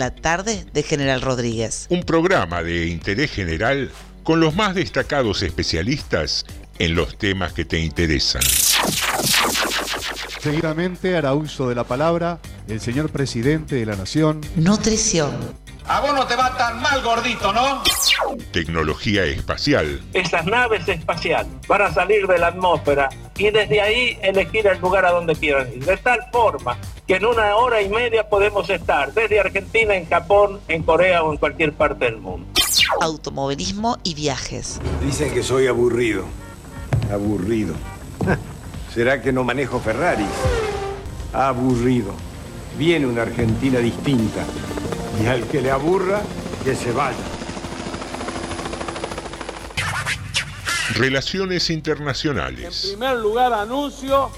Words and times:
La 0.00 0.14
tarde 0.14 0.64
de 0.72 0.84
General 0.84 1.20
Rodríguez. 1.20 1.88
Un 1.90 2.04
programa 2.04 2.62
de 2.62 2.86
interés 2.86 3.32
general 3.32 3.90
con 4.22 4.38
los 4.38 4.54
más 4.54 4.76
destacados 4.76 5.42
especialistas 5.42 6.46
en 6.78 6.94
los 6.94 7.18
temas 7.18 7.52
que 7.52 7.64
te 7.64 7.80
interesan. 7.80 8.42
Seguidamente 10.40 11.16
hará 11.16 11.34
uso 11.34 11.68
de 11.68 11.74
la 11.74 11.82
palabra 11.82 12.38
el 12.68 12.80
señor 12.80 13.10
presidente 13.10 13.74
de 13.74 13.86
la 13.86 13.96
Nación. 13.96 14.40
Nutrición. 14.54 15.32
A 15.90 16.00
vos 16.00 16.14
no 16.14 16.26
te 16.26 16.36
va 16.36 16.54
tan 16.54 16.82
mal, 16.82 17.02
gordito, 17.02 17.50
¿no? 17.50 17.82
Tecnología 18.52 19.24
espacial. 19.24 20.02
Estas 20.12 20.44
naves 20.44 20.86
espaciales 20.86 21.50
van 21.66 21.80
a 21.80 21.94
salir 21.94 22.26
de 22.26 22.38
la 22.38 22.48
atmósfera 22.48 23.08
y 23.38 23.48
desde 23.48 23.80
ahí 23.80 24.18
elegir 24.20 24.66
el 24.66 24.78
lugar 24.80 25.06
a 25.06 25.12
donde 25.12 25.34
quieran 25.34 25.72
ir. 25.72 25.86
De 25.86 25.96
tal 25.96 26.20
forma 26.30 26.76
que 27.06 27.16
en 27.16 27.24
una 27.24 27.56
hora 27.56 27.80
y 27.80 27.88
media 27.88 28.28
podemos 28.28 28.68
estar 28.68 29.14
desde 29.14 29.40
Argentina, 29.40 29.94
en 29.94 30.06
Japón, 30.06 30.60
en 30.68 30.82
Corea 30.82 31.22
o 31.22 31.32
en 31.32 31.38
cualquier 31.38 31.72
parte 31.72 32.04
del 32.04 32.18
mundo. 32.18 32.46
Automovilismo 33.00 33.96
y 34.02 34.12
viajes. 34.12 34.82
Dicen 35.02 35.32
que 35.32 35.42
soy 35.42 35.68
aburrido. 35.68 36.24
Aburrido. 37.10 37.74
¿Será 38.92 39.22
que 39.22 39.32
no 39.32 39.42
manejo 39.42 39.80
Ferraris? 39.80 40.28
Aburrido. 41.32 42.12
Viene 42.76 43.06
una 43.06 43.22
Argentina 43.22 43.78
distinta. 43.78 44.44
Y 45.22 45.26
al 45.26 45.46
que 45.48 45.60
le 45.60 45.70
aburra, 45.70 46.22
que 46.64 46.74
se 46.74 46.92
vaya. 46.92 47.16
Relaciones 50.94 51.68
En 51.70 51.76
internacionales. 51.76 52.86
primer 52.88 53.16
lugar, 53.16 53.52
anuncio 53.52 54.30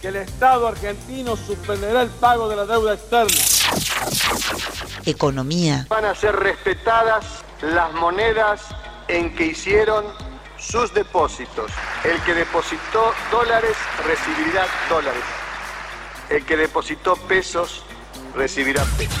que 0.00 0.08
el 0.08 0.16
Estado 0.16 0.66
argentino 0.68 1.36
suspenderá 1.36 2.02
el 2.02 2.08
pago 2.08 2.48
de 2.48 2.56
la 2.56 2.66
deuda 2.66 2.94
externa. 2.94 3.36
Economía. 5.06 5.86
van 5.88 6.04
a 6.04 6.14
ser 6.14 6.36
respetadas 6.36 7.24
las 7.62 7.92
monedas 7.94 8.62
en 9.08 9.34
que 9.34 9.46
hicieron 9.46 10.04
sus 10.58 10.92
depósitos. 10.92 11.70
El 12.04 12.20
que 12.22 12.34
depositó 12.34 13.12
dólares 13.30 13.76
recibirá 14.06 14.66
dólares. 14.88 15.22
El 16.30 16.44
que 16.44 16.56
depositó 16.56 17.16
pesos 17.16 17.82
recibirá 18.34 18.84
pesos. 18.96 19.18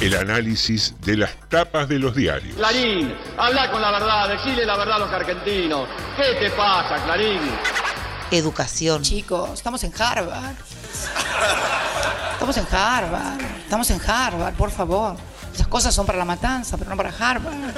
El 0.00 0.16
análisis 0.16 0.94
de 1.02 1.18
las 1.18 1.30
tapas 1.50 1.86
de 1.86 1.98
los 1.98 2.16
diarios. 2.16 2.56
Clarín, 2.56 3.14
habla 3.36 3.70
con 3.70 3.82
la 3.82 3.90
verdad, 3.90 4.30
decile 4.30 4.64
la 4.64 4.78
verdad 4.78 4.96
a 4.96 4.98
los 5.00 5.12
argentinos. 5.12 5.86
¿Qué 6.16 6.38
te 6.40 6.50
pasa, 6.52 7.04
Clarín? 7.04 7.38
Educación. 8.30 9.02
Chicos, 9.02 9.50
estamos 9.52 9.84
en 9.84 9.92
Harvard. 9.98 10.56
Estamos 12.32 12.56
en 12.56 12.66
Harvard. 12.72 13.40
Estamos 13.62 13.90
en 13.90 14.00
Harvard, 14.00 14.54
por 14.54 14.70
favor. 14.70 15.16
Esas 15.52 15.68
cosas 15.68 15.94
son 15.94 16.06
para 16.06 16.16
la 16.16 16.24
matanza, 16.24 16.78
pero 16.78 16.88
no 16.88 16.96
para 16.96 17.10
Harvard. 17.10 17.74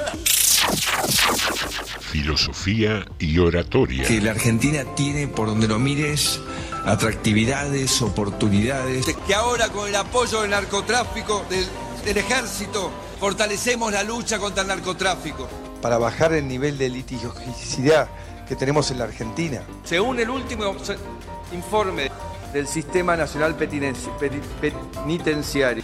Filosofía 1.99 3.05
y 3.19 3.37
oratoria. 3.37 4.07
que 4.07 4.21
la 4.21 4.31
Argentina 4.31 4.85
tiene, 4.95 5.27
por 5.27 5.47
donde 5.47 5.67
lo 5.67 5.77
mires, 5.77 6.39
atractividades, 6.85 8.01
oportunidades. 8.01 9.07
Que 9.27 9.35
ahora 9.35 9.67
con 9.69 9.89
el 9.89 9.95
apoyo 9.95 10.41
del 10.41 10.51
narcotráfico, 10.51 11.45
del, 11.49 11.67
del 12.03 12.17
ejército, 12.17 12.91
fortalecemos 13.19 13.91
la 13.91 14.03
lucha 14.03 14.39
contra 14.39 14.61
el 14.63 14.67
narcotráfico. 14.67 15.47
para 15.81 15.97
bajar 15.97 16.33
el 16.33 16.47
nivel 16.47 16.77
de 16.77 16.89
litigiosidad 16.89 18.07
que 18.47 18.55
tenemos 18.55 18.89
en 18.91 18.99
la 18.99 19.05
Argentina. 19.05 19.61
Según 19.83 20.19
el 20.19 20.29
último 20.29 20.75
informe 21.53 22.09
del 22.53 22.67
Sistema 22.67 23.17
Nacional 23.17 23.55
Penitenciario. 23.55 25.83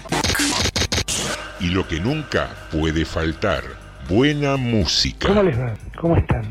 Y 1.60 1.66
lo 1.68 1.86
que 1.86 2.00
nunca 2.00 2.50
puede 2.72 3.04
faltar, 3.04 3.64
buena 4.08 4.56
música. 4.56 5.28
¿Cómo 5.28 5.44
les 5.44 5.60
va? 5.60 5.74
¿Cómo 6.00 6.16
están? 6.16 6.46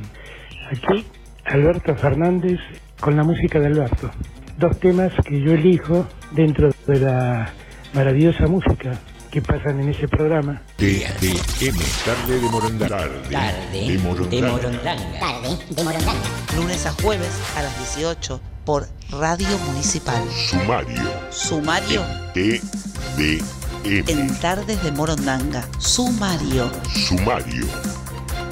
Aquí 0.71 1.07
Alberto 1.47 1.97
Fernández 1.97 2.61
con 3.01 3.17
la 3.17 3.25
música 3.25 3.59
de 3.61 3.69
Alberto. 3.69 4.11
Dos 4.59 4.79
temas 4.79 5.13
que 5.25 5.41
yo 5.41 5.53
elijo 5.53 6.07
dentro 6.33 6.69
de 6.87 7.01
la 7.01 7.51
maravillosa 7.95 8.47
música 8.47 8.99
que 9.31 9.43
pasan 9.43 9.81
en 9.81 9.91
ese 9.91 10.09
programa. 10.09 10.63
TDM, 10.77 11.79
tarde 12.05 12.41
de 12.41 12.49
Morondanga. 12.49 12.99
Tarde 13.31 13.87
de 13.87 13.99
Morondanga. 13.99 14.97
Tarde 15.21 15.59
de 15.71 15.85
Morondanga. 15.85 16.23
Lunes 16.57 16.87
a 16.87 16.93
jueves 16.93 17.31
a 17.57 17.63
las 17.63 17.95
18 17.95 18.41
por 18.65 18.89
Radio 19.11 19.59
Municipal. 19.67 20.23
Sumario. 20.31 21.03
Sumario 21.31 22.03
TDM. 22.35 23.43
en 23.85 24.41
Tardes 24.41 24.83
de 24.83 24.93
Morondanga. 24.93 25.67
Sumario. 25.79 26.71
Sumario. 26.95 27.67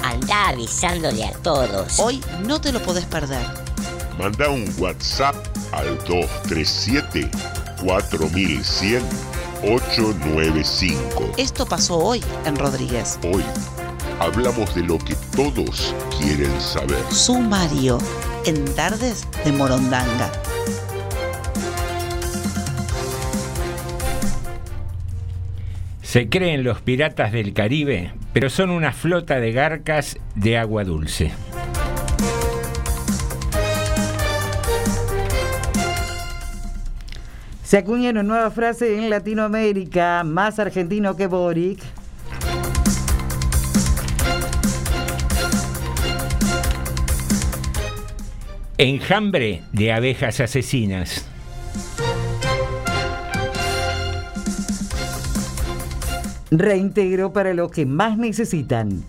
Anda 0.03 0.49
avisándole 0.49 1.25
a 1.25 1.31
todos. 1.43 1.99
Hoy 1.99 2.21
no 2.45 2.61
te 2.61 2.71
lo 2.71 2.81
podés 2.81 3.05
perder. 3.05 3.45
Manda 4.17 4.49
un 4.49 4.65
WhatsApp 4.79 5.35
al 5.71 5.97
237 6.05 7.29
4100 7.83 9.36
895. 9.63 11.33
Esto 11.37 11.65
pasó 11.65 11.97
hoy 11.97 12.23
en 12.45 12.55
Rodríguez. 12.55 13.19
Hoy 13.23 13.43
hablamos 14.19 14.73
de 14.75 14.83
lo 14.83 14.97
que 14.99 15.15
todos 15.35 15.95
quieren 16.19 16.59
saber. 16.61 17.03
Sumario 17.11 17.97
en 18.45 18.63
Tardes 18.75 19.27
de 19.43 19.51
Morondanga. 19.51 20.31
Se 26.01 26.29
creen 26.29 26.63
los 26.63 26.81
piratas 26.81 27.31
del 27.31 27.53
Caribe, 27.53 28.13
pero 28.33 28.49
son 28.49 28.69
una 28.69 28.93
flota 28.93 29.39
de 29.39 29.51
garcas 29.51 30.17
de 30.35 30.57
agua 30.57 30.83
dulce. 30.83 31.33
Se 37.67 37.75
acuña 37.75 38.11
una 38.11 38.23
nueva 38.23 38.49
frase 38.49 38.97
en 38.97 39.09
Latinoamérica, 39.09 40.23
más 40.23 40.57
argentino 40.57 41.17
que 41.17 41.27
Boric. 41.27 41.83
Enjambre 48.77 49.63
de 49.73 49.91
abejas 49.91 50.39
asesinas. 50.39 51.25
Reintegro 56.49 57.33
para 57.33 57.53
los 57.53 57.69
que 57.69 57.85
más 57.85 58.17
necesitan. 58.17 59.03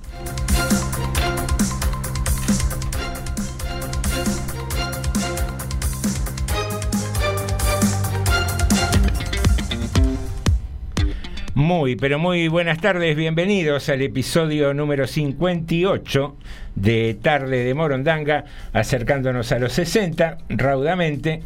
Muy, 11.58 11.96
pero 11.96 12.20
muy 12.20 12.46
buenas 12.46 12.80
tardes, 12.80 13.16
bienvenidos 13.16 13.88
al 13.88 14.00
episodio 14.02 14.72
número 14.74 15.08
58 15.08 16.36
de 16.76 17.18
Tarde 17.20 17.64
de 17.64 17.74
Morondanga, 17.74 18.44
acercándonos 18.72 19.50
a 19.50 19.58
los 19.58 19.72
60 19.72 20.38
raudamente, 20.50 21.42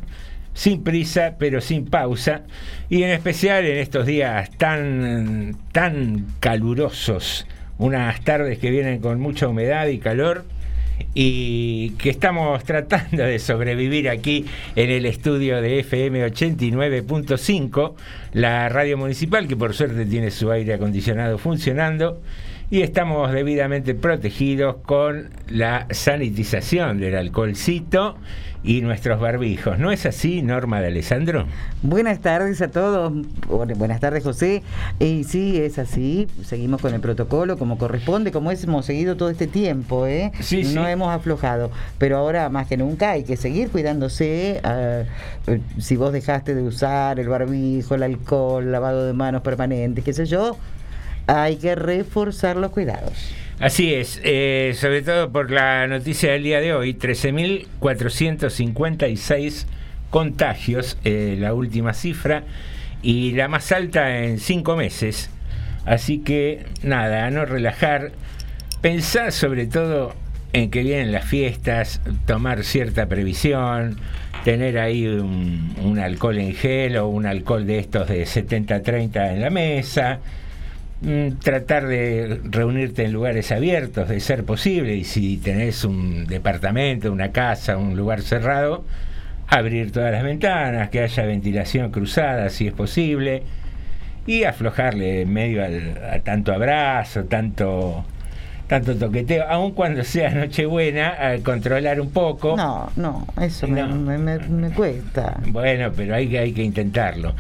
sin 0.53 0.85
prisa, 0.85 1.37
pero 1.39 1.63
sin 1.63 1.87
pausa, 1.87 2.43
y 2.91 3.05
en 3.05 3.09
especial 3.09 3.65
en 3.65 3.79
estos 3.79 4.05
días 4.05 4.51
tan, 4.59 5.57
tan 5.73 6.27
calurosos, 6.41 7.47
unas 7.79 8.21
tardes 8.21 8.59
que 8.59 8.71
vienen 8.71 9.01
con 9.01 9.19
mucha 9.19 9.49
humedad 9.49 9.87
y 9.87 9.97
calor, 9.97 10.45
y 11.15 11.91
que 11.91 12.11
estamos 12.11 12.63
tratando 12.65 13.23
de 13.23 13.39
sobrevivir 13.39 14.09
aquí 14.09 14.47
en 14.77 14.91
el 14.91 15.07
estudio 15.07 15.61
de 15.61 15.81
FM 15.81 16.27
89.5, 16.27 17.95
la 18.33 18.69
radio 18.69 18.97
municipal 18.97 19.47
que 19.47 19.57
por 19.57 19.75
suerte 19.75 20.05
tiene 20.07 20.31
su 20.31 20.51
aire 20.51 20.75
acondicionado 20.75 21.39
funcionando 21.39 22.21
y 22.73 22.81
estamos 22.81 23.31
debidamente 23.31 23.95
protegidos 23.95 24.77
con 24.87 25.29
la 25.47 25.87
sanitización 25.91 26.99
del 27.01 27.17
alcoholcito 27.17 28.17
y 28.65 28.81
nuestros 28.81 29.21
barbijos. 29.21 29.79
¿No 29.79 29.93
es 29.93 30.07
así, 30.07 30.41
Norma 30.41 30.81
de 30.81 30.87
Alessandro? 30.87 31.45
Buenas 31.83 32.21
tardes 32.21 32.63
a 32.63 32.69
todos. 32.69 33.13
Bu- 33.13 33.77
Buenas 33.77 34.01
tardes, 34.01 34.25
José. 34.25 34.63
Y 34.99 35.25
sí, 35.25 35.59
es 35.61 35.79
así. 35.79 36.29
Seguimos 36.45 36.81
con 36.81 36.95
el 36.95 37.03
protocolo 37.03 37.59
como 37.59 37.77
corresponde, 37.77 38.33
como 38.33 38.51
hemos 38.51 38.87
seguido 38.87 39.19
todo 39.19 39.29
este 39.29 39.47
tiempo. 39.49 40.07
¿eh? 40.07 40.33
Sí, 40.41 40.63
no 40.75 40.87
sí. 40.87 40.91
hemos 40.91 41.11
aflojado. 41.15 41.71
Pero 41.99 42.17
ahora 42.17 42.49
más 42.49 42.69
que 42.69 42.79
nunca 42.79 43.11
hay 43.11 43.25
que 43.25 43.37
seguir 43.37 43.69
cuidándose. 43.69 44.63
ah, 44.65 45.03
eh, 45.47 45.61
si 45.79 45.97
vos 45.97 46.11
dejaste 46.11 46.55
de 46.55 46.63
usar 46.63 47.21
el 47.21 47.29
barbijo, 47.29 47.97
el 47.97 48.03
alcohol, 48.05 48.73
lavado 48.73 49.05
de 49.07 49.13
manos 49.13 49.43
permanente, 49.43 50.01
qué 50.01 50.15
sé 50.15 50.25
yo, 50.25 50.57
hay 51.27 51.57
que 51.57 51.75
reforzar 51.75 52.57
los 52.57 52.71
cuidados. 52.71 53.13
Así 53.61 53.93
es, 53.95 54.21
eh, 54.25 54.75
sobre 54.77 55.03
todo 55.03 55.31
por 55.31 55.51
la 55.51 55.87
noticia 55.87 56.33
del 56.33 56.43
día 56.43 56.61
de 56.61 56.73
hoy, 56.75 56.95
13.456 56.95 59.67
contagios, 60.11 60.99
eh, 61.05 61.37
la 61.39 61.55
última 61.55 61.95
cifra, 61.95 62.43
y 63.03 63.33
la 63.33 63.49
más 63.49 63.73
alta 63.73 64.25
en 64.25 64.41
cinco 64.41 64.77
meses. 64.77 65.31
Así 65.85 66.19
que 66.19 66.67
nada, 66.83 67.27
a 67.27 67.31
no 67.31 67.45
relajar, 67.45 68.13
pensar 68.81 69.33
sobre 69.33 69.67
todo 69.67 70.15
en 70.53 70.71
que 70.71 70.83
vienen 70.83 71.13
las 71.13 71.25
fiestas, 71.25 72.01
tomar 72.27 72.65
cierta 72.65 73.07
previsión, 73.07 73.99
tener 74.45 74.79
ahí 74.79 75.07
un, 75.07 75.75
un 75.83 75.99
alcohol 75.99 76.39
en 76.39 76.55
gel 76.55 76.97
o 76.97 77.09
un 77.09 77.27
alcohol 77.27 77.67
de 77.67 77.79
estos 77.79 78.09
de 78.09 78.25
70-30 78.25 79.35
en 79.35 79.41
la 79.41 79.51
mesa, 79.51 80.21
tratar 81.43 81.87
de 81.87 82.41
reunirte 82.45 83.05
en 83.05 83.13
lugares 83.13 83.51
abiertos, 83.53 84.09
de 84.09 84.21
ser 84.21 84.45
posible, 84.45 84.95
y 84.95 85.05
si 85.05 85.37
tenés 85.39 85.85
un 85.85 86.27
departamento, 86.27 87.11
una 87.13 87.33
casa, 87.33 87.77
un 87.77 87.97
lugar 87.97 88.23
cerrado, 88.23 88.85
abrir 89.49 89.91
todas 89.93 90.13
las 90.13 90.23
ventanas, 90.23 90.89
que 90.91 91.01
haya 91.01 91.25
ventilación 91.27 91.91
cruzada 91.91 92.49
si 92.51 92.69
es 92.69 92.73
posible, 92.73 93.43
y 94.27 94.45
aflojarle 94.45 95.23
en 95.23 95.33
medio 95.33 95.65
al- 95.65 95.99
a 96.13 96.21
tanto 96.21 96.53
abrazo, 96.53 97.25
tanto 97.25 98.05
tanto 98.69 98.97
toqueteo, 98.97 99.45
aun 99.51 99.73
cuando 99.73 100.03
sea 100.03 100.31
Nochebuena, 100.31 101.15
controlar 101.45 102.01
un 102.01 102.11
poco. 102.11 102.57
No, 102.57 102.91
no, 102.97 103.27
eso 103.39 103.67
No. 103.67 103.87
Me, 103.89 104.17
me- 104.17 104.39
me 104.39 104.71
cuesta. 104.71 105.39
Bueno, 105.49 105.91
pero 105.95 106.15
hay 106.15 106.27
que, 106.29 106.39
hay 106.39 106.53
que 106.53 106.63
intentarlo. 106.63 107.35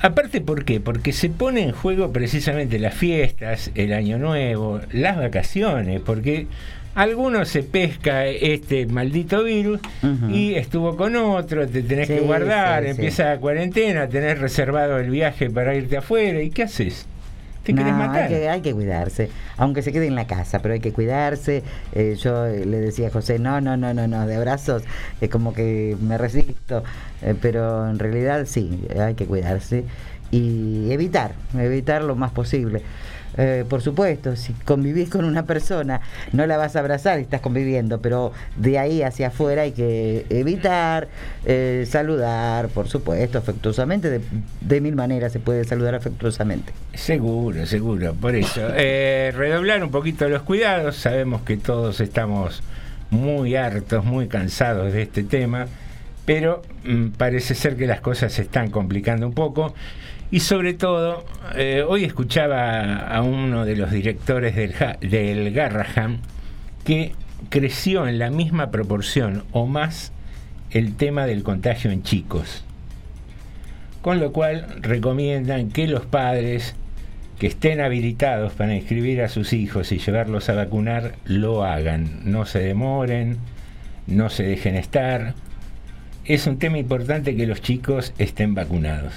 Aparte, 0.00 0.40
¿por 0.40 0.64
qué? 0.64 0.80
Porque 0.80 1.12
se 1.12 1.30
pone 1.30 1.62
en 1.62 1.72
juego 1.72 2.12
precisamente 2.12 2.78
las 2.78 2.94
fiestas, 2.94 3.70
el 3.74 3.92
año 3.92 4.18
nuevo, 4.18 4.80
las 4.92 5.16
vacaciones, 5.16 6.00
porque 6.00 6.46
algunos 6.94 7.48
se 7.48 7.62
pesca 7.62 8.26
este 8.26 8.86
maldito 8.86 9.44
virus 9.44 9.80
y 10.28 10.54
estuvo 10.54 10.96
con 10.96 11.16
otro, 11.16 11.66
te 11.66 11.82
tenés 11.82 12.08
que 12.08 12.20
guardar, 12.20 12.82
sí, 12.82 12.86
sí. 12.86 12.90
empieza 12.90 13.24
la 13.26 13.38
cuarentena, 13.38 14.08
tenés 14.08 14.38
reservado 14.38 14.98
el 14.98 15.08
viaje 15.10 15.48
para 15.50 15.74
irte 15.74 15.96
afuera, 15.96 16.42
¿y 16.42 16.50
qué 16.50 16.64
haces? 16.64 17.06
¿Te 17.62 17.74
querés 17.74 17.94
No, 17.94 17.98
matar? 17.98 18.24
Hay 18.24 18.28
que, 18.28 18.48
hay 18.48 18.60
que 18.60 18.72
cuidarse, 18.74 19.30
aunque 19.56 19.82
se 19.82 19.92
quede 19.92 20.06
en 20.08 20.14
la 20.16 20.26
casa, 20.26 20.60
pero 20.60 20.74
hay 20.74 20.80
que 20.80 20.92
cuidarse. 20.92 21.62
Eh, 21.92 22.16
yo 22.18 22.46
eh, 22.46 22.64
le 22.66 22.80
decía 22.80 23.08
a 23.08 23.10
José, 23.10 23.38
no, 23.38 23.60
no, 23.60 23.76
no, 23.76 23.94
no, 23.94 24.08
no, 24.08 24.26
de 24.26 24.34
abrazos 24.36 24.82
es 25.20 25.30
como 25.30 25.54
que 25.54 25.96
me 26.00 26.18
resisto, 26.18 26.82
Eh, 27.22 27.34
pero 27.40 27.88
en 27.88 27.98
realidad 28.00 28.46
sí, 28.46 28.86
hay 28.98 29.14
que 29.14 29.26
cuidarse 29.26 29.84
y 30.32 30.90
evitar, 30.90 31.34
evitar 31.54 32.02
lo 32.02 32.16
más 32.16 32.32
posible. 32.32 32.82
Eh, 33.36 33.64
por 33.68 33.82
supuesto, 33.82 34.36
si 34.36 34.52
convivís 34.52 35.08
con 35.08 35.24
una 35.24 35.44
persona, 35.44 36.00
no 36.32 36.46
la 36.46 36.56
vas 36.56 36.76
a 36.76 36.80
abrazar 36.80 37.18
estás 37.18 37.40
conviviendo, 37.40 38.00
pero 38.00 38.32
de 38.56 38.78
ahí 38.78 39.02
hacia 39.02 39.28
afuera 39.28 39.62
hay 39.62 39.72
que 39.72 40.26
evitar, 40.28 41.08
eh, 41.44 41.86
saludar, 41.88 42.68
por 42.68 42.88
supuesto, 42.88 43.38
afectuosamente, 43.38 44.10
de, 44.10 44.20
de 44.60 44.80
mil 44.80 44.94
maneras 44.94 45.32
se 45.32 45.40
puede 45.40 45.64
saludar 45.64 45.94
afectuosamente. 45.94 46.72
Seguro, 46.94 47.64
seguro, 47.66 48.14
por 48.14 48.34
eso. 48.34 48.68
Eh, 48.74 49.32
redoblar 49.34 49.82
un 49.82 49.90
poquito 49.90 50.28
los 50.28 50.42
cuidados, 50.42 50.96
sabemos 50.96 51.42
que 51.42 51.56
todos 51.56 52.00
estamos 52.00 52.62
muy 53.10 53.56
hartos, 53.56 54.04
muy 54.04 54.26
cansados 54.28 54.92
de 54.92 55.02
este 55.02 55.22
tema, 55.22 55.66
pero 56.24 56.62
mm, 56.84 57.08
parece 57.10 57.54
ser 57.54 57.76
que 57.76 57.86
las 57.86 58.00
cosas 58.00 58.32
se 58.32 58.42
están 58.42 58.70
complicando 58.70 59.26
un 59.26 59.34
poco. 59.34 59.74
Y 60.32 60.40
sobre 60.40 60.72
todo, 60.72 61.26
eh, 61.56 61.84
hoy 61.86 62.04
escuchaba 62.04 62.96
a 62.96 63.20
uno 63.20 63.66
de 63.66 63.76
los 63.76 63.90
directores 63.90 64.56
del, 64.56 64.74
del 65.02 65.52
Garraham 65.52 66.20
que 66.86 67.12
creció 67.50 68.08
en 68.08 68.18
la 68.18 68.30
misma 68.30 68.70
proporción 68.70 69.44
o 69.52 69.66
más 69.66 70.10
el 70.70 70.96
tema 70.96 71.26
del 71.26 71.42
contagio 71.42 71.90
en 71.90 72.02
chicos. 72.02 72.64
Con 74.00 74.20
lo 74.20 74.32
cual 74.32 74.78
recomiendan 74.80 75.70
que 75.70 75.86
los 75.86 76.06
padres 76.06 76.76
que 77.38 77.48
estén 77.48 77.82
habilitados 77.82 78.54
para 78.54 78.74
inscribir 78.74 79.20
a 79.20 79.28
sus 79.28 79.52
hijos 79.52 79.92
y 79.92 79.98
llevarlos 79.98 80.48
a 80.48 80.54
vacunar 80.54 81.12
lo 81.26 81.62
hagan. 81.62 82.20
No 82.24 82.46
se 82.46 82.60
demoren, 82.60 83.36
no 84.06 84.30
se 84.30 84.44
dejen 84.44 84.76
estar. 84.76 85.34
Es 86.24 86.46
un 86.46 86.58
tema 86.58 86.78
importante 86.78 87.36
que 87.36 87.46
los 87.46 87.60
chicos 87.60 88.14
estén 88.16 88.54
vacunados. 88.54 89.12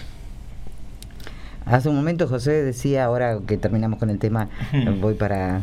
Hace 1.66 1.90
un 1.90 1.96
momento 1.96 2.28
José 2.28 2.64
decía, 2.64 3.06
ahora 3.06 3.40
que 3.48 3.58
terminamos 3.58 3.98
con 4.00 4.10
el 4.10 4.20
tema, 4.20 4.50
voy 5.02 5.16
para, 5.16 5.62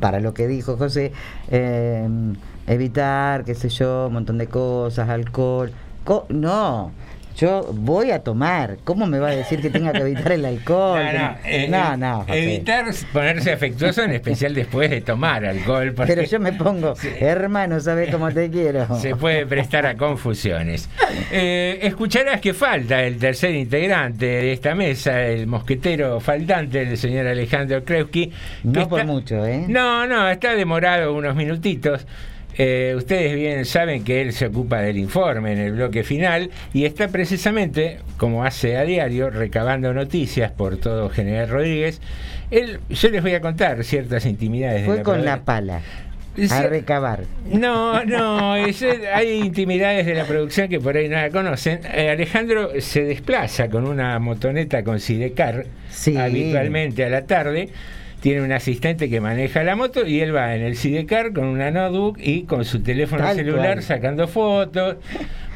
para 0.00 0.18
lo 0.20 0.34
que 0.34 0.46
dijo 0.48 0.76
José, 0.76 1.12
eh, 1.48 2.08
evitar, 2.66 3.44
qué 3.44 3.54
sé 3.54 3.68
yo, 3.68 4.06
un 4.08 4.14
montón 4.14 4.38
de 4.38 4.46
cosas, 4.48 5.08
alcohol. 5.08 5.70
Co- 6.04 6.26
no, 6.28 6.90
yo 7.36 7.68
voy 7.72 8.10
a 8.10 8.20
tomar. 8.22 8.76
¿Cómo 8.84 9.06
me 9.06 9.18
va 9.18 9.28
a 9.28 9.36
decir 9.36 9.60
que 9.60 9.70
tenga 9.70 9.92
que 9.92 9.98
evitar 9.98 10.32
el 10.32 10.44
alcohol? 10.44 11.00
No, 11.14 11.20
no, 11.30 11.36
eh, 11.44 11.68
no, 11.68 11.94
eh, 11.94 11.96
no, 11.96 12.18
José. 12.20 12.42
Evitar 12.44 12.84
ponerse 13.12 13.52
afectuoso, 13.52 14.02
en 14.02 14.12
especial 14.12 14.54
después 14.54 14.90
de 14.90 15.00
tomar 15.00 15.44
alcohol. 15.44 15.92
porque 15.94 16.14
Pero 16.14 16.26
yo 16.28 16.40
me 16.40 16.52
pongo, 16.52 16.94
hermano, 17.20 17.80
¿sabes 17.80 18.10
cómo 18.10 18.30
te 18.32 18.50
quiero? 18.50 18.86
se 19.00 19.14
puede 19.16 19.46
prestar 19.46 19.86
a 19.86 19.96
confusiones. 19.96 20.88
Eh, 21.30 21.78
escucharás 21.82 22.40
que 22.40 22.54
falta 22.54 23.02
el 23.02 23.18
tercer 23.18 23.54
integrante 23.54 24.26
de 24.26 24.52
esta 24.52 24.74
mesa, 24.74 25.22
el 25.26 25.46
mosquetero 25.46 26.20
faltante, 26.20 26.82
el 26.82 26.96
señor 26.96 27.26
Alejandro 27.26 27.84
Krewski. 27.84 28.28
que 28.28 28.34
No 28.64 28.88
por 28.88 29.00
está- 29.00 29.12
mucho, 29.12 29.44
¿eh? 29.46 29.64
No, 29.68 30.06
no, 30.06 30.28
está 30.28 30.54
demorado 30.54 31.12
unos 31.14 31.34
minutitos. 31.34 32.06
Eh, 32.56 32.94
ustedes 32.96 33.34
bien 33.34 33.64
saben 33.64 34.04
que 34.04 34.20
él 34.22 34.32
se 34.32 34.46
ocupa 34.46 34.80
del 34.80 34.96
informe 34.98 35.52
en 35.52 35.58
el 35.58 35.72
bloque 35.72 36.04
final 36.04 36.50
y 36.72 36.84
está 36.84 37.08
precisamente, 37.08 37.98
como 38.16 38.44
hace 38.44 38.76
a 38.76 38.84
diario, 38.84 39.30
recabando 39.30 39.92
noticias 39.92 40.52
por 40.52 40.76
todo 40.76 41.08
General 41.10 41.48
Rodríguez. 41.48 42.00
Él, 42.50 42.78
yo 42.90 43.08
les 43.10 43.22
voy 43.22 43.34
a 43.34 43.40
contar 43.40 43.82
ciertas 43.84 44.24
intimidades. 44.26 44.82
de 44.82 44.86
Fue 44.86 44.96
la 44.98 45.02
con 45.02 45.24
la 45.24 45.42
pala 45.44 45.80
a 46.50 46.62
recabar. 46.62 47.20
no, 47.52 48.04
no, 48.04 48.56
es- 48.56 48.84
hay 49.12 49.38
intimidades 49.40 50.04
de 50.06 50.14
la 50.14 50.24
producción 50.24 50.68
que 50.68 50.80
por 50.80 50.96
ahí 50.96 51.08
no 51.08 51.16
la 51.16 51.30
conocen. 51.30 51.80
Eh, 51.92 52.10
Alejandro 52.10 52.70
se 52.80 53.04
desplaza 53.04 53.68
con 53.68 53.86
una 53.86 54.18
motoneta 54.18 54.82
con 54.82 54.98
Sidecar 55.00 55.66
habitualmente 56.18 57.04
a 57.04 57.08
la 57.08 57.22
tarde. 57.26 57.68
Tiene 58.24 58.40
un 58.40 58.52
asistente 58.52 59.10
que 59.10 59.20
maneja 59.20 59.62
la 59.64 59.76
moto 59.76 60.06
y 60.06 60.22
él 60.22 60.34
va 60.34 60.54
en 60.54 60.62
el 60.62 60.76
Sidecar 60.76 61.34
con 61.34 61.44
una 61.44 61.70
notebook 61.70 62.16
y 62.18 62.44
con 62.44 62.64
su 62.64 62.82
teléfono 62.82 63.22
Tal 63.22 63.36
celular 63.36 63.72
cual. 63.74 63.82
sacando 63.82 64.26
fotos, 64.28 64.96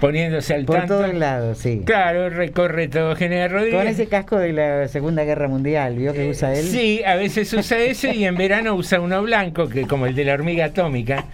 poniéndose 0.02 0.52
al 0.52 0.66
Por 0.66 0.76
tanto. 0.76 0.98
todos 0.98 1.14
lados, 1.14 1.56
sí. 1.56 1.80
Claro, 1.86 2.28
recorre 2.28 2.88
todo 2.88 3.16
General 3.16 3.48
Rodríguez. 3.48 3.78
Con 3.78 3.88
ese 3.88 4.06
casco 4.08 4.36
de 4.36 4.52
la 4.52 4.86
Segunda 4.88 5.24
Guerra 5.24 5.48
Mundial, 5.48 5.96
¿vio 5.96 6.12
que 6.12 6.28
usa 6.28 6.52
él? 6.52 6.62
Sí, 6.66 7.02
a 7.06 7.16
veces 7.16 7.50
usa 7.54 7.78
ese 7.78 8.14
y 8.14 8.26
en 8.26 8.34
verano 8.34 8.74
usa 8.74 9.00
uno 9.00 9.22
blanco, 9.22 9.66
que 9.70 9.86
como 9.86 10.04
el 10.04 10.14
de 10.14 10.26
la 10.26 10.34
hormiga 10.34 10.66
atómica. 10.66 11.24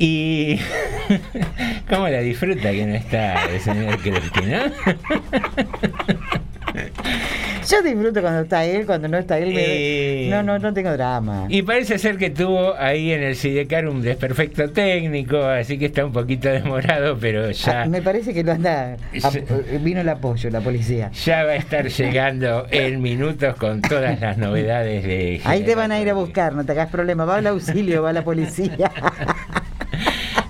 Y 0.00 0.58
cómo 1.88 2.08
la 2.08 2.22
disfruta 2.22 2.72
que 2.72 2.86
no 2.86 2.96
está 2.96 3.44
el 3.44 3.60
señor 3.60 3.98
¿no? 4.44 4.62
Yo 7.68 7.82
disfruto 7.82 8.20
cuando 8.20 8.42
está 8.42 8.64
él, 8.64 8.86
cuando 8.86 9.08
no 9.08 9.18
está 9.18 9.38
él. 9.38 9.52
me- 9.52 9.64
Eh. 9.64 10.28
No, 10.30 10.42
no, 10.42 10.58
no 10.58 10.72
tengo 10.72 10.92
drama. 10.92 11.46
Y 11.48 11.62
parece 11.62 11.98
ser 11.98 12.16
que 12.16 12.30
tuvo 12.30 12.74
ahí 12.78 13.10
en 13.12 13.22
el 13.24 13.34
Sidecar 13.34 13.88
un 13.88 14.02
desperfecto 14.02 14.70
técnico, 14.70 15.42
así 15.42 15.76
que 15.78 15.86
está 15.86 16.04
un 16.06 16.12
poquito 16.12 16.48
demorado, 16.48 17.16
pero 17.20 17.50
ya, 17.50 17.82
Ah, 17.82 17.86
me 17.86 18.02
parece 18.02 18.32
que 18.32 18.44
lo 18.44 18.52
anda. 18.52 18.96
ap- 19.22 19.80
vino 19.82 20.00
el 20.00 20.08
apoyo, 20.08 20.48
la 20.50 20.60
policía. 20.60 21.10
ya 21.12 21.42
va 21.44 21.52
a 21.52 21.56
estar 21.56 21.88
llegando 21.88 22.66
en 22.70 23.02
minutos 23.02 23.56
con 23.56 23.82
todas 23.82 24.20
las 24.20 24.38
novedades 24.38 25.02
de 25.04 25.40
Ahí 25.44 25.62
te 25.62 25.74
van 25.74 25.90
a 25.90 26.00
ir 26.00 26.08
a 26.10 26.14
buscar, 26.14 26.54
no 26.54 26.64
te 26.64 26.72
hagas 26.72 26.88
problema. 26.90 27.24
Va 27.24 27.36
al 27.38 27.46
auxilio, 27.48 28.02
va 28.02 28.12
la 28.12 28.22
policía. 28.22 28.90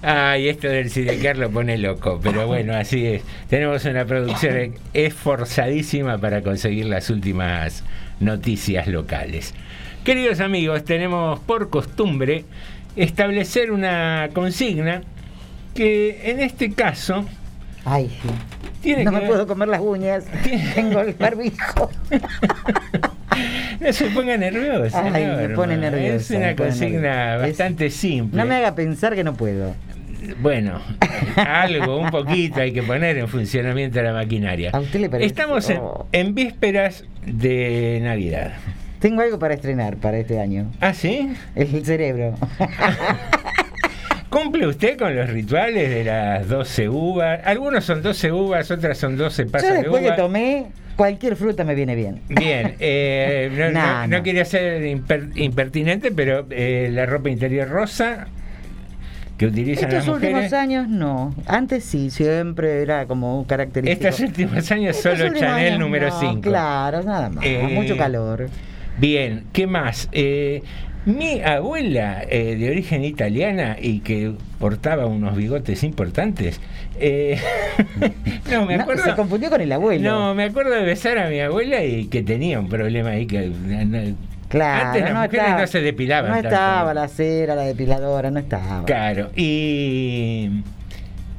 Ay, 0.08 0.48
esto 0.48 0.68
del 0.68 0.88
Sidecar 0.88 1.36
lo 1.36 1.50
pone 1.50 1.76
loco, 1.78 2.20
pero 2.22 2.46
bueno, 2.46 2.76
así 2.76 3.04
es. 3.06 3.22
Tenemos 3.48 3.84
una 3.86 4.04
producción 4.04 4.74
esforzadísima 4.94 6.18
para 6.18 6.42
conseguir 6.42 6.86
las 6.86 7.10
últimas 7.10 7.82
noticias 8.20 8.86
locales. 8.86 9.52
Queridos 10.04 10.38
amigos, 10.38 10.84
tenemos 10.84 11.40
por 11.40 11.70
costumbre 11.70 12.44
establecer 12.94 13.72
una 13.72 14.28
consigna 14.32 15.02
que 15.74 16.30
en 16.30 16.38
este 16.40 16.72
caso 16.72 17.24
Ay, 17.84 18.08
sí. 18.22 18.28
Tiene 18.82 19.02
no 19.04 19.10
que 19.10 19.14
me 19.16 19.20
ver- 19.22 19.28
puedo 19.30 19.46
comer 19.48 19.66
las 19.68 19.80
uñas. 19.80 20.24
Tengo 20.76 21.00
el 21.00 21.14
barbijo. 21.14 21.90
no 23.80 23.92
se 23.92 24.04
ponga 24.10 24.36
nervioso. 24.36 24.96
Ay, 25.12 25.26
me 25.36 25.48
pone 25.48 25.74
Es 25.74 25.80
nerviosa, 25.80 26.36
una 26.36 26.54
consigna. 26.54 27.34
Es- 27.36 27.42
bastante 27.42 27.90
simple. 27.90 28.40
No 28.40 28.46
me 28.46 28.54
haga 28.54 28.76
pensar 28.76 29.16
que 29.16 29.24
no 29.24 29.34
puedo. 29.34 29.74
Bueno, 30.40 30.80
algo, 31.36 31.98
un 31.98 32.10
poquito 32.10 32.60
hay 32.60 32.72
que 32.72 32.82
poner 32.82 33.16
en 33.18 33.28
funcionamiento 33.28 34.02
la 34.02 34.12
maquinaria. 34.12 34.70
¿A 34.72 34.80
usted 34.80 35.00
le 35.00 35.08
parece? 35.10 35.26
Estamos 35.28 35.68
en, 35.70 35.78
Oh. 35.78 36.06
en 36.12 36.34
vísperas 36.34 37.04
de 37.24 38.00
Navidad. 38.02 38.52
Tengo 39.00 39.20
algo 39.22 39.38
para 39.38 39.54
estrenar 39.54 39.96
para 39.96 40.18
este 40.18 40.40
año. 40.40 40.70
¿Ah, 40.80 40.94
sí? 40.94 41.32
El 41.54 41.84
cerebro. 41.84 42.34
¿Cumple 44.30 44.66
usted 44.66 44.98
con 44.98 45.14
los 45.14 45.30
rituales 45.30 45.88
de 45.88 46.04
las 46.04 46.48
12 46.48 46.88
uvas? 46.88 47.40
Algunos 47.44 47.84
son 47.84 48.02
12 48.02 48.32
uvas, 48.32 48.70
otras 48.70 48.98
son 48.98 49.16
12 49.16 49.44
Yo 49.46 49.50
pasas 49.50 49.70
de 49.70 49.76
después 49.78 50.02
que 50.02 50.08
uva. 50.08 50.16
tomé, 50.16 50.66
cualquier 50.96 51.36
fruta 51.36 51.64
me 51.64 51.74
viene 51.74 51.94
bien. 51.94 52.20
Bien, 52.28 52.74
eh, 52.80 53.50
no, 53.56 53.70
No, 53.70 53.86
no- 53.86 54.06
no 54.08 54.16
no. 54.18 54.22
quería 54.22 54.44
ser 54.44 54.82
imper- 54.82 55.30
impertinente, 55.36 56.10
pero 56.10 56.46
eh, 56.50 56.90
la 56.92 57.06
ropa 57.06 57.30
interior 57.30 57.68
rosa 57.68 58.26
que 59.38 59.46
utilizan 59.46 59.84
Estos 59.90 60.06
las 60.06 60.08
últimos 60.08 60.32
mujeres. 60.34 60.52
años 60.54 60.88
no. 60.88 61.34
Antes 61.46 61.84
sí, 61.84 62.10
siempre 62.10 62.82
era 62.82 63.06
como 63.06 63.38
un 63.38 63.44
característico. 63.44 64.08
Estos 64.08 64.26
últimos 64.28 64.70
años 64.70 64.96
Estos 64.96 65.12
solo 65.18 65.24
últimos 65.28 65.40
Chanel 65.50 65.66
años 65.66 65.78
número 65.80 66.08
no, 66.08 66.20
5. 66.20 66.40
Claro, 66.40 67.02
nada 67.02 67.28
más. 67.30 67.44
Eh, 67.44 67.68
mucho 67.72 67.96
calor. 67.96 68.48
Bien, 68.98 69.44
¿qué 69.52 69.66
más? 69.66 70.08
Eh, 70.12 70.62
mi 71.04 71.40
abuela 71.42 72.22
eh, 72.28 72.56
de 72.56 72.70
origen 72.70 73.04
italiana 73.04 73.76
y 73.80 74.00
que 74.00 74.32
portaba 74.58 75.06
unos 75.06 75.36
bigotes 75.36 75.84
importantes. 75.84 76.60
eh, 76.98 77.38
no, 78.50 78.64
me 78.66 78.76
No, 78.76 78.82
acuerdo. 78.84 79.04
se 79.04 79.14
confundió 79.14 79.50
con 79.50 79.60
el 79.60 79.70
abuelo. 79.70 80.10
No, 80.10 80.34
me 80.34 80.44
acuerdo 80.44 80.70
de 80.72 80.82
besar 80.82 81.18
a 81.18 81.28
mi 81.28 81.40
abuela 81.40 81.84
y 81.84 82.06
que 82.06 82.22
tenía 82.22 82.58
un 82.58 82.68
problema 82.68 83.10
ahí 83.10 83.26
que 83.26 83.46
no- 83.48 84.16
Claro, 84.48 84.86
antes 84.88 85.02
las 85.02 85.12
no 85.12 85.20
mujeres 85.22 85.40
estaba, 85.44 85.60
no 85.60 85.66
se 85.66 85.80
depilaban. 85.80 86.30
No 86.30 86.34
tanto. 86.36 86.48
estaba 86.48 86.94
la 86.94 87.08
cera, 87.08 87.54
la 87.54 87.62
depiladora, 87.62 88.30
no 88.30 88.38
estaba. 88.38 88.84
Claro, 88.84 89.30
y 89.34 90.62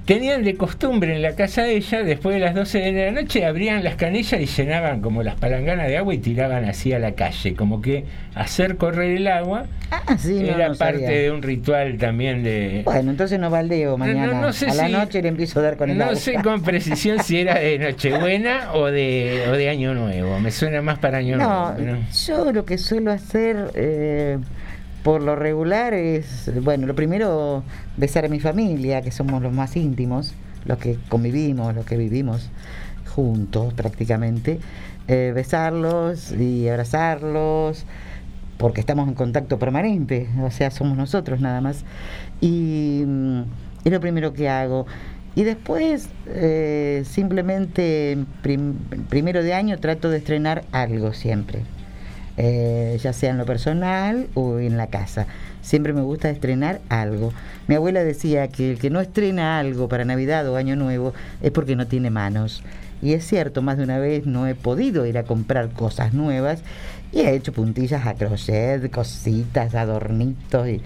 tenían 0.07 0.43
de 0.43 0.55
costumbre 0.55 1.13
en 1.13 1.21
la 1.21 1.35
casa 1.35 1.63
de 1.63 1.75
ella, 1.75 2.01
después 2.01 2.33
de 2.33 2.39
las 2.39 2.55
12 2.55 2.79
de 2.79 3.05
la 3.05 3.11
noche, 3.11 3.45
abrían 3.45 3.83
las 3.83 3.95
canillas 3.95 4.39
y 4.41 4.45
llenaban 4.45 5.01
como 5.01 5.21
las 5.21 5.35
palanganas 5.35 5.87
de 5.87 5.97
agua 5.97 6.13
y 6.13 6.17
tiraban 6.17 6.63
así 6.65 6.93
a 6.93 6.97
la 6.99 7.11
calle, 7.11 7.55
como 7.55 7.81
que 7.81 8.05
hacer 8.33 8.77
correr 8.77 9.17
el 9.17 9.27
agua 9.27 9.65
Ah, 9.91 10.17
sí, 10.17 10.33
no, 10.41 10.47
era 10.55 10.69
no 10.69 10.75
parte 10.75 11.01
sabía. 11.03 11.19
de 11.19 11.31
un 11.31 11.41
ritual 11.41 11.97
también 11.97 12.41
de... 12.43 12.81
Bueno, 12.85 13.11
entonces 13.11 13.37
no 13.39 13.49
baldeo 13.49 13.97
mañana. 13.97 14.39
no 14.41 14.51
sé 14.53 14.67
a 14.69 14.73
la 14.73 14.87
si- 14.87 14.91
noche 14.93 15.21
le 15.21 15.27
empiezo 15.27 15.59
a 15.59 15.63
dar 15.63 15.77
con 15.77 15.89
el 15.89 15.97
No 15.97 16.05
agua. 16.05 16.15
sé 16.15 16.35
con 16.41 16.61
precisión 16.63 17.21
si 17.21 17.39
era 17.39 17.59
de 17.59 17.77
Nochebuena 17.77 18.73
o 18.73 18.85
de, 18.85 19.43
o 19.49 19.53
de 19.53 19.69
Año 19.69 19.93
Nuevo, 19.93 20.39
me 20.39 20.51
suena 20.51 20.81
más 20.81 20.99
para 20.99 21.17
Año 21.19 21.37
No, 21.37 21.73
Nuevo. 21.73 21.99
yo 22.25 22.51
lo 22.51 22.63
que 22.65 22.77
suelo 22.77 23.11
hacer 23.11 23.71
eh, 23.75 24.37
por 25.07 25.21
lo 25.23 25.37
regular 25.37 25.93
es, 25.93 26.51
bueno, 26.63 26.85
lo 26.85 26.93
primero, 26.93 27.63
besar 27.95 28.25
a 28.25 28.27
mi 28.27 28.41
familia, 28.41 29.01
que 29.01 29.11
somos 29.11 29.41
los 29.41 29.53
más 29.53 29.77
íntimos, 29.77 30.33
los 30.65 30.79
que 30.79 30.97
convivimos, 31.07 31.73
los 31.73 31.85
que 31.85 31.95
vivimos 31.95 32.49
juntos 33.15 33.73
prácticamente, 33.73 34.59
eh, 35.07 35.31
besarlos 35.33 36.33
y 36.33 36.67
abrazarlos, 36.67 37.85
porque 38.57 38.81
estamos 38.81 39.07
en 39.07 39.13
contacto 39.13 39.57
permanente, 39.57 40.27
o 40.43 40.51
sea, 40.51 40.71
somos 40.71 40.97
nosotros 40.97 41.39
nada 41.39 41.61
más. 41.61 41.85
Y 42.41 43.03
mm, 43.07 43.41
es 43.85 43.91
lo 43.93 44.01
primero 44.01 44.33
que 44.33 44.49
hago. 44.49 44.87
Y 45.35 45.45
después, 45.45 46.09
eh, 46.25 47.03
simplemente, 47.05 48.17
prim- 48.41 48.75
primero 49.07 49.41
de 49.41 49.53
año, 49.53 49.77
trato 49.79 50.09
de 50.09 50.17
estrenar 50.17 50.65
algo 50.73 51.13
siempre. 51.13 51.61
Eh, 52.39 52.99
ya 53.01 53.13
sea 53.13 53.31
en 53.31 53.39
lo 53.39 53.45
personal 53.45 54.27
o 54.35 54.59
en 54.59 54.77
la 54.77 54.87
casa. 54.87 55.25
Siempre 55.61 55.91
me 55.91 56.01
gusta 56.01 56.29
estrenar 56.29 56.81
algo. 56.87 57.33
Mi 57.67 57.73
abuela 57.75 58.03
decía 58.03 58.47
que 58.47 58.71
el 58.71 58.79
que 58.79 58.91
no 58.91 59.01
estrena 59.01 59.57
algo 59.57 59.89
para 59.89 60.05
Navidad 60.05 60.47
o 60.47 60.55
Año 60.55 60.75
Nuevo 60.75 61.13
es 61.41 61.51
porque 61.51 61.75
no 61.75 61.87
tiene 61.87 62.11
manos. 62.11 62.63
Y 63.01 63.13
es 63.13 63.25
cierto, 63.25 63.61
más 63.61 63.77
de 63.77 63.83
una 63.83 63.97
vez 63.97 64.25
no 64.27 64.47
he 64.47 64.55
podido 64.55 65.05
ir 65.07 65.17
a 65.17 65.23
comprar 65.23 65.69
cosas 65.69 66.13
nuevas 66.13 66.61
y 67.11 67.21
he 67.21 67.35
hecho 67.35 67.53
puntillas 67.53 68.05
a 68.05 68.13
crochet, 68.13 68.89
cositas, 68.91 69.73
adornitos 69.75 70.67
y, 70.67 70.81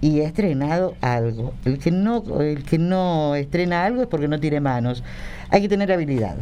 y 0.00 0.20
he 0.20 0.24
estrenado 0.24 0.94
algo. 1.00 1.54
El 1.64 1.78
que 1.78 1.90
no 1.90 2.22
el 2.40 2.62
que 2.62 2.78
no 2.78 3.34
estrena 3.34 3.84
algo 3.84 4.02
es 4.02 4.08
porque 4.08 4.28
no 4.28 4.38
tiene 4.38 4.60
manos. 4.60 5.02
Hay 5.50 5.60
que 5.60 5.68
tener 5.68 5.90
habilidad 5.92 6.36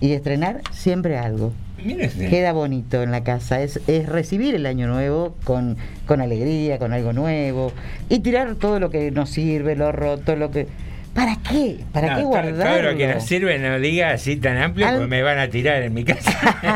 y 0.00 0.12
estrenar 0.12 0.60
siempre 0.72 1.18
algo. 1.18 1.52
Mire 1.84 2.06
usted. 2.06 2.28
Queda 2.28 2.52
bonito 2.52 3.02
en 3.02 3.10
la 3.12 3.22
casa, 3.22 3.62
es, 3.62 3.80
es 3.86 4.08
recibir 4.08 4.54
el 4.54 4.66
año 4.66 4.88
nuevo 4.88 5.36
con, 5.44 5.76
con 6.06 6.20
alegría, 6.20 6.78
con 6.78 6.92
algo 6.92 7.12
nuevo 7.12 7.72
y 8.08 8.18
tirar 8.18 8.56
todo 8.56 8.80
lo 8.80 8.90
que 8.90 9.10
nos 9.12 9.30
sirve, 9.30 9.76
lo 9.76 9.92
roto, 9.92 10.34
lo 10.36 10.50
que... 10.50 10.66
¿Para 11.14 11.36
qué? 11.36 11.78
¿Para 11.92 12.10
No, 12.12 12.16
qué 12.18 12.22
guardarlo? 12.24 12.64
Todo 12.64 12.92
lo 12.92 12.96
que 12.98 13.08
nos 13.14 13.24
sirve 13.24 13.58
no 13.58 13.80
diga 13.80 14.10
así 14.12 14.36
tan 14.36 14.56
amplio 14.56 14.86
Al- 14.86 14.94
porque 14.96 15.08
me 15.08 15.22
van 15.22 15.38
a 15.38 15.48
tirar 15.48 15.82
en 15.82 15.94
mi 15.94 16.04
casa. 16.04 16.30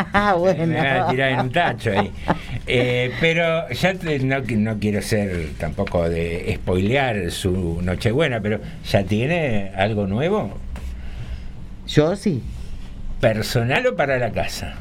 Ah, 0.13 0.35
bueno. 0.37 0.67
Me 0.67 0.75
van 0.77 0.97
a 1.01 1.09
tirar 1.09 1.31
en 1.33 1.41
un 1.41 1.51
tacho 1.53 1.91
ahí. 1.93 2.11
Eh, 2.67 3.11
pero 3.21 3.69
ya 3.71 3.95
te- 3.95 4.21
no, 4.21 4.39
no 4.41 4.79
quiero 4.79 5.03
ser 5.03 5.49
tampoco 5.59 6.09
de 6.09 6.53
spoilear 6.57 7.31
su 7.33 7.81
Nochebuena, 7.83 8.41
pero 8.41 8.61
¿ya 8.89 9.03
tiene 9.03 9.73
algo 9.77 10.07
nuevo? 10.07 10.55
Yo 11.89 12.15
sí, 12.17 12.43
¿Personal 13.23 13.87
o 13.87 13.95
para 13.95 14.19
la 14.19 14.33
casa? 14.33 14.75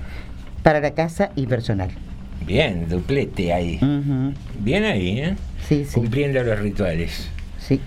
para 0.63 0.79
la 0.79 0.95
casa 0.95 1.31
y 1.35 1.45
personal. 1.45 1.89
Bien, 2.45 2.87
duplete 2.89 3.53
ahí. 3.53 3.79
Bien 4.59 4.83
ahí, 4.83 5.19
¿eh? 5.19 5.35
Sí, 5.67 5.85
sí. 5.85 5.93
Cumpliendo 5.93 6.43
los 6.43 6.57
rituales. 6.59 7.29
Sí. 7.59 7.79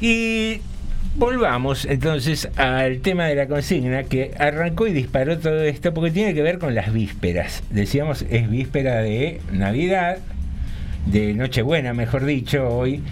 Y 0.00 0.60
volvamos 1.16 1.84
entonces 1.84 2.48
al 2.56 3.00
tema 3.00 3.26
de 3.26 3.34
la 3.34 3.48
consigna 3.48 4.04
que 4.04 4.34
arrancó 4.38 4.86
y 4.86 4.92
disparó 4.92 5.38
todo 5.38 5.62
esto 5.62 5.92
porque 5.92 6.12
tiene 6.12 6.32
que 6.32 6.42
ver 6.42 6.60
con 6.60 6.76
las 6.76 6.92
vísperas. 6.92 7.64
Decíamos, 7.70 8.24
es 8.30 8.48
víspera 8.48 8.98
de 8.98 9.40
Navidad, 9.52 10.18
de 11.06 11.34
Nochebuena, 11.34 11.92
mejor 11.92 12.24
dicho, 12.24 12.68
hoy. 12.68 13.02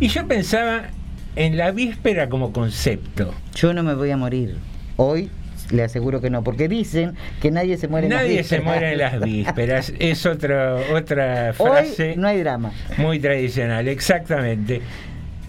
Y 0.00 0.08
yo 0.08 0.26
pensaba 0.26 0.88
en 1.36 1.56
la 1.56 1.70
víspera 1.70 2.28
como 2.28 2.52
concepto. 2.52 3.32
Yo 3.54 3.72
no 3.72 3.84
me 3.84 3.94
voy 3.94 4.10
a 4.10 4.16
morir. 4.16 4.56
Hoy 4.96 5.30
le 5.72 5.82
aseguro 5.82 6.20
que 6.20 6.30
no, 6.30 6.44
porque 6.44 6.68
dicen 6.68 7.14
que 7.40 7.50
nadie 7.50 7.76
se 7.78 7.88
muere 7.88 8.06
en 8.06 8.12
las 8.12 8.22
Nadie 8.22 8.44
se 8.44 8.56
vísperas. 8.58 8.64
muere 8.64 8.92
en 8.92 8.98
las 8.98 9.20
vísperas. 9.24 9.92
Es 9.98 10.26
otra 10.26 10.76
otra 10.92 11.52
frase 11.54 12.10
Hoy 12.10 12.16
no 12.16 12.28
hay 12.28 12.38
drama. 12.40 12.72
muy 12.98 13.18
tradicional, 13.18 13.88
exactamente. 13.88 14.80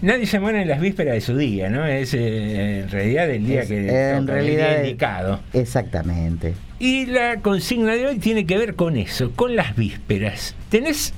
Nadie 0.02 0.26
se 0.26 0.38
muere 0.40 0.60
en 0.62 0.68
las 0.68 0.80
vísperas 0.80 1.14
de 1.14 1.20
su 1.22 1.36
día, 1.36 1.70
¿no? 1.70 1.86
Es 1.86 2.12
eh, 2.14 2.80
en 2.80 2.90
realidad 2.90 3.30
el 3.30 3.46
día 3.46 3.60
Es- 3.62 3.68
que 3.68 3.78
en 3.78 3.86
toca, 3.86 4.18
el 4.18 4.26
realidad 4.26 4.68
día 4.70 4.80
indicado. 4.80 5.40
Exactamente. 5.52 6.54
Y 6.78 7.06
la 7.06 7.36
consigna 7.40 7.92
de 7.94 8.06
hoy 8.08 8.18
tiene 8.18 8.44
que 8.44 8.58
ver 8.58 8.74
con 8.74 8.96
eso, 8.96 9.30
con 9.34 9.56
las 9.56 9.76
vísperas. 9.76 10.54
¿Tenés 10.68 11.14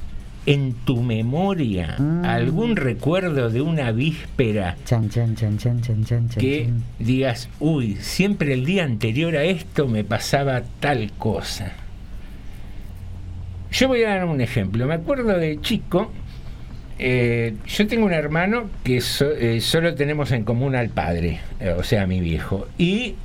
en 0.46 0.72
tu 0.84 1.02
memoria 1.02 1.96
Mm. 1.98 2.24
algún 2.24 2.76
recuerdo 2.76 3.50
de 3.50 3.60
una 3.62 3.90
víspera 3.92 4.76
Chan, 4.84 5.10
chan, 5.10 5.34
chan, 5.34 5.58
chan, 5.58 5.80
chan, 5.82 6.04
chan, 6.04 6.28
chan. 6.28 6.40
que 6.40 6.70
digas, 7.00 7.48
uy, 7.58 7.96
siempre 8.00 8.52
el 8.52 8.64
día 8.64 8.84
anterior 8.84 9.36
a 9.36 9.42
esto 9.44 9.88
me 9.88 10.04
pasaba 10.04 10.62
tal 10.80 11.10
cosa? 11.18 11.72
Yo 13.72 13.88
voy 13.88 14.04
a 14.04 14.10
dar 14.10 14.24
un 14.26 14.40
ejemplo. 14.40 14.86
Me 14.86 14.94
acuerdo 14.94 15.36
de 15.38 15.60
chico, 15.60 16.10
eh, 16.98 17.54
yo 17.66 17.86
tengo 17.86 18.06
un 18.06 18.12
hermano 18.12 18.70
que 18.84 19.00
so- 19.00 19.32
eh, 19.32 19.60
solo 19.60 19.94
tenemos 19.94 20.30
en 20.32 20.44
común 20.44 20.74
al 20.76 20.88
padre, 20.88 21.40
eh, 21.60 21.74
o 21.76 21.82
sea, 21.82 22.06
mi 22.06 22.20
viejo. 22.20 22.68
Y 22.78 23.16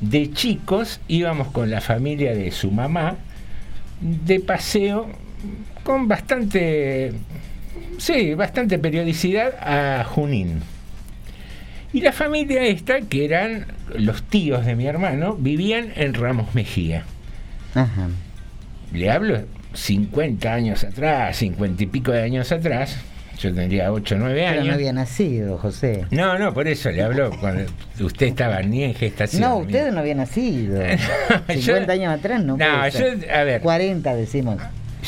de 0.00 0.30
chicos 0.32 1.00
íbamos 1.08 1.48
con 1.48 1.70
la 1.70 1.80
familia 1.80 2.34
de 2.34 2.50
su 2.50 2.70
mamá 2.70 3.16
de 4.00 4.38
paseo 4.40 5.08
con 5.82 6.08
bastante, 6.08 7.12
sí, 7.98 8.34
bastante 8.34 8.78
periodicidad 8.78 9.54
a 9.60 10.04
Junín. 10.04 10.60
Y 11.92 12.00
la 12.00 12.12
familia 12.12 12.62
esta, 12.64 13.00
que 13.02 13.24
eran 13.24 13.66
los 13.94 14.22
tíos 14.24 14.66
de 14.66 14.74
mi 14.74 14.86
hermano, 14.86 15.36
vivían 15.36 15.92
en 15.94 16.14
Ramos 16.14 16.54
Mejía. 16.54 17.04
Ajá. 17.74 18.08
Le 18.92 19.10
hablo 19.10 19.42
50 19.74 20.52
años 20.52 20.82
atrás, 20.84 21.36
50 21.36 21.82
y 21.82 21.86
pico 21.86 22.10
de 22.12 22.22
años 22.22 22.50
atrás. 22.50 22.96
Yo 23.38 23.52
tendría 23.52 23.92
8 23.92 24.14
o 24.14 24.18
9 24.18 24.34
Pero 24.34 24.50
años. 24.52 24.66
no 24.68 24.74
había 24.74 24.92
nacido, 24.92 25.58
José. 25.58 26.06
No, 26.10 26.38
no, 26.38 26.54
por 26.54 26.68
eso 26.68 26.90
le 26.90 27.02
hablo 27.02 27.30
cuando 27.40 27.64
usted 28.00 28.26
estaba 28.26 28.62
ni 28.62 28.84
en 28.84 28.94
gestación. 28.94 29.42
No, 29.42 29.56
usted 29.58 29.90
no 29.92 30.00
había 30.00 30.14
nacido. 30.14 30.80
50 31.48 31.92
años 31.92 32.12
atrás 32.12 32.44
no. 32.44 32.56
No, 32.56 32.88
yo, 32.88 33.04
a 33.32 33.42
ver, 33.42 33.60
40 33.60 34.14
decimos. 34.14 34.58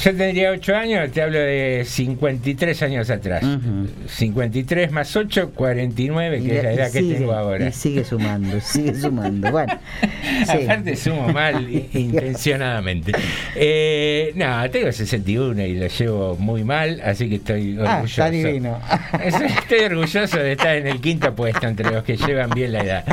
Yo 0.03 0.15
tendría 0.17 0.51
8 0.51 0.77
años, 0.77 1.11
te 1.11 1.23
hablo 1.23 1.39
de 1.39 1.83
53 1.87 2.83
años 2.83 3.11
atrás. 3.11 3.43
Ujú. 3.43 3.89
53 4.07 4.91
más 4.93 5.15
8, 5.17 5.51
49, 5.55 6.39
que 6.41 6.45
Y- 6.45 6.51
es 6.57 6.63
la 6.65 6.73
edad 6.73 6.93
que 6.93 7.03
tengo 7.03 7.33
ahora. 7.33 7.69
Y 7.69 7.73
sigue 7.73 8.05
sumando, 8.05 8.61
sigue 8.61 8.95
sumando. 8.95 9.51
Bueno, 9.51 9.79
sí. 10.47 10.65
Aparte 10.65 10.97
sumo 10.97 11.29
mal 11.29 11.67
intencionadamente. 11.93 13.13
Eh, 13.55 14.33
no, 14.35 14.69
tengo 14.71 14.93
61 14.93 15.63
y 15.65 15.75
lo 15.77 15.87
llevo 15.87 16.37
muy 16.37 16.63
mal, 16.65 17.01
así 17.05 17.29
que 17.29 17.37
estoy 17.37 17.77
Ah, 17.81 17.97
orgulloso. 17.97 18.05
está 18.07 18.31
divino. 18.31 18.79
Estoy 19.61 19.79
orgulloso 19.87 20.39
de 20.39 20.53
estar 20.53 20.77
en 20.77 20.87
el 20.87 21.01
quinto 21.01 21.35
puesto 21.35 21.67
entre 21.67 21.91
los 21.91 22.05
que 22.05 22.17
llevan 22.17 22.51
bien 22.51 22.73
la 22.73 22.81
edad. 22.83 23.05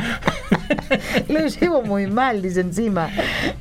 Lo 1.28 1.46
llevo 1.46 1.82
muy 1.82 2.06
mal, 2.06 2.42
dice 2.42 2.60
encima. 2.60 3.10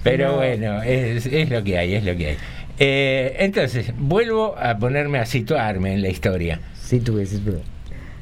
Pero 0.04 0.30
No. 0.30 0.36
bueno, 0.38 0.82
es, 0.84 1.26
es 1.26 1.50
lo 1.50 1.64
que 1.64 1.78
hay, 1.78 1.96
es 1.96 2.04
lo 2.04 2.16
que 2.16 2.28
hay. 2.30 2.38
Eh, 2.80 3.36
entonces, 3.40 3.94
vuelvo 3.98 4.56
a 4.58 4.78
ponerme 4.78 5.20
a 5.20 5.26
situarme 5.26 5.94
en 5.94 6.02
la 6.02 6.10
historia. 6.10 6.60
Sí, 6.82 7.00
tú 7.00 7.16
ves, 7.16 7.40
tú. 7.44 7.62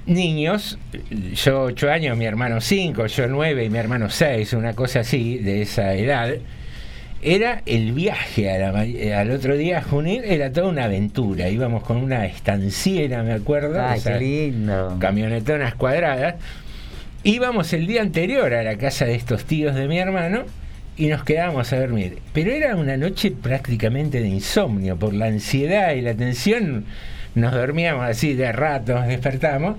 niños, 0.06 0.78
yo 1.34 1.62
ocho 1.64 1.90
años, 1.90 2.18
mi 2.18 2.26
hermano 2.26 2.60
cinco, 2.62 3.06
yo 3.08 3.28
nueve 3.28 3.66
y 3.66 3.70
mi 3.70 3.78
hermano 3.78 4.10
seis, 4.10 4.54
una 4.54 4.74
cosa 4.74 5.02
así, 5.02 5.38
de 5.38 5.62
esa 5.62 5.94
edad, 5.94 6.34
era 7.22 7.62
el 7.66 7.94
viaje 7.94 8.52
a 8.52 8.72
la 8.72 9.20
al 9.20 9.32
otro 9.32 9.56
día 9.56 9.78
a 9.78 9.82
Junín, 9.84 10.24
era 10.26 10.52
toda 10.52 10.68
una 10.70 10.86
aventura. 10.86 11.50
Íbamos 11.50 11.84
con 11.84 11.98
una 11.98 12.26
estanciera, 12.26 13.22
me 13.24 13.34
acuerdo, 13.34 13.80
Ay, 13.82 14.00
esas 14.00 14.18
qué 14.18 14.20
lindo. 14.26 14.98
camionetonas 15.00 15.76
cuadradas. 15.76 16.36
Íbamos 17.24 17.72
el 17.74 17.86
día 17.86 18.02
anterior 18.02 18.52
a 18.54 18.64
la 18.64 18.76
casa 18.78 19.06
de 19.06 19.14
estos 19.16 19.46
tíos 19.46 19.76
de 19.76 19.88
mi 19.88 20.00
hermano 20.00 20.44
y 21.02 21.08
nos 21.08 21.24
quedábamos 21.24 21.74
a 21.74 21.80
dormir. 21.80 22.20
Pero 22.32 22.52
era 22.52 22.76
una 22.76 22.96
noche 22.96 23.32
prácticamente 23.32 24.22
de 24.22 24.28
insomnio 24.28 24.98
por 24.98 25.16
la 25.16 25.26
ansiedad 25.26 25.94
y 25.96 26.02
la 26.02 26.14
tensión. 26.14 26.86
Nos 27.34 27.54
dormíamos 27.54 28.06
así 28.06 28.36
de 28.36 28.52
rato, 28.52 28.94
nos 28.94 29.08
despertamos. 29.08 29.78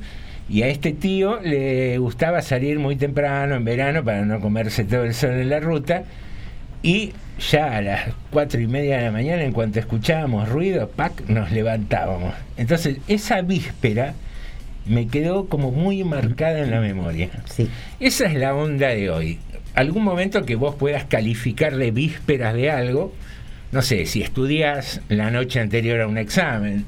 Y 0.48 0.62
a 0.62 0.66
este 0.66 0.90
tío 0.90 1.38
le 1.40 1.96
gustaba 1.98 2.42
salir 2.42 2.80
muy 2.80 2.96
temprano 2.96 3.54
en 3.54 3.64
verano 3.64 4.02
para 4.02 4.24
no 4.24 4.40
comerse 4.40 4.82
todo 4.82 5.04
el 5.04 5.14
sol 5.14 5.34
en 5.34 5.50
la 5.50 5.60
ruta. 5.60 6.02
Y 6.82 7.12
ya 7.52 7.76
a 7.76 7.82
las 7.82 8.08
cuatro 8.32 8.60
y 8.60 8.66
media 8.66 8.96
de 8.98 9.04
la 9.04 9.12
mañana, 9.12 9.44
en 9.44 9.52
cuanto 9.52 9.78
escuchábamos 9.78 10.48
ruido, 10.48 10.88
¡pac! 10.88 11.28
nos 11.28 11.52
levantábamos. 11.52 12.34
Entonces, 12.56 12.96
esa 13.06 13.42
víspera 13.42 14.14
me 14.86 15.06
quedó 15.06 15.46
como 15.46 15.70
muy 15.70 16.02
marcada 16.02 16.58
en 16.58 16.72
la 16.72 16.80
memoria. 16.80 17.30
Sí. 17.44 17.68
Esa 18.00 18.26
es 18.26 18.34
la 18.34 18.56
onda 18.56 18.88
de 18.88 19.08
hoy. 19.08 19.38
Algún 19.74 20.04
momento 20.04 20.44
que 20.44 20.54
vos 20.54 20.74
puedas 20.74 21.04
calificar 21.04 21.76
de 21.76 21.90
vísperas 21.90 22.54
de 22.54 22.70
algo, 22.70 23.12
no 23.70 23.80
sé, 23.80 24.04
si 24.06 24.22
estudias 24.22 25.00
la 25.08 25.30
noche 25.30 25.60
anterior 25.60 26.00
a 26.02 26.06
un 26.06 26.18
examen, 26.18 26.84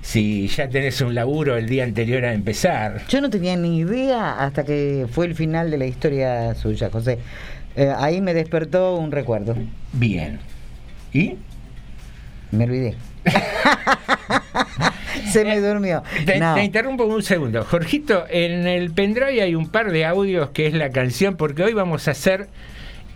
si 0.00 0.48
ya 0.48 0.68
tenés 0.68 1.00
un 1.02 1.14
laburo 1.14 1.56
el 1.56 1.68
día 1.68 1.84
anterior 1.84 2.24
a 2.24 2.32
empezar. 2.32 3.02
Yo 3.08 3.20
no 3.20 3.28
tenía 3.28 3.56
ni 3.56 3.78
idea 3.78 4.42
hasta 4.42 4.64
que 4.64 5.06
fue 5.10 5.26
el 5.26 5.34
final 5.34 5.70
de 5.70 5.78
la 5.78 5.86
historia 5.86 6.54
suya, 6.54 6.88
José. 6.90 7.18
Eh, 7.76 7.92
ahí 7.96 8.20
me 8.20 8.32
despertó 8.34 8.96
un 8.96 9.12
recuerdo. 9.12 9.54
Bien. 9.92 10.38
¿Y? 11.12 11.36
Me 12.52 12.64
olvidé. 12.64 12.94
Se 15.32 15.44
me 15.44 15.60
durmió. 15.60 16.02
Te, 16.26 16.38
No. 16.38 16.54
te 16.54 16.64
interrumpo 16.64 17.04
un 17.04 17.22
segundo. 17.22 17.64
Jorgito, 17.64 18.24
en 18.28 18.66
el 18.66 18.92
pendrive 18.92 19.42
hay 19.42 19.54
un 19.54 19.68
par 19.68 19.90
de 19.90 20.04
audios 20.04 20.50
que 20.50 20.66
es 20.66 20.74
la 20.74 20.90
canción, 20.90 21.36
porque 21.36 21.62
hoy 21.62 21.72
vamos 21.74 22.08
a 22.08 22.12
hacer 22.12 22.48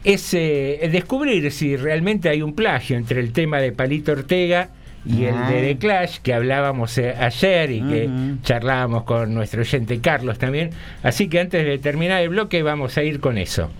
ese 0.04 0.78
descubrir 0.92 1.50
si 1.50 1.76
realmente 1.76 2.28
hay 2.28 2.42
un 2.42 2.54
plagio 2.54 2.96
entre 2.96 3.20
el 3.20 3.32
tema 3.32 3.60
de 3.60 3.72
Palito 3.72 4.12
Ortega 4.12 4.70
y 5.04 5.24
el 5.24 5.34
de 5.48 5.62
The 5.62 5.78
Clash 5.78 6.18
que 6.22 6.34
hablábamos 6.34 6.96
eh, 6.98 7.14
ayer 7.18 7.70
y 7.70 7.80
que 7.82 8.10
charlábamos 8.42 9.04
con 9.04 9.32
nuestro 9.34 9.62
oyente 9.62 10.00
Carlos 10.00 10.38
también. 10.38 10.70
Así 11.02 11.28
que 11.28 11.40
antes 11.40 11.64
de 11.64 11.78
terminar 11.78 12.22
el 12.22 12.28
bloque 12.30 12.62
vamos 12.62 12.96
a 12.98 13.02
ir 13.02 13.20
con 13.20 13.38
eso. 13.38 13.70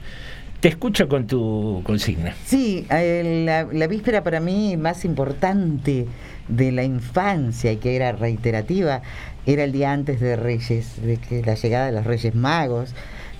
Te 0.61 0.69
escucho 0.69 1.09
con 1.09 1.27
tu 1.29 1.83
consigna. 1.85 2.35
Sí, 2.45 2.85
eh, 2.91 3.43
la, 3.47 3.65
la 3.73 3.87
víspera 3.87 4.25
para 4.25 4.41
mí 4.41 4.77
más 4.77 5.05
importante 5.05 6.07
de 6.49 6.73
la 6.73 6.83
infancia 6.83 7.71
y 7.71 7.77
que 7.77 7.95
era 7.95 8.11
reiterativa 8.13 9.03
era 9.47 9.63
el 9.65 9.71
día 9.73 9.93
antes 9.93 10.19
de 10.21 10.35
Reyes, 10.35 11.01
de 11.01 11.17
que 11.19 11.43
la 11.43 11.55
llegada 11.55 11.87
de 11.87 11.93
los 11.93 12.05
Reyes 12.05 12.35
Magos. 12.35 12.93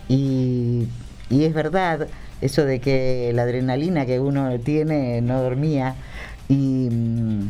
Y, 0.09 0.87
y 1.29 1.45
es 1.45 1.55
verdad 1.55 2.07
eso 2.41 2.65
de 2.65 2.79
que 2.79 3.33
la 3.35 3.43
adrenalina 3.43 4.07
que 4.07 4.21
uno 4.21 4.57
tiene 4.61 5.21
no 5.21 5.43
dormía. 5.43 5.97
Y 6.49 6.89
mm, 6.91 7.41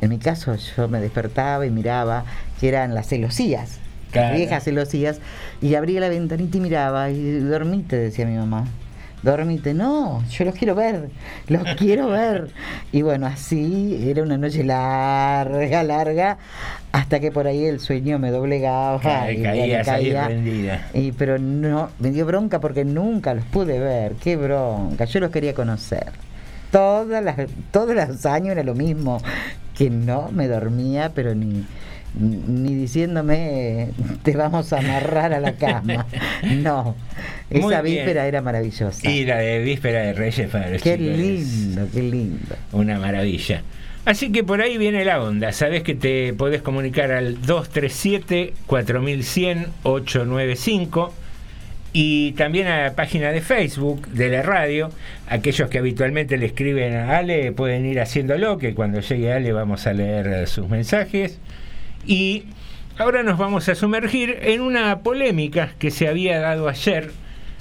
en 0.00 0.08
mi 0.08 0.18
caso 0.18 0.56
yo 0.76 0.88
me 0.88 1.00
despertaba 1.00 1.66
y 1.66 1.70
miraba 1.70 2.24
que 2.60 2.68
eran 2.68 2.94
las 2.94 3.08
celosías, 3.08 3.78
Claro. 4.10 4.28
las 4.28 4.38
viejas 4.38 4.64
celosías, 4.64 5.20
y 5.60 5.74
abría 5.74 6.00
la 6.00 6.08
ventanita 6.08 6.56
y 6.56 6.60
miraba 6.60 7.10
y 7.10 7.40
dormite, 7.40 7.96
decía 7.96 8.24
mi 8.24 8.36
mamá. 8.38 8.66
Dormite, 9.22 9.74
no, 9.74 10.22
yo 10.30 10.44
los 10.44 10.54
quiero 10.54 10.74
ver, 10.74 11.08
los 11.48 11.62
quiero 11.76 12.08
ver. 12.08 12.50
Y 12.92 13.02
bueno, 13.02 13.26
así 13.26 14.08
era 14.08 14.22
una 14.22 14.38
noche 14.38 14.62
larga, 14.62 15.82
larga, 15.82 16.38
hasta 16.92 17.18
que 17.18 17.32
por 17.32 17.46
ahí 17.46 17.64
el 17.64 17.80
sueño 17.80 18.18
me 18.18 18.30
doblegaba. 18.30 19.30
Y 19.32 19.42
caía. 19.42 20.28
rendida. 20.28 20.88
Y, 20.94 21.12
pero 21.12 21.38
no, 21.38 21.90
me 21.98 22.10
dio 22.10 22.26
bronca 22.26 22.60
porque 22.60 22.84
nunca 22.84 23.34
los 23.34 23.44
pude 23.46 23.80
ver. 23.80 24.12
Qué 24.14 24.36
bronca, 24.36 25.04
yo 25.04 25.20
los 25.20 25.30
quería 25.30 25.54
conocer. 25.54 26.12
Todas 26.70 27.24
las, 27.24 27.36
todos 27.72 27.94
los 27.94 28.26
años 28.26 28.52
era 28.52 28.62
lo 28.62 28.74
mismo, 28.74 29.20
que 29.76 29.90
no 29.90 30.30
me 30.30 30.46
dormía, 30.48 31.10
pero 31.14 31.34
ni, 31.34 31.64
ni 32.18 32.74
diciéndome 32.74 33.90
te 34.22 34.36
vamos 34.36 34.72
a 34.72 34.78
amarrar 34.78 35.32
a 35.32 35.40
la 35.40 35.52
cama. 35.52 36.06
No, 36.44 36.94
Muy 37.50 37.72
esa 37.72 37.82
bien. 37.82 37.96
víspera 37.96 38.26
era 38.26 38.40
maravillosa. 38.42 39.10
Y 39.10 39.24
la 39.24 39.38
de 39.38 39.58
Víspera 39.58 40.00
de 40.02 40.12
Reyes 40.12 40.48
para 40.50 40.70
los 40.70 40.82
Qué 40.82 40.96
chicos 40.96 41.16
lindo, 41.18 41.88
qué 41.92 42.02
lindo. 42.02 42.56
Una 42.72 42.98
maravilla. 42.98 43.62
Así 44.04 44.30
que 44.32 44.44
por 44.44 44.62
ahí 44.62 44.78
viene 44.78 45.04
la 45.04 45.20
onda. 45.22 45.52
Sabes 45.52 45.82
que 45.82 45.94
te 45.94 46.32
podés 46.32 46.62
comunicar 46.62 47.10
al 47.12 47.42
237-4100-895 49.84 51.10
y 51.92 52.32
también 52.32 52.66
a 52.68 52.82
la 52.84 52.94
página 52.94 53.32
de 53.32 53.40
Facebook 53.40 54.06
de 54.08 54.28
la 54.28 54.42
radio. 54.42 54.90
Aquellos 55.28 55.68
que 55.68 55.78
habitualmente 55.78 56.36
le 56.38 56.46
escriben 56.46 56.94
a 56.94 57.18
Ale 57.18 57.52
pueden 57.52 57.86
ir 57.86 58.00
haciéndolo, 58.00 58.58
que 58.58 58.74
cuando 58.74 59.00
llegue 59.00 59.32
Ale 59.32 59.52
vamos 59.52 59.86
a 59.86 59.92
leer 59.92 60.46
sus 60.46 60.68
mensajes. 60.68 61.38
Y 62.08 62.44
ahora 62.96 63.22
nos 63.22 63.38
vamos 63.38 63.68
a 63.68 63.74
sumergir 63.74 64.38
en 64.40 64.62
una 64.62 65.00
polémica 65.00 65.74
que 65.78 65.90
se 65.90 66.08
había 66.08 66.40
dado 66.40 66.66
ayer 66.66 67.12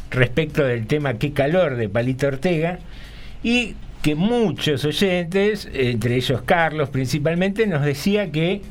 respecto 0.09 0.63
del 0.63 0.87
tema 0.87 1.15
Qué 1.15 1.33
calor 1.33 1.75
de 1.75 1.89
Palito 1.89 2.27
Ortega 2.27 2.79
y 3.43 3.75
que 4.01 4.15
muchos 4.15 4.85
oyentes, 4.85 5.69
entre 5.73 6.15
ellos 6.15 6.43
Carlos 6.43 6.87
principalmente, 6.87 7.67
nos 7.67 7.83
decía 7.83 8.31
que 8.31 8.61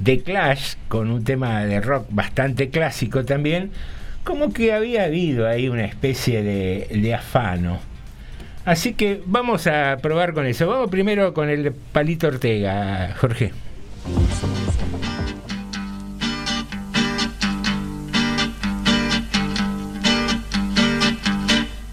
The 0.00 0.22
Clash, 0.22 0.74
con 0.86 1.10
un 1.10 1.24
tema 1.24 1.64
de 1.64 1.80
rock 1.80 2.06
bastante 2.10 2.70
clásico 2.70 3.24
también, 3.24 3.72
como 4.22 4.52
que 4.52 4.72
había 4.72 5.04
habido 5.04 5.48
ahí 5.48 5.68
una 5.68 5.86
especie 5.86 6.44
de, 6.44 6.86
de 6.88 7.14
afano. 7.14 7.80
Así 8.64 8.94
que 8.94 9.22
vamos 9.26 9.66
a 9.66 9.96
probar 10.00 10.34
con 10.34 10.46
eso. 10.46 10.68
Vamos 10.68 10.88
primero 10.88 11.34
con 11.34 11.48
el 11.48 11.64
de 11.64 11.72
Palito 11.72 12.28
Ortega, 12.28 13.12
Jorge. 13.18 13.50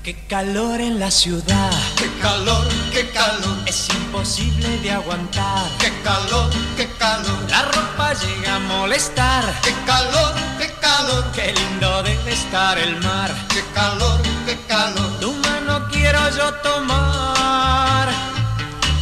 Qué 0.04 0.16
calor 0.28 0.82
en 0.82 1.00
la 1.00 1.10
ciudad. 1.10 1.72
Qué 1.96 2.12
calor, 2.22 2.68
qué 2.92 3.10
calor. 3.12 3.56
Es 3.66 3.88
imposible 3.88 4.68
de 4.80 4.92
aguantar. 4.92 5.66
Qué 5.80 5.94
calor, 6.04 6.50
qué 6.76 6.90
calor. 7.00 7.40
La 7.50 7.62
ropa 7.62 8.14
llega 8.14 8.56
a 8.56 8.60
molestar. 8.60 9.46
Qué 9.64 9.74
calor, 9.86 10.34
qué 10.60 10.70
calor. 10.82 11.24
Qué 11.32 11.54
lindo 11.54 12.04
debe 12.04 12.34
estar 12.34 12.78
el 12.78 13.00
mar. 13.02 13.32
Qué 13.48 13.64
calor, 13.74 14.22
qué 14.46 14.58
calor. 14.68 15.20
Tu 15.22 15.32
mano 15.36 15.88
quiero 15.90 16.20
yo 16.36 16.54
tomar. 16.56 18.10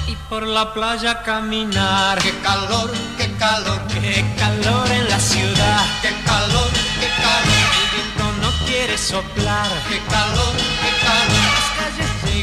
Y 0.07 0.15
por 0.29 0.45
la 0.45 0.71
playa 0.71 1.23
caminar. 1.23 2.19
Qué 2.19 2.31
calor, 2.43 2.91
qué 3.17 3.27
calor. 3.39 3.81
Qué 3.87 4.23
calor 4.37 4.91
en 4.91 5.09
la 5.09 5.19
ciudad. 5.19 5.83
Qué 6.03 6.13
calor, 6.23 6.69
qué 6.99 7.09
calor. 7.23 7.71
El 7.81 7.87
viento 7.95 8.25
no 8.39 8.65
quiere 8.67 8.97
soplar. 8.99 9.67
Qué 9.89 9.99
calor, 10.09 10.53
qué 10.83 10.90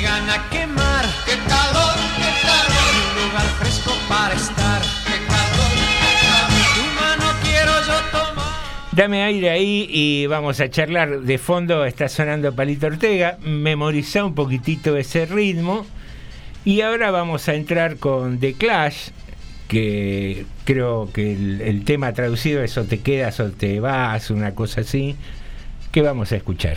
a 0.09 0.49
quemar. 0.51 1.05
Qué 1.27 1.37
calor, 1.49 1.97
qué 2.17 2.33
calor. 2.43 2.93
Un 2.97 3.29
lugar 3.29 3.47
fresco 3.59 3.93
para 4.09 4.35
estar. 4.35 4.83
Qué 5.07 5.19
calor, 5.27 5.71
qué 6.03 6.13
calor. 6.27 6.69
Tu 6.75 6.85
mano 7.01 7.33
quiero 7.43 7.73
yo 7.87 8.11
tomar. 8.11 8.93
Dame 8.93 9.23
aire 9.23 9.51
ahí 9.51 9.87
y 9.91 10.27
vamos 10.27 10.61
a 10.61 10.71
charlar. 10.71 11.21
De 11.21 11.39
fondo 11.39 11.85
está 11.85 12.09
sonando 12.09 12.55
Palito 12.55 12.87
Ortega. 12.87 13.39
Memoriza 13.43 14.25
un 14.25 14.35
poquitito 14.35 14.97
ese 14.97 15.27
ritmo. 15.27 15.87
Y 16.65 16.81
ahora 16.81 17.11
vamos 17.11 17.49
a 17.49 17.55
entrar 17.55 17.97
con 17.97 18.41
The 18.41 18.55
Clash, 18.55 19.11
que 19.69 20.45
creo 20.65 21.11
que 21.13 21.33
el, 21.33 21.61
el 21.61 21.85
tema 21.85 22.13
traducido 22.13 22.63
es 22.63 22.77
o 22.77 22.85
te 22.85 23.01
quedas 23.01 23.41
o 23.41 23.51
te 23.51 23.81
vas, 23.81 24.31
una 24.31 24.55
cosa 24.55 24.83
así, 24.83 25.17
que 25.93 26.03
vamos 26.03 26.33
a 26.33 26.37
escuchar. 26.37 26.77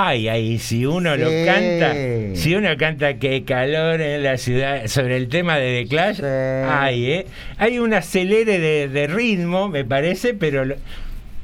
Ay, 0.00 0.28
ay, 0.28 0.58
si 0.60 0.86
uno 0.86 1.16
lo 1.16 1.28
canta, 1.44 1.92
si 2.36 2.54
uno 2.54 2.68
canta 2.76 3.14
que 3.18 3.42
calor 3.42 4.00
en 4.00 4.22
la 4.22 4.36
ciudad 4.36 4.86
sobre 4.86 5.16
el 5.16 5.28
tema 5.28 5.58
de 5.58 5.82
The 5.82 5.88
Clash, 5.88 6.20
ay, 6.68 7.10
eh, 7.10 7.26
hay 7.56 7.80
un 7.80 7.92
acelere 7.92 8.60
de, 8.60 8.86
de 8.88 9.06
ritmo, 9.08 9.68
me 9.68 9.84
parece, 9.84 10.34
pero 10.34 10.64
lo- 10.64 10.76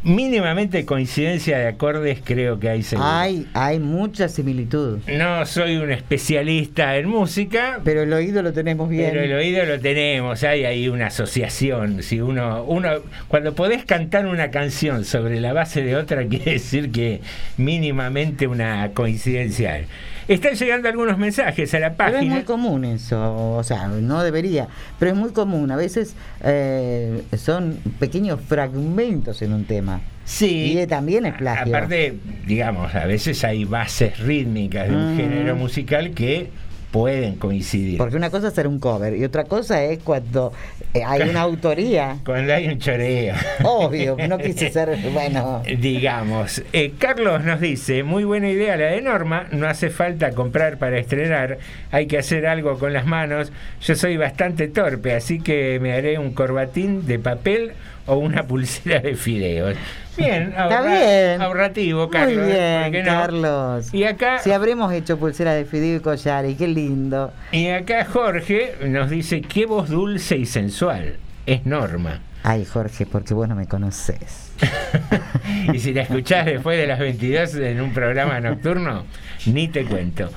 mínimamente 0.05 0.85
coincidencia 0.85 1.59
de 1.59 1.67
acordes 1.67 2.21
creo 2.23 2.61
que 2.61 2.69
hay 2.69 2.83
seguro. 2.83 3.09
Hay, 3.09 3.49
hay 3.55 3.79
mucha 3.81 4.29
similitud. 4.29 4.99
No 5.09 5.45
soy 5.47 5.77
un 5.77 5.91
especialista 5.91 6.97
en 6.97 7.09
música, 7.09 7.81
Pero 7.85 8.03
el 8.03 8.13
oído 8.13 8.43
lo 8.43 8.53
tenemos 8.53 8.89
bien. 8.89 9.11
pero 9.11 9.23
el 9.23 9.33
oído 9.33 9.65
lo 9.65 9.81
tenemos, 9.81 10.45
hay 10.45 10.65
ahí 10.65 10.89
una 10.89 11.07
asociación. 11.07 12.03
Si 12.03 12.21
uno, 12.21 12.65
uno, 12.65 12.91
cuando 13.29 13.55
podés 13.55 13.85
cantar 13.85 14.27
una 14.27 14.51
canción 14.51 15.05
sobre 15.05 15.41
la 15.41 15.53
base 15.53 15.83
de 15.83 15.97
otra, 15.97 16.25
quiere 16.29 16.53
decir 16.53 16.93
que 16.93 17.21
mínimamente 17.57 18.47
una 18.47 18.91
coincidencia. 18.93 19.73
hay. 19.75 19.87
Están 20.29 20.55
llegando 20.55 20.89
algunos 20.89 21.19
mensajes 21.19 21.73
a 21.75 21.79
la 21.81 21.93
Pero 21.95 22.09
es 22.11 22.15
página. 22.17 22.35
muy 22.35 22.45
común 22.45 22.85
eso, 22.85 23.57
o 23.57 23.63
sea, 23.63 23.89
no 23.89 24.23
debería, 24.23 24.69
pero 24.99 25.11
es 25.13 25.17
muy 25.17 25.31
común. 25.33 25.71
A 25.71 25.77
veces 25.77 26.15
eh, 26.43 27.23
son 27.37 27.79
pequeños 27.99 28.41
fragmentos 28.47 29.43
en 29.43 29.53
un 29.53 29.65
tema. 29.65 30.01
Sí. 30.25 30.73
Y 30.73 30.79
eh, 30.79 30.87
también 30.87 31.27
es 31.27 31.35
plagio. 31.35 31.77
Aparte, 31.77 32.17
digamos, 32.47 32.95
a 32.95 33.05
veces 33.05 33.45
hay 33.45 33.65
bases 33.67 34.19
rítmicas 34.21 34.89
de 34.89 34.97
un 34.97 35.15
Mm. 35.15 35.17
género 35.19 35.57
musical 35.57 36.13
que 36.13 36.49
pueden 36.95 37.35
coincidir. 37.35 37.99
Porque 37.99 38.15
una 38.15 38.31
cosa 38.31 38.47
es 38.47 38.53
hacer 38.53 38.69
un 38.69 38.79
cover 38.79 39.17
y 39.17 39.25
otra 39.25 39.43
cosa 39.43 39.83
es 39.83 39.99
cuando 39.99 40.53
eh, 40.95 41.03
hay 41.05 41.29
una 41.29 41.41
autoría. 41.41 42.19
Cuando 42.25 42.55
hay 42.55 42.69
un 42.69 42.79
choreo. 42.79 43.35
Obvio, 43.65 44.17
no 44.29 44.39
quise 44.39 44.71
ser, 44.71 44.97
bueno. 45.13 45.61
Digamos, 45.81 46.63
Eh, 46.73 46.93
Carlos 46.97 47.43
nos 47.43 47.61
dice, 47.61 48.05
muy 48.05 48.23
buena 48.23 48.49
idea 48.49 48.77
la 48.77 48.87
de 48.87 49.01
Norma, 49.01 49.49
no 49.51 49.67
hace 49.67 49.91
falta 49.91 50.31
comprar 50.31 50.79
para 50.79 50.97
estrenar, 50.97 51.59
hay 51.91 52.07
que 52.07 52.17
hacer 52.17 52.47
algo 52.47 52.79
con 52.79 52.93
las 52.93 53.07
manos. 53.07 53.51
Yo 53.81 53.97
soy 53.97 54.17
bastante 54.17 54.69
torpe, 54.69 55.15
así 55.15 55.41
que 55.41 55.81
me 55.81 55.95
haré 55.95 56.21
un 56.21 56.33
corbatín 56.33 57.07
de 57.09 57.19
papel 57.19 57.73
o 58.07 58.17
una 58.17 58.43
pulsera 58.47 59.01
de 59.01 59.15
fideos. 59.15 59.77
Bien, 60.17 60.51
Está 60.51 60.65
ahorra- 60.65 60.99
bien. 60.99 61.43
ahorrativo, 61.43 62.09
Carlos. 62.09 62.37
Muy 62.45 62.53
bien, 62.53 62.83
¿por 62.85 62.93
qué 62.93 63.03
no? 63.03 63.11
Carlos. 63.11 63.95
Y 63.95 64.05
acá, 64.05 64.39
Si 64.39 64.53
habremos 64.53 64.93
hecho 64.93 65.19
pulsera 65.19 65.55
de 65.55 65.65
fideo 65.65 65.97
y 65.97 66.01
collar, 66.01 66.47
y 66.47 66.55
qué 66.55 66.69
lindo. 66.69 67.33
y 67.51 67.69
acá 67.69 68.05
Jorge 68.05 68.75
nos 68.87 69.11
dice, 69.11 69.41
qué 69.43 69.67
voz 69.67 69.89
dulce 69.89 70.37
y 70.37 70.47
sensual. 70.47 71.17
Es 71.47 71.67
Norma. 71.67 72.21
Ay, 72.43 72.65
Jorge, 72.65 73.07
porque 73.07 73.35
vos 73.35 73.49
no 73.49 73.55
me 73.55 73.67
conoces. 73.67 74.53
Y 75.73 75.79
si 75.79 75.93
la 75.95 76.03
escuchás 76.03 76.47
después 76.47 76.79
de 76.79 76.87
las 76.87 76.99
22 76.99 77.55
en 77.57 77.81
un 77.81 77.93
programa 77.93 78.39
nocturno, 78.41 79.05
ni 79.47 79.69
te 79.69 79.85
cuento. 79.85 80.31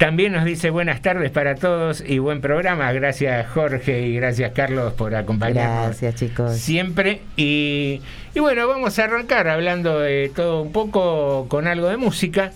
También 0.00 0.32
nos 0.32 0.46
dice 0.46 0.70
buenas 0.70 1.02
tardes 1.02 1.30
para 1.30 1.56
todos 1.56 2.02
y 2.06 2.18
buen 2.20 2.40
programa. 2.40 2.90
Gracias 2.90 3.46
Jorge 3.50 4.00
y 4.00 4.16
gracias 4.16 4.52
Carlos 4.52 4.94
por 4.94 5.14
acompañarnos. 5.14 5.88
Gracias, 6.00 6.14
chicos. 6.14 6.56
Siempre. 6.56 7.20
Y, 7.36 8.00
y 8.34 8.40
bueno, 8.40 8.66
vamos 8.66 8.98
a 8.98 9.04
arrancar 9.04 9.46
hablando 9.46 10.00
de 10.00 10.32
todo 10.34 10.62
un 10.62 10.72
poco 10.72 11.46
con 11.48 11.66
algo 11.66 11.86
de 11.90 11.98
música. 11.98 12.50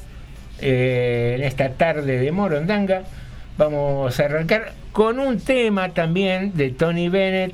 eh, 0.63 1.35
en 1.37 1.45
esta 1.45 1.69
tarde 1.75 2.19
de 2.19 2.33
Morondanga. 2.33 3.03
Vamos 3.59 4.19
a 4.19 4.25
arrancar 4.25 4.73
con 4.93 5.19
un 5.19 5.39
tema 5.39 5.91
también 5.91 6.55
de 6.55 6.71
Tony 6.71 7.11
Bennett, 7.11 7.53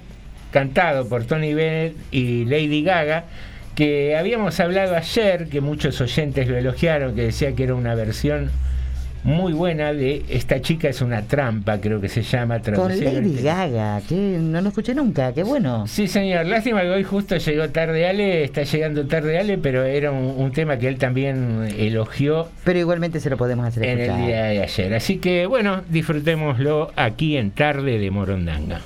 cantado 0.52 1.08
por 1.08 1.24
Tony 1.24 1.52
Bennett 1.52 1.96
y 2.12 2.44
Lady 2.44 2.84
Gaga, 2.84 3.24
que 3.74 4.16
habíamos 4.16 4.60
hablado 4.60 4.94
ayer, 4.94 5.48
que 5.48 5.60
muchos 5.60 6.00
oyentes 6.00 6.46
lo 6.46 6.56
elogiaron, 6.56 7.16
que 7.16 7.22
decía 7.22 7.56
que 7.56 7.64
era 7.64 7.74
una 7.74 7.96
versión 7.96 8.52
muy 9.22 9.52
buena 9.52 9.92
de 9.92 10.24
Esta 10.28 10.60
chica 10.60 10.88
es 10.88 11.00
una 11.02 11.22
trampa, 11.22 11.78
creo 11.80 12.00
que 12.00 12.08
se 12.08 12.22
llama. 12.22 12.60
Con 12.60 12.88
Lady 12.88 13.42
Gaga, 13.42 14.00
que 14.08 14.14
no 14.14 14.60
lo 14.60 14.68
escuché 14.68 14.94
nunca, 14.94 15.32
qué 15.32 15.42
bueno. 15.42 15.86
Sí, 15.86 16.08
señor. 16.08 16.46
Lástima 16.46 16.82
que 16.82 16.90
hoy 16.90 17.04
justo 17.04 17.36
llegó 17.36 17.68
tarde 17.70 18.06
Ale, 18.06 18.44
está 18.44 18.62
llegando 18.62 19.06
tarde 19.06 19.38
Ale, 19.38 19.58
pero 19.58 19.84
era 19.84 20.10
un, 20.10 20.34
un 20.36 20.52
tema 20.52 20.78
que 20.78 20.88
él 20.88 20.96
también 20.98 21.68
elogió 21.78 22.48
Pero 22.64 22.78
igualmente 22.78 23.20
se 23.20 23.30
lo 23.30 23.36
podemos 23.36 23.66
hacer 23.66 23.84
en 23.84 23.98
escuchar. 23.98 24.20
el 24.20 24.26
día 24.26 24.44
de 24.44 24.62
ayer. 24.62 24.94
Así 24.94 25.18
que 25.18 25.46
bueno, 25.46 25.82
disfrutémoslo 25.88 26.90
aquí 26.96 27.36
en 27.36 27.50
Tarde 27.50 27.98
de 27.98 28.10
Morondanga. 28.10 28.80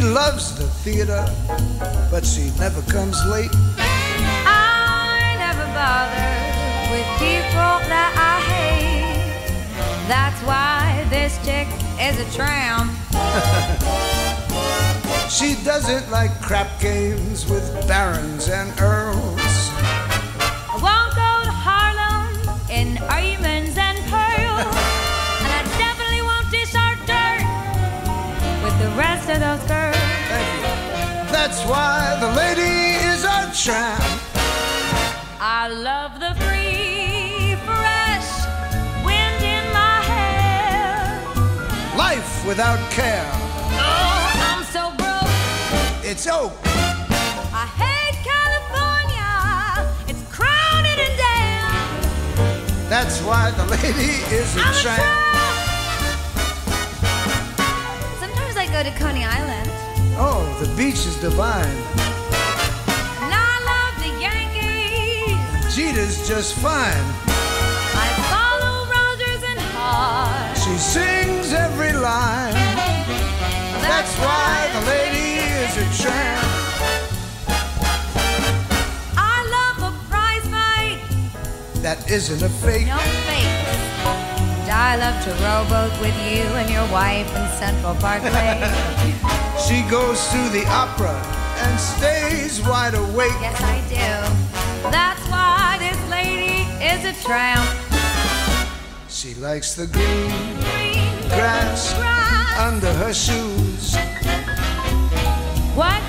She 0.00 0.06
loves 0.06 0.56
the 0.56 0.66
theater, 0.66 1.22
but 2.10 2.24
she 2.24 2.50
never 2.58 2.80
comes 2.90 3.22
late. 3.26 3.50
I 3.76 5.36
never 5.36 5.66
bother 5.76 6.32
with 6.90 7.04
people 7.20 7.76
that 7.84 8.16
I 8.16 8.40
hate. 8.48 9.44
That's 10.08 10.40
why 10.40 11.04
this 11.10 11.36
chick 11.44 11.68
is 12.00 12.18
a 12.18 12.24
tramp. 12.34 12.90
She 15.30 15.54
doesn't 15.64 16.10
like 16.10 16.32
crap 16.40 16.80
games 16.80 17.48
with 17.48 17.86
barons 17.86 18.48
and 18.48 18.70
earls. 18.80 19.70
I 19.78 20.76
won't 20.82 21.14
go 21.14 21.44
to 21.44 21.52
Harlem 21.52 22.58
in 22.68 22.96
diamonds 22.96 23.78
and 23.78 23.98
pearls. 24.10 24.89
Of 29.30 29.38
those 29.38 29.62
girls. 29.68 29.96
That's 31.30 31.62
why 31.64 32.16
the 32.20 32.30
lady 32.34 32.98
is 33.12 33.22
a 33.24 33.50
tramp. 33.54 34.02
I 35.40 35.68
love 35.68 36.18
the 36.18 36.34
free, 36.42 37.54
fresh 37.64 38.28
wind 39.04 39.42
in 39.42 39.64
my 39.72 40.00
hair. 40.12 41.22
Life 41.96 42.44
without 42.46 42.80
care. 42.90 43.30
Oh, 43.78 44.32
I'm 44.48 44.64
so 44.74 44.90
broke. 44.98 45.30
It's 46.04 46.26
oak. 46.26 46.52
I 47.54 47.66
hate 47.82 48.18
California. 48.32 49.32
It's 50.08 50.22
crowded 50.34 50.98
and 51.06 51.16
damn. 51.24 52.88
That's 52.88 53.20
why 53.22 53.52
the 53.52 53.66
lady 53.66 54.12
is 54.34 54.56
a 54.56 54.60
I'm 54.60 54.74
tramp. 54.82 55.29
Go 58.82 58.90
to 58.90 58.98
Coney 58.98 59.24
Island. 59.24 59.68
Oh, 60.16 60.40
the 60.62 60.68
beach 60.74 61.04
is 61.04 61.16
divine. 61.20 61.76
And 63.24 63.32
I 63.34 63.54
love 63.72 63.94
the 64.04 64.12
Yankees. 64.26 65.74
Jeter's 65.74 66.26
just 66.26 66.54
fine. 66.54 67.04
I 68.04 68.08
follow 68.32 68.76
Rogers 68.96 69.42
and 69.50 69.60
Hart. 69.74 70.56
She 70.56 70.78
sings 70.78 71.52
every 71.52 71.92
line. 71.92 72.54
That's 73.84 74.14
why 74.24 74.70
the 74.72 74.82
lady 74.86 75.28
is 75.60 75.72
a 75.76 76.02
tramp. 76.02 76.40
I 79.16 79.36
love 79.56 79.92
a 79.92 80.08
prize 80.08 80.46
fight. 80.54 81.00
That 81.82 82.10
isn't 82.10 82.42
a 82.42 82.48
fake. 82.48 82.86
No 82.86 82.96
fake. 82.96 83.39
I 84.82 84.96
love 84.96 85.22
to 85.24 85.30
rowboat 85.44 85.92
with 86.00 86.16
you 86.24 86.42
and 86.56 86.70
your 86.70 86.86
wife 86.90 87.28
in 87.36 87.46
Central 87.58 87.94
Parkway. 87.96 88.56
She 89.68 89.82
goes 89.90 90.26
to 90.28 90.48
the 90.48 90.64
opera 90.68 91.14
and 91.58 91.78
stays 91.78 92.62
wide 92.66 92.94
awake. 92.94 93.30
yes, 93.42 93.60
I 93.60 93.78
do. 93.88 94.90
That's 94.90 95.20
why 95.28 95.76
this 95.78 96.00
lady 96.08 96.64
is 96.82 97.04
a 97.04 97.14
tramp. 97.22 97.68
She 99.08 99.34
likes 99.34 99.74
the 99.74 99.86
green 99.86 100.30
grass 101.28 101.92
under 102.58 102.92
her 102.94 103.12
shoes. 103.12 103.94
What 105.76 106.02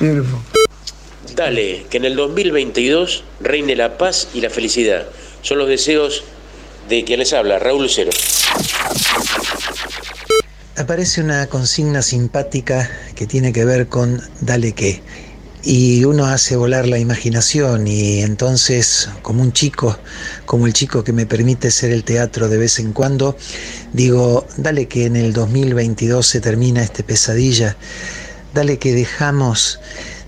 Beautiful. 0.00 0.40
Dale, 1.36 1.84
que 1.90 1.98
en 1.98 2.06
el 2.06 2.16
2022 2.16 3.22
reine 3.40 3.76
la 3.76 3.98
paz 3.98 4.28
y 4.34 4.40
la 4.40 4.50
felicidad. 4.50 5.06
Son 5.42 5.58
los 5.58 5.68
deseos 5.68 6.24
de 6.88 7.04
quien 7.04 7.20
les 7.20 7.32
habla, 7.32 7.58
Raúl 7.58 7.82
Lucero. 7.82 8.10
Aparece 10.76 11.20
una 11.20 11.46
consigna 11.46 12.00
simpática 12.00 12.90
que 13.14 13.26
tiene 13.26 13.52
que 13.52 13.64
ver 13.64 13.88
con 13.88 14.22
dale 14.40 14.72
qué. 14.72 15.02
Y 15.62 16.04
uno 16.04 16.24
hace 16.24 16.56
volar 16.56 16.88
la 16.88 16.98
imaginación 16.98 17.86
y 17.86 18.22
entonces, 18.22 19.10
como 19.20 19.42
un 19.42 19.52
chico, 19.52 19.98
como 20.46 20.66
el 20.66 20.72
chico 20.72 21.04
que 21.04 21.12
me 21.12 21.26
permite 21.26 21.70
ser 21.70 21.90
el 21.90 22.02
teatro 22.02 22.48
de 22.48 22.56
vez 22.56 22.78
en 22.78 22.94
cuando, 22.94 23.36
digo, 23.92 24.46
dale 24.56 24.88
que 24.88 25.04
en 25.04 25.16
el 25.16 25.34
2022 25.34 26.26
se 26.26 26.40
termina 26.40 26.82
este 26.82 27.02
pesadilla, 27.02 27.76
dale 28.54 28.78
que 28.78 28.94
dejamos 28.94 29.80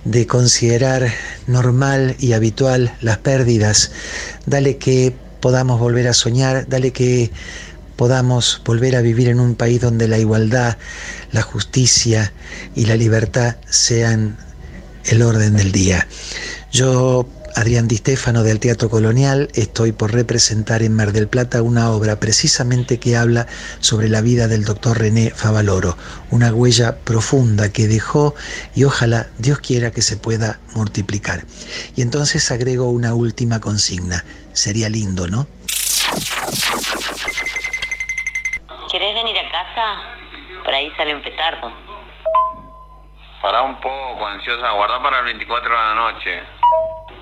de 0.05 0.27
considerar 0.27 1.13
normal 1.47 2.17
y 2.19 2.33
habitual 2.33 2.95
las 3.01 3.19
pérdidas, 3.19 3.93
dale 4.47 4.79
que 4.79 5.15
podamos 5.41 5.79
volver 5.79 6.09
a 6.09 6.15
soñar, 6.15 6.67
dale 6.69 6.93
que 6.93 7.31
podamos 7.97 8.63
volver 8.65 8.97
a 8.97 9.01
vivir 9.01 9.29
en 9.29 9.41
un 9.41 9.55
país 9.55 9.81
donde 9.81 10.09
la 10.09 10.19
igualdad, 10.19 10.77
la 11.31 11.43
justicia 11.43 12.33
y 12.75 12.87
la 12.87 12.97
libertad 12.97 13.57
sean 13.69 14.37
el 15.05 15.23
orden 15.23 15.57
del 15.57 15.73
día. 15.73 16.07
Yo, 16.73 17.29
Adrián 17.55 17.88
Di 17.88 17.97
Stefano 17.97 18.43
del 18.43 18.61
Teatro 18.61 18.88
Colonial, 18.88 19.49
estoy 19.55 19.93
por 19.93 20.12
representar 20.12 20.83
en 20.83 20.95
Mar 20.95 21.12
del 21.12 21.29
Plata 21.29 21.62
una 21.62 21.91
obra 21.91 22.19
precisamente 22.19 22.99
que 22.99 23.17
habla 23.17 23.47
sobre 23.81 24.09
la 24.09 24.21
vida 24.21 24.49
del 24.49 24.65
doctor 24.65 24.99
René 24.99 25.31
Favaloro, 25.31 25.97
una 26.31 26.53
huella 26.53 26.99
profunda 26.99 27.73
que 27.73 27.88
dejó 27.88 28.35
y 28.75 28.85
ojalá 28.85 29.27
Dios 29.38 29.61
quiera 29.61 29.91
que 29.91 30.03
se 30.03 30.17
pueda 30.17 30.61
multiplicar. 30.75 31.45
Y 31.95 32.03
entonces 32.03 32.51
agrego 32.51 32.91
una 32.91 33.15
última 33.15 33.61
consigna. 33.61 34.25
Sería 34.53 34.88
lindo, 34.88 35.29
¿no? 35.29 35.47
¿Querés 38.91 39.15
venir 39.15 39.37
a 39.38 39.51
casa? 39.51 40.62
Por 40.65 40.75
ahí 40.75 40.91
sale 40.97 41.15
un 41.15 41.23
petardo. 41.23 41.73
Pará 43.43 43.62
un 43.62 43.77
poco, 43.81 44.27
ansiosa, 44.27 44.71
guarda 44.71 45.03
para 45.03 45.19
el 45.19 45.25
24 45.25 45.69
de 45.69 45.77
la 45.77 45.95
noche. 45.95 46.43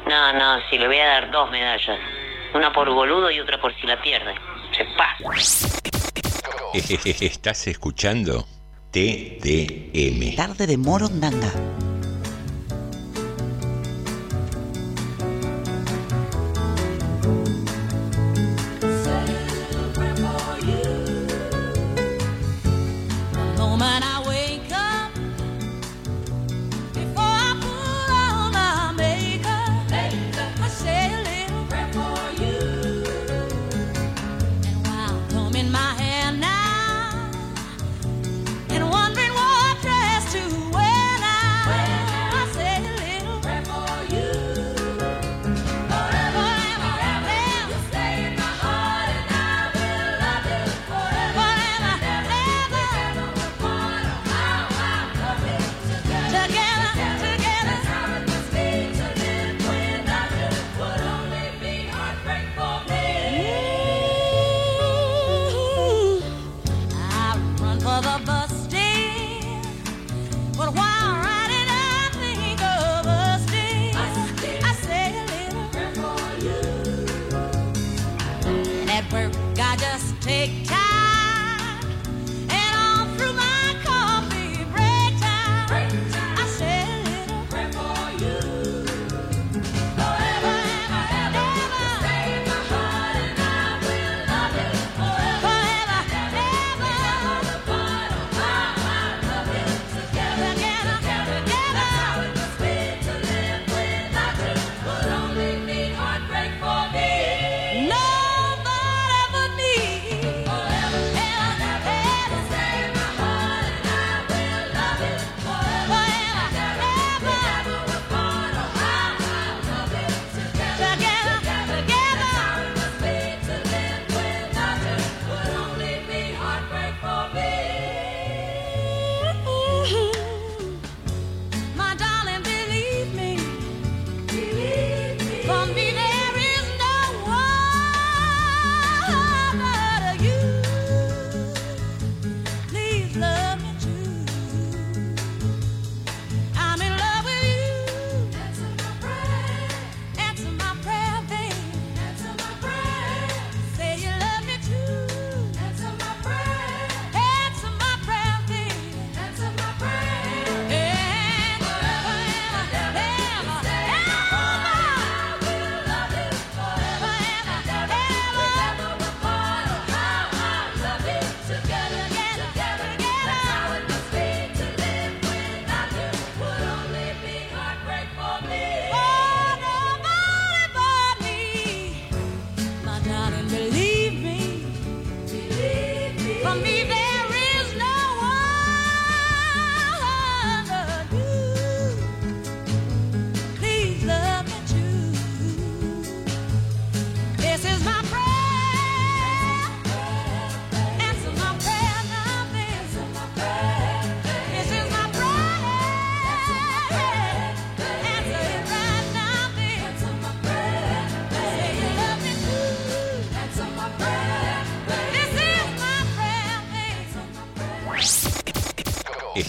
No, 0.07 0.33
no, 0.33 0.61
si 0.69 0.79
le 0.79 0.87
voy 0.87 0.99
a 0.99 1.07
dar 1.07 1.31
dos 1.31 1.51
medallas. 1.51 1.99
Una 2.55 2.73
por 2.73 2.91
boludo 2.91 3.31
y 3.31 3.41
otra 3.41 3.61
por 3.61 3.75
si 3.77 3.87
la 3.87 4.01
pierde. 4.01 4.35
Se 4.77 4.85
pasa. 4.97 5.69
Estás 6.73 7.67
escuchando 7.67 8.47
TDM. 8.93 10.37
Tarde 10.37 10.67
de 10.67 10.77
Morondanga. 10.77 11.51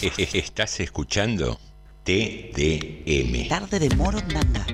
Estás 0.34 0.80
escuchando 0.80 1.60
TDM. 2.04 3.48
Tarde 3.48 3.78
de 3.78 3.96
Morondanga. 3.96 4.66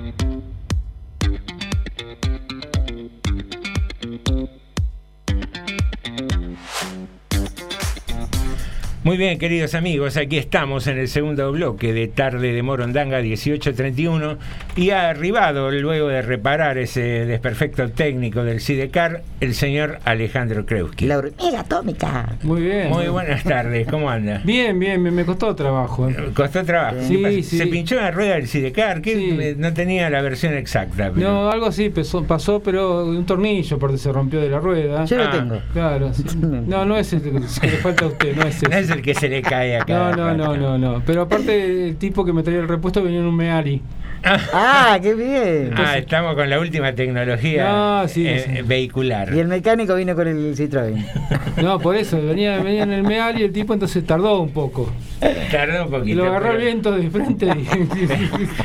Muy 9.04 9.16
bien, 9.18 9.38
queridos 9.38 9.74
amigos, 9.74 10.16
aquí 10.16 10.38
estamos 10.38 10.86
en 10.86 10.98
el 10.98 11.08
segundo 11.08 11.52
bloque 11.52 11.92
de 11.92 12.08
Tarde 12.08 12.52
de 12.52 12.62
Morondanga 12.62 13.20
1831 13.20 14.38
y 14.78 14.90
ha 14.90 15.08
arribado, 15.10 15.70
luego 15.70 16.08
de 16.08 16.22
reparar 16.22 16.78
ese 16.78 17.00
desperfecto 17.26 17.90
técnico 17.90 18.44
del 18.44 18.60
Sidecar, 18.60 19.22
el 19.40 19.54
señor 19.54 19.98
Alejandro 20.04 20.64
Kreuski. 20.64 21.06
La 21.06 21.18
hormiga 21.18 21.60
atómica. 21.60 22.36
Muy 22.44 22.62
bien. 22.62 22.88
Muy 22.90 23.08
buenas 23.08 23.42
tardes, 23.42 23.88
¿cómo 23.88 24.08
anda? 24.08 24.40
Bien, 24.44 24.78
bien, 24.78 25.02
me, 25.02 25.10
me 25.10 25.24
costó 25.24 25.54
trabajo. 25.54 26.08
¿eh? 26.08 26.16
Costó 26.34 26.64
trabajo. 26.64 26.96
Sí, 27.06 27.42
sí. 27.42 27.58
Se 27.58 27.66
pinchó 27.66 27.96
en 27.96 28.02
la 28.02 28.10
rueda 28.12 28.34
del 28.34 28.46
Sidecar, 28.46 29.02
que 29.02 29.54
no 29.58 29.72
tenía 29.74 30.08
la 30.10 30.22
versión 30.22 30.54
exacta. 30.54 31.10
pero- 31.14 31.28
No, 31.28 31.50
algo 31.50 31.66
así 31.66 31.90
pasó, 31.90 32.22
pasó, 32.24 32.60
pero 32.62 33.04
un 33.06 33.26
tornillo 33.26 33.76
aparte 33.76 33.98
se 33.98 34.12
rompió 34.12 34.40
de 34.40 34.48
la 34.48 34.60
rueda. 34.60 35.04
Yo 35.06 35.16
lo 35.16 35.24
Ah. 35.24 35.30
tengo. 35.32 35.60
Claro, 35.72 36.14
sí. 36.14 36.22
No, 36.68 36.84
no 36.84 36.96
es 36.96 37.12
el 37.12 37.22
que 37.22 37.30
le 37.32 37.40
falta 37.82 38.04
a 38.04 38.08
usted, 38.08 38.36
no 38.36 38.42
es 38.44 38.56
ese. 38.56 38.68
No 38.68 38.76
es 38.76 38.90
el 38.90 39.02
que 39.02 39.14
se 39.14 39.28
le 39.28 39.42
cae 39.42 39.76
acá. 39.76 39.92
No, 40.14 40.16
no, 40.16 40.34
no, 40.36 40.56
no, 40.56 40.78
no. 40.78 41.02
Pero 41.04 41.22
aparte 41.22 41.88
el 41.88 41.96
tipo 41.96 42.24
que 42.24 42.32
me 42.32 42.42
traía 42.42 42.60
el 42.60 42.68
repuesto 42.68 43.02
venía 43.02 43.18
en 43.18 43.26
un 43.26 43.36
Meari. 43.36 43.82
Ah, 44.24 44.98
qué 45.00 45.14
bien. 45.14 45.70
Ah, 45.76 45.96
estamos 45.98 46.34
con 46.34 46.48
la 46.50 46.58
última 46.60 46.92
tecnología 46.94 47.68
No, 47.68 48.08
sí, 48.08 48.26
eh, 48.26 48.44
sí. 48.56 48.62
vehicular. 48.62 49.32
Y 49.34 49.38
el 49.38 49.48
mecánico 49.48 49.94
vino 49.94 50.14
con 50.14 50.26
el 50.28 50.56
Citroën. 50.56 51.04
No, 51.62 51.80
por 51.80 51.96
eso, 51.96 52.22
venía, 52.22 52.62
venía 52.62 52.84
en 52.84 52.92
el 52.92 53.02
Meari 53.02 53.40
y 53.40 53.44
el 53.44 53.52
tipo 53.52 53.72
entonces 53.74 54.04
tardó 54.06 54.40
un 54.40 54.50
poco. 54.50 54.92
Tardó 55.50 55.82
un 55.82 55.88
Y 55.88 55.90
poquito. 55.98 56.16
lo 56.18 56.26
agarró 56.28 56.52
el 56.52 56.52
pero- 56.58 56.64
viento 56.66 56.92
de 56.92 57.10
frente 57.10 57.46
y... 57.48 57.66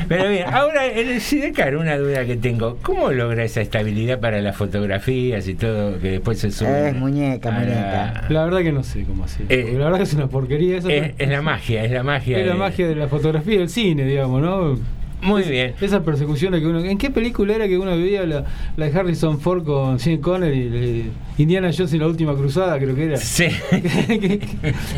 Pero 0.08 0.30
bien, 0.30 0.46
ahora 0.54 0.86
en 0.86 1.10
el 1.10 1.20
Sidecar, 1.20 1.76
una 1.76 1.98
duda 1.98 2.24
que 2.26 2.36
tengo: 2.36 2.78
¿cómo 2.84 3.12
logra 3.12 3.44
esa 3.44 3.62
estabilidad 3.62 4.20
para 4.20 4.42
las 4.42 4.56
fotografías 4.56 5.48
y 5.48 5.56
todo 5.56 6.00
que 6.00 6.12
después 6.12 6.38
se 6.38 6.52
sube? 6.52 6.90
Es 6.90 6.96
muñeca, 6.96 7.50
la- 7.50 7.60
muñeca. 7.60 8.24
La 8.30 8.44
verdad 8.46 8.60
que 8.62 8.72
no 8.72 8.84
sé 8.84 9.04
cómo 9.06 9.24
hacer. 9.24 9.48
Eh, 9.50 9.74
la 9.76 9.86
verdad 9.86 9.98
que 9.98 10.04
es 10.04 10.14
una 10.14 10.28
porquería 10.28 10.78
eso. 10.78 10.90
Es, 10.90 11.14
es 11.18 11.30
la 11.30 11.42
magia, 11.42 11.84
es 11.84 11.92
la 11.92 12.04
magia. 12.04 12.38
Es 12.38 12.46
la 12.46 12.54
de- 12.54 12.60
magia 12.60 12.88
de 12.88 12.96
la 12.96 13.08
fotografía 13.08 13.58
del 13.58 13.70
cine, 13.70 14.06
digamos, 14.06 14.40
¿no? 14.40 14.78
Muy 15.24 15.44
bien. 15.44 15.74
Esa 15.82 16.04
persecución 16.04 16.54
que 16.54 16.66
uno. 16.68 16.80
¿En 16.80 16.98
qué 16.98 17.10
película 17.10 17.56
era 17.56 17.68
que 17.68 17.78
uno 17.78 17.92
veía 17.92 18.26
la, 18.26 18.46
la 18.78 18.86
de 18.90 19.00
Harrison 19.00 19.40
Ford 19.40 19.64
con 19.64 20.00
Sean 20.00 20.18
Connery? 20.18 20.70
la- 20.70 21.12
Indiana 21.38 21.72
Jones 21.76 21.94
en 21.94 22.00
la 22.00 22.08
última 22.08 22.36
cruzada, 22.36 22.78
creo 22.78 22.94
que 22.96 23.06
era. 23.06 23.18
Sí. 23.18 23.48
que, 23.72 24.40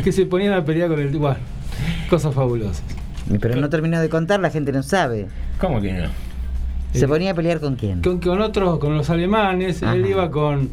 que 0.04 0.12
se 0.12 0.26
ponían 0.26 0.52
a 0.52 0.64
pelear 0.64 0.88
con 0.90 1.00
el. 1.00 1.08
Bueno, 1.16 1.36
cosas 2.10 2.34
fabulosas. 2.34 2.82
Pero 3.40 3.56
no 3.56 3.68
terminó 3.70 4.00
de 4.00 4.08
contar, 4.08 4.38
la 4.40 4.50
gente 4.50 4.70
no 4.72 4.82
sabe. 4.82 5.26
¿Cómo 5.58 5.80
que 5.80 5.92
no? 5.92 6.08
¿Se 6.96 7.08
ponía 7.08 7.30
a 7.30 7.34
pelear 7.34 7.60
con 7.60 7.76
quién? 7.76 8.02
Con, 8.02 8.20
con 8.20 8.40
otros, 8.40 8.78
con 8.78 8.96
los 8.96 9.08
alemanes, 9.10 9.82
él 9.82 10.06
iba 10.06 10.30
con. 10.30 10.70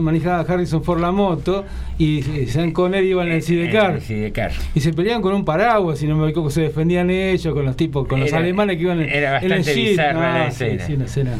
manejaba 0.00 0.40
Harrison 0.40 0.82
Ford 0.82 1.00
la 1.00 1.12
moto 1.12 1.64
y 1.98 2.20
eh, 2.20 2.46
Sean 2.46 2.72
Connery 2.72 3.08
iba 3.10 3.24
en 3.24 3.32
el 3.32 3.42
Sidecar. 3.42 3.96
El 3.96 4.00
Sidecar. 4.00 4.52
Y 4.74 4.80
se 4.80 4.92
peleaban 4.92 5.20
con 5.22 5.34
un 5.34 5.44
paraguas, 5.44 5.98
si 5.98 6.06
no 6.06 6.16
me 6.16 6.28
equivoco, 6.30 6.50
se 6.50 6.62
defendían 6.62 7.10
ellos, 7.10 7.52
con 7.54 7.64
los 7.64 7.76
tipos, 7.76 8.06
con 8.08 8.20
los 8.20 8.28
Era- 8.30 8.38
alemanes 8.38 8.76
que 8.76 8.82
iban 8.82 9.00
en, 9.02 9.08
era 9.08 9.38
en 9.38 9.44
el 9.44 9.58
bastante 9.58 9.74
jeep. 9.74 9.90
bizarra 9.90 10.20
la 10.38 10.44
Ah, 10.46 10.50
sí, 10.50 10.94
una 10.94 11.04
escena 11.04 11.32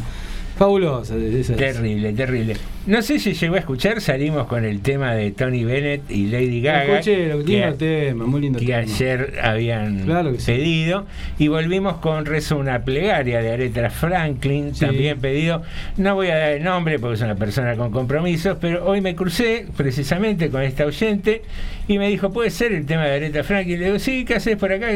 fabulosa. 0.57 1.17
de 1.17 1.41
esas. 1.41 1.57
Terrible, 1.57 2.13
terrible. 2.13 2.57
No 2.87 3.01
sé 3.01 3.19
si 3.21 3.33
llegó 3.35 3.55
a 3.55 3.59
escuchar, 3.61 4.01
salimos 4.01 4.47
con 4.49 4.65
el 4.65 4.81
tema 4.81 5.15
de 5.15 5.31
Tony 5.31 5.63
Bennett 5.65 6.11
y 6.11 6.27
Lady 6.27 6.61
Gaga. 6.61 6.95
Escuché, 6.95 7.29
lo- 7.29 7.45
que- 7.45 7.53
lindo 7.53 7.75
tema, 7.75 8.27
muy 8.27 8.41
lindo 8.41 8.59
que 8.59 8.67
tema. 8.67 8.79
ayer 8.79 9.39
habían 9.41 10.05
Claro 10.05 10.33
que 10.33 10.41
sí. 10.41 10.47
pedido 10.53 11.07
y 11.39 11.47
volvimos 11.49 11.99
con 11.99 12.27
Rezo 12.27 12.57
una 12.59 12.81
plegaria 12.85 13.41
de 13.41 13.53
Aretha 13.53 13.89
Franklin, 13.91 14.75
Sí. 14.75 14.85
también 14.87 15.21
pedido. 15.21 15.63
No 15.97 16.17
voy 16.17 16.29
a 16.29 16.37
dar 16.37 16.51
el 16.53 16.65
nombre 16.65 16.99
porque 16.99 17.15
es 17.15 17.21
una 17.21 17.37
persona 17.37 17.77
con 17.77 17.93
compromisos, 17.93 18.59
pero 18.61 18.85
hoy 18.85 19.01
me 19.01 19.15
crucé 19.15 19.67
precisamente 19.77 20.51
con 20.51 20.63
esta 20.63 20.85
oyente 20.85 21.43
y 21.87 21.99
me 21.99 22.09
dijo, 22.09 22.33
¿puede 22.33 22.51
ser 22.51 22.73
el 22.73 22.85
tema 22.85 23.05
de 23.05 23.15
Aretha 23.15 23.45
Franklin? 23.45 23.79
Le 23.79 23.85
digo, 23.87 23.99
sí, 24.01 24.25
¿qué 24.25 24.35
haces 24.35 24.57
por 24.57 24.73
acá? 24.73 24.89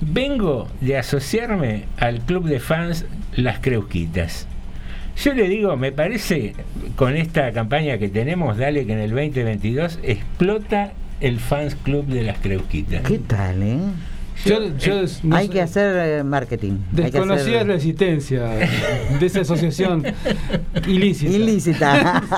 Vengo 0.00 0.66
de 0.80 0.96
asociarme 0.96 1.84
al 1.98 2.20
club 2.22 2.48
de 2.48 2.58
fans 2.58 3.04
Las 3.36 3.60
Creusquitas. 3.60 4.48
Yo 5.22 5.34
le 5.34 5.48
digo, 5.48 5.76
me 5.76 5.90
parece, 5.90 6.54
con 6.94 7.16
esta 7.16 7.50
campaña 7.52 7.98
que 7.98 8.08
tenemos, 8.08 8.56
dale 8.56 8.86
que 8.86 8.92
en 8.92 9.00
el 9.00 9.10
2022 9.10 9.98
explota 10.04 10.92
el 11.20 11.40
fans 11.40 11.74
club 11.74 12.06
de 12.06 12.22
las 12.22 12.38
Creusquitas. 12.38 13.02
¿Qué 13.02 13.18
tal, 13.18 13.62
eh? 13.62 13.78
Yo- 14.44 14.76
yo 14.78 15.02
no 15.24 15.36
Hay 15.36 15.46
sé- 15.46 15.52
que 15.52 15.60
hacer 15.62 15.96
eh, 16.20 16.22
marketing. 16.24 16.78
Desconocía 16.92 17.56
hacer- 17.58 17.66
la 17.68 17.74
existencia 17.74 18.42
de 18.44 19.26
esa 19.26 19.40
asociación 19.40 20.04
ilícita. 20.86 21.32
Ilícita. 21.32 22.22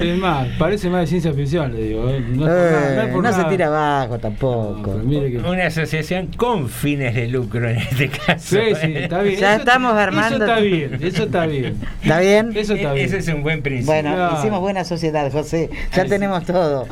Es 0.00 0.18
más, 0.18 0.48
parece 0.58 0.90
más 0.90 1.02
de 1.02 1.06
ciencia 1.06 1.32
ficción, 1.32 1.72
le 1.74 1.82
digo. 1.84 2.08
¿eh? 2.10 2.20
No, 2.28 2.46
Eh, 2.48 3.32
se 3.32 3.44
tira 3.44 3.66
abajo 3.68 4.18
tampoco. 4.18 5.00
que- 5.08 5.38
Una 5.46 5.66
asociación 5.66 6.26
con 6.36 6.68
fines 6.68 7.14
de 7.14 7.28
lucro 7.28 7.68
en 7.68 7.76
este 7.78 8.08
caso. 8.08 8.56
Sí, 8.56 8.74
sí, 8.80 8.94
está 8.96 9.22
bien. 9.22 9.38
Ya 9.38 9.52
Eso- 9.52 9.60
estamos 9.60 9.92
armando- 9.94 10.36
Eso 10.36 10.44
está 10.44 10.58
bien, 10.60 10.98
eso 11.00 11.22
está 11.24 11.46
bien. 11.46 11.76
¿Está 12.02 12.18
bien? 12.18 12.50
Eso 12.56 12.74
está 12.74 12.92
bien. 12.94 13.06
Ese 13.06 13.18
es 13.18 13.28
un 13.28 13.42
buen 13.44 13.62
principio. 13.62 13.92
Bueno, 13.92 14.30
hicimos 14.38 14.58
buena 14.60 14.82
sociedad, 14.84 15.30
José. 15.30 15.70
Ya 15.94 16.04
tenemos 16.06 16.44
todo. 16.44 16.88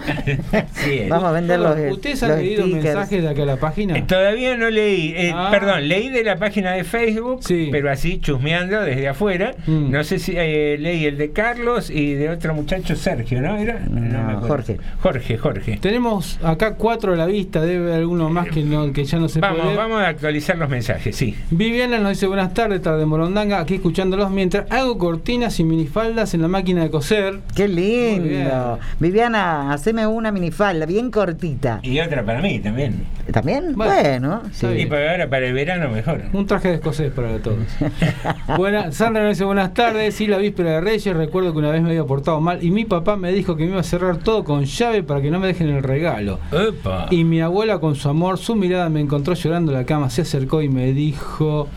Vamos 1.09 1.25
a 1.25 1.33
vender 1.33 1.59
los, 1.59 1.77
¿Ustedes 1.93 2.23
han 2.23 2.29
los 2.31 2.39
leído 2.39 2.63
stickers. 2.63 2.85
mensajes 2.85 3.23
de 3.23 3.29
acá 3.29 3.43
a 3.43 3.47
la 3.47 3.57
página? 3.61 3.97
Eh, 3.97 4.05
Todavía 4.07 4.57
no 4.57 4.71
leí, 4.71 5.13
eh, 5.17 5.33
Ah. 5.35 5.49
perdón, 5.51 5.87
leí 5.89 6.09
de 6.09 6.25
la 6.25 6.37
página 6.37 6.73
de 6.73 6.85
Facebook, 6.85 7.41
Sí. 7.45 7.69
pero 7.71 7.91
así 7.91 8.19
chusmeando 8.21 8.81
desde 8.81 9.07
afuera. 9.09 9.55
Mm. 9.67 9.91
No 9.91 10.03
sé 10.05 10.19
si 10.19 10.33
eh, 10.37 10.77
leí 10.79 11.05
el 11.05 11.17
de 11.19 11.31
Carlos 11.33 11.91
y 11.91 12.15
de 12.15 12.31
otro 12.31 12.55
muchacho, 12.55 12.97
Sergio, 12.97 13.41
¿no? 13.41 13.57
¿Era? 13.57 13.81
No, 13.89 14.01
me 14.01 14.33
acuerdo. 14.33 14.49
Jorge. 14.49 14.79
Jorge, 15.01 15.39
Jorge. 15.39 15.79
Tenemos 15.81 16.39
acá 16.43 16.75
cuatro 16.75 17.13
a 17.13 17.17
la 17.17 17.27
vista, 17.27 17.61
debe 17.61 17.85
haber 17.85 18.01
alguno 18.01 18.29
más 18.31 18.49
que, 18.49 18.63
no, 18.65 18.93
que 18.93 19.05
ya 19.05 19.19
no 19.19 19.29
se 19.29 19.41
Vamos, 19.41 19.61
puede. 19.61 19.77
vamos 19.77 20.01
a 20.03 20.09
actualizar 20.09 20.57
los 20.59 20.69
mensajes, 20.69 21.15
sí. 21.15 21.37
Viviana 21.51 21.99
nos 21.99 22.11
dice 22.11 22.27
buenas 22.27 22.55
tardes, 22.55 22.83
tarde 22.83 23.05
Morondanga, 23.07 23.61
aquí 23.61 23.75
escuchándolos 23.75 24.31
mientras 24.31 24.71
hago 24.71 24.97
cortinas 24.99 25.59
y 25.61 25.65
minifaldas 25.65 26.35
en 26.35 26.43
la 26.43 26.49
máquina 26.49 26.83
de 26.83 26.91
coser. 26.91 27.41
Qué 27.55 27.69
lindo. 27.69 28.79
Viviana, 28.99 29.73
haceme 29.73 30.07
una 30.07 30.33
minifalda 30.33 30.87
bien 30.87 31.11
cortita. 31.11 31.81
Y 31.83 32.01
otra 32.01 32.25
para 32.25 32.41
mí 32.41 32.59
también. 32.61 33.05
¿También? 33.33 33.50
Bueno, 33.51 33.75
Bueno, 33.77 34.43
sí. 34.53 34.67
Y 34.67 34.87
para 34.87 35.11
ahora 35.11 35.29
para 35.29 35.47
el 35.47 35.53
verano 35.55 35.89
mejor. 35.89 36.23
Un 36.33 36.47
traje 36.47 36.69
de 36.69 36.75
escocés 36.75 37.13
para 37.13 37.39
todos. 37.39 37.59
Buena, 38.57 38.93
Sandra 38.93 39.23
nos 39.23 39.33
dice 39.33 39.45
buenas 39.45 39.75
tardes. 39.75 40.15
Sí, 40.15 40.27
la 40.27 40.39
víspera 40.39 40.73
de 40.73 40.81
Reyes. 40.81 41.17
Recuerdo 41.17 41.53
que 41.53 41.59
una 41.59 41.71
vez 41.71 41.83
me 41.83 41.91
había 41.91 42.05
portado 42.05 42.41
mal 42.41 42.63
y 42.63 42.71
mi 42.71 42.85
papá 42.85 43.17
me 43.17 43.33
dijo 43.33 43.57
que 43.57 43.65
me 43.65 43.71
iba 43.71 43.81
a 43.81 43.85
cerrar 43.85 44.19
todo 44.19 44.45
con 44.45 44.65
llave 44.65 45.03
para 45.03 45.21
que 45.21 45.31
no 45.31 45.41
me 45.41 45.47
dejen 45.49 45.69
el 45.69 45.83
regalo. 45.83 46.39
Y 47.11 47.25
mi 47.25 47.41
abuela, 47.41 47.79
con 47.79 47.95
su 47.95 48.09
amor, 48.09 48.39
su 48.39 48.55
mirada 48.57 48.89
me 48.89 49.01
encontró 49.01 49.35
llorando 49.35 49.73
en 49.73 49.79
la 49.79 49.85
cama, 49.85 50.11
se 50.11 50.23
acercó 50.23 50.63
y 50.63 50.69
me 50.69 50.93
dijo 50.93 51.69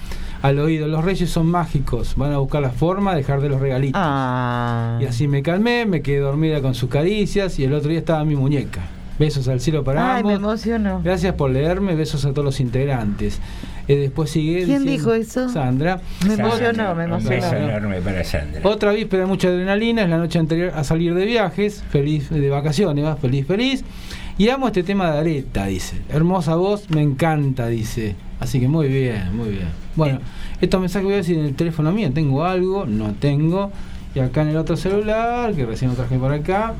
al 0.42 0.60
oído: 0.60 0.88
Los 0.88 1.04
Reyes 1.04 1.30
son 1.30 1.48
mágicos, 1.48 2.16
van 2.18 2.34
a 2.34 2.38
buscar 2.38 2.62
la 2.62 2.72
forma 2.72 3.12
de 3.12 3.18
dejar 3.18 3.42
de 3.42 3.50
los 3.50 3.62
regalitos. 3.62 4.00
Ah. 4.04 5.00
Y 5.02 5.06
así 5.06 5.28
me 5.28 5.42
calmé, 5.42 5.86
me 5.86 6.02
quedé 6.02 6.20
dormida 6.20 6.62
con 6.62 6.76
sus 6.76 6.90
caricias 6.90 7.58
y 7.60 7.64
el 7.64 7.74
otro 7.74 7.90
día 7.90 8.00
estaba 8.00 8.24
mi 8.26 8.36
muñeca. 8.36 8.82
Besos 9.20 9.47
al 9.47 9.59
cielo 9.59 9.84
para 9.84 10.16
Ay, 10.16 10.24
me 10.24 10.34
ambos. 10.34 10.66
emocionó. 10.66 11.01
Gracias 11.03 11.36
por 11.36 11.51
leerme, 11.51 11.95
besos 11.95 12.26
a 12.26 12.32
todos 12.32 12.43
los 12.45 12.59
integrantes. 12.59 13.39
Eh, 13.88 13.95
después 13.97 14.30
sigue. 14.32 14.64
¿Quién 14.66 14.84
diciendo- 14.84 14.91
dijo 14.91 15.14
eso? 15.14 15.49
Sandra. 15.49 16.01
Me 16.26 16.34
emocionó, 16.34 16.95
me 16.95 17.03
Un 17.05 17.11
emocionó. 17.11 17.36
beso 17.36 17.55
enorme 17.55 18.01
para 18.01 18.24
Sandra. 18.24 18.61
Otra 18.64 18.91
víspera 18.91 19.24
de 19.24 19.28
mucha 19.28 19.49
adrenalina, 19.49 20.03
es 20.03 20.09
la 20.09 20.18
noche 20.18 20.39
anterior 20.39 20.72
a 20.76 20.84
salir 20.84 21.14
de 21.14 21.26
viajes, 21.26 21.84
feliz 21.91 22.30
de 22.30 22.49
vacaciones, 22.49 23.05
¿va? 23.05 23.16
feliz, 23.16 23.45
feliz. 23.45 23.84
Y 24.38 24.49
amo 24.49 24.66
este 24.68 24.82
tema 24.82 25.11
de 25.11 25.20
Areta, 25.20 25.66
dice. 25.68 25.97
Hermosa 26.09 26.55
voz, 26.55 26.89
me 26.89 27.01
encanta, 27.03 27.68
dice. 27.68 28.16
Así 28.39 28.59
que 28.59 28.68
muy 28.68 28.88
bien, 28.88 29.36
muy 29.38 29.49
bien. 29.49 29.68
Bueno, 29.95 30.20
estos 30.59 30.82
mensajes 30.82 31.05
voy 31.05 31.14
a 31.14 31.18
decir 31.18 31.38
en 31.38 31.45
el 31.45 31.53
teléfono 31.55 31.91
mío, 31.91 32.09
tengo 32.11 32.43
algo, 32.43 32.86
no 32.88 33.14
tengo. 33.14 33.72
Y 34.16 34.20
acá 34.20 34.41
en 34.41 34.49
el 34.49 34.57
otro 34.57 34.76
celular, 34.76 35.53
que 35.53 35.66
recién 35.68 35.91
lo 35.91 35.95
traje 35.97 36.18
por 36.18 36.32
acá, 36.34 36.74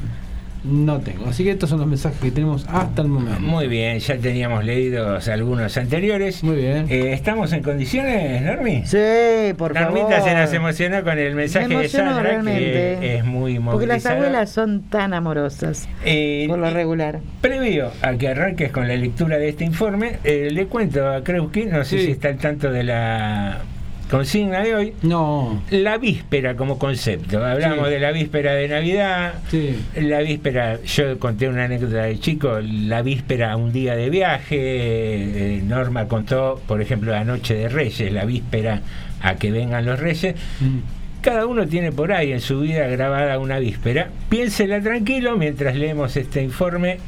no 0.64 1.00
tengo. 1.00 1.26
Así 1.28 1.44
que 1.44 1.52
estos 1.52 1.70
son 1.70 1.80
los 1.80 1.88
mensajes 1.88 2.20
que 2.20 2.32
tenemos 2.32 2.66
hasta 2.70 3.02
el 3.02 3.08
momento. 3.10 3.40
Muy 3.42 3.68
bien, 3.68 4.00
ya 4.00 4.18
teníamos 4.18 4.64
leídos 4.64 5.28
algunos 5.28 5.76
anteriores. 5.78 6.44
Muy 6.44 6.56
bien. 6.56 6.86
Eh, 6.90 7.14
¿Estamos 7.14 7.52
en 7.54 7.64
condiciones, 7.64 8.42
Normi? 8.42 8.84
Sí, 8.86 9.54
por 9.58 9.74
favor. 9.74 9.92
Normita 9.94 10.22
se 10.22 10.34
nos 10.36 10.54
emocionó 10.54 11.04
con 11.04 11.18
el 11.20 11.36
mensaje 11.36 11.68
Me 11.68 11.78
de 11.84 11.90
Sandra, 11.90 12.22
realmente. 12.22 12.98
que 13.02 13.16
es 13.18 13.26
muy 13.26 13.60
Porque 13.60 13.88
las 13.88 14.06
abuelas 14.06 14.50
son 14.52 14.84
tan 14.84 15.14
amorosas. 15.14 15.88
Eh, 16.06 16.46
Por 16.48 16.60
lo 16.60 16.70
regular. 16.70 17.20
Previo 17.42 17.92
a 18.02 18.14
que 18.14 18.28
arranques 18.30 18.72
con 18.72 18.88
la 18.88 18.96
lectura 18.96 19.38
de 19.38 19.50
este 19.50 19.66
informe, 19.66 20.18
eh, 20.24 20.50
le 20.52 20.66
cuento 20.68 21.08
a 21.10 21.24
Kreuski, 21.24 21.66
no 21.66 21.84
sé 21.84 21.98
Sí. 22.00 22.06
si 22.06 22.12
está 22.12 22.30
al 22.30 22.38
tanto 22.38 22.72
de 22.72 22.84
la 22.84 23.58
consigna 24.18 24.62
de 24.62 24.76
hoy. 24.76 24.94
No. 25.02 25.64
La 25.72 25.98
víspera 25.98 26.56
como 26.56 26.78
concepto. 26.78 27.44
Hablamos 27.44 27.88
Sí. 27.88 27.94
de 27.96 28.00
la 28.00 28.12
víspera 28.12 28.54
de 28.54 28.68
Navidad. 28.68 29.34
Sí. 29.50 29.76
La 29.96 30.20
víspera, 30.20 30.80
yo 30.84 31.18
conté 31.18 31.50
una 31.50 31.64
anécdota 31.66 32.04
de 32.04 32.20
chico, 32.20 32.60
la 32.62 33.02
víspera 33.02 33.56
un 33.58 33.72
día 33.74 33.96
de 33.96 34.12
viaje. 34.12 34.58
eh, 34.60 35.62
Norma 35.66 36.08
contó, 36.08 36.62
por 36.68 36.80
ejemplo, 36.80 37.12
la 37.12 37.24
noche 37.24 37.56
de 37.56 37.70
Reyes, 37.70 38.12
la 38.14 38.26
víspera 38.26 38.82
a 39.20 39.34
que 39.36 39.50
vengan 39.50 39.84
los 39.86 40.00
Reyes. 40.00 40.36
Cada 41.22 41.48
uno 41.48 41.66
tiene 41.68 41.92
por 41.92 42.12
ahí 42.14 42.34
en 42.34 42.42
su 42.42 42.60
vida 42.60 42.86
grabada 42.88 43.40
una 43.40 43.58
víspera. 43.58 44.10
Piénsela 44.30 44.80
tranquilo 44.82 45.38
mientras 45.38 45.76
leemos 45.76 46.16
este 46.18 46.44
informe 46.44 47.00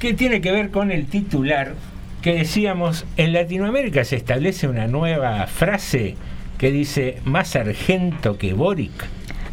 que 0.00 0.12
tiene 0.12 0.40
que 0.40 0.50
ver 0.50 0.70
con 0.70 0.90
el 0.90 1.06
titular 1.06 1.74
que 2.20 2.34
decíamos, 2.34 3.04
en 3.16 3.32
Latinoamérica 3.32 4.04
se 4.04 4.14
establece 4.16 4.68
una 4.68 4.86
nueva 4.86 5.44
frase 5.48 6.14
que 6.62 6.70
dice 6.70 7.18
más 7.24 7.48
sargento 7.48 8.38
que 8.38 8.52
Boric. 8.54 8.92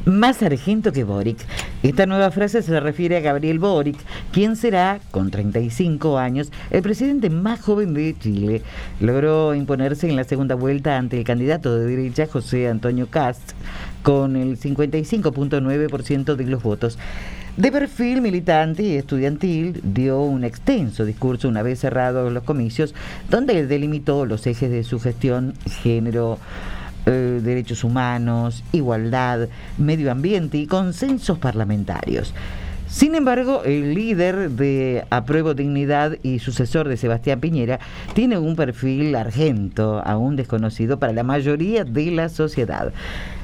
Más 0.05 0.38
sargento 0.38 0.91
que 0.91 1.03
Boric. 1.03 1.39
Esta 1.82 2.05
nueva 2.05 2.30
frase 2.30 2.62
se 2.62 2.80
refiere 2.80 3.18
a 3.18 3.22
Gabriel 3.22 3.57
Boric, 3.57 3.97
quien 4.32 4.55
será, 4.55 4.99
con 5.10 5.32
35 5.32 6.20
años, 6.20 6.51
el 6.70 6.84
presidente 6.84 7.32
más 7.32 7.62
joven 7.62 7.95
de 7.95 8.16
Chile. 8.20 8.62
Logró 8.99 9.55
imponerse 9.55 10.07
en 10.07 10.18
la 10.18 10.24
segunda 10.24 10.53
vuelta 10.53 10.99
ante 10.99 11.18
el 11.18 11.24
candidato 11.24 11.76
de 11.76 11.88
derecha 11.88 12.28
José 12.28 12.68
Antonio 12.68 13.07
Cast 13.10 13.53
con 14.03 14.36
el 14.36 14.60
55.9% 14.60 16.36
de 16.36 16.45
los 16.45 16.62
votos. 16.62 16.99
De 17.57 17.72
perfil 17.72 18.22
militante 18.22 18.84
y 18.84 18.97
estudiantil, 18.97 19.82
dio 19.84 20.22
un 20.22 20.43
extenso 20.43 21.05
discurso 21.05 21.49
una 21.49 21.64
vez 21.64 21.80
cerrados 21.80 22.32
los 22.32 22.43
comicios, 22.43 22.93
donde 23.32 23.66
delimitó 23.66 24.28
los 24.28 24.45
ejes 24.45 24.70
de 24.70 24.84
su 24.84 24.99
gestión, 24.99 25.55
género, 25.82 26.38
eh, 27.10 27.39
derechos 27.43 27.84
humanos, 27.84 28.64
igualdad, 28.72 29.49
medio 29.78 30.12
ambiente 30.12 30.57
y 30.57 30.68
consensos 30.68 31.39
parlamentarios. 31.39 32.34
Sin 32.89 33.14
embargo, 33.14 33.64
el 33.66 33.93
líder 33.93 34.49
de 34.49 35.05
Apruebo 35.12 35.53
Dignidad 35.53 36.18
y 36.24 36.39
sucesor 36.39 36.88
de 36.88 36.97
Sebastián 36.97 37.39
Piñera 37.39 37.80
tiene 38.16 38.39
un 38.39 38.55
perfil 38.55 39.16
argento, 39.16 40.01
aún 40.03 40.36
desconocido 40.36 40.97
para 40.97 41.14
la 41.14 41.24
mayoría 41.24 41.84
de 41.84 42.10
la 42.10 42.30
sociedad. 42.30 42.91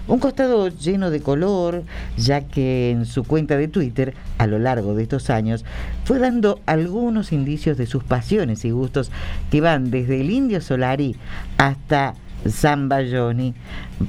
Un 0.07 0.19
costado 0.19 0.67
lleno 0.69 1.11
de 1.11 1.21
color, 1.21 1.83
ya 2.17 2.41
que 2.41 2.89
en 2.89 3.05
su 3.05 3.23
cuenta 3.23 3.55
de 3.55 3.67
Twitter, 3.67 4.15
a 4.39 4.47
lo 4.47 4.57
largo 4.57 4.95
de 4.95 5.03
estos 5.03 5.29
años, 5.29 5.63
fue 6.05 6.17
dando 6.17 6.59
algunos 6.65 7.31
indicios 7.31 7.77
de 7.77 7.85
sus 7.85 8.03
pasiones 8.03 8.65
y 8.65 8.71
gustos 8.71 9.11
que 9.51 9.61
van 9.61 9.91
desde 9.91 10.21
el 10.21 10.31
indio 10.31 10.59
Solari 10.59 11.15
hasta 11.57 12.15
Samba 12.49 12.99
Johnny, 13.09 13.53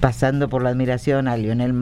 pasando 0.00 0.48
por 0.48 0.62
la 0.62 0.70
admiración 0.70 1.28
a 1.28 1.36
Lionel 1.36 1.72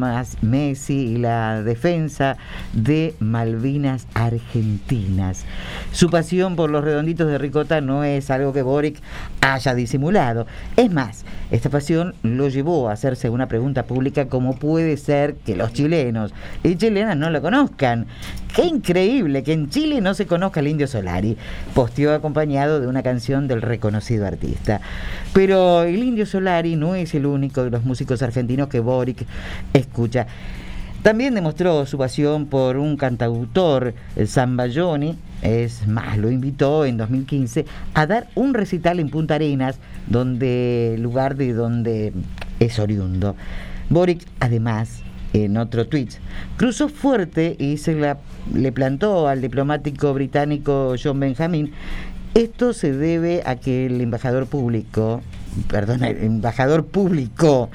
Messi 0.43 0.95
y 0.95 1.17
la 1.19 1.63
defensa 1.63 2.37
de 2.73 3.15
Malvinas 3.21 4.07
Argentinas. 4.15 5.45
Su 5.93 6.11
pasión 6.11 6.57
por 6.57 6.71
los 6.71 6.85
redonditos 6.85 7.29
de 7.29 7.39
ricota 7.39 7.81
no 7.81 8.05
es 8.05 8.31
algo 8.31 8.53
que 8.53 8.63
Boric 8.63 9.01
haya 9.41 9.75
disimulado. 9.75 10.47
Es 10.77 10.93
más, 10.93 11.25
esta 11.51 11.71
pasión 11.71 12.15
lo 12.23 12.49
llevó 12.49 12.89
a 12.89 12.93
hacerse 12.93 13.31
una 13.31 13.49
pregunta 13.49 13.85
pública 13.85 14.29
cómo 14.29 14.57
puede 14.57 14.97
ser 14.97 15.35
que 15.37 15.57
los 15.57 15.73
chilenos 15.73 16.33
y 16.63 16.77
chilenas 16.77 17.17
no 17.17 17.31
lo 17.31 17.43
conozcan. 17.43 18.07
Qué 18.55 18.65
increíble 18.65 19.43
que 19.43 19.53
en 19.53 19.69
Chile 19.69 20.01
no 20.01 20.15
se 20.15 20.27
conozca 20.27 20.61
el 20.61 20.69
indio 20.69 20.87
Solari. 20.87 21.37
Posteó 21.75 22.15
acompañado 22.15 22.81
de 22.81 22.87
una 22.87 23.03
canción 23.03 23.49
del 23.49 23.63
reconocido 23.63 24.27
artista. 24.27 24.81
Pero 25.33 25.83
el 25.83 26.01
indio 26.05 26.25
Solari 26.25 26.44
no 26.77 26.95
es 26.95 27.15
el 27.15 27.27
único 27.27 27.65
de 27.65 27.71
los 27.71 27.85
músicos 27.85 28.23
argentinos 28.23 28.69
que 28.69 28.81
Boric 28.81 29.27
escucha. 29.73 30.27
También 31.03 31.35
demostró 31.35 31.85
su 31.87 31.99
pasión 31.99 32.47
por 32.47 32.77
un 32.77 32.97
cantautor, 32.97 33.95
Zambayoni, 34.27 35.17
es 35.43 35.87
más, 35.87 36.17
lo 36.17 36.31
invitó 36.31 36.87
en 36.87 36.97
2015 36.97 37.67
a 37.93 38.07
dar 38.07 38.29
un 38.35 38.55
recital 38.55 39.01
en 39.01 39.11
Punta 39.11 39.35
Arenas, 39.35 39.79
donde 40.07 40.97
lugar 40.99 41.37
de 41.37 41.53
donde 41.53 42.13
es 42.61 42.79
oriundo. 42.79 43.37
Boric, 43.91 44.27
además, 44.41 45.03
en 45.35 45.57
otro 45.57 45.87
tweet, 45.89 46.09
cruzó 46.57 46.89
fuerte 46.89 47.57
y 47.59 47.77
se 47.77 48.17
le 48.55 48.73
plantó 48.73 49.29
al 49.29 49.41
diplomático 49.41 50.15
británico 50.15 50.95
John 51.03 51.21
Benjamin. 51.21 51.73
Esto 52.35 52.73
se 52.73 52.93
debe 52.93 53.43
a 53.45 53.57
que 53.57 53.87
el 53.87 54.01
embajador 54.01 54.47
público, 54.47 55.23
perdón, 55.69 56.05
el 56.05 56.23
embajador 56.23 56.87
publicó 56.87 57.71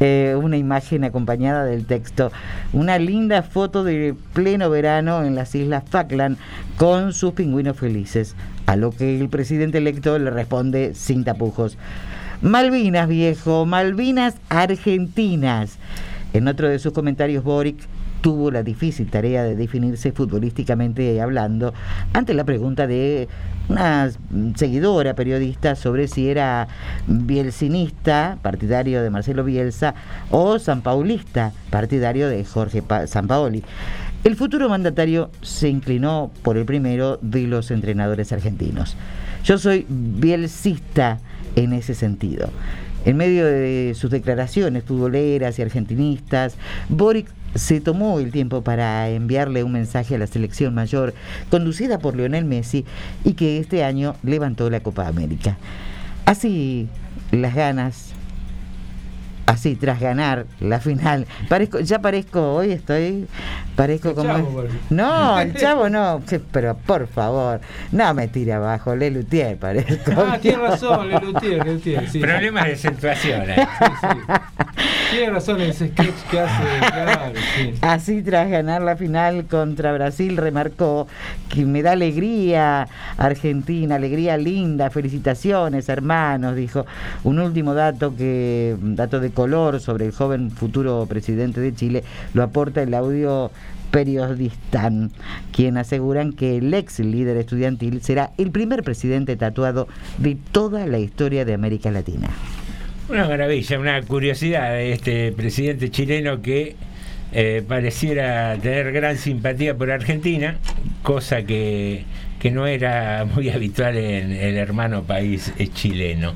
eh, 0.00 0.36
una 0.40 0.56
imagen 0.56 1.04
acompañada 1.04 1.64
del 1.64 1.86
texto, 1.86 2.32
una 2.72 2.98
linda 2.98 3.42
foto 3.42 3.84
de 3.84 4.14
pleno 4.32 4.70
verano 4.70 5.24
en 5.24 5.34
las 5.34 5.54
islas 5.54 5.84
Falkland 5.88 6.38
con 6.76 7.12
sus 7.12 7.32
pingüinos 7.32 7.76
felices, 7.76 8.34
a 8.66 8.76
lo 8.76 8.90
que 8.90 9.20
el 9.20 9.28
presidente 9.28 9.78
electo 9.78 10.18
le 10.18 10.30
responde 10.30 10.94
sin 10.94 11.24
tapujos. 11.24 11.78
Malvinas, 12.42 13.08
viejo, 13.08 13.66
Malvinas 13.66 14.36
Argentinas. 14.48 15.78
En 16.32 16.48
otro 16.48 16.68
de 16.68 16.78
sus 16.78 16.92
comentarios, 16.92 17.44
Boric 17.44 17.76
tuvo 18.20 18.50
la 18.50 18.62
difícil 18.62 19.10
tarea 19.10 19.42
de 19.44 19.56
definirse 19.56 20.12
futbolísticamente 20.12 21.20
hablando 21.20 21.72
ante 22.12 22.34
la 22.34 22.44
pregunta 22.44 22.86
de 22.86 23.28
una 23.70 24.10
seguidora 24.56 25.14
periodista 25.14 25.76
sobre 25.76 26.08
si 26.08 26.28
era 26.28 26.66
bielsinista, 27.06 28.38
partidario 28.42 29.02
de 29.02 29.10
Marcelo 29.10 29.44
Bielsa, 29.44 29.94
o 30.30 30.58
sanpaulista, 30.58 31.52
partidario 31.70 32.28
de 32.28 32.44
Jorge 32.44 32.82
Pa- 32.82 33.06
Sampaoli. 33.06 33.62
El 34.24 34.36
futuro 34.36 34.68
mandatario 34.68 35.30
se 35.40 35.68
inclinó 35.68 36.30
por 36.42 36.56
el 36.58 36.64
primero 36.66 37.18
de 37.22 37.46
los 37.46 37.70
entrenadores 37.70 38.32
argentinos. 38.32 38.96
Yo 39.44 39.56
soy 39.56 39.86
bielcista 39.88 41.18
en 41.56 41.72
ese 41.72 41.94
sentido. 41.94 42.50
En 43.06 43.16
medio 43.16 43.46
de 43.46 43.94
sus 43.96 44.10
declaraciones 44.10 44.84
futboleras 44.84 45.58
y 45.58 45.62
argentinistas, 45.62 46.56
Boric 46.90 47.28
se 47.54 47.80
tomó 47.80 48.20
el 48.20 48.30
tiempo 48.30 48.62
para 48.62 49.08
enviarle 49.08 49.64
un 49.64 49.72
mensaje 49.72 50.14
a 50.14 50.18
la 50.18 50.26
selección 50.26 50.74
mayor 50.74 51.14
conducida 51.50 51.98
por 51.98 52.16
Lionel 52.16 52.44
Messi 52.44 52.84
y 53.24 53.34
que 53.34 53.58
este 53.58 53.84
año 53.84 54.16
levantó 54.22 54.70
la 54.70 54.80
Copa 54.80 55.06
América. 55.06 55.56
Así 56.26 56.88
las 57.32 57.54
ganas, 57.54 58.09
así 59.50 59.76
tras 59.76 60.00
ganar 60.00 60.46
la 60.60 60.80
final, 60.80 61.26
parezco, 61.48 61.80
ya 61.80 62.00
parezco, 62.00 62.54
hoy 62.54 62.72
estoy, 62.72 63.26
parezco 63.76 64.14
como... 64.14 64.34
Chavo, 64.34 64.56
parece. 64.56 64.74
no, 64.90 65.40
el 65.40 65.54
chavo 65.54 65.88
no, 65.88 66.22
pero 66.52 66.76
por 66.76 67.06
favor, 67.06 67.60
no 67.92 68.14
me 68.14 68.28
tire 68.28 68.52
abajo, 68.52 68.94
Le 68.94 69.10
Lutier 69.10 69.56
parezco. 69.56 70.12
Ah, 70.16 70.38
tiene 70.40 70.58
razón, 70.58 71.08
Lelutier, 71.08 71.64
Lelutier, 71.64 72.08
sí. 72.08 72.20
Problemas 72.20 72.66
de 72.66 72.72
acentuación. 72.72 73.50
¿eh? 73.50 73.66
Tiene 75.10 75.30
razón 75.30 75.60
ese 75.60 75.88
sketch 75.88 76.14
que 76.30 76.40
hace, 76.40 76.62
claro, 76.92 77.32
sí. 77.56 77.74
Así 77.80 78.22
tras 78.22 78.48
ganar 78.48 78.82
la 78.82 78.96
final 78.96 79.46
contra 79.46 79.92
Brasil 79.92 80.36
remarcó 80.36 81.08
que 81.48 81.64
me 81.64 81.82
da 81.82 81.92
alegría 81.92 82.86
Argentina, 83.16 83.96
alegría 83.96 84.36
linda, 84.36 84.90
felicitaciones 84.90 85.88
hermanos, 85.88 86.54
dijo. 86.54 86.86
Un 87.24 87.40
último 87.40 87.74
dato 87.74 88.14
que 88.16 88.76
dato 88.80 89.20
de 89.20 89.30
color 89.40 89.80
sobre 89.80 90.04
el 90.04 90.12
joven 90.12 90.50
futuro 90.50 91.06
presidente 91.08 91.62
de 91.62 91.74
Chile 91.74 92.04
lo 92.34 92.42
aporta 92.42 92.82
el 92.82 92.92
audio 92.92 93.50
periodistan, 93.90 95.10
quien 95.50 95.78
aseguran 95.78 96.34
que 96.34 96.58
el 96.58 96.74
ex 96.74 96.98
líder 96.98 97.38
estudiantil 97.38 98.02
será 98.02 98.32
el 98.36 98.50
primer 98.50 98.82
presidente 98.82 99.36
tatuado 99.36 99.88
de 100.18 100.36
toda 100.52 100.86
la 100.86 100.98
historia 100.98 101.46
de 101.46 101.54
América 101.54 101.90
Latina. 101.90 102.28
Una 103.08 103.26
maravilla, 103.26 103.78
una 103.78 104.02
curiosidad 104.02 104.72
de 104.72 104.92
este 104.92 105.32
presidente 105.32 105.90
chileno 105.90 106.42
que 106.42 106.76
eh, 107.32 107.64
pareciera 107.66 108.58
tener 108.58 108.92
gran 108.92 109.16
simpatía 109.16 109.74
por 109.74 109.90
Argentina, 109.90 110.58
cosa 111.02 111.44
que, 111.44 112.04
que 112.38 112.50
no 112.50 112.66
era 112.66 113.24
muy 113.24 113.48
habitual 113.56 113.96
en 113.96 114.32
el 114.32 114.58
hermano 114.58 115.04
país 115.04 115.50
chileno. 115.72 116.34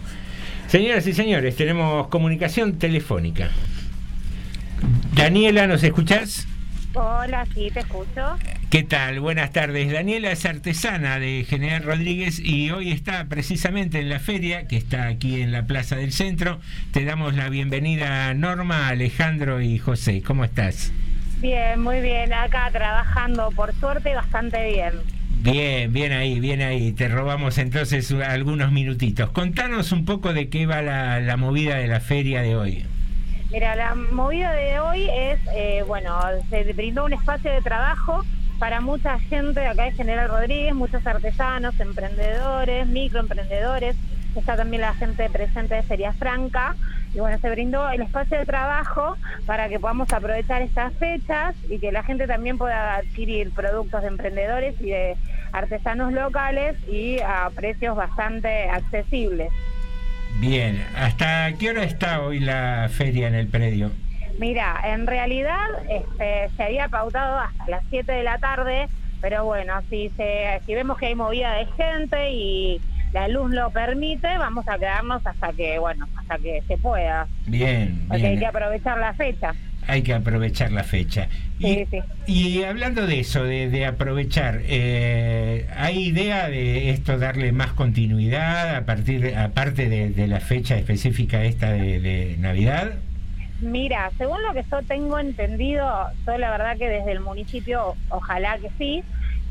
Señoras 0.75 1.07
y 1.07 1.12
señores, 1.12 1.55
tenemos 1.55 2.09
comunicación 2.09 2.81
telefónica. 2.81 3.49
Daniela, 5.14 5.68
¿nos 5.68 5.85
escuchás? 5.85 6.49
Hola, 6.95 7.47
sí, 7.55 7.70
te 7.72 7.79
escucho. 7.79 8.37
¿Qué 8.70 8.83
tal? 8.83 9.20
Buenas 9.20 9.53
tardes. 9.53 9.93
Daniela 9.93 10.33
es 10.33 10.45
artesana 10.45 11.20
de 11.20 11.47
General 11.49 11.85
Rodríguez 11.85 12.41
y 12.41 12.72
hoy 12.72 12.91
está 12.91 13.27
precisamente 13.27 14.01
en 14.01 14.09
la 14.09 14.18
feria 14.18 14.66
que 14.66 14.77
está 14.77 15.07
aquí 15.07 15.43
en 15.43 15.53
la 15.53 15.64
Plaza 15.64 15.95
del 15.95 16.11
Centro. 16.11 16.59
Te 16.91 17.05
damos 17.05 17.35
la 17.37 17.49
bienvenida 17.51 18.31
a 18.31 18.35
Norma, 18.35 18.89
Alejandro 18.89 19.61
y 19.61 19.79
José. 19.79 20.22
¿Cómo 20.27 20.43
estás? 20.43 20.93
Bien, 21.39 21.81
muy 21.81 22.01
bien. 22.01 22.33
Acá 22.33 22.68
trabajando, 22.72 23.53
por 23.53 23.72
suerte, 23.77 24.12
bastante 24.12 24.72
bien. 24.72 24.95
Bien, 25.45 25.92
bien 25.92 26.12
ahí, 26.12 26.40
bien 26.40 26.62
ahí. 26.62 26.92
Te 26.92 27.07
robamos 27.07 27.59
entonces 27.59 28.11
algunos 28.12 28.72
minutitos. 28.72 29.28
Contanos 29.28 29.92
un 29.92 30.07
poco 30.07 30.32
de 30.32 30.49
qué 30.49 30.64
va 30.64 30.80
la, 30.80 31.36
movida 31.36 31.76
de 31.76 31.86
la 31.86 32.01
feria 32.01 32.40
de 32.40 32.57
hoy. 32.57 32.86
Mira, 33.53 33.76
la 33.76 33.95
movida 33.95 34.55
de 34.55 34.80
hoy 34.80 35.07
es, 35.14 35.38
eh, 35.55 35.84
bueno, 35.86 36.18
se 36.49 36.72
brindó 36.72 37.05
un 37.05 37.12
espacio 37.12 37.53
de 37.53 37.61
trabajo 37.61 38.24
para 38.59 38.80
mucha 38.80 39.18
gente 39.18 39.66
acá 39.66 39.84
de 39.84 39.92
General 39.92 40.30
Rodríguez, 40.30 40.74
muchos 40.74 41.07
artesanos, 41.07 41.78
emprendedores, 41.78 42.86
microemprendedores. 42.86 43.97
Está 44.34 44.57
también 44.57 44.80
la 44.80 44.95
gente 44.95 45.28
presente 45.28 45.74
de 45.74 45.82
Feria 45.82 46.14
Franca. 46.14 46.74
Y 47.14 47.18
bueno, 47.18 47.38
se 47.38 47.51
brindó 47.51 47.90
el 47.90 48.01
espacio 48.01 48.38
de 48.38 48.47
trabajo 48.47 49.18
para 49.45 49.68
que 49.68 49.78
podamos 49.78 50.11
aprovechar 50.11 50.62
estas 50.62 50.95
fechas 50.95 51.55
y 51.68 51.78
que 51.78 51.92
la 51.92 52.03
gente 52.03 52.26
también 52.26 52.57
pueda 52.57 52.97
adquirir 52.97 53.51
productos 53.53 54.01
de 54.01 54.09
emprendedores 54.09 54.74
y 54.80 54.86
de 54.86 55.16
artesanos 55.55 56.12
locales 56.12 56.76
y 56.88 57.20
a 57.20 57.48
precios 57.55 57.96
bastante 57.96 58.68
accesibles. 58.68 59.50
Bien, 60.40 60.84
¿hasta 60.96 61.52
qué 61.59 61.70
hora 61.70 61.84
está 61.84 62.20
hoy 62.22 62.40
la 62.40 62.88
feria 62.90 63.28
en 63.28 63.36
el 63.36 63.46
predio? 63.46 63.92
Mira, 64.38 64.80
en 64.84 65.07
realidad 65.07 65.68
este, 65.88 66.50
se 66.57 66.62
había 66.64 66.88
pautado 66.88 67.38
hasta 67.38 67.68
las 67.68 67.84
7 67.88 68.11
de 68.11 68.24
la 68.24 68.38
tarde, 68.38 68.88
pero 69.20 69.44
bueno, 69.44 69.74
si, 69.88 70.11
se, 70.16 70.61
si 70.66 70.74
vemos 70.74 70.98
que 70.98 71.07
hay 71.07 71.14
movida 71.14 71.52
de 71.55 71.66
gente 71.66 72.32
y 72.32 72.80
la 73.12 73.28
luz 73.28 73.52
lo 73.52 73.70
permite, 73.70 74.36
vamos 74.36 74.66
a 74.66 74.76
quedarnos 74.76 75.24
hasta 75.24 75.52
que, 75.52 75.78
bueno, 75.78 76.09
hasta 76.16 76.36
que 76.38 76.62
se 76.66 76.76
pueda. 76.78 77.28
Bien, 77.46 78.07
Porque 78.09 78.22
bien. 78.22 78.32
hay 78.32 78.38
que 78.40 78.46
aprovechar 78.46 78.98
la 78.98 79.14
fecha. 79.14 79.55
Hay 79.87 80.03
que 80.03 80.14
aprovechar 80.14 80.72
la 80.72 80.85
fecha. 80.85 81.28
Sí, 81.59 81.87
sí. 81.91 82.01
Y 82.26 82.62
hablando 82.64 83.07
de 83.07 83.20
eso, 83.20 83.45
de, 83.45 83.68
de 83.68 83.87
aprovechar, 83.87 84.61
eh, 84.64 85.66
¿hay 85.76 86.07
idea 86.09 86.49
de 86.49 86.91
esto 86.91 87.18
darle 87.18 87.53
más 87.53 87.72
continuidad 87.72 88.76
a 88.76 88.87
partir 88.87 89.20
de- 89.20 89.37
aparte 89.37 89.89
de, 89.89 90.11
de 90.11 90.26
la 90.26 90.41
fecha 90.41 90.76
específica 90.76 91.45
esta 91.45 91.70
de, 91.72 92.01
de 92.01 92.37
Navidad? 92.39 92.93
Mira, 93.61 94.11
según 94.18 94.39
lo 94.43 94.53
que 94.53 94.64
yo 94.70 94.82
tengo 94.87 95.18
entendido, 95.18 95.87
yo 96.26 96.39
la 96.39 96.51
verdad 96.51 96.76
que 96.76 96.89
desde 96.89 97.12
el 97.12 97.20
municipio, 97.20 97.95
ojalá 98.09 98.59
que 98.59 98.70
sí, 98.78 99.03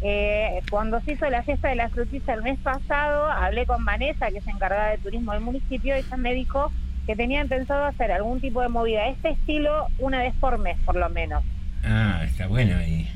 eh, 0.02 0.62
cuando 0.70 1.00
se 1.02 1.14
hizo 1.14 1.30
la 1.30 1.44
fiesta 1.44 1.70
de 1.70 1.76
la 1.76 1.90
frutilla 1.90 2.34
el 2.34 2.44
mes 2.44 2.60
pasado, 2.60 3.26
hablé 3.32 3.66
con 3.66 3.86
Vanessa, 3.86 4.28
que 4.30 4.40
es 4.40 4.48
encargada 4.48 4.90
de 4.92 4.98
turismo 4.98 5.32
del 5.32 5.42
municipio, 5.42 5.96
y 5.96 6.00
ella 6.00 6.18
me 6.18 6.34
dijo 6.34 6.72
que 7.06 7.16
tenían 7.16 7.47
pensado 7.47 7.86
hacer 7.86 8.12
algún 8.12 8.39
tipo 8.39 8.62
de 8.62 8.70
movida 8.70 9.04
de 9.04 9.12
este 9.12 9.32
estilo 9.32 9.88
una 9.99 10.20
vez 10.22 10.34
por 10.39 10.58
mes, 10.58 10.78
por 10.86 10.95
lo 10.95 11.10
menos. 11.10 11.43
Ah, 11.84 12.22
está 12.24 12.47
bueno 12.47 12.78
ahí. 12.78 13.10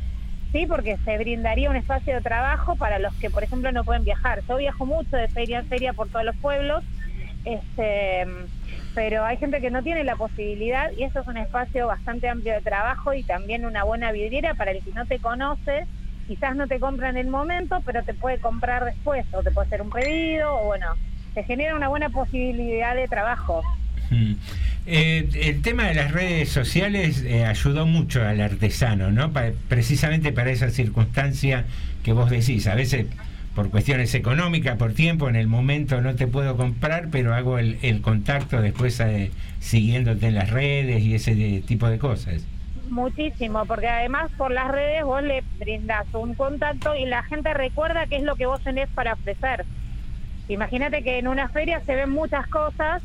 Sí, 0.51 0.65
porque 0.65 0.97
se 1.03 1.17
brindaría 1.17 1.69
un 1.69 1.75
espacio 1.75 2.15
de 2.15 2.21
trabajo 2.21 2.75
para 2.75 2.99
los 2.99 3.13
que, 3.15 3.29
por 3.29 3.43
ejemplo, 3.43 3.71
no 3.71 3.83
pueden 3.83 4.03
viajar. 4.03 4.41
Yo 4.47 4.57
viajo 4.57 4.85
mucho 4.85 5.15
de 5.15 5.27
feria 5.27 5.59
en 5.59 5.67
feria 5.67 5.93
por 5.93 6.09
todos 6.09 6.25
los 6.25 6.35
pueblos, 6.37 6.83
este, 7.45 8.25
pero 8.95 9.25
hay 9.25 9.37
gente 9.37 9.61
que 9.61 9.69
no 9.69 9.83
tiene 9.83 10.03
la 10.03 10.15
posibilidad 10.15 10.91
y 10.97 11.03
esto 11.03 11.19
es 11.19 11.27
un 11.27 11.37
espacio 11.37 11.87
bastante 11.87 12.27
amplio 12.29 12.53
de 12.53 12.61
trabajo 12.61 13.13
y 13.13 13.23
también 13.23 13.65
una 13.65 13.83
buena 13.83 14.11
vidriera 14.11 14.53
para 14.53 14.71
el 14.71 14.83
que 14.83 14.91
no 14.91 15.05
te 15.05 15.19
conoce. 15.19 15.85
Quizás 16.27 16.55
no 16.55 16.67
te 16.67 16.79
compra 16.79 17.09
en 17.09 17.17
el 17.17 17.27
momento, 17.27 17.81
pero 17.85 18.03
te 18.03 18.13
puede 18.13 18.39
comprar 18.39 18.83
después 18.83 19.25
o 19.33 19.43
te 19.43 19.51
puede 19.51 19.67
hacer 19.67 19.81
un 19.81 19.89
pedido 19.89 20.61
o 20.61 20.65
bueno, 20.65 20.87
te 21.37 21.43
genera 21.43 21.75
una 21.75 21.87
buena 21.87 22.09
posibilidad 22.09 22.95
de 22.95 23.07
trabajo. 23.07 23.61
Mm. 24.09 24.31
Eh, 24.87 25.29
el 25.35 25.61
tema 25.61 25.83
de 25.83 25.93
las 25.93 26.11
redes 26.11 26.49
sociales 26.49 27.23
eh, 27.23 27.45
ayudó 27.45 27.85
mucho 27.85 28.25
al 28.25 28.41
artesano, 28.41 29.11
¿no? 29.11 29.31
Pa- 29.31 29.51
precisamente 29.67 30.31
para 30.31 30.49
esa 30.49 30.71
circunstancia 30.71 31.65
que 32.03 32.11
vos 32.11 32.31
decís. 32.31 32.65
A 32.65 32.73
veces 32.73 33.05
por 33.53 33.69
cuestiones 33.69 34.15
económicas, 34.15 34.77
por 34.77 34.93
tiempo, 34.93 35.29
en 35.29 35.35
el 35.35 35.45
momento 35.45 36.01
no 36.01 36.15
te 36.15 36.25
puedo 36.25 36.57
comprar, 36.57 37.09
pero 37.11 37.35
hago 37.35 37.59
el, 37.59 37.77
el 37.83 38.01
contacto 38.01 38.59
después 38.59 38.99
eh, 38.99 39.29
siguiéndote 39.59 40.25
en 40.29 40.33
las 40.35 40.49
redes 40.49 41.03
y 41.03 41.13
ese 41.13 41.35
de- 41.35 41.61
tipo 41.61 41.87
de 41.87 41.99
cosas. 41.99 42.41
Muchísimo, 42.89 43.63
porque 43.67 43.89
además 43.89 44.31
por 44.39 44.49
las 44.51 44.69
redes 44.71 45.03
vos 45.03 45.21
le 45.21 45.43
brindás 45.59 46.07
un 46.13 46.33
contacto 46.33 46.95
y 46.95 47.05
la 47.05 47.21
gente 47.21 47.53
recuerda 47.53 48.07
qué 48.07 48.15
es 48.15 48.23
lo 48.23 48.35
que 48.37 48.47
vos 48.47 48.59
tenés 48.63 48.89
para 48.95 49.13
ofrecer. 49.13 49.65
Imagínate 50.49 51.03
que 51.03 51.19
en 51.19 51.27
una 51.27 51.49
feria 51.49 51.81
se 51.85 51.95
ven 51.95 52.09
muchas 52.09 52.47
cosas 52.47 53.01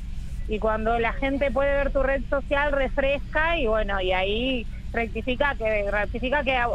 y 0.48 0.58
cuando 0.58 0.98
la 0.98 1.12
gente 1.14 1.50
puede 1.50 1.74
ver 1.76 1.90
tu 1.92 2.02
red 2.02 2.22
social 2.28 2.72
refresca 2.72 3.58
y 3.58 3.66
bueno, 3.66 4.00
y 4.00 4.12
ahí 4.12 4.66
rectifica 4.92 5.54
que 5.56 5.90
rectifica 5.90 6.42
que 6.44 6.56
a, 6.56 6.66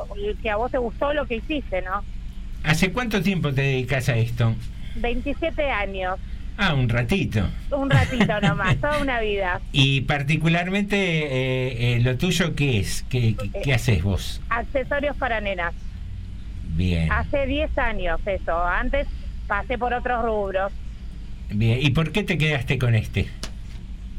que 0.41 0.49
a 0.49 0.55
vos 0.55 0.71
te 0.71 0.77
gustó 0.77 1.13
lo 1.13 1.25
que 1.25 1.35
hiciste, 1.37 1.81
¿no? 1.81 2.03
¿Hace 2.63 2.91
cuánto 2.91 3.21
tiempo 3.21 3.53
te 3.53 3.61
dedicas 3.61 4.09
a 4.09 4.17
esto? 4.17 4.55
27 4.95 5.69
años, 5.69 6.19
Ah, 6.57 6.73
un 6.73 6.89
ratito. 6.89 7.41
un 7.71 7.87
ratito 7.89 8.41
nomás, 8.41 8.77
toda 8.81 8.97
una 8.97 9.19
vida. 9.21 9.61
Y 9.71 10.01
particularmente 10.01 10.97
eh, 10.97 11.95
eh, 11.97 11.99
lo 12.01 12.17
tuyo, 12.17 12.55
¿qué 12.55 12.79
es? 12.79 13.03
¿Qué, 13.09 13.35
qué- 13.35 13.61
qué 13.61 13.73
haces 13.73 14.01
vos? 14.03 14.41
Accesorios 14.49 15.15
para 15.17 15.39
nenas. 15.39 15.73
Bien, 16.75 17.11
Hace 17.11 17.45
10 17.45 17.75
años 17.77 18.19
eso, 18.25 18.65
antes 18.65 19.07
pasé 19.47 19.77
por 19.77 19.93
otros 19.93 20.23
rubros. 20.23 20.71
bien. 21.49 21.79
¿Y 21.81 21.89
por 21.91 22.11
qué 22.11 22.23
te 22.23 22.37
quedaste 22.37 22.77
con 22.77 22.95
este? 22.95 23.27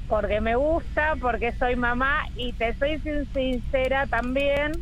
porque 0.09 0.41
me 0.41 0.57
gusta, 0.57 1.16
porque 1.20 1.53
soy 1.59 1.76
mamá 1.76 2.20
y 2.35 2.55
te 2.55 2.72
soy 2.79 2.99
sin- 3.01 3.26
sincera 3.35 4.07
también, 4.07 4.72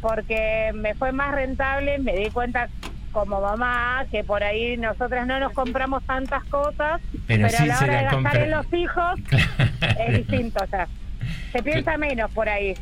porque 0.00 0.72
me 0.74 0.94
fue 0.96 1.12
más 1.12 1.32
rentable, 1.36 2.00
me 2.00 2.16
di 2.16 2.30
cuenta 2.30 2.68
como 3.12 3.40
mamá 3.40 4.04
que 4.10 4.24
por 4.24 4.42
ahí 4.42 4.76
nosotras 4.76 5.24
no 5.28 5.38
nos 5.38 5.52
compramos 5.52 6.02
tantas 6.04 6.42
cosas, 6.46 7.00
Pero 7.28 7.46
pero, 7.46 7.48
sí 7.48 7.62
a 7.62 7.66
la 7.66 7.78
hora 7.78 7.86
la 7.86 7.96
de 7.98 8.02
gastar 8.06 8.12
compra- 8.22 8.44
en 8.44 8.50
los 8.50 8.72
hijos 8.72 9.20
es 10.08 10.16
distinto, 10.16 10.64
o 10.64 10.66
sea, 10.66 10.88
se 11.52 11.62
piensa 11.62 11.96
menos 11.96 12.28
por 12.32 12.48
ahí. 12.48 12.74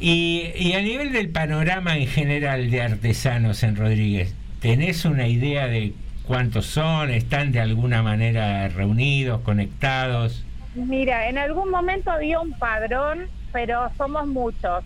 Y, 0.00 0.50
y 0.56 0.74
a 0.74 0.82
nivel 0.82 1.10
del 1.12 1.30
panorama 1.30 1.96
en 1.96 2.06
general 2.06 2.70
de 2.70 2.82
artesanos 2.82 3.62
en 3.62 3.76
Rodríguez, 3.76 4.34
¿tenés 4.60 5.06
una 5.06 5.26
idea 5.26 5.68
de 5.68 5.94
cuántos 6.26 6.66
son? 6.66 7.10
¿Están 7.10 7.52
de 7.52 7.60
alguna 7.60 8.02
manera 8.02 8.68
reunidos, 8.68 9.40
conectados? 9.42 10.44
Mira, 10.74 11.28
en 11.28 11.38
algún 11.38 11.70
momento 11.70 12.10
había 12.10 12.40
un 12.40 12.52
padrón, 12.58 13.28
pero 13.52 13.90
somos 13.96 14.26
muchos. 14.26 14.84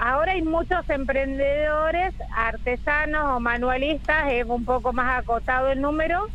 Ahora 0.00 0.32
hay 0.32 0.42
muchos 0.42 0.88
emprendedores, 0.90 2.12
artesanos 2.36 3.36
o 3.36 3.40
manualistas, 3.40 4.30
es 4.32 4.44
un 4.44 4.64
poco 4.64 4.92
más 4.92 5.20
acotado 5.20 5.70
el 5.70 5.80
número, 5.80 6.28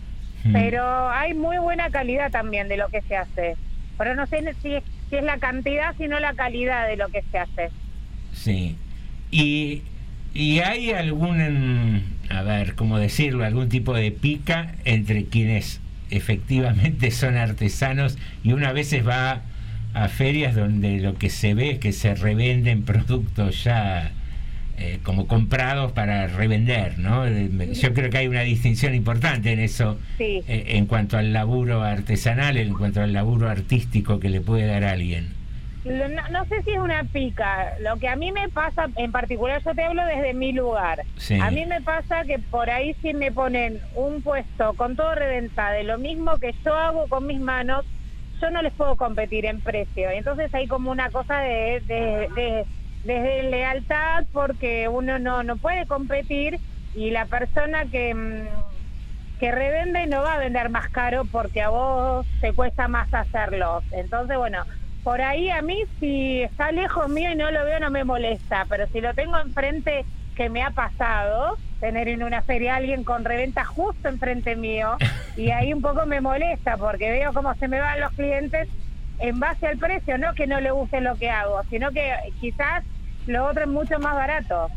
Mm. 0.43 0.53
pero 0.53 1.09
hay 1.09 1.33
muy 1.33 1.57
buena 1.57 1.89
calidad 1.89 2.31
también 2.31 2.67
de 2.67 2.77
lo 2.77 2.87
que 2.89 3.01
se 3.01 3.15
hace. 3.17 3.55
Pero 3.97 4.15
no 4.15 4.25
sé 4.27 4.43
si 4.61 4.75
es, 4.75 4.83
si 5.09 5.15
es 5.17 5.23
la 5.23 5.37
cantidad, 5.37 5.95
sino 5.97 6.19
la 6.19 6.33
calidad 6.33 6.87
de 6.87 6.95
lo 6.95 7.07
que 7.09 7.23
se 7.31 7.39
hace. 7.39 7.69
Sí. 8.33 8.77
Y, 9.31 9.81
y 10.37 10.59
hay 10.59 10.91
algún, 10.91 12.03
a 12.29 12.41
ver, 12.43 12.75
¿cómo 12.75 12.99
decirlo? 12.99 13.43
Algún 13.43 13.69
tipo 13.69 13.93
de 13.95 14.11
pica 14.11 14.75
entre 14.85 15.25
quienes 15.25 15.79
efectivamente 16.11 17.11
son 17.11 17.35
artesanos 17.37 18.17
y 18.43 18.53
una 18.53 18.71
veces 18.71 19.05
va 19.07 19.41
a 19.93 20.07
ferias 20.09 20.53
donde 20.55 20.99
lo 20.99 21.15
que 21.15 21.29
se 21.29 21.53
ve 21.53 21.71
es 21.71 21.79
que 21.79 21.91
se 21.91 22.13
revenden 22.13 22.83
productos 22.83 23.63
ya 23.63 24.11
eh, 24.77 24.99
como 25.01 25.25
comprados 25.25 25.91
para 25.93 26.27
revender, 26.27 26.99
¿no? 26.99 27.25
Eh, 27.25 27.73
Yo 27.73 27.93
creo 27.95 28.11
que 28.11 28.19
hay 28.19 28.27
una 28.27 28.41
distinción 28.41 28.93
importante 28.93 29.51
en 29.51 29.59
eso 29.59 29.97
Sí. 30.19 30.43
eh, 30.47 30.65
en 30.75 30.85
cuanto 30.85 31.17
al 31.17 31.33
laburo 31.33 31.81
artesanal, 31.81 32.57
en 32.57 32.73
cuanto 32.75 33.01
al 33.01 33.11
laburo 33.11 33.49
artístico 33.49 34.19
que 34.19 34.29
le 34.29 34.39
puede 34.39 34.67
dar 34.67 34.83
a 34.83 34.91
alguien. 34.91 35.29
No, 35.87 36.21
no 36.31 36.45
sé 36.45 36.61
si 36.63 36.71
es 36.71 36.79
una 36.79 37.03
pica. 37.05 37.73
Lo 37.79 37.97
que 37.97 38.07
a 38.09 38.15
mí 38.15 38.31
me 38.31 38.49
pasa, 38.49 38.87
en 38.95 39.11
particular, 39.11 39.61
yo 39.63 39.73
te 39.73 39.83
hablo 39.83 40.05
desde 40.05 40.33
mi 40.33 40.51
lugar. 40.51 41.03
Sí. 41.15 41.39
A 41.41 41.49
mí 41.51 41.65
me 41.65 41.81
pasa 41.81 42.23
que 42.25 42.39
por 42.39 42.69
ahí 42.69 42.95
si 43.01 43.13
me 43.13 43.31
ponen 43.31 43.81
un 43.95 44.21
puesto 44.21 44.73
con 44.75 44.95
todo 44.95 45.15
reventa 45.15 45.71
de 45.71 45.83
lo 45.83 45.97
mismo 45.97 46.37
que 46.39 46.53
yo 46.65 46.73
hago 46.75 47.07
con 47.07 47.25
mis 47.25 47.39
manos, 47.39 47.85
yo 48.41 48.51
no 48.51 48.61
les 48.61 48.73
puedo 48.73 48.95
competir 48.97 49.45
en 49.45 49.61
precio. 49.61 50.09
Entonces 50.11 50.53
hay 50.53 50.67
como 50.67 50.91
una 50.91 51.09
cosa 51.09 51.39
de, 51.39 51.81
de, 51.85 52.29
de- 52.35 52.65
de 53.03 53.43
lealtad 53.43 54.25
porque 54.31 54.87
uno 54.89 55.17
no, 55.19 55.41
no 55.43 55.57
puede 55.57 55.85
competir 55.87 56.59
y 56.93 57.11
la 57.11 57.25
persona 57.25 57.85
que... 57.89 58.13
mm, 58.13 58.47
que 59.39 59.51
revende 59.51 60.07
no 60.07 60.23
va 60.23 60.33
a 60.33 60.39
vender 60.39 60.69
más 60.71 60.89
caro 60.89 61.25
porque 61.25 61.61
a 61.61 61.69
vos 61.69 62.25
te 62.41 62.53
cuesta 62.53 62.87
más 62.87 63.07
hacerlo. 63.13 63.83
Entonces, 63.91 64.35
bueno, 64.35 64.65
por 65.07 65.21
ahí 65.21 65.49
a 65.49 65.61
mí 65.61 65.83
si 66.01 66.41
está 66.41 66.69
lejos 66.73 67.07
mío 67.07 67.31
y 67.31 67.35
no 67.37 67.49
lo 67.49 67.63
veo 67.63 67.79
no 67.79 67.89
me 67.89 68.03
molesta, 68.03 68.65
pero 68.67 68.87
si 68.87 68.99
lo 68.99 69.13
tengo 69.13 69.39
enfrente 69.39 70.03
que 70.35 70.49
me 70.49 70.61
ha 70.61 70.71
pasado, 70.71 71.55
tener 71.79 72.09
en 72.09 72.23
una 72.23 72.41
feria 72.41 72.73
a 72.73 72.75
alguien 72.75 73.05
con 73.05 73.23
reventa 73.23 73.63
justo 73.63 74.09
enfrente 74.09 74.57
mío 74.57 74.97
y 75.37 75.51
ahí 75.51 75.71
un 75.71 75.81
poco 75.81 76.05
me 76.05 76.19
molesta 76.19 76.75
porque 76.75 77.09
veo 77.09 77.31
cómo 77.31 77.55
se 77.55 77.69
me 77.69 77.79
van 77.79 78.01
los 78.01 78.11
clientes 78.15 78.67
en 79.19 79.39
base 79.39 79.67
al 79.67 79.77
precio, 79.77 80.17
no 80.17 80.33
que 80.33 80.45
no 80.45 80.59
le 80.59 80.71
guste 80.71 80.99
lo 80.99 81.15
que 81.15 81.29
hago, 81.29 81.61
sino 81.69 81.91
que 81.91 82.13
quizás 82.41 82.83
lo 83.27 83.45
otro 83.45 83.61
es 83.61 83.69
mucho 83.69 83.99
más 83.99 84.13
barato. 84.13 84.67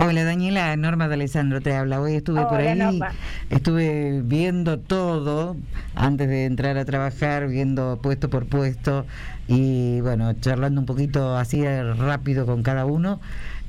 Hola 0.00 0.22
Daniela, 0.22 0.76
Norma 0.76 1.08
de 1.08 1.14
Alessandro 1.14 1.60
te 1.60 1.74
habla. 1.74 2.00
Hoy 2.00 2.14
estuve 2.14 2.44
por 2.46 2.60
ahí, 2.60 2.78
Norma. 2.78 3.08
estuve 3.50 4.22
viendo 4.22 4.78
todo 4.78 5.56
antes 5.96 6.28
de 6.28 6.44
entrar 6.44 6.78
a 6.78 6.84
trabajar, 6.84 7.48
viendo 7.48 7.98
puesto 8.00 8.30
por 8.30 8.46
puesto 8.46 9.06
y 9.48 10.00
bueno, 10.00 10.32
charlando 10.34 10.80
un 10.80 10.86
poquito 10.86 11.36
así 11.36 11.64
rápido 11.64 12.46
con 12.46 12.62
cada 12.62 12.86
uno. 12.86 13.20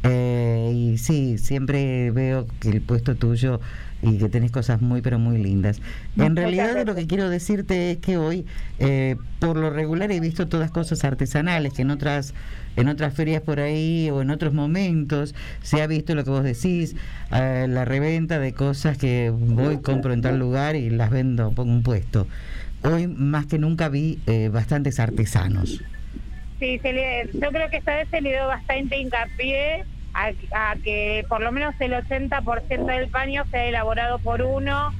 Eh, 0.04 0.72
y 0.72 0.98
sí, 1.00 1.40
siempre 1.40 2.12
veo 2.12 2.46
que 2.60 2.70
el 2.70 2.82
puesto 2.82 3.16
tuyo 3.16 3.60
y 4.02 4.18
que 4.18 4.30
tenés 4.30 4.52
cosas 4.52 4.82
muy 4.82 5.02
pero 5.02 5.20
muy 5.20 5.38
lindas. 5.38 5.82
En 6.18 6.36
realidad 6.36 6.86
lo 6.86 6.96
que 6.96 7.06
quiero 7.08 7.30
decirte 7.30 7.92
es 7.92 7.98
que 7.98 8.18
hoy 8.18 8.46
eh, 8.80 9.16
por 9.40 9.58
lo 9.58 9.70
regular 9.70 10.12
he 10.12 10.20
visto 10.20 10.48
todas 10.48 10.72
cosas 10.72 11.04
artesanales 11.04 11.74
que 11.74 11.82
en 11.82 11.92
otras 11.92 12.34
en 12.76 12.88
otras 12.88 13.14
ferias 13.14 13.42
por 13.42 13.60
ahí 13.60 14.10
o 14.10 14.22
en 14.22 14.30
otros 14.30 14.54
momentos 14.54 15.36
se 15.62 15.82
ha 15.82 15.88
visto 15.88 16.16
lo 16.16 16.24
que 16.24 16.30
vos 16.30 16.44
decís, 16.44 16.96
eh, 17.34 17.66
la 17.68 17.84
reventa 17.84 18.40
de 18.40 18.54
cosas 18.54 18.98
que 18.98 19.34
voy, 19.36 19.80
compro 19.82 20.14
en 20.14 20.22
tal 20.22 20.40
lugar 20.40 20.78
y 20.78 20.90
las 20.90 21.10
vendo, 21.10 21.52
pongo 21.52 21.72
un 21.74 21.84
puesto. 21.84 22.26
Hoy 22.84 23.08
más 23.08 23.48
que 23.48 23.58
nunca 23.60 23.90
vi 23.90 24.20
eh, 24.28 24.50
bastantes 24.54 25.02
artesanos. 25.02 25.82
Sí, 26.60 26.80
se 26.80 26.94
le- 26.94 27.30
yo 27.34 27.50
creo 27.52 27.70
que 27.70 27.78
esta 27.78 27.96
vez 27.98 28.08
se 28.10 28.22
le 28.22 28.30
dio 28.32 28.48
bastante 28.48 28.98
hincapié 28.98 29.84
a, 30.54 30.76
que 30.84 31.26
por 31.28 31.42
lo 31.42 31.52
menos 31.52 31.76
el 31.80 31.94
80% 31.94 32.86
del 32.86 33.10
paño 33.10 33.46
sea 33.52 33.66
elaborado 33.66 34.20
por 34.20 34.42
uno. 34.42 34.94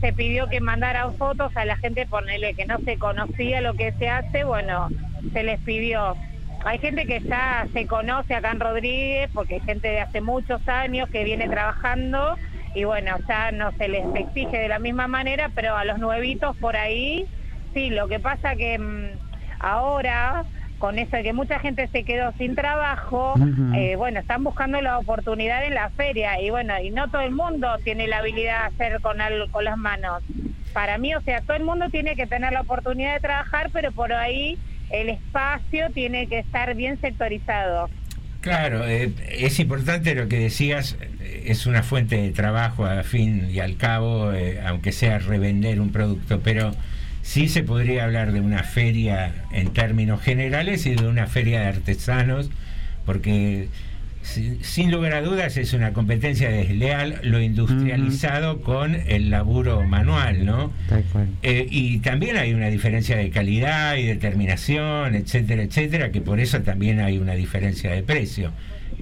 Se 0.00 0.12
pidió 0.12 0.48
que 0.48 0.60
mandaran 0.60 1.14
fotos 1.14 1.56
a 1.56 1.64
la 1.64 1.76
gente, 1.76 2.06
ponerle 2.06 2.54
que 2.54 2.66
no 2.66 2.78
se 2.80 2.98
conocía 2.98 3.62
lo 3.62 3.74
que 3.74 3.92
se 3.92 4.10
hace, 4.10 4.44
bueno, 4.44 4.88
se 5.32 5.42
les 5.42 5.58
pidió. 5.60 6.16
Hay 6.64 6.78
gente 6.78 7.06
que 7.06 7.20
ya 7.20 7.66
se 7.72 7.86
conoce 7.86 8.34
acá 8.34 8.50
en 8.50 8.60
Rodríguez, 8.60 9.30
porque 9.32 9.54
hay 9.54 9.60
gente 9.60 9.88
de 9.88 10.00
hace 10.00 10.20
muchos 10.20 10.66
años 10.68 11.08
que 11.08 11.24
viene 11.24 11.48
trabajando 11.48 12.36
y 12.74 12.84
bueno, 12.84 13.16
ya 13.26 13.52
no 13.52 13.72
se 13.72 13.88
les 13.88 14.04
exige 14.14 14.58
de 14.58 14.68
la 14.68 14.78
misma 14.78 15.08
manera, 15.08 15.50
pero 15.54 15.74
a 15.74 15.84
los 15.86 15.98
nuevitos 15.98 16.54
por 16.58 16.76
ahí, 16.76 17.26
sí, 17.72 17.88
lo 17.88 18.06
que 18.06 18.20
pasa 18.20 18.54
que 18.54 18.78
mm, 18.78 19.12
ahora 19.60 20.44
con 20.78 20.98
eso 20.98 21.16
de 21.16 21.22
que 21.22 21.32
mucha 21.32 21.58
gente 21.58 21.88
se 21.88 22.04
quedó 22.04 22.32
sin 22.38 22.54
trabajo, 22.54 23.34
eh, 23.74 23.96
bueno, 23.96 24.20
están 24.20 24.44
buscando 24.44 24.80
la 24.80 24.98
oportunidad 24.98 25.64
en 25.64 25.74
la 25.74 25.90
feria 25.90 26.40
y 26.40 26.50
bueno, 26.50 26.74
y 26.80 26.90
no 26.90 27.08
todo 27.10 27.22
el 27.22 27.32
mundo 27.32 27.68
tiene 27.84 28.06
la 28.08 28.18
habilidad 28.18 28.60
de 28.70 28.74
hacer 28.84 29.00
con, 29.00 29.20
al- 29.20 29.50
con 29.50 29.64
las 29.64 29.76
manos. 29.78 30.22
Para 30.72 30.98
mí, 30.98 31.14
o 31.14 31.20
sea, 31.22 31.40
todo 31.40 31.56
el 31.56 31.64
mundo 31.64 31.86
tiene 31.90 32.14
que 32.16 32.26
tener 32.26 32.52
la 32.52 32.60
oportunidad 32.60 33.14
de 33.14 33.20
trabajar, 33.20 33.70
pero 33.72 33.92
por 33.92 34.12
ahí 34.12 34.58
el 34.90 35.08
espacio 35.08 35.90
tiene 35.94 36.26
que 36.26 36.38
estar 36.40 36.74
bien 36.74 37.00
sectorizado. 37.00 37.88
Claro, 38.42 38.86
eh, 38.86 39.10
es 39.30 39.58
importante 39.58 40.14
lo 40.14 40.28
que 40.28 40.38
decías, 40.38 40.96
eh, 41.20 41.44
es 41.46 41.66
una 41.66 41.82
fuente 41.82 42.16
de 42.20 42.30
trabajo 42.30 42.84
a 42.86 43.02
fin 43.02 43.48
y 43.50 43.58
al 43.58 43.76
cabo, 43.76 44.32
eh, 44.32 44.60
aunque 44.64 44.92
sea 44.92 45.18
revender 45.18 45.80
un 45.80 45.90
producto, 45.90 46.40
pero 46.44 46.72
sí 47.26 47.48
se 47.48 47.64
podría 47.64 48.04
hablar 48.04 48.30
de 48.32 48.40
una 48.40 48.62
feria 48.62 49.34
en 49.50 49.72
términos 49.72 50.22
generales 50.22 50.86
y 50.86 50.94
de 50.94 51.08
una 51.08 51.26
feria 51.26 51.60
de 51.62 51.66
artesanos, 51.66 52.50
porque 53.04 53.66
si- 54.22 54.58
sin 54.62 54.92
lugar 54.92 55.12
a 55.12 55.22
dudas 55.22 55.56
es 55.56 55.72
una 55.72 55.92
competencia 55.92 56.48
desleal 56.50 57.18
lo 57.24 57.40
industrializado 57.40 58.60
con 58.60 58.94
el 58.94 59.28
laburo 59.30 59.82
manual, 59.82 60.46
¿no? 60.46 60.72
Tal 60.88 61.02
cual. 61.12 61.26
Eh, 61.42 61.66
y 61.68 61.98
también 61.98 62.36
hay 62.36 62.54
una 62.54 62.68
diferencia 62.68 63.16
de 63.16 63.30
calidad 63.30 63.96
y 63.96 64.04
determinación, 64.06 65.16
etcétera, 65.16 65.62
etcétera, 65.64 66.12
que 66.12 66.20
por 66.20 66.38
eso 66.38 66.62
también 66.62 67.00
hay 67.00 67.18
una 67.18 67.34
diferencia 67.34 67.90
de 67.90 68.04
precio. 68.04 68.52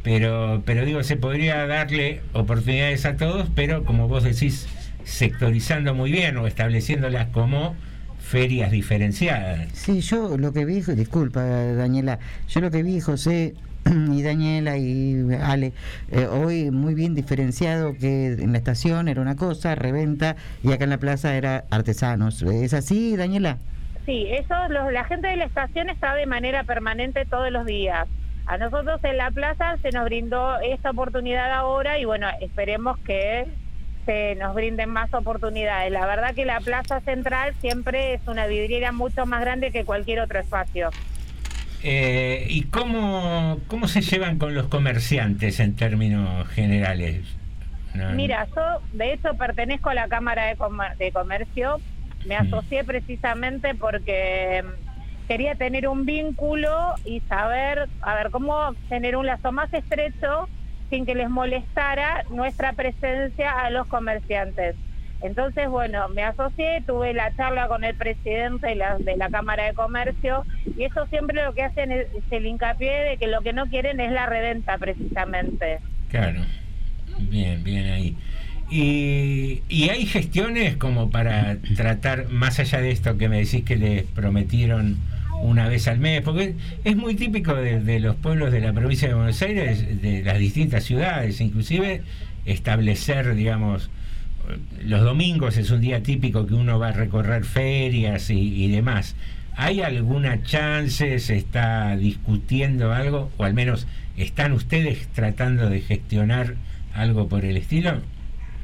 Pero, 0.03 0.63
pero 0.65 0.87
digo, 0.87 1.03
se 1.03 1.17
podría 1.17 1.67
darle 1.67 2.21
oportunidades 2.33 3.05
a 3.05 3.17
todos, 3.17 3.49
pero 3.55 3.85
como 3.85 4.09
vos 4.09 4.25
decís, 4.25 4.67
sectorizando 5.05 5.95
muy 5.95 6.11
bien 6.11 6.39
o 6.39 6.47
estableciéndolas 6.47 7.27
como 7.29 7.77
ferias 8.25 8.71
diferenciadas. 8.71 9.69
Sí, 9.73 10.01
yo 10.01 10.37
lo 10.39 10.53
que 10.53 10.65
vi, 10.65 10.81
disculpa 10.81 11.43
Daniela, 11.43 12.19
yo 12.49 12.61
lo 12.61 12.71
que 12.71 12.83
vi 12.83 13.01
José 13.01 13.55
y 13.87 14.23
Daniela 14.23 14.77
y 14.79 15.17
Ale, 15.43 15.73
eh, 16.11 16.27
hoy 16.27 16.71
muy 16.71 16.95
bien 16.95 17.15
diferenciado 17.15 17.95
que 17.99 18.33
en 18.33 18.53
la 18.53 18.59
estación 18.59 19.09
era 19.09 19.21
una 19.21 19.37
cosa, 19.37 19.75
reventa, 19.75 20.37
y 20.63 20.73
acá 20.73 20.85
en 20.85 20.91
la 20.91 20.99
plaza 20.99 21.35
era 21.37 21.65
artesanos. 21.71 22.43
¿Es 22.43 22.73
así, 22.75 23.15
Daniela? 23.17 23.59
Sí, 24.07 24.27
eso 24.31 24.55
los- 24.69 24.93
la 24.93 25.05
gente 25.05 25.29
de 25.29 25.37
la 25.37 25.45
estación 25.45 25.91
está 25.91 26.15
de 26.15 26.27
manera 26.27 26.65
permanente 26.65 27.25
todos 27.27 27.51
los 27.51 27.67
días. 27.67 28.07
A 28.47 28.59
nosotros 28.59 29.01
en 29.05 29.17
la 29.17 29.31
plaza 29.31 29.77
se 29.83 29.91
nos 29.91 30.05
brindó 30.05 30.59
esta 30.61 30.91
oportunidad 30.91 31.51
ahora 31.53 31.99
y 31.99 32.05
bueno, 32.05 32.27
esperemos 32.43 32.99
que 33.01 33.47
se 34.05 34.35
nos 34.37 34.55
brinden 34.55 34.91
más 34.91 35.13
oportunidades. 35.15 35.91
La 35.93 36.07
verdad 36.07 36.35
que 36.35 36.45
la 36.45 36.61
plaza 36.61 37.01
central 37.01 37.55
siempre 37.61 38.15
es 38.15 38.21
una 38.27 38.47
vidriera 38.47 38.93
mucho 38.93 39.27
más 39.27 39.41
grande 39.41 39.71
que 39.71 39.85
cualquier 39.85 40.21
otro 40.21 40.39
espacio. 40.41 40.91
Eh, 41.83 42.47
¿Y 42.49 42.63
cómo, 42.65 43.61
cómo 43.69 43.89
se 43.89 44.01
llevan 44.01 44.39
con 44.39 44.55
los 44.55 44.69
comerciantes 44.69 45.61
en 45.61 45.77
términos 45.77 46.49
generales? 46.49 47.23
No, 47.95 48.11
Mira, 48.11 48.47
yo 48.57 48.81
de 48.93 49.13
hecho 49.13 49.35
pertenezco 49.35 49.91
a 49.91 49.95
la 49.95 50.09
Cámara 50.09 50.47
de, 50.47 50.57
Comer- 50.57 50.97
de 50.97 51.13
Comercio, 51.13 51.81
me 52.27 52.37
asocié 52.37 52.85
precisamente 52.85 53.75
porque 53.75 54.65
mm, 54.65 55.27
quería 55.29 55.55
tener 55.57 55.87
un 55.87 56.07
vínculo 56.07 56.95
y 57.05 57.21
saber, 57.29 57.89
a 58.01 58.15
ver, 58.15 58.31
cómo 58.31 58.75
tener 58.89 59.15
un 59.17 59.27
lazo 59.27 59.53
más 59.53 59.73
estrecho 59.73 60.49
sin 60.95 61.07
que 61.07 61.17
les 61.17 61.29
molestara 61.29 62.25
nuestra 62.31 62.73
presencia 62.73 63.51
a 63.51 63.71
los 63.71 63.89
comerciantes. 63.89 64.77
Entonces, 65.23 65.69
bueno, 65.69 66.09
me 66.11 66.23
asocié, 66.23 66.85
tuve 66.87 67.15
la 67.15 67.35
charla 67.35 67.67
con 67.67 67.83
el 67.83 67.97
presidente 67.97 68.69
de 68.69 68.75
la, 68.77 68.97
de 68.99 69.17
la 69.17 69.29
Cámara 69.29 69.65
de 69.65 69.75
Comercio 69.75 70.45
y 70.77 70.85
eso 70.85 71.05
siempre 71.07 71.43
lo 71.43 71.53
que 71.53 71.65
hacen 71.65 71.91
es, 71.91 72.07
el 72.31 72.47
hincapié 72.47 72.93
de 72.93 73.17
que 73.17 73.27
lo 73.27 73.41
que 73.41 73.53
no 73.53 73.67
quieren 73.67 73.99
es 73.99 74.13
la 74.13 74.27
reventa 74.27 74.79
precisamente. 74.79 75.81
Claro, 76.11 76.43
bien, 77.19 77.65
bien 77.65 77.87
ahí. 77.91 78.17
Y, 78.71 79.63
y 79.69 79.89
hay 79.89 80.07
gestiones 80.07 80.77
como 80.77 81.11
para 81.11 81.57
tratar, 81.77 82.29
más 82.29 82.61
allá 82.61 82.81
de 82.81 82.93
esto 82.93 83.19
que 83.19 83.29
me 83.29 83.39
decís 83.39 83.65
que 83.65 83.77
les 83.77 84.05
prometieron 84.05 84.99
una 85.45 85.69
vez 85.69 85.89
al 85.89 85.99
mes, 85.99 86.23
porque 86.23 86.55
es 86.85 86.97
muy 86.97 87.15
típico 87.15 87.55
de, 87.55 88.01
los 88.01 88.17
pueblos 88.17 88.51
de 88.51 88.61
la 88.61 88.73
provincia 88.73 89.09
de 89.09 89.15
Buenos 89.15 89.43
Aires, 89.43 90.01
de 90.01 90.23
las 90.23 90.39
distintas 90.39 90.85
ciudades, 90.85 91.41
inclusive 91.41 92.03
establecer, 92.47 93.35
digamos, 93.35 93.91
los 94.83 95.03
domingos 95.03 95.59
es 95.59 95.71
un 95.71 95.83
día 95.83 96.03
típico 96.03 96.47
que 96.47 96.55
uno 96.55 96.79
va 96.79 96.89
a 96.89 96.93
recorrer 96.93 97.45
ferias 97.45 98.31
y, 98.31 98.65
y 98.65 98.71
demás. 98.71 99.17
¿Hay 99.55 99.83
alguna 99.83 100.43
chance? 100.43 101.19
¿Se 101.19 101.37
está 101.37 101.95
discutiendo 101.97 102.93
algo? 102.93 103.31
¿O 103.37 103.45
al 103.45 103.53
menos 103.53 103.87
están 104.17 104.53
ustedes 104.53 105.09
tratando 105.09 105.69
de 105.69 105.81
gestionar 105.81 106.55
algo 106.95 107.29
por 107.29 107.45
el 107.45 107.59
estilo? 107.59 108.01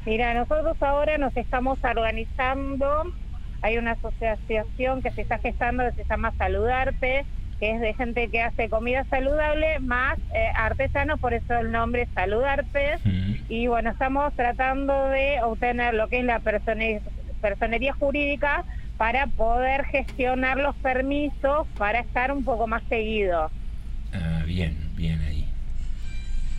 Mira, 0.07 0.33
nosotros 0.33 0.83
ahora 0.83 1.19
nos 1.19 1.37
estamos 1.37 1.79
organizando, 1.85 3.13
hay 3.63 3.77
una 3.79 3.93
asociación 3.93 5.03
que 5.03 5.11
se 5.13 5.23
está 5.23 5.39
gestando 5.39 5.85
que 5.85 6.03
se 6.03 6.09
llama 6.09 6.33
Saludarte, 6.39 7.25
que 7.59 7.73
es 7.73 7.81
de 7.81 7.93
gente 7.95 8.29
que 8.29 8.41
hace 8.43 8.69
comida 8.71 9.05
saludable, 9.11 9.79
más 9.81 10.19
eh, 10.35 10.49
artesanos, 10.57 11.21
por 11.21 11.35
eso 11.35 11.59
el 11.59 11.71
nombre 11.71 12.03
es 12.03 12.09
Saludarte. 12.15 12.97
Y 13.49 13.67
bueno, 13.67 13.91
estamos 13.91 14.33
tratando 14.35 15.09
de 15.09 15.43
obtener 15.43 15.93
lo 15.95 16.09
que 16.09 16.21
es 16.21 16.25
la 16.25 16.41
persone- 16.41 17.01
personería 17.43 17.93
jurídica 17.93 18.65
para 18.97 19.27
poder 19.27 19.85
gestionar 19.87 20.57
los 20.59 20.75
permisos 20.77 21.67
para 21.77 22.01
estar 22.01 22.33
un 22.33 22.45
poco 22.45 22.67
más 22.67 22.83
seguido. 22.89 23.51
Ah, 24.15 24.43
bien, 24.47 24.77
bien 24.97 25.21
ahí. 25.23 25.47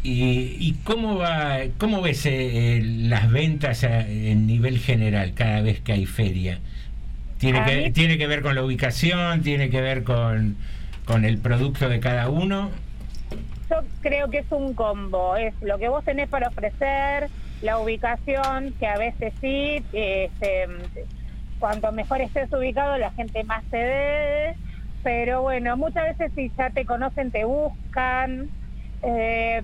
¿Y, 0.03 0.57
y 0.59 0.73
cómo 0.83 1.17
va, 1.17 1.59
cómo 1.77 2.01
ves 2.01 2.25
eh, 2.25 2.77
eh, 2.77 2.81
las 2.83 3.31
ventas 3.31 3.83
a- 3.83 4.07
en 4.07 4.47
nivel 4.47 4.79
general 4.79 5.33
cada 5.35 5.61
vez 5.61 5.79
que 5.81 5.93
hay 5.93 6.05
feria? 6.07 6.59
¿Tiene 7.41 7.63
que, 7.63 7.75
mí- 7.77 7.91
¿Tiene 7.93 8.17
que 8.17 8.27
ver 8.27 8.41
con 8.43 8.55
la 8.55 8.63
ubicación? 8.63 9.41
¿Tiene 9.41 9.69
que 9.69 9.81
ver 9.81 10.03
con, 10.03 10.59
con 11.05 11.25
el 11.25 11.41
producto 11.41 11.89
de 11.89 11.99
cada 11.99 12.29
uno? 12.29 12.71
Yo 13.69 13.77
creo 14.01 14.29
que 14.29 14.39
es 14.39 14.51
un 14.51 14.75
combo, 14.75 15.35
es 15.37 15.55
lo 15.61 15.77
que 15.79 15.87
vos 15.89 16.03
tenés 16.03 16.27
para 16.29 16.49
ofrecer, 16.49 17.31
la 17.61 17.79
ubicación, 17.79 18.75
que 18.77 18.87
a 18.87 18.97
veces 18.97 19.33
sí, 19.39 19.85
este, 19.91 20.67
cuanto 21.57 21.91
mejor 21.91 22.21
estés 22.21 22.51
ubicado, 22.51 22.97
la 22.97 23.11
gente 23.13 23.43
más 23.45 23.65
te 23.69 23.77
ve, 23.83 24.57
pero 25.01 25.41
bueno, 25.43 25.77
muchas 25.77 26.03
veces 26.17 26.33
si 26.35 26.53
ya 26.57 26.71
te 26.71 26.85
conocen, 26.85 27.31
te 27.31 27.45
buscan, 27.45 28.51
eh, 29.03 29.63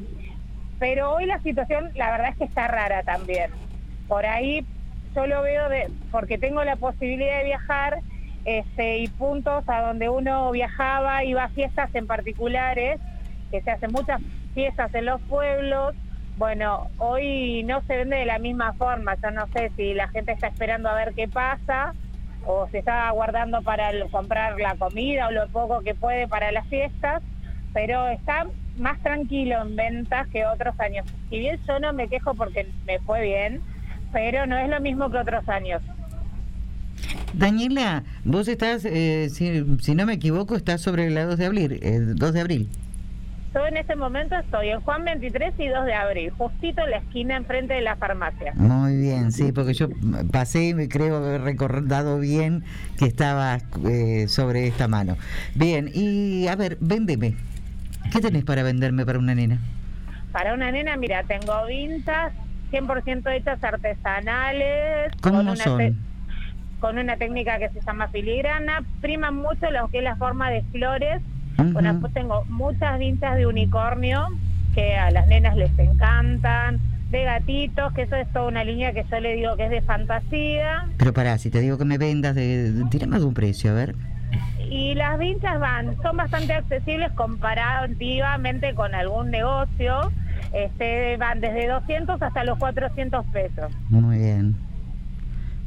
pero 0.77 1.13
hoy 1.15 1.25
la 1.25 1.39
situación, 1.41 1.89
la 1.95 2.11
verdad 2.11 2.29
es 2.31 2.37
que 2.37 2.45
está 2.45 2.67
rara 2.67 3.03
también. 3.03 3.51
Por 4.07 4.25
ahí 4.25 4.67
yo 5.17 5.25
lo 5.25 5.41
veo 5.41 5.67
de, 5.69 5.89
porque 6.11 6.37
tengo 6.37 6.63
la 6.63 6.75
posibilidad 6.75 7.39
de 7.39 7.45
viajar 7.45 7.99
este, 8.45 8.99
y 8.99 9.07
puntos 9.07 9.67
a 9.67 9.81
donde 9.81 10.09
uno 10.09 10.51
viajaba, 10.51 11.23
iba 11.23 11.45
a 11.45 11.49
fiestas 11.49 11.93
en 11.95 12.05
particulares, 12.05 12.99
que 13.49 13.61
se 13.61 13.71
hacen 13.71 13.91
muchas 13.91 14.21
fiestas 14.53 14.93
en 14.93 15.05
los 15.05 15.19
pueblos, 15.23 15.95
Bueno, 16.37 16.91
hoy 16.99 17.63
no 17.63 17.81
se 17.87 17.97
vende 17.97 18.17
de 18.17 18.25
la 18.25 18.37
misma 18.37 18.73
forma. 18.73 19.15
Yo 19.15 19.31
no 19.31 19.47
sé 19.47 19.71
si 19.75 19.95
la 19.95 20.07
gente 20.09 20.33
está 20.33 20.47
esperando 20.47 20.87
a 20.87 20.93
ver 20.93 21.15
qué 21.15 21.27
pasa 21.27 21.95
o 22.45 22.67
se 22.69 22.77
está 22.77 23.09
guardando 23.09 23.63
para 23.63 23.89
comprar 24.11 24.59
la 24.59 24.75
comida 24.75 25.27
o 25.27 25.31
lo 25.31 25.47
poco 25.47 25.81
que 25.81 25.95
puede 25.95 26.27
para 26.27 26.51
las 26.51 26.67
fiestas, 26.67 27.23
pero 27.73 28.07
está 28.09 28.45
más 28.77 28.99
tranquilo 29.01 29.63
en 29.63 29.75
ventas 29.75 30.27
que 30.27 30.45
otros 30.45 30.79
años. 30.79 31.07
Si 31.31 31.39
bien 31.39 31.59
yo 31.67 31.79
no 31.79 31.91
me 31.91 32.07
quejo 32.07 32.35
porque 32.35 32.67
me 32.85 32.99
fue 32.99 33.23
bien, 33.23 33.63
pero 34.11 34.45
no 34.45 34.57
es 34.57 34.69
lo 34.69 34.79
mismo 34.79 35.09
que 35.09 35.17
otros 35.17 35.47
años. 35.49 35.81
Daniela, 37.33 38.03
vos 38.23 38.47
estás, 38.47 38.83
eh, 38.85 39.29
si, 39.29 39.63
si 39.81 39.95
no 39.95 40.05
me 40.05 40.13
equivoco, 40.13 40.55
estás 40.55 40.81
sobre 40.81 41.09
la 41.09 41.25
2 41.25 41.37
de 41.37 41.45
abril. 41.45 41.79
eh, 41.81 41.99
2 41.99 42.33
de 42.33 42.41
abril. 42.41 42.69
Yo 43.53 43.65
en 43.65 43.77
este 43.77 43.95
momento 43.95 44.35
estoy 44.35 44.69
en 44.69 44.81
Juan 44.81 45.03
23 45.05 45.53
y 45.57 45.67
2 45.67 45.85
de 45.85 45.93
abril, 45.93 46.29
justito 46.31 46.83
en 46.83 46.91
la 46.91 46.97
esquina 46.97 47.37
enfrente 47.37 47.73
de 47.73 47.81
la 47.81 47.95
farmacia. 47.95 48.53
Muy 48.55 48.97
bien, 48.97 49.31
sí, 49.31 49.51
porque 49.51 49.73
yo 49.73 49.87
pasé 50.31 50.69
y 50.69 50.73
me 50.73 50.87
creo 50.89 51.17
haber 51.17 51.41
recordado 51.41 52.19
bien 52.19 52.63
que 52.99 53.05
estaba 53.05 53.57
eh, 53.89 54.27
sobre 54.27 54.67
esta 54.67 54.87
mano. 54.87 55.17
Bien, 55.55 55.89
y 55.93 56.47
a 56.47 56.55
ver, 56.55 56.77
véndeme. 56.81 57.35
¿Qué 58.11 58.19
tenés 58.21 58.43
para 58.43 58.63
venderme 58.63 59.05
para 59.05 59.17
una 59.19 59.33
nena? 59.33 59.59
Para 60.31 60.53
una 60.53 60.71
nena, 60.71 60.95
mira, 60.97 61.23
tengo 61.23 61.65
vintas 61.65 62.33
100% 62.71 63.29
hechas 63.35 63.63
artesanales. 63.63 65.11
¿Cómo 65.21 65.39
una 65.39 65.55
son? 65.55 65.77
te- 65.77 65.93
con 66.79 66.97
una 66.99 67.17
técnica 67.17 67.57
que 67.57 67.69
se 67.69 67.81
llama 67.81 68.07
filigrana. 68.09 68.83
Priman 69.01 69.35
mucho 69.35 69.71
lo 69.71 69.87
que 69.87 69.97
es 69.99 70.03
la 70.03 70.15
forma 70.15 70.49
de 70.51 70.61
flores. 70.71 71.21
Bueno, 71.73 71.91
después 71.93 72.13
tengo 72.13 72.45
muchas 72.45 72.99
vintas 72.99 73.35
de 73.35 73.47
unicornio 73.47 74.27
que 74.75 74.95
a 74.95 75.09
las 75.09 75.27
nenas 75.27 75.55
les 75.55 75.71
encantan. 75.79 76.79
De 77.09 77.23
gatitos, 77.23 77.93
que 77.93 78.01
eso 78.03 78.15
es 78.17 78.31
toda 78.33 78.47
una 78.49 78.63
línea 78.65 78.91
que 78.93 79.05
yo 79.09 79.19
le 79.21 79.33
digo 79.35 79.55
que 79.55 79.63
es 79.65 79.69
de 79.71 79.81
fantasía. 79.81 80.85
Pero 80.97 81.13
pará, 81.13 81.37
si 81.37 81.49
te 81.49 81.61
digo 81.61 81.77
que 81.77 81.85
me 81.85 81.97
vendas, 81.97 82.35
de, 82.35 82.71
de- 82.73 82.85
tirame 82.89 83.15
algún 83.15 83.33
precio, 83.33 83.71
a 83.71 83.73
ver. 83.73 83.95
Y 84.69 84.93
las 84.95 85.17
vinchas 85.17 85.57
van, 85.59 85.95
son 86.03 86.17
bastante 86.17 86.53
accesibles 86.53 87.11
comparativamente 87.13 88.73
con 88.75 88.93
algún 88.93 89.31
negocio. 89.31 90.11
Este, 90.65 91.17
van 91.17 91.39
desde 91.39 91.67
200 91.67 92.21
hasta 92.21 92.43
los 92.43 92.57
400 92.57 93.25
pesos. 93.27 93.71
Muy 93.89 94.17
bien. 94.17 94.55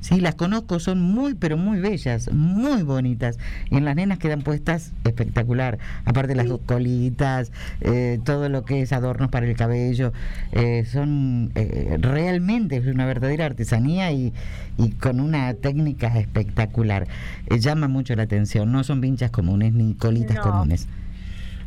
Sí, 0.00 0.18
las 0.18 0.34
conozco, 0.34 0.80
son 0.80 1.02
muy, 1.02 1.34
pero 1.34 1.58
muy 1.58 1.78
bellas, 1.78 2.32
muy 2.32 2.82
bonitas. 2.82 3.38
Y 3.70 3.76
en 3.76 3.84
las 3.84 3.94
nenas 3.94 4.18
quedan 4.18 4.40
puestas 4.40 4.94
espectacular. 5.04 5.78
Aparte 6.06 6.34
las 6.34 6.46
colitas, 6.64 7.52
eh, 7.82 8.18
todo 8.24 8.48
lo 8.48 8.64
que 8.64 8.80
es 8.80 8.94
adornos 8.94 9.28
para 9.28 9.44
el 9.46 9.54
cabello. 9.54 10.14
eh, 10.52 10.86
son 10.86 11.52
eh, 11.54 11.98
realmente 12.00 12.78
es 12.78 12.86
una 12.86 13.04
verdadera 13.04 13.44
artesanía 13.44 14.10
y, 14.10 14.32
y 14.78 14.92
con 14.92 15.20
una 15.20 15.52
técnica 15.52 16.18
espectacular. 16.18 17.06
Eh, 17.50 17.58
llama 17.58 17.86
mucho 17.86 18.16
la 18.16 18.22
atención. 18.22 18.72
No 18.72 18.82
son 18.84 19.02
vinchas 19.02 19.30
comunes 19.30 19.74
ni 19.74 19.94
colitas 19.94 20.36
No. 20.36 20.42
comunes. 20.50 20.88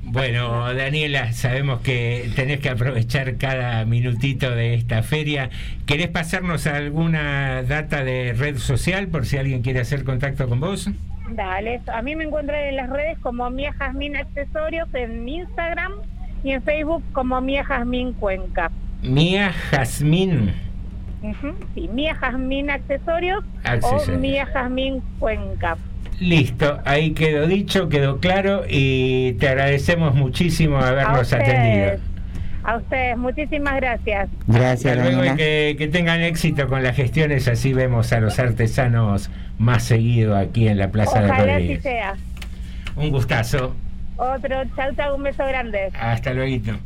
Bueno, 0.06 0.74
Daniela, 0.74 1.32
sabemos 1.32 1.80
que 1.80 2.30
tenés 2.36 2.60
que 2.60 2.70
aprovechar 2.70 3.38
cada 3.38 3.86
minutito 3.86 4.52
de 4.52 4.76
esta 4.76 5.02
feria. 5.02 5.50
¿Querés 5.86 6.10
pasarnos 6.10 6.68
alguna 6.68 7.64
data 7.64 8.04
de 8.04 8.34
red 8.34 8.58
social 8.58 9.08
por 9.08 9.26
si 9.26 9.38
alguien 9.38 9.62
quiere 9.62 9.80
hacer 9.80 10.04
contacto 10.04 10.48
con 10.48 10.60
vos? 10.60 10.90
Dale, 11.32 11.82
a 11.92 12.02
mí 12.02 12.16
me 12.16 12.26
encuentran 12.26 12.62
en 12.64 12.76
las 12.76 12.90
redes 12.90 13.18
como 13.20 13.50
Mía 13.50 13.74
Jazmín 13.74 14.16
Accesorios 14.18 14.88
en 14.94 15.28
Instagram 15.28 15.94
y 16.44 16.52
en 16.52 16.62
Facebook 16.62 17.04
como 17.14 17.40
Mía 17.42 17.64
Jazmín 17.64 18.14
Cuenca. 18.14 18.72
Mía 19.02 19.52
Jazmín. 19.72 20.54
Sí, 21.74 21.88
Mía 21.88 22.14
Jazmín 22.16 22.70
Accesorios, 22.70 23.44
Accesorios. 23.64 24.10
o 24.10 24.20
Mía 24.20 24.46
Jazmín 24.46 25.02
Cuenca. 25.20 25.78
Listo, 26.20 26.80
ahí 26.86 27.12
quedó 27.12 27.48
dicho, 27.48 27.90
quedó 27.90 28.20
claro 28.20 28.64
y 28.70 29.34
te 29.34 29.50
agradecemos 29.50 30.16
muchísimo 30.16 30.78
habernos 30.78 31.34
atendido. 31.34 32.00
a 32.64 32.78
ustedes, 32.78 33.18
muchísimas 33.18 33.76
gracias. 33.76 34.30
Gracias, 34.48 34.98
Hasta 34.98 35.12
luego 35.12 35.36
que, 35.36 35.76
que 35.78 35.88
tengan 35.88 36.22
éxito 36.22 36.68
con 36.68 36.82
las 36.84 36.96
gestiones, 36.96 37.48
así 37.48 37.74
vemos 37.74 38.14
a 38.14 38.20
los 38.20 38.40
artesanos 38.40 39.30
más 39.58 39.84
seguido 39.84 40.38
aquí 40.38 40.68
en 40.68 40.78
la 40.78 40.90
Plaza 40.92 41.20
de 41.22 41.26
Ojalá 41.26 41.44
así 41.44 41.52
Rodríguez. 41.52 41.82
sea. 41.84 42.14
Un 42.96 43.10
gustazo. 43.10 43.76
Otro, 44.16 44.64
chau, 44.76 44.94
chau, 44.96 45.16
un 45.16 45.24
beso 45.24 45.46
grande. 45.46 45.90
Hasta 46.00 46.34
luego. 46.34 46.78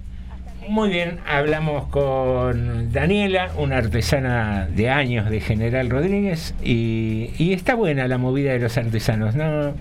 Muy 0.68 0.90
bien, 0.90 1.20
hablamos 1.26 1.88
con 1.88 2.92
Daniela, 2.92 3.52
una 3.58 3.78
artesana 3.78 4.68
de 4.68 4.90
años 4.90 5.30
de 5.30 5.40
General 5.40 5.90
Rodríguez, 5.90 6.54
y, 6.62 7.54
está 7.54 7.76
buena 7.76 8.08
la 8.10 8.18
movida 8.18 8.52
de 8.52 8.60
los 8.60 8.78
artesanos, 8.78 9.34
no, 9.36 9.74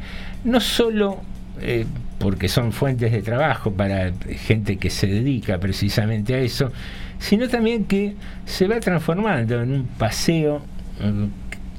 no 0.45 0.61
solo 0.61 1.21
eh, 1.61 1.87
porque 2.19 2.49
son 2.49 2.73
fuentes 2.73 3.11
de 3.11 3.23
trabajo 3.23 3.73
para 3.73 4.13
gente 4.47 4.77
que 4.77 4.91
se 4.91 5.09
dedica 5.09 5.59
precisamente 5.59 6.35
a 6.35 6.39
eso, 6.39 6.71
sino 7.19 7.49
también 7.49 7.85
que 7.85 8.15
se 8.45 8.69
va 8.69 8.79
transformando 8.79 9.63
en 9.63 9.73
un 9.73 9.87
paseo 9.87 10.63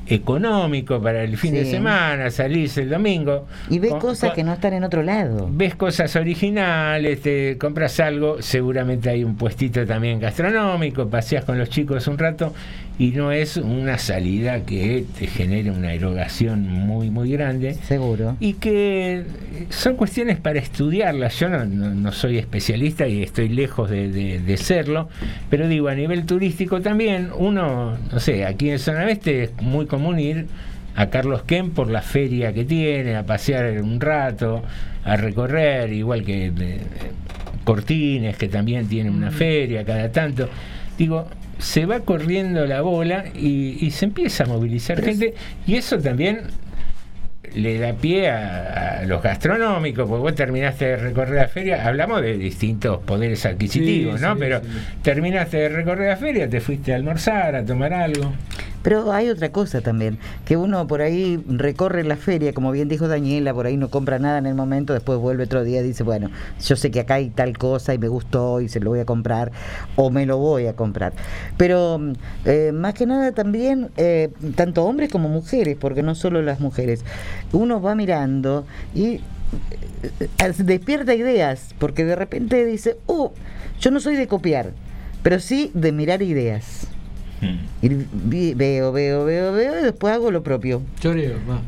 económico 0.09 1.01
para 1.01 1.23
el 1.23 1.37
fin 1.37 1.53
de 1.53 1.65
semana, 1.65 2.29
salís 2.31 2.77
el 2.77 2.89
domingo. 2.89 3.45
Y 3.69 3.79
ves 3.79 3.91
con- 3.91 3.99
cosas 3.99 4.29
con- 4.29 4.35
que 4.35 4.43
no 4.43 4.53
están 4.53 4.73
en 4.73 4.83
otro 4.83 5.03
lado. 5.03 5.47
ves 5.51 5.75
cosas 5.75 6.15
originales, 6.15 7.21
te 7.21 7.57
compras 7.57 7.99
algo, 7.99 8.41
seguramente 8.41 9.09
hay 9.09 9.23
un 9.23 9.35
puestito 9.35 9.85
también 9.85 10.19
gastronómico, 10.19 11.07
paseas 11.09 11.43
con 11.45 11.57
los 11.57 11.69
chicos 11.69 12.07
un 12.07 12.17
rato 12.17 12.53
y 12.99 13.09
no 13.11 13.31
es 13.31 13.57
una 13.57 13.97
salida 13.99 14.61
que 14.65 15.05
te 15.19 15.27
genere 15.27 15.69
una 15.69 15.93
erogación 15.93 16.67
muy 16.67 17.09
muy 17.11 17.31
grande. 17.31 17.75
Seguro. 17.75 18.35
Y 18.39 18.53
que 18.53 19.23
son 19.69 19.95
cuestiones 19.95 20.37
para 20.39 20.59
estudiarlas. 20.59 21.39
Yo 21.39 21.47
no, 21.49 21.63
no- 21.65 21.93
no 21.93 22.11
soy 22.11 22.37
especialista 22.39 23.07
y 23.07 23.21
estoy 23.23 23.49
lejos 23.49 23.89
de, 23.89 24.09
de- 24.09 24.39
de 24.39 24.57
serlo, 24.57 25.09
pero 25.49 25.67
digo, 25.67 25.87
a 25.89 25.95
nivel 25.95 26.25
turístico 26.25 26.81
también, 26.81 27.29
uno, 27.37 27.97
no 28.11 28.19
sé, 28.19 28.45
aquí 28.45 28.69
en 28.71 28.79
Zona 28.79 29.05
Oeste 29.05 29.43
es 29.43 29.51
muy 29.61 29.85
común 29.85 30.19
ir 30.19 30.47
a 30.95 31.11
Carlos 31.11 31.43
Ken 31.43 31.69
por 31.71 31.91
la 31.91 32.01
feria 32.01 32.51
que 32.53 32.65
tiene, 32.65 33.15
a 33.15 33.23
pasear 33.27 33.79
un 33.83 34.01
rato, 34.01 34.63
a 35.03 35.15
recorrer, 35.15 35.93
igual 35.93 36.23
que 36.23 36.47
eh, 36.47 36.79
Cortines, 37.63 38.37
que 38.37 38.47
también 38.47 38.87
tiene 38.87 39.09
una 39.11 39.29
feria 39.29 39.83
cada 39.85 40.11
tanto. 40.11 40.49
Digo, 40.97 41.27
se 41.59 41.85
va 41.85 42.01
corriendo 42.01 42.65
la 42.65 42.81
bola 42.81 43.25
y, 43.35 43.77
y 43.85 43.91
se 43.91 44.05
empieza 44.05 44.43
a 44.43 44.47
movilizar 44.47 45.01
gente, 45.01 45.33
y 45.65 45.75
eso 45.75 45.97
también 45.97 46.41
le 47.55 47.79
da 47.79 47.93
pie 47.93 48.29
a, 48.29 48.99
a 48.99 49.05
los 49.05 49.23
gastronómicos, 49.23 50.07
porque 50.07 50.21
vos 50.21 50.35
terminaste 50.35 50.85
de 50.85 50.97
recorrer 50.97 51.35
la 51.35 51.47
feria, 51.47 51.87
hablamos 51.87 52.21
de 52.21 52.37
distintos 52.37 52.99
poderes 53.03 53.45
adquisitivos, 53.45 54.19
Sí, 54.19 54.25
¿no? 54.25 54.33
sí, 54.33 54.39
Pero 54.39 54.59
sí. 54.61 54.67
terminaste 55.01 55.57
de 55.57 55.69
recorrer 55.69 56.09
la 56.09 56.17
feria, 56.17 56.49
te 56.49 56.59
fuiste 56.59 56.93
a 56.93 56.97
almorzar, 56.97 57.55
a 57.55 57.65
tomar 57.65 57.93
algo. 57.93 58.33
Pero 58.87 59.11
hay 59.11 59.27
otra 59.27 59.51
cosa 59.51 59.81
también, 59.81 60.17
que 60.45 60.55
uno 60.55 60.87
por 60.87 61.01
ahí 61.01 61.43
recorre 61.45 62.05
la 62.05 62.15
feria, 62.15 62.53
como 62.53 62.71
bien 62.71 62.87
dijo 62.87 63.09
Daniela, 63.09 63.53
por 63.53 63.65
ahí 63.65 63.75
no 63.75 63.89
compra 63.89 64.17
nada 64.17 64.37
en 64.37 64.45
el 64.45 64.55
momento, 64.55 64.93
después 64.93 65.19
vuelve 65.19 65.43
otro 65.43 65.65
día 65.65 65.81
y 65.81 65.83
dice, 65.83 66.03
bueno, 66.03 66.31
yo 66.63 66.77
sé 66.77 66.89
que 66.89 67.01
acá 67.01 67.15
hay 67.15 67.29
tal 67.29 67.57
cosa 67.57 67.93
y 67.93 67.97
me 67.97 68.07
gustó 68.07 68.61
y 68.61 68.69
se 68.69 68.79
lo 68.79 68.91
voy 68.91 69.01
a 69.01 69.05
comprar 69.05 69.51
o 69.97 70.09
me 70.09 70.25
lo 70.25 70.37
voy 70.37 70.67
a 70.67 70.73
comprar. 70.77 71.11
Pero 71.57 71.99
eh, 72.45 72.71
más 72.73 72.93
que 72.93 73.05
nada 73.05 73.33
también, 73.33 73.89
eh, 73.97 74.29
tanto 74.55 74.85
hombres 74.85 75.11
como 75.11 75.27
mujeres, 75.27 75.75
porque 75.77 76.01
no 76.01 76.15
solo 76.15 76.41
las 76.41 76.61
mujeres, 76.61 77.03
uno 77.51 77.81
va 77.81 77.93
mirando 77.93 78.65
y 78.95 79.15
eh, 79.15 80.53
despierta 80.59 81.13
ideas, 81.13 81.75
porque 81.77 82.05
de 82.05 82.15
repente 82.15 82.63
dice, 82.63 82.95
oh, 83.05 83.33
yo 83.81 83.91
no 83.91 83.99
soy 83.99 84.15
de 84.15 84.27
copiar, 84.27 84.71
pero 85.23 85.41
sí 85.41 85.71
de 85.73 85.91
mirar 85.91 86.21
ideas. 86.21 86.87
Y 87.81 88.53
veo, 88.55 88.91
veo, 88.91 89.25
veo, 89.25 89.53
veo 89.53 89.79
y 89.79 89.83
después 89.83 90.13
hago 90.13 90.31
lo 90.31 90.43
propio. 90.43 90.81
Choreo, 90.99 91.37
va. 91.49 91.61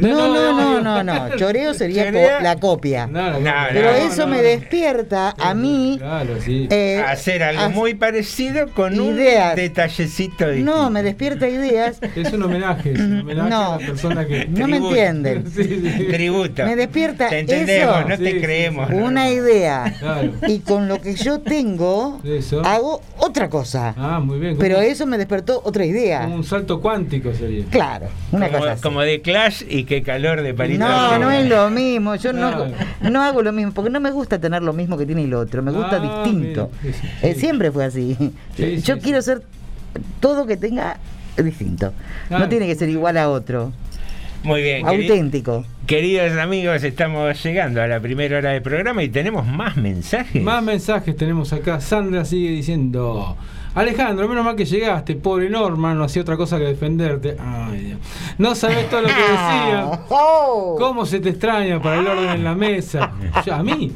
No, 0.00 0.28
no, 0.34 0.80
no, 0.80 0.80
no, 0.80 1.02
no. 1.02 1.36
Choreo 1.36 1.74
sería 1.74 2.12
co- 2.12 2.42
la 2.42 2.56
copia. 2.56 3.06
No, 3.06 3.38
no, 3.40 3.50
Pero 3.72 3.90
no, 3.92 3.96
eso 3.96 4.22
no, 4.22 4.28
me 4.28 4.36
no. 4.38 4.42
despierta 4.42 5.34
a 5.38 5.54
mí. 5.54 5.96
Claro, 5.98 6.40
sí. 6.44 6.68
eh, 6.70 7.02
Hacer 7.06 7.42
algo 7.42 7.70
muy 7.70 7.94
parecido 7.94 8.68
con 8.74 8.94
ideas. 8.94 9.50
un 9.50 9.56
detallecito 9.56 10.48
distinto. 10.50 10.76
No, 10.76 10.90
me 10.90 11.02
despierta 11.02 11.48
ideas. 11.48 11.98
Es 12.16 12.32
un 12.32 12.42
homenaje, 12.42 12.92
es 12.92 13.00
un 13.00 13.20
homenaje 13.20 13.50
No. 13.50 13.72
a 13.74 13.80
la 13.80 13.86
persona 13.86 14.26
que. 14.26 14.46
No 14.50 14.66
me 14.68 14.76
entienden. 14.78 15.44
Tributo. 16.10 16.64
Me 16.64 16.76
despierta 16.76 17.28
Te 17.28 17.40
entendemos, 17.40 17.96
eso. 17.98 18.08
no 18.08 18.18
te 18.18 18.24
Sí, 18.26 18.32
sí, 18.32 18.40
creemos. 18.40 18.90
Una 18.90 19.30
idea. 19.30 19.94
Claro. 19.98 20.32
Y 20.48 20.58
con 20.60 20.88
lo 20.88 21.00
que 21.00 21.14
yo 21.14 21.40
tengo, 21.40 22.20
Eso. 22.24 22.62
hago 22.64 23.02
otra 23.18 23.48
cosa. 23.48 23.94
Ah, 23.96 24.20
muy 24.20 24.38
bien. 24.38 24.56
Pero 24.58 24.80
eso 24.80 25.06
me 25.06 25.18
despertó 25.18 25.60
otra 25.64 25.84
idea. 25.84 26.22
como 26.22 26.36
un 26.36 26.44
salto 26.44 26.80
cuántico 26.80 27.32
sería. 27.34 27.64
Claro, 27.70 28.08
una 28.32 28.46
como, 28.48 28.58
cosa 28.60 28.72
así. 28.72 28.82
como 28.82 29.00
de 29.02 29.20
Clash 29.20 29.62
y 29.68 29.84
qué 29.84 30.02
calor 30.02 30.42
de 30.42 30.54
palito. 30.54 30.84
No, 30.86 31.12
de 31.12 31.18
no 31.18 31.30
es 31.30 31.48
lo 31.48 31.70
mismo. 31.70 32.14
Yo 32.16 32.32
no, 32.32 32.66
no 33.00 33.22
hago 33.22 33.42
lo 33.42 33.52
mismo, 33.52 33.72
porque 33.72 33.90
no 33.90 34.00
me 34.00 34.10
gusta 34.10 34.38
tener 34.38 34.62
lo 34.62 34.72
mismo 34.72 34.96
que 34.96 35.06
tiene 35.06 35.24
el 35.24 35.34
otro. 35.34 35.62
Me 35.62 35.72
gusta 35.72 35.96
Ah, 35.96 36.22
distinto. 36.24 36.70
bien, 36.82 36.94
sí, 36.94 37.00
sí, 37.00 37.08
Eh, 37.22 37.34
sí. 37.34 37.40
siempre 37.40 37.70
fue 37.70 37.84
así. 37.84 38.16
Sí, 38.56 38.80
Yo 38.82 38.94
sí, 38.96 39.00
quiero 39.02 39.22
ser 39.22 39.42
todo 40.20 40.46
que 40.46 40.56
tenga 40.56 40.98
distinto. 41.36 41.92
No 42.30 42.48
tiene 42.48 42.66
que 42.66 42.74
ser 42.74 42.88
igual 42.88 43.16
a 43.18 43.28
otro. 43.30 43.72
Muy 44.42 44.62
bien. 44.62 44.86
Auténtico. 44.86 45.64
Queridos 45.86 46.32
amigos, 46.38 46.82
estamos 46.84 47.42
llegando 47.42 47.80
a 47.82 47.86
la 47.86 48.00
primera 48.00 48.38
hora 48.38 48.50
del 48.50 48.62
programa 48.62 49.02
y 49.02 49.08
tenemos 49.08 49.46
más 49.46 49.76
mensajes. 49.76 50.42
Más 50.42 50.62
mensajes 50.62 51.16
tenemos 51.16 51.52
acá. 51.52 51.80
Sandra 51.80 52.24
sigue 52.24 52.50
diciendo. 52.50 53.36
Alejandro, 53.76 54.26
menos 54.26 54.44
mal 54.44 54.56
que 54.56 54.64
llegaste, 54.64 55.14
pobre 55.16 55.48
Norman, 55.50 55.96
no 55.98 56.04
hacía 56.04 56.22
otra 56.22 56.36
cosa 56.36 56.58
que 56.58 56.64
defenderte. 56.64 57.36
Ay, 57.38 57.80
Dios. 57.84 57.98
No 58.38 58.54
sabes 58.54 58.88
todo 58.90 59.02
lo 59.02 59.08
que 59.08 59.14
decía. 59.14 60.00
¿Cómo 60.08 61.04
se 61.06 61.20
te 61.20 61.28
extraña 61.28 61.80
para 61.80 62.00
el 62.00 62.06
orden 62.06 62.28
en 62.30 62.42
la 62.44 62.54
mesa? 62.54 63.12
Yo, 63.44 63.54
a 63.54 63.62
mí. 63.62 63.92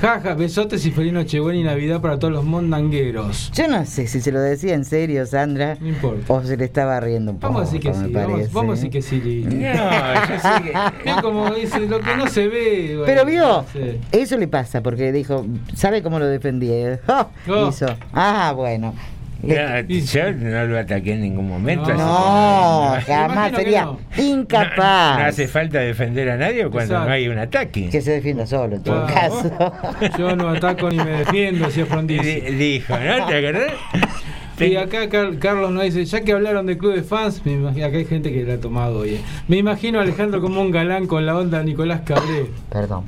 Jaja, 0.00 0.34
besotes 0.34 0.84
y 0.86 0.90
feliz 0.92 1.12
Nochebuena 1.12 1.58
y 1.58 1.64
Navidad 1.64 2.00
para 2.00 2.18
todos 2.18 2.32
los 2.34 2.44
mondangueros. 2.44 3.50
Yo 3.52 3.66
no 3.66 3.84
sé 3.84 4.06
si 4.06 4.20
se 4.20 4.30
lo 4.30 4.40
decía 4.40 4.74
en 4.74 4.84
serio, 4.84 5.26
Sandra. 5.26 5.76
No 5.80 5.88
importa. 5.88 6.32
O 6.32 6.42
se 6.42 6.56
le 6.56 6.64
estaba 6.64 7.00
riendo 7.00 7.32
un 7.32 7.38
poco. 7.38 7.54
Vamos 7.54 7.68
a 7.68 7.72
decir 7.72 7.80
que 7.80 7.94
sí, 7.94 8.12
vamos, 8.12 8.32
parece. 8.32 8.50
vamos 8.54 8.72
a 8.72 8.74
decir 8.76 8.90
que 8.90 9.02
sí. 9.02 9.20
Lili. 9.20 9.56
No, 9.56 9.74
yo 9.74 10.40
sé 10.40 10.62
que- 10.62 11.22
como 11.22 11.50
dice, 11.50 11.80
lo 11.80 12.00
que 12.00 12.16
no 12.16 12.28
se 12.28 12.46
ve. 12.48 12.88
bueno, 12.98 13.04
Pero 13.06 13.24
vio, 13.24 13.42
no 13.46 13.64
sé. 13.72 13.98
eso 14.12 14.36
le 14.36 14.46
pasa 14.48 14.82
porque 14.82 15.10
dijo, 15.12 15.44
¿sabe 15.74 16.02
cómo 16.02 16.18
lo 16.18 16.26
defendí? 16.26 16.70
¡Oh! 17.08 17.26
Oh. 17.48 17.68
Hizo. 17.68 17.86
Ah, 18.12 18.52
bueno. 18.54 18.94
Le- 19.42 19.82
No, 19.82 19.88
yo 19.88 20.32
no 20.32 20.64
lo 20.66 20.78
ataqué 20.78 21.12
en 21.14 21.20
ningún 21.22 21.48
momento. 21.48 21.82
así 21.84 21.92
que 21.92 21.98
No, 21.98 22.94
no- 22.96 23.00
jamás 23.06 23.52
sería 23.52 23.84
no. 23.84 23.98
incapaz. 24.16 25.16
No, 25.16 25.22
no 25.22 25.28
hace 25.28 25.46
falta 25.48 25.78
defender 25.80 26.30
a 26.30 26.36
nadie 26.36 26.62
cuando 26.68 26.94
Exacto. 26.94 27.06
no 27.08 27.12
hay 27.14 27.28
un 27.28 27.38
ataque. 27.38 27.88
Que 27.90 28.00
se 28.00 28.12
defienda 28.12 28.46
solo, 28.46 28.76
en 28.76 28.82
todo 28.82 29.06
Claro. 29.06 29.34
caso. 29.34 30.18
Yo 30.18 30.36
no 30.36 30.48
ataco 30.48 30.90
ni 30.90 30.96
me 30.96 31.10
defiendo, 31.10 31.66
decía 31.66 31.84
Di- 31.84 31.90
Frondizi. 31.90 32.40
Dijo, 32.40 32.94
¿no? 32.98 33.26
¿Te 33.26 33.38
acordás? 33.48 33.72
Y 34.58 34.74
acá 34.76 35.06
Car- 35.10 35.38
Carlos 35.38 35.70
nos 35.70 35.82
dice, 35.84 36.02
ya 36.06 36.22
que 36.22 36.32
hablaron 36.32 36.64
del 36.64 36.78
club 36.78 36.94
de 36.94 37.02
fans, 37.02 37.42
me 37.44 37.52
imagino, 37.52 37.84
acá 37.84 37.98
hay 37.98 38.06
gente 38.06 38.32
que 38.32 38.42
la 38.42 38.54
ha 38.54 38.58
tomado 38.58 39.00
hoy. 39.00 39.16
eh. 39.16 39.20
Me 39.48 39.58
imagino 39.58 39.98
a 39.98 40.02
Alejandro 40.02 40.40
como 40.40 40.62
un 40.62 40.70
galán 40.70 41.06
con 41.06 41.26
la 41.26 41.36
onda 41.36 41.58
de 41.58 41.64
Nicolás 41.66 42.00
Cabré. 42.06 42.46
Perdón. 42.70 43.04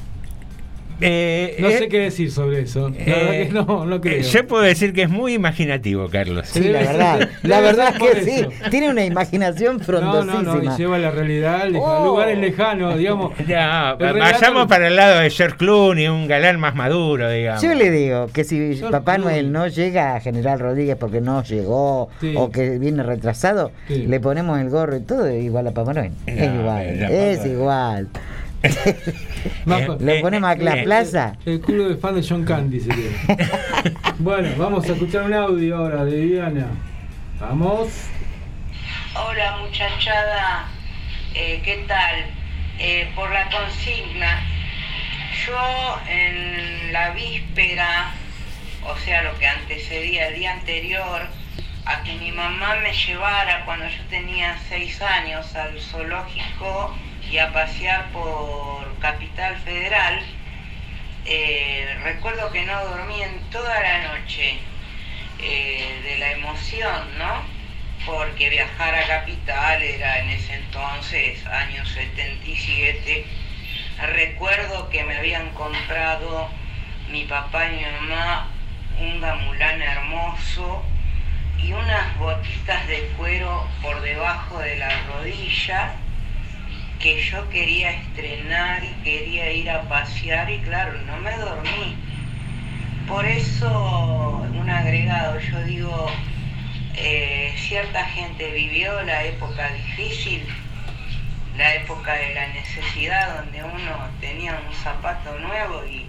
Eh, 1.00 1.56
No 1.60 1.68
eh, 1.68 1.78
sé 1.78 1.88
qué 1.88 2.00
decir 2.00 2.30
sobre 2.32 2.62
eso. 2.62 2.88
La 2.90 2.96
verdad 3.04 3.34
eh, 3.34 3.46
que 3.48 3.52
no, 3.54 3.86
no 3.86 4.00
creo. 4.00 4.20
eh, 4.20 4.22
Yo 4.22 4.46
puedo 4.46 4.62
decir 4.62 4.92
que 4.92 5.02
es 5.02 5.08
muy 5.10 5.34
imaginativo, 5.34 6.08
Carlos. 6.08 6.48
Sí, 6.48 6.60
la 6.68 6.80
verdad. 6.80 7.28
La 7.42 7.60
verdad 7.60 7.94
por 7.98 8.10
que 8.12 8.22
sí. 8.22 8.46
Tiene 8.70 8.90
una 8.90 9.04
imaginación 9.04 9.78
No, 9.78 9.84
frondosísima. 9.84 10.42
no, 10.42 10.54
no, 10.62 10.74
y 10.74 10.76
lleva 10.76 10.98
la 10.98 11.10
realidad 11.10 11.68
Oh. 11.74 12.04
lugares 12.04 12.38
lejanos, 12.38 12.96
digamos. 12.98 13.32
Relato- 13.46 14.18
vayamos 14.18 14.66
para 14.66 14.88
el 14.88 14.96
lado 14.96 15.20
de 15.20 15.30
George 15.30 15.56
Clooney, 15.56 16.08
un 16.08 16.26
galán 16.28 16.58
más 16.60 16.74
maduro, 16.74 17.30
digamos. 17.30 17.62
Yo 17.62 17.74
le 17.74 17.90
digo 17.90 18.26
que 18.32 18.44
si 18.44 18.56
George 18.76 18.90
Papá 18.90 19.16
Clooney. 19.16 19.34
Noel 19.42 19.52
no 19.52 19.66
llega 19.68 20.16
a 20.16 20.20
General 20.20 20.58
Rodríguez 20.58 20.96
porque 20.98 21.20
no 21.20 21.42
llegó 21.42 22.08
Sí. 22.20 22.34
o 22.36 22.50
que 22.50 22.78
viene 22.78 23.02
retrasado, 23.02 23.70
Sí. 23.88 24.06
le 24.06 24.20
ponemos 24.20 24.58
el 24.60 24.68
gorro 24.70 24.96
y 24.96 25.00
todo 25.00 25.30
igual 25.30 25.66
a 25.68 25.70
Papá 25.72 25.94
Noel. 25.94 26.12
es 26.26 26.50
No, 26.50 26.60
igual, 26.60 26.86
es 27.10 27.46
igual. 27.46 28.08
Le 30.00 30.20
ponemos 30.20 30.50
a 30.50 30.56
la 30.56 30.82
plaza. 30.82 31.36
El 31.46 31.60
club 31.60 31.88
de 31.90 31.96
fan 31.96 32.14
de 32.14 32.26
John 32.28 32.44
Candy 32.44 32.80
sería. 32.80 33.10
bueno, 34.18 34.48
vamos 34.56 34.88
a 34.88 34.92
escuchar 34.92 35.24
un 35.24 35.34
audio 35.34 35.76
ahora 35.76 36.04
de 36.04 36.20
Viviana. 36.20 36.66
Vamos. 37.40 37.88
Hola 39.14 39.58
muchachada, 39.62 40.68
Eh, 41.34 41.60
¿qué 41.64 41.84
tal? 41.86 42.26
Eh, 42.80 43.10
por 43.14 43.30
la 43.30 43.48
consigna, 43.50 44.40
yo 45.46 46.00
en 46.08 46.92
la 46.92 47.10
víspera, 47.10 48.12
o 48.84 48.96
sea, 48.98 49.22
lo 49.22 49.38
que 49.38 49.46
antecedía 49.46 50.28
el 50.28 50.34
día 50.34 50.52
anterior, 50.52 51.22
a 51.84 52.02
que 52.02 52.14
mi 52.16 52.32
mamá 52.32 52.76
me 52.82 52.92
llevara 52.92 53.64
cuando 53.64 53.86
yo 53.86 54.02
tenía 54.10 54.56
seis 54.68 55.00
años 55.00 55.54
al 55.54 55.80
zoológico 55.80 56.94
y 57.30 57.38
a 57.38 57.52
pasear 57.52 58.10
por 58.10 58.98
Capital 59.00 59.56
Federal, 59.58 60.22
eh, 61.26 61.98
recuerdo 62.02 62.50
que 62.50 62.64
no 62.64 62.84
dormí 62.86 63.22
en 63.22 63.38
toda 63.50 63.80
la 63.80 64.14
noche 64.14 64.58
eh, 65.38 66.00
de 66.02 66.18
la 66.18 66.32
emoción, 66.32 67.18
¿no? 67.18 67.42
Porque 68.06 68.48
viajar 68.48 68.94
a 68.94 69.06
Capital 69.06 69.82
era 69.82 70.20
en 70.20 70.30
ese 70.30 70.54
entonces, 70.54 71.44
año 71.46 71.84
77. 71.84 73.26
Recuerdo 74.14 74.88
que 74.88 75.04
me 75.04 75.18
habían 75.18 75.50
comprado 75.50 76.48
mi 77.10 77.24
papá 77.24 77.66
y 77.66 77.76
mi 77.76 77.82
mamá 77.82 78.48
un 79.00 79.20
gamulán 79.20 79.82
hermoso 79.82 80.82
y 81.58 81.72
unas 81.72 82.16
botitas 82.18 82.86
de 82.86 83.00
cuero 83.16 83.68
por 83.82 84.00
debajo 84.00 84.60
de 84.60 84.76
la 84.76 84.88
rodilla 85.02 85.94
que 86.98 87.22
yo 87.22 87.48
quería 87.50 87.90
estrenar 87.92 88.82
y 88.82 88.92
quería 89.04 89.52
ir 89.52 89.70
a 89.70 89.82
pasear 89.88 90.50
y 90.50 90.58
claro, 90.60 90.92
no 91.02 91.16
me 91.18 91.36
dormí. 91.36 91.96
Por 93.06 93.24
eso, 93.24 94.46
un 94.52 94.68
agregado, 94.68 95.38
yo 95.38 95.62
digo, 95.64 96.10
eh, 96.96 97.54
cierta 97.56 98.04
gente 98.04 98.50
vivió 98.50 99.00
la 99.02 99.24
época 99.24 99.72
difícil, 99.72 100.44
la 101.56 101.74
época 101.76 102.14
de 102.14 102.34
la 102.34 102.48
necesidad 102.48 103.42
donde 103.42 103.62
uno 103.62 104.10
tenía 104.20 104.60
un 104.68 104.74
zapato 104.74 105.38
nuevo 105.38 105.84
y, 105.86 106.06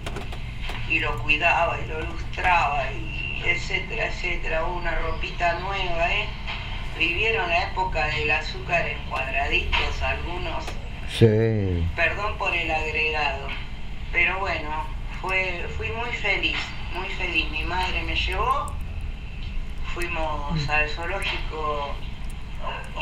y 0.92 0.98
lo 0.98 1.22
cuidaba 1.22 1.78
y 1.80 1.88
lo 1.88 2.00
lustraba 2.02 2.84
y 2.92 3.42
etcétera, 3.46 4.06
etcétera, 4.06 4.64
una 4.64 4.94
ropita 4.96 5.58
nueva, 5.60 6.12
¿eh? 6.12 6.26
Vivieron 6.98 7.48
la 7.48 7.64
época 7.70 8.06
del 8.08 8.30
azúcar 8.30 8.86
en 8.86 8.98
cuadraditos 9.08 10.02
algunos 10.02 10.66
Sí. 11.18 11.86
Perdón 11.96 12.38
por 12.38 12.54
el 12.54 12.70
agregado, 12.70 13.48
pero 14.12 14.38
bueno, 14.38 14.86
fue, 15.20 15.66
fui 15.76 15.88
muy 15.90 16.10
feliz, 16.10 16.56
muy 16.94 17.08
feliz. 17.08 17.50
Mi 17.50 17.64
madre 17.64 18.02
me 18.02 18.14
llevó, 18.14 18.72
fuimos 19.92 20.68
al 20.68 20.88
zoológico 20.88 21.94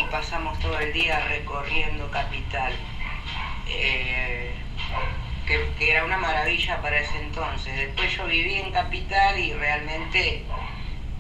y 0.01 0.05
pasamos 0.11 0.59
todo 0.61 0.79
el 0.81 0.93
día 0.93 1.21
recorriendo 1.29 2.11
Capital, 2.11 2.73
eh, 3.69 4.53
que, 5.47 5.71
que 5.79 5.91
era 5.91 6.05
una 6.05 6.17
maravilla 6.19 6.81
para 6.81 6.99
ese 6.99 7.19
entonces. 7.19 7.77
Después 7.77 8.17
yo 8.17 8.27
viví 8.27 8.55
en 8.55 8.73
Capital 8.73 9.39
y 9.39 9.53
realmente 9.53 10.45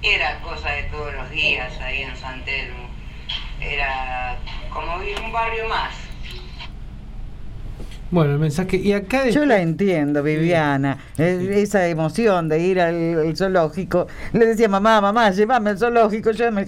era 0.02 0.40
cosa 0.40 0.70
de 0.70 0.84
todos 0.84 1.12
los 1.14 1.30
días 1.30 1.78
ahí 1.80 2.02
en 2.02 2.16
San 2.16 2.44
Telmo. 2.44 2.88
Era 3.60 4.38
como 4.72 4.98
vivir 4.98 5.20
un 5.20 5.32
barrio 5.32 5.68
más. 5.68 6.07
Bueno, 8.10 8.32
el 8.32 8.38
mensaje. 8.38 8.78
Y 8.78 8.92
acá 8.94 9.28
Yo 9.28 9.44
la 9.44 9.60
entiendo, 9.60 10.22
Viviana. 10.22 10.96
Esa 11.18 11.86
emoción 11.88 12.48
de 12.48 12.58
ir 12.60 12.80
al, 12.80 13.18
al 13.18 13.36
zoológico. 13.36 14.06
Le 14.32 14.46
decía, 14.46 14.66
mamá, 14.68 15.00
mamá, 15.02 15.30
llévame 15.30 15.70
al 15.70 15.78
zoológico. 15.78 16.30
Yo 16.30 16.50
me- 16.50 16.64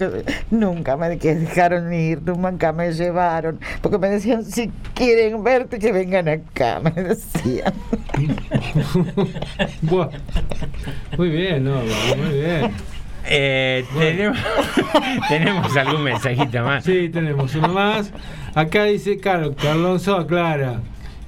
Nunca 0.51 0.95
me 0.97 1.09
dejaron 1.17 1.91
ir, 1.93 2.21
nunca 2.23 2.71
me 2.73 2.93
llevaron. 2.93 3.59
Porque 3.81 3.97
me 3.97 4.09
decían, 4.09 4.45
si 4.45 4.71
quieren 4.93 5.43
verte, 5.43 5.79
que 5.79 5.91
vengan 5.91 6.27
acá. 6.27 6.79
Me 6.83 6.91
decían. 6.91 7.73
Buah. 9.81 10.09
Muy 11.17 11.29
bien, 11.29 11.63
no, 11.63 11.75
muy 11.75 12.39
bien. 12.39 12.71
Eh, 13.25 13.85
tenemos, 13.97 14.37
tenemos 15.29 15.77
algún 15.77 16.03
mensajito 16.03 16.63
más. 16.63 16.83
Sí, 16.83 17.09
tenemos 17.09 17.53
uno 17.55 17.67
más. 17.69 18.11
Acá 18.55 18.83
dice, 18.85 19.17
claro, 19.17 19.55
Carlonso 19.55 20.15
aclara 20.15 20.81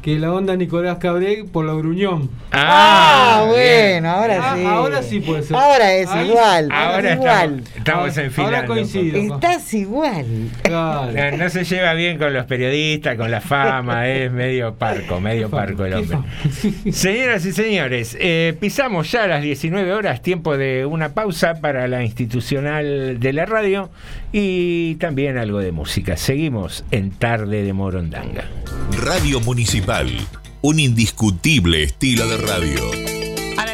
que 0.03 0.19
la 0.19 0.33
onda 0.33 0.57
Nicolás 0.57 0.97
Cabré 0.97 1.45
por 1.45 1.63
la 1.63 1.73
gruñón. 1.73 2.29
Ah, 2.51 3.45
bueno, 3.47 3.63
ahora 4.39 4.51
Ah, 4.51 4.55
sí. 4.57 4.65
ahora 4.65 5.03
sí 5.03 5.19
puede 5.19 5.43
ser. 5.43 5.55
Ahora 5.57 5.93
es 5.95 6.07
Ahí- 6.09 6.27
igual. 6.29 6.69
Ahora 6.71 7.09
es 7.09 7.15
igual. 7.15 7.59
estamos, 7.59 7.77
estamos 7.77 8.09
Ahora- 8.09 8.23
enfilando. 8.25 8.55
ahora 8.57 8.67
coincido. 8.67 9.35
Estás 9.35 9.73
igual. 9.73 10.25
Claro. 10.63 11.11
No, 11.11 11.37
no 11.37 11.49
se 11.49 11.63
lleva 11.63 11.93
bien 11.93 12.17
con 12.17 12.33
los 12.33 12.45
periodistas, 12.45 13.15
con 13.17 13.31
la 13.31 13.41
fama, 13.41 14.07
es 14.07 14.31
medio 14.31 14.75
parco, 14.75 15.19
medio 15.19 15.49
parco 15.49 15.85
el 15.85 15.93
hombre. 15.95 16.17
Señoras 16.91 17.45
y 17.45 17.51
señores, 17.53 18.17
eh, 18.19 18.55
pisamos 18.59 19.11
ya 19.11 19.23
a 19.23 19.27
las 19.27 19.41
19 19.41 19.93
horas, 19.93 20.21
tiempo 20.21 20.57
de 20.57 20.85
una 20.85 21.09
pausa 21.13 21.55
para 21.61 21.87
la 21.87 22.03
institucional 22.03 23.19
de 23.19 23.33
la 23.33 23.45
radio 23.45 23.89
y 24.31 24.95
también 24.95 25.37
algo 25.37 25.59
de 25.59 25.71
música. 25.71 26.17
Seguimos 26.17 26.83
en 26.91 27.11
Tarde 27.11 27.63
de 27.63 27.73
Morondanga. 27.73 28.43
Radio 29.01 29.39
Municipal, 29.41 30.09
un 30.61 30.79
indiscutible 30.79 31.83
estilo 31.83 32.27
de 32.27 32.37
radio. 32.37 33.22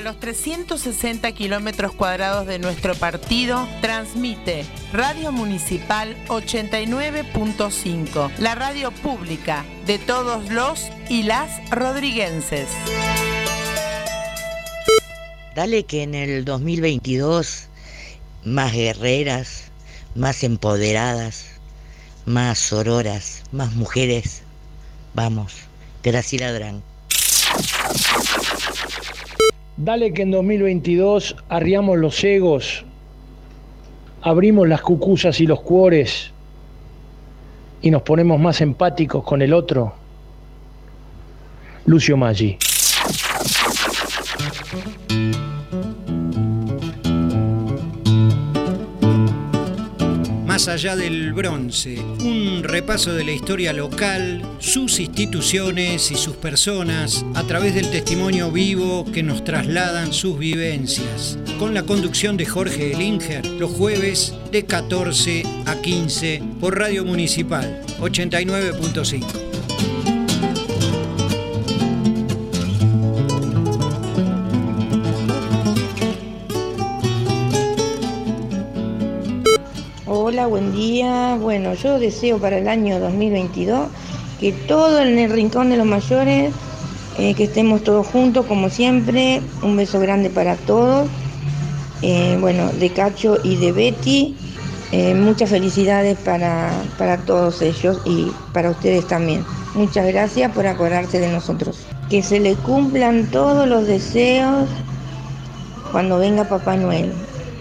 Los 0.09 0.19
360 0.21 1.31
kilómetros 1.33 1.91
cuadrados 1.91 2.47
de 2.47 2.57
nuestro 2.57 2.95
partido, 2.95 3.67
transmite 3.79 4.65
Radio 4.91 5.31
Municipal 5.31 6.17
89.5, 6.29 8.31
la 8.39 8.55
radio 8.55 8.89
pública 8.89 9.63
de 9.85 9.99
todos 9.99 10.49
los 10.49 10.87
y 11.09 11.21
las 11.21 11.69
rodriguenses. 11.69 12.69
Dale 15.53 15.83
que 15.83 16.01
en 16.01 16.15
el 16.15 16.43
2022 16.43 17.67
más 18.45 18.73
guerreras, 18.73 19.65
más 20.15 20.43
empoderadas, 20.43 21.45
más 22.25 22.57
sororas, 22.57 23.43
más 23.51 23.73
mujeres. 23.73 24.41
Vamos, 25.13 25.53
Graciela 26.01 26.51
Drán. 26.51 26.88
Dale 29.81 30.11
que 30.11 30.23
en 30.23 30.31
2022 30.31 31.37
arriamos 31.47 31.97
los 31.97 32.21
egos, 32.25 32.83
abrimos 34.21 34.67
las 34.67 34.81
cucusas 34.81 35.39
y 35.39 35.47
los 35.47 35.61
cuores 35.61 36.31
y 37.81 37.89
nos 37.89 38.01
ponemos 38.01 38.41
más 38.41 38.59
empáticos 38.59 39.23
con 39.23 39.41
el 39.41 39.53
otro. 39.53 39.93
Lucio 41.85 42.17
Maggi. 42.17 42.57
Más 50.59 50.67
allá 50.67 50.97
del 50.97 51.31
bronce, 51.31 51.97
un 52.19 52.63
repaso 52.63 53.13
de 53.13 53.23
la 53.23 53.31
historia 53.31 53.71
local, 53.71 54.41
sus 54.59 54.99
instituciones 54.99 56.11
y 56.11 56.15
sus 56.15 56.35
personas 56.35 57.25
a 57.33 57.43
través 57.43 57.75
del 57.75 57.89
testimonio 57.89 58.51
vivo 58.51 59.09
que 59.09 59.23
nos 59.23 59.45
trasladan 59.45 60.11
sus 60.11 60.37
vivencias. 60.37 61.37
Con 61.59 61.73
la 61.73 61.83
conducción 61.83 62.35
de 62.35 62.45
Jorge 62.45 62.91
Elinger, 62.91 63.45
los 63.45 63.71
jueves 63.71 64.33
de 64.51 64.65
14 64.65 65.43
a 65.65 65.75
15 65.77 66.43
por 66.59 66.77
Radio 66.77 67.05
Municipal 67.05 67.81
89.5. 68.01 69.98
Buen 80.47 80.71
día. 80.71 81.37
Bueno, 81.39 81.73
yo 81.73 81.99
deseo 81.99 82.39
para 82.39 82.57
el 82.57 82.67
año 82.67 82.99
2022 82.99 83.89
que 84.39 84.53
todo 84.53 85.01
en 85.01 85.19
el 85.19 85.31
rincón 85.31 85.69
de 85.69 85.77
los 85.77 85.85
mayores, 85.85 86.53
eh, 87.17 87.33
que 87.35 87.43
estemos 87.43 87.83
todos 87.83 88.07
juntos 88.07 88.45
como 88.45 88.69
siempre. 88.69 89.41
Un 89.61 89.75
beso 89.75 89.99
grande 89.99 90.29
para 90.29 90.55
todos. 90.55 91.09
Eh, 92.01 92.37
bueno, 92.39 92.71
de 92.71 92.89
Cacho 92.91 93.37
y 93.43 93.57
de 93.57 93.71
Betty. 93.73 94.35
eh, 94.91 95.13
muchas 95.13 95.49
felicidades 95.49 96.17
para, 96.17 96.71
para 96.97 97.17
todos 97.17 97.61
ellos 97.61 97.99
y 98.05 98.31
para 98.53 98.71
ustedes 98.71 99.07
también. 99.07 99.45
Muchas 99.75 100.07
gracias 100.07 100.51
por 100.53 100.65
acordarse 100.67 101.19
de 101.19 101.31
nosotros. 101.31 101.85
Que 102.09 102.23
se 102.23 102.39
le 102.39 102.55
cumplan 102.55 103.27
todos 103.29 103.67
los 103.67 103.85
deseos 103.87 104.67
cuando 105.91 106.17
venga 106.17 106.45
Papá 106.45 106.75
Noel. 106.77 107.13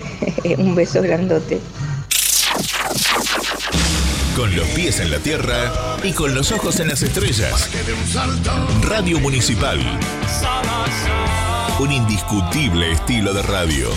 Un 0.58 0.74
beso 0.74 1.02
grandote. 1.02 1.60
Con 4.38 4.54
los 4.54 4.68
pies 4.68 5.00
en 5.00 5.10
la 5.10 5.18
tierra 5.18 5.98
y 6.04 6.12
con 6.12 6.32
los 6.32 6.52
ojos 6.52 6.78
en 6.78 6.86
las 6.86 7.02
estrellas. 7.02 7.68
Radio 8.82 9.18
Municipal. 9.18 9.80
Un 11.80 11.90
indiscutible 11.90 12.92
estilo 12.92 13.34
de 13.34 13.42
radio. 13.42 13.88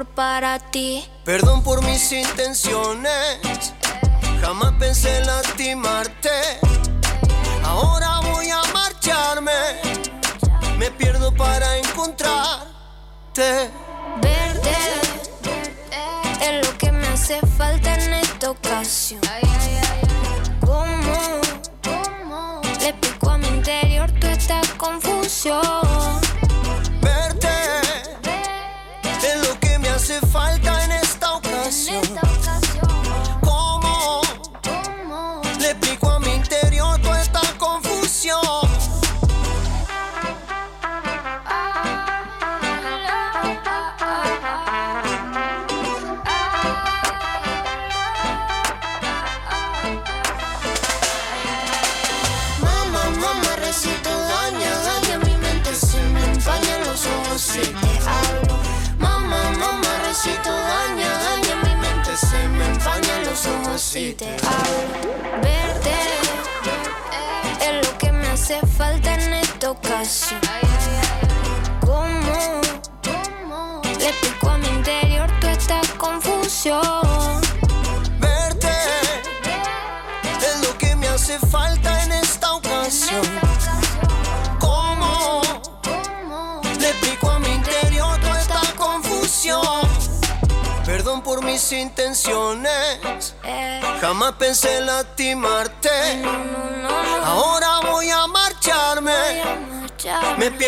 Mejor 0.00 0.06
para 0.14 0.58
ti. 0.58 1.04
Perdón 1.24 1.62
por 1.62 1.82
mis 1.84 2.12
intenciones, 2.12 3.38
jamás 4.40 4.72
pensé 4.78 5.24
lastimarte. 5.24 6.30
Ahora 7.64 8.20
voy 8.20 8.48
a 8.50 8.62
marcharme, 8.72 9.50
me 10.78 10.90
pierdo 10.90 11.34
para 11.34 11.76
encontrarte. 11.78 13.70
Verte 14.20 14.76
es 16.40 16.66
lo 16.66 16.78
que 16.78 16.92
me 16.92 17.06
hace 17.08 17.40
falta 17.58 17.94
en 17.94 18.14
esta 18.14 18.50
ocasión. 18.50 19.20
¿Cómo 20.60 21.40
le 22.80 22.88
explico 22.88 23.30
a 23.30 23.38
mi 23.38 23.48
interior 23.48 24.10
toda 24.12 24.32
esta 24.32 24.60
confusión? 24.78 25.79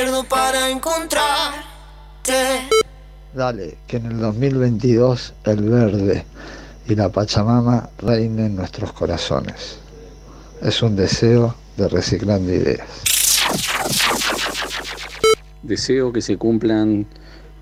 Pierdo 0.03 0.25
para 0.25 0.69
encontrarte. 0.69 2.33
Dale, 3.35 3.79
que 3.87 3.99
en 3.99 4.07
el 4.07 4.19
2022 4.19 5.33
el 5.45 5.63
verde 5.63 6.25
y 6.89 6.97
la 6.97 7.09
Pachamama 7.09 7.89
reinen 7.99 8.47
en 8.47 8.57
nuestros 8.57 8.93
corazones. 8.93 9.79
Es 10.61 10.83
un 10.83 10.97
deseo 10.97 11.55
de 11.77 11.89
reciclando 11.89 12.53
ideas. 12.53 12.89
Deseo 15.63 16.13
que 16.13 16.21
se 16.21 16.37
cumplan 16.37 17.07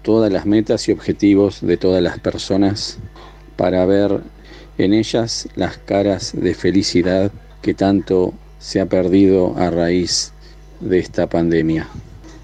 todas 0.00 0.32
las 0.32 0.46
metas 0.46 0.88
y 0.88 0.92
objetivos 0.92 1.60
de 1.60 1.76
todas 1.76 2.02
las 2.02 2.20
personas 2.20 2.96
para 3.56 3.84
ver 3.84 4.18
en 4.78 4.94
ellas 4.94 5.46
las 5.56 5.76
caras 5.76 6.32
de 6.32 6.54
felicidad 6.54 7.30
que 7.60 7.74
tanto 7.74 8.32
se 8.58 8.80
ha 8.80 8.86
perdido 8.86 9.54
a 9.58 9.68
raíz 9.68 10.32
de 10.80 11.00
esta 11.00 11.26
pandemia. 11.26 11.86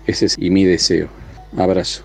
Ese 0.06 0.26
es 0.26 0.36
y 0.38 0.50
mi 0.50 0.64
deseo. 0.64 1.08
Abrazo. 1.58 2.02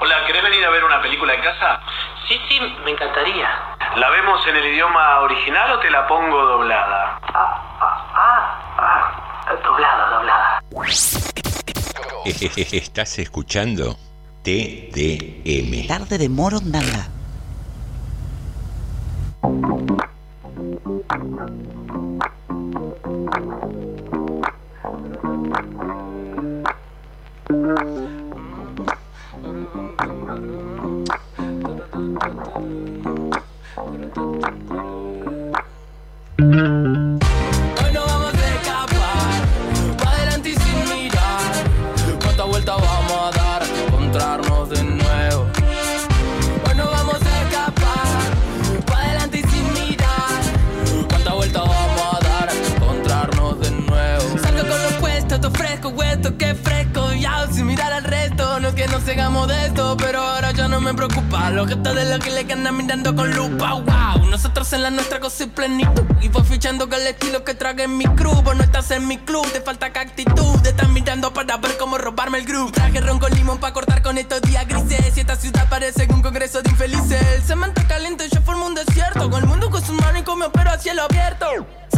Hola, 0.00 0.26
¿querés 0.26 0.42
venir 0.42 0.64
a 0.64 0.70
ver 0.70 0.84
una 0.84 1.00
película 1.00 1.34
en 1.34 1.40
casa? 1.40 1.80
Sí, 2.28 2.38
sí, 2.48 2.60
me 2.84 2.90
encantaría. 2.90 3.48
¿La 3.96 4.10
vemos 4.10 4.46
en 4.46 4.56
el 4.56 4.66
idioma 4.66 5.20
original 5.20 5.72
o 5.72 5.80
te 5.80 5.90
la 5.90 6.06
pongo 6.06 6.44
doblada? 6.44 7.18
Ah, 7.32 8.58
doblada, 9.64 10.10
doblada. 10.10 10.62
Estás 12.24 13.18
escuchando 13.18 13.96
TDM. 14.42 15.86
Tarde 15.86 16.18
de 16.18 16.28
Morondanga. 16.28 17.08
thank 27.48 27.60
mm 27.60 27.76
-hmm. 36.52 37.22
you 37.22 37.27
nos 59.38 59.46
cegamos 59.46 59.48
de 59.48 59.66
esto, 59.66 59.96
pero 59.96 60.20
ahora 60.20 60.52
ya 60.52 60.68
no 60.68 60.80
me 60.80 60.94
preocupa. 60.94 61.50
Los 61.50 61.68
gestos 61.68 61.94
de 61.94 62.04
los 62.04 62.18
que 62.18 62.30
le 62.30 62.52
andan 62.52 62.76
mirando 62.76 63.14
con 63.14 63.30
lupa, 63.34 63.74
wow. 63.74 64.26
Nosotros 64.30 64.72
en 64.72 64.82
la 64.82 64.90
nuestra 64.90 65.20
cosa 65.20 65.44
y 65.44 65.46
plenitud. 65.46 66.02
Y 66.20 66.28
voy 66.28 66.44
fichando 66.44 66.88
con 66.88 67.00
el 67.00 67.06
estilo 67.06 67.44
que 67.44 67.54
trague 67.54 67.84
en 67.84 67.96
mi 67.96 68.04
crew. 68.04 68.42
Vos 68.42 68.56
no 68.56 68.62
estás 68.62 68.90
en 68.90 69.06
mi 69.06 69.18
club, 69.18 69.46
te 69.52 69.60
falta 69.60 69.92
que 69.92 69.98
actitud. 69.98 70.60
Te 70.62 70.70
están 70.70 70.92
mirando 70.92 71.32
para 71.32 71.56
ver 71.56 71.76
cómo 71.78 71.98
robarme 71.98 72.38
el 72.38 72.46
groove. 72.46 72.72
Traje 72.72 73.00
ron 73.00 73.18
con 73.18 73.32
limón 73.32 73.58
para 73.58 73.72
cortar 73.72 74.02
con 74.02 74.18
estos 74.18 74.42
días 74.42 74.66
grises. 74.66 75.16
Y 75.16 75.20
esta 75.20 75.36
ciudad 75.36 75.68
parece 75.68 76.06
un 76.10 76.22
congreso 76.22 76.62
de 76.62 76.70
infelices. 76.70 77.22
El 77.36 77.42
cemento 77.42 77.82
caliente, 77.88 78.28
yo 78.32 78.40
formo 78.42 78.66
un 78.66 78.74
desierto. 78.74 79.30
Con 79.30 79.42
el 79.42 79.48
mundo 79.48 79.70
con 79.70 79.84
su 79.84 79.92
mano 79.92 80.18
y 80.18 80.22
con 80.22 80.38
mi 80.38 80.46
pero 80.52 80.70
a 80.70 80.78
cielo 80.78 81.02
abierto. 81.02 81.46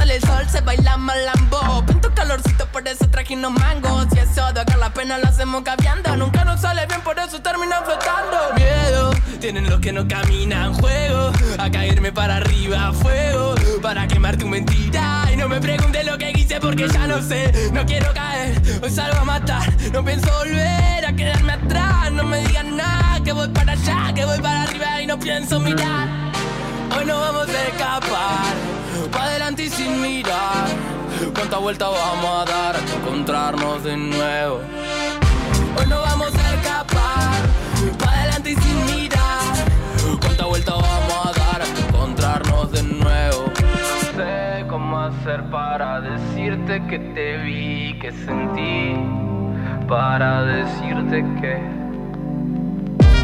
Sale 0.01 0.17
el 0.17 0.23
sol, 0.23 0.49
se 0.49 0.63
baila 0.63 0.97
malambo. 0.97 1.85
Pinto 1.85 2.11
calorcito, 2.15 2.65
por 2.73 2.89
eso 2.89 3.07
traje 3.11 3.35
unos 3.35 3.53
mangos. 3.53 4.07
Y 4.17 4.21
eso 4.21 4.51
de 4.55 4.61
acá 4.63 4.79
la 4.79 4.89
pena 4.95 5.19
lo 5.19 5.27
hacemos 5.27 5.63
caviando. 5.63 6.17
Nunca 6.17 6.43
nos 6.43 6.63
sale 6.63 6.87
bien, 6.87 7.03
por 7.03 7.19
eso 7.19 7.43
terminan 7.43 7.85
flotando. 7.85 8.55
Miedo, 8.57 9.11
tienen 9.41 9.69
los 9.69 9.79
que 9.81 9.93
no 9.93 10.09
caminan. 10.09 10.73
Juego 10.73 11.33
a 11.59 11.71
caerme 11.71 12.13
para 12.13 12.37
arriba. 12.37 12.95
Fuego 12.95 13.55
para 13.83 14.09
quemar 14.09 14.39
tu 14.39 14.49
mentira. 14.49 15.29
Y 15.31 15.37
no 15.37 15.51
me 15.51 15.61
preguntes 15.61 16.07
lo 16.07 16.17
que 16.17 16.31
hice 16.31 16.59
porque 16.61 16.89
ya 16.89 17.07
no 17.07 17.21
sé. 17.21 17.71
No 17.75 17.85
quiero 17.85 18.11
caer, 18.15 18.59
hoy 18.83 18.89
salgo 18.89 19.19
a 19.19 19.25
matar. 19.25 19.71
No 19.93 20.03
pienso 20.03 20.33
volver 20.39 21.05
a 21.05 21.13
quedarme 21.13 21.53
atrás. 21.53 22.11
No 22.11 22.25
me 22.25 22.39
digan 22.47 22.75
nada, 22.75 23.23
que 23.23 23.33
voy 23.35 23.49
para 23.49 23.73
allá, 23.73 24.15
que 24.15 24.25
voy 24.25 24.39
para 24.41 24.63
arriba 24.63 25.03
y 25.03 25.07
no 25.07 25.19
pienso 25.19 25.61
mirar. 25.61 26.09
Hoy 26.97 27.05
no 27.05 27.21
vamos 27.21 27.49
a 27.51 27.69
escapar, 27.69 28.55
pa' 29.09 29.25
adelante 29.25 29.65
y 29.65 29.71
sin 29.71 30.01
mirar. 30.01 30.69
¿Cuántas 31.35 31.61
vueltas 31.61 31.89
vamos 31.91 32.49
a 32.49 32.51
dar 32.51 32.77
hasta 32.77 32.95
encontrarnos 32.97 33.85
de 33.85 33.97
nuevo? 33.97 34.61
Hoy 35.77 35.87
no 35.89 36.01
vamos 36.01 36.35
a 36.35 36.55
escapar, 36.55 37.41
pa' 37.99 38.11
adelante 38.11 38.51
y 38.51 38.57
sin 38.57 38.87
mirar. 38.87 40.21
¿Cuántas 40.21 40.47
vueltas 40.47 40.75
vamos 40.75 41.27
a 41.27 41.33
dar 41.39 41.63
hasta 41.63 41.81
encontrarnos 41.89 42.73
de 42.73 42.83
nuevo? 42.83 43.53
No 43.61 44.17
sé 44.17 44.67
cómo 44.69 44.99
hacer 45.01 45.45
para 45.51 46.01
decirte 46.01 46.83
que 46.87 46.99
te 46.99 47.37
vi, 47.39 47.99
que 47.99 48.13
sentí, 48.13 48.97
para 49.89 50.43
decirte 50.45 51.25
que 51.41 51.81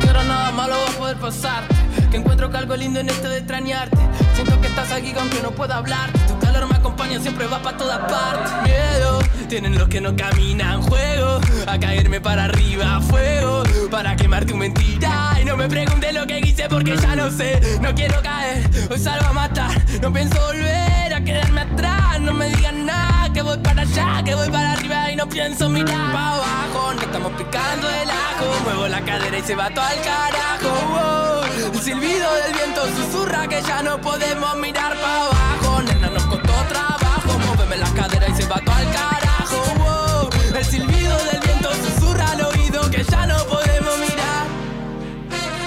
ahora 0.07 0.25
nada 0.25 0.51
malo 0.53 0.75
va 0.75 0.93
a 0.93 0.99
poder 0.99 1.17
pasarte. 1.17 1.96
Encuentro 2.17 2.51
que 2.51 2.57
algo 2.57 2.75
lindo 2.77 2.99
en 2.99 3.11
esto 3.11 3.29
de 3.29 3.39
extrañarte. 3.39 3.99
Siento 4.35 4.59
que 4.63 4.69
estás 4.69 4.91
aquí 4.91 5.13
aunque 5.19 5.43
no 5.43 5.51
pueda 5.51 5.77
hablarte. 5.77 6.19
Tu 6.21 6.39
calor 6.39 6.67
me 6.67 6.77
acompaña, 6.77 7.21
siempre 7.21 7.47
va 7.47 7.61
para 7.61 7.77
todas 7.77 7.99
partes. 8.11 8.53
Miedo, 8.63 9.19
tienen 9.49 9.79
los 9.79 9.87
que 9.89 10.01
no 10.01 10.17
caminan. 10.17 10.81
Juego 10.81 11.41
a 11.67 11.79
caerme 11.79 12.19
para 12.23 12.45
arriba. 12.45 13.03
Fuego 13.03 13.65
para 13.91 14.17
quemar 14.17 14.47
tu 14.47 14.57
mentira. 14.57 15.37
Y 15.43 15.45
no 15.45 15.59
me 15.59 15.69
preguntes 15.69 16.15
lo 16.15 16.27
que 16.27 16.39
hice 16.39 16.71
porque 16.71 16.97
ya 16.97 17.17
no 17.17 17.31
sé. 17.31 17.79
No 17.83 17.95
quiero 17.95 18.23
caer, 18.23 18.65
hoy 18.91 18.99
salgo 18.99 19.27
a 19.27 19.33
matar. 19.35 19.71
No 20.01 20.11
pienso 20.11 20.41
volver 20.41 21.13
a 21.13 21.21
quedarme 21.23 21.61
atrás. 21.61 22.19
No 22.21 22.33
me 22.33 22.49
digan 22.49 22.87
nada, 22.87 23.31
que 23.31 23.43
voy 23.43 23.59
para 23.59 23.83
allá, 23.83 24.23
que 24.25 24.35
voy 24.35 24.49
para 24.49 24.73
arriba 24.73 25.13
y 25.13 25.17
no 25.17 25.29
pienso 25.29 25.69
mirar 25.69 26.13
para 26.13 26.35
abajo. 26.37 26.95
No 26.95 27.03
estamos 27.03 27.33
picando 27.33 27.91
el 27.91 28.09
ajo. 28.09 28.65
Muevo 28.65 28.89
la 28.89 29.03
cadera 29.03 29.39
y 29.39 29.43
se 29.43 29.55
va 29.55 29.69
todo 29.69 29.85
al 29.85 30.01
carajo. 30.01 31.36
El 31.73 31.83
silbido 31.83 32.35
del 32.35 32.53
viento 32.53 32.83
susurra 32.97 33.49
que 33.49 33.61
ya 33.63 33.83
no 33.83 34.01
podemos 34.01 34.57
mirar 34.57 34.95
para 35.01 35.27
abajo. 35.27 35.83
Nena, 35.83 36.11
nos 36.11 36.25
costó 36.27 36.53
trabajo. 36.69 37.39
Móveme 37.47 37.77
la 37.77 37.91
cadera 37.93 38.29
y 38.29 38.35
se 38.35 38.47
va 38.47 38.61
todo 38.65 38.75
al 38.75 38.93
carajo. 38.93 39.57
wow. 39.79 40.57
El 40.57 40.65
silbido 40.65 41.17
del 41.25 41.41
viento 41.41 41.69
susurra 41.75 42.31
al 42.31 42.41
oído 42.43 42.89
que 42.91 43.03
ya 43.05 43.27
no 43.27 43.37
podemos 43.47 43.99
mirar. 43.99 44.47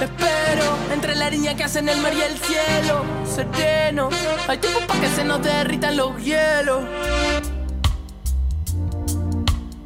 Espero 0.02 0.78
entre 0.94 1.16
la 1.16 1.30
línea 1.30 1.56
que 1.56 1.66
hacen 1.66 1.90
el 1.90 2.00
mar 2.02 2.14
y 2.14 2.22
el 2.22 2.38
cielo. 2.40 3.04
Sereno, 3.26 4.10
hay 4.48 4.58
tiempo 4.58 4.80
para 4.88 5.02
que 5.02 5.10
se 5.10 5.26
nos 5.26 5.44
derritan 5.44 5.98
los 5.98 6.18
hielos. 6.24 6.84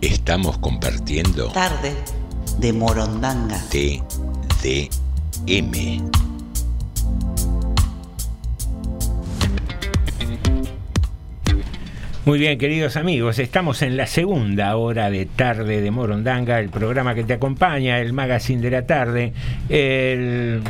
Estamos 0.01 0.57
compartiendo 0.59 1.47
Tarde 1.51 1.95
de 2.59 2.71
Morondanga. 2.71 3.59
Muy 12.25 12.39
bien, 12.39 12.57
queridos 12.57 12.95
amigos, 12.95 13.37
estamos 13.39 13.81
en 13.81 13.97
la 13.97 14.07
segunda 14.07 14.77
hora 14.77 15.09
de 15.09 15.25
tarde 15.25 15.81
de 15.81 15.91
Morondanga, 15.91 16.61
el 16.61 16.69
programa 16.69 17.13
que 17.15 17.25
te 17.25 17.33
acompaña, 17.33 17.99
el 17.99 18.13
magazine 18.13 18.61
de 18.61 18.71
la 18.71 18.87
tarde, 18.87 19.33
el 19.67 20.61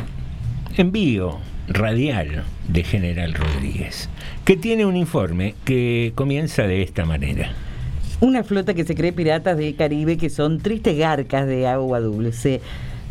envío 0.76 1.38
radial 1.68 2.42
de 2.66 2.82
General 2.82 3.32
Rodríguez, 3.32 4.08
que 4.44 4.56
tiene 4.56 4.84
un 4.84 4.96
informe 4.96 5.54
que 5.64 6.12
comienza 6.16 6.64
de 6.64 6.82
esta 6.82 7.04
manera. 7.04 7.52
Una 8.20 8.42
flota 8.42 8.74
que 8.74 8.84
se 8.84 8.96
cree 8.96 9.12
piratas 9.12 9.56
del 9.56 9.76
Caribe 9.76 10.16
que 10.16 10.30
son 10.30 10.58
tristes 10.58 10.98
garcas 10.98 11.46
de 11.46 11.68
agua 11.68 12.00
dulce. 12.00 12.60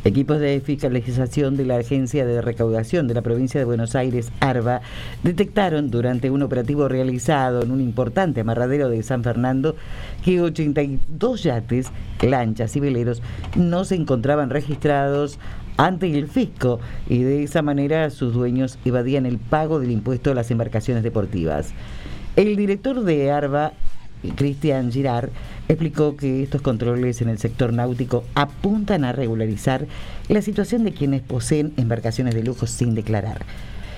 Equipos 0.06 0.38
de 0.42 0.60
fiscalización 0.60 1.56
de 1.56 1.64
la 1.64 1.78
Agencia 1.78 2.26
de 2.26 2.42
Recaudación 2.42 3.08
de 3.08 3.14
la 3.14 3.22
provincia 3.22 3.58
de 3.58 3.66
Buenos 3.66 3.96
Aires, 3.96 4.34
ARBA, 4.42 4.82
detectaron 5.24 5.90
durante 5.90 6.30
un 6.30 6.42
operativo 6.42 6.90
realizado 6.90 7.64
en 7.64 7.72
un 7.72 7.80
importante 7.80 8.42
amarradero 8.42 8.90
de 8.90 9.02
San 9.02 9.24
Fernando 9.24 9.78
que 10.26 10.42
82 10.42 11.44
yates, 11.44 11.88
lanchas 12.22 12.76
y 12.76 12.82
veleros 12.82 13.22
no 13.56 13.86
se 13.86 13.96
encontraban 13.96 14.50
registrados 14.50 15.40
ante 15.78 16.12
el 16.14 16.28
fisco 16.28 16.82
y 17.08 17.24
de 17.24 17.44
esa 17.44 17.62
manera 17.62 18.10
sus 18.10 18.34
dueños 18.34 18.78
evadían 18.84 19.26
el 19.26 19.38
pago 19.38 19.80
del 19.80 19.92
impuesto 19.92 20.32
a 20.32 20.36
las 20.36 20.52
embarcaciones 20.52 21.04
deportivas. 21.04 21.74
El 22.36 22.58
director 22.58 23.04
de 23.04 23.32
ARBA, 23.32 23.72
Cristian 24.36 24.92
Girard, 24.92 25.30
explicó 25.68 26.18
que 26.18 26.44
estos 26.44 26.62
controles 26.62 27.22
en 27.22 27.30
el 27.30 27.38
sector 27.38 27.74
náutico 27.74 28.24
apuntan 28.36 29.04
a 29.04 29.12
regularizar 29.12 29.86
la 30.28 30.42
situación 30.42 30.84
de 30.84 30.94
quienes 30.94 31.22
poseen 31.22 31.74
embarcaciones 31.78 32.36
de 32.36 32.44
lujo 32.44 32.68
sin 32.68 32.96
declarar. 32.96 33.46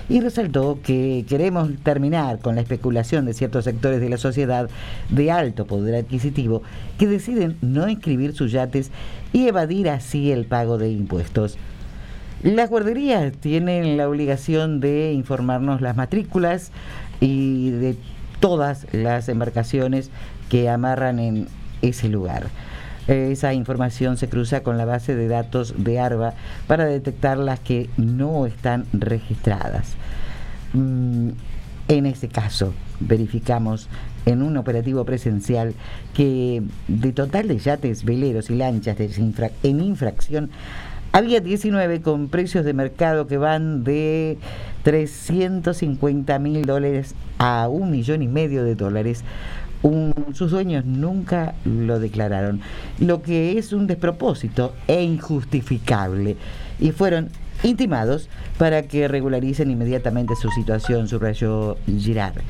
Y 0.08 0.20
resaltó 0.20 0.78
que 0.84 1.24
queremos 1.28 1.68
terminar 1.82 2.38
con 2.38 2.54
la 2.54 2.60
especulación 2.60 3.26
de 3.26 3.34
ciertos 3.34 3.64
sectores 3.64 4.00
de 4.00 4.08
la 4.08 4.18
sociedad 4.18 4.70
de 5.10 5.32
alto 5.32 5.66
poder 5.66 5.96
adquisitivo 5.96 6.62
que 6.96 7.08
deciden 7.08 7.56
no 7.60 7.88
inscribir 7.88 8.32
sus 8.32 8.52
yates 8.52 8.92
y 9.32 9.48
evadir 9.48 9.90
así 9.90 10.30
el 10.30 10.44
pago 10.44 10.78
de 10.78 10.90
impuestos. 10.90 11.58
Las 12.42 12.70
guarderías 12.70 13.32
tienen 13.32 13.96
la 13.96 14.08
obligación 14.08 14.78
de 14.78 15.12
informarnos 15.12 15.80
las 15.80 15.96
matrículas 15.96 16.70
y 17.20 17.70
de 17.70 17.96
todas 18.38 18.86
las 18.92 19.28
embarcaciones 19.28 20.10
que 20.48 20.68
amarran 20.68 21.18
en 21.18 21.48
ese 21.82 22.08
lugar. 22.08 22.48
Esa 23.06 23.54
información 23.54 24.16
se 24.16 24.28
cruza 24.28 24.62
con 24.62 24.78
la 24.78 24.84
base 24.84 25.14
de 25.14 25.28
datos 25.28 25.74
de 25.76 26.00
ARBA 26.00 26.34
para 26.66 26.86
detectar 26.86 27.38
las 27.38 27.60
que 27.60 27.88
no 27.96 28.46
están 28.46 28.86
registradas. 28.92 29.94
Mm, 30.72 31.30
en 31.88 32.06
ese 32.06 32.28
caso, 32.28 32.74
verificamos 32.98 33.88
en 34.24 34.42
un 34.42 34.56
operativo 34.56 35.04
presencial 35.04 35.74
que 36.14 36.62
de 36.88 37.12
total 37.12 37.46
de 37.46 37.58
yates, 37.58 38.04
veleros 38.04 38.50
y 38.50 38.56
lanchas 38.56 38.96
en 39.62 39.80
infracción, 39.80 40.50
había 41.12 41.40
19 41.40 42.02
con 42.02 42.28
precios 42.28 42.64
de 42.64 42.74
mercado 42.74 43.26
que 43.26 43.38
van 43.38 43.84
de 43.84 44.36
350 44.82 46.38
mil 46.40 46.66
dólares 46.66 47.14
a 47.38 47.68
un 47.68 47.90
millón 47.90 48.22
y 48.22 48.28
medio 48.28 48.64
de 48.64 48.74
dólares. 48.74 49.24
Sus 50.32 50.50
dueños 50.50 50.84
nunca 50.84 51.54
lo 51.64 51.98
declararon, 51.98 52.60
lo 52.98 53.22
que 53.22 53.58
es 53.58 53.72
un 53.72 53.86
despropósito 53.86 54.74
e 54.86 55.02
injustificable. 55.02 56.36
Y 56.78 56.92
fueron 56.92 57.30
intimados 57.62 58.28
para 58.58 58.82
que 58.82 59.08
regularicen 59.08 59.70
inmediatamente 59.70 60.34
su 60.36 60.50
situación, 60.50 61.08
subrayó 61.08 61.76
Girard. 61.86 62.42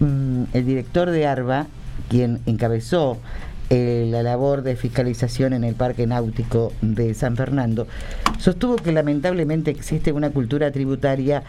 Mm, 0.00 0.44
el 0.52 0.66
director 0.66 1.10
de 1.10 1.26
ARBA, 1.26 1.66
quien 2.08 2.40
encabezó 2.46 3.18
eh, 3.70 4.06
la 4.10 4.22
labor 4.22 4.62
de 4.62 4.76
fiscalización 4.76 5.52
en 5.52 5.62
el 5.62 5.76
Parque 5.76 6.06
Náutico 6.06 6.72
de 6.82 7.14
San 7.14 7.36
Fernando, 7.36 7.86
sostuvo 8.38 8.76
que 8.76 8.90
lamentablemente 8.92 9.70
existe 9.70 10.12
una 10.12 10.30
cultura 10.30 10.72
tributaria 10.72 11.44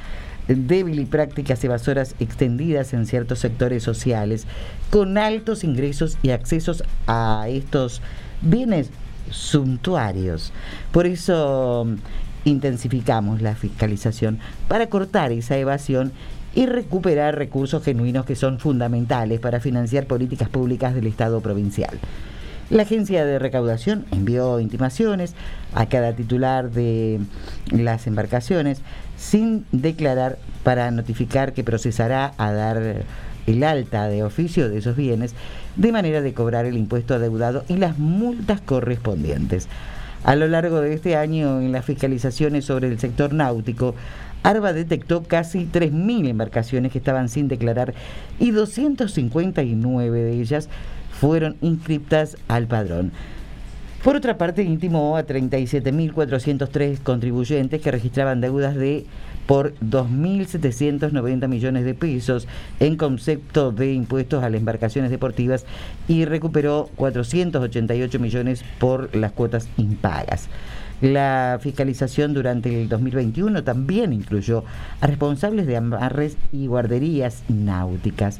débil 0.47 0.99
y 0.99 1.05
prácticas 1.05 1.63
evasoras 1.63 2.15
extendidas 2.19 2.93
en 2.93 3.05
ciertos 3.05 3.39
sectores 3.39 3.83
sociales, 3.83 4.45
con 4.89 5.17
altos 5.17 5.63
ingresos 5.63 6.17
y 6.21 6.29
accesos 6.29 6.83
a 7.07 7.45
estos 7.49 8.01
bienes 8.41 8.89
suntuarios. 9.29 10.53
Por 10.91 11.07
eso 11.07 11.87
intensificamos 12.43 13.41
la 13.41 13.55
fiscalización 13.55 14.39
para 14.67 14.87
cortar 14.87 15.31
esa 15.31 15.57
evasión 15.57 16.11
y 16.53 16.65
recuperar 16.65 17.37
recursos 17.37 17.83
genuinos 17.83 18.25
que 18.25 18.35
son 18.35 18.59
fundamentales 18.59 19.39
para 19.39 19.59
financiar 19.59 20.05
políticas 20.05 20.49
públicas 20.49 20.93
del 20.93 21.07
Estado 21.07 21.41
provincial. 21.41 21.97
La 22.69 22.83
agencia 22.83 23.25
de 23.25 23.37
recaudación 23.37 24.05
envió 24.11 24.59
intimaciones 24.61 25.33
a 25.73 25.87
cada 25.87 26.13
titular 26.13 26.71
de 26.71 27.19
las 27.69 28.07
embarcaciones 28.07 28.81
sin 29.17 29.65
declarar 29.73 30.37
para 30.63 30.89
notificar 30.89 31.51
que 31.51 31.65
procesará 31.65 32.33
a 32.37 32.53
dar 32.53 33.03
el 33.45 33.63
alta 33.63 34.07
de 34.07 34.23
oficio 34.23 34.69
de 34.69 34.77
esos 34.77 34.95
bienes 34.95 35.35
de 35.75 35.91
manera 35.91 36.21
de 36.21 36.33
cobrar 36.33 36.65
el 36.65 36.77
impuesto 36.77 37.15
adeudado 37.15 37.65
y 37.67 37.75
las 37.75 37.97
multas 37.97 38.61
correspondientes. 38.61 39.67
A 40.23 40.35
lo 40.35 40.47
largo 40.47 40.81
de 40.81 40.93
este 40.93 41.15
año, 41.15 41.59
en 41.59 41.71
las 41.71 41.83
fiscalizaciones 41.83 42.65
sobre 42.65 42.87
el 42.87 42.99
sector 42.99 43.33
náutico, 43.33 43.95
ARBA 44.43 44.73
detectó 44.73 45.23
casi 45.23 45.65
3.000 45.65 46.27
embarcaciones 46.27 46.91
que 46.91 46.97
estaban 46.97 47.29
sin 47.29 47.47
declarar 47.47 47.93
y 48.39 48.51
259 48.51 50.19
de 50.19 50.41
ellas 50.41 50.69
fueron 51.11 51.57
inscriptas 51.61 52.37
al 52.47 52.67
padrón. 52.67 53.11
Por 54.03 54.15
otra 54.15 54.39
parte, 54.39 54.63
intimó 54.63 55.15
a 55.15 55.27
37.403 55.27 57.03
contribuyentes 57.03 57.81
que 57.81 57.91
registraban 57.91 58.41
deudas 58.41 58.75
de 58.75 59.05
por 59.45 59.75
2.790 59.75 61.47
millones 61.47 61.85
de 61.85 61.93
pesos 61.93 62.47
en 62.79 62.95
concepto 62.95 63.71
de 63.71 63.93
impuestos 63.93 64.43
a 64.43 64.49
las 64.49 64.59
embarcaciones 64.59 65.11
deportivas 65.11 65.65
y 66.07 66.25
recuperó 66.25 66.89
488 66.95 68.19
millones 68.19 68.63
por 68.79 69.15
las 69.15 69.33
cuotas 69.33 69.69
impagas. 69.77 70.49
La 71.01 71.57
fiscalización 71.59 72.33
durante 72.35 72.81
el 72.81 72.87
2021 72.87 73.63
también 73.63 74.13
incluyó 74.13 74.63
a 74.99 75.07
responsables 75.07 75.65
de 75.65 75.77
amarres 75.77 76.37
y 76.51 76.67
guarderías 76.67 77.43
náuticas. 77.49 78.39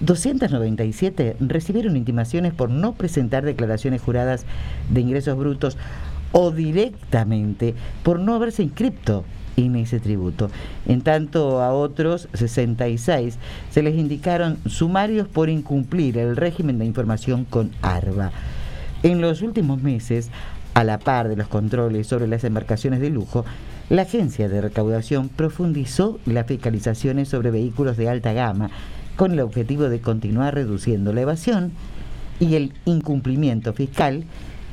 297 0.00 1.36
recibieron 1.38 1.96
intimaciones 1.96 2.52
por 2.52 2.70
no 2.70 2.94
presentar 2.94 3.44
declaraciones 3.44 4.02
juradas 4.02 4.46
de 4.90 5.00
ingresos 5.00 5.38
brutos 5.38 5.78
o 6.32 6.50
directamente 6.50 7.74
por 8.02 8.18
no 8.18 8.34
haberse 8.34 8.64
inscripto 8.64 9.24
en 9.56 9.76
ese 9.76 10.00
tributo. 10.00 10.50
En 10.86 11.02
tanto 11.02 11.62
a 11.62 11.72
otros 11.72 12.28
66 12.32 13.38
se 13.70 13.82
les 13.82 13.94
indicaron 13.94 14.58
sumarios 14.66 15.28
por 15.28 15.48
incumplir 15.48 16.18
el 16.18 16.36
régimen 16.36 16.78
de 16.78 16.86
información 16.86 17.44
con 17.44 17.70
ARBA. 17.80 18.32
En 19.02 19.20
los 19.20 19.42
últimos 19.42 19.82
meses, 19.82 20.30
a 20.74 20.84
la 20.84 20.98
par 20.98 21.28
de 21.28 21.36
los 21.36 21.48
controles 21.48 22.06
sobre 22.06 22.26
las 22.26 22.44
embarcaciones 22.44 23.00
de 23.00 23.10
lujo, 23.10 23.44
la 23.90 24.02
agencia 24.02 24.48
de 24.48 24.60
recaudación 24.60 25.28
profundizó 25.28 26.18
las 26.24 26.46
fiscalizaciones 26.46 27.28
sobre 27.28 27.50
vehículos 27.50 27.96
de 27.96 28.08
alta 28.08 28.32
gama 28.32 28.70
con 29.16 29.32
el 29.32 29.40
objetivo 29.40 29.88
de 29.88 30.00
continuar 30.00 30.54
reduciendo 30.54 31.12
la 31.12 31.22
evasión 31.22 31.72
y 32.40 32.54
el 32.54 32.72
incumplimiento 32.86 33.72
fiscal 33.72 34.24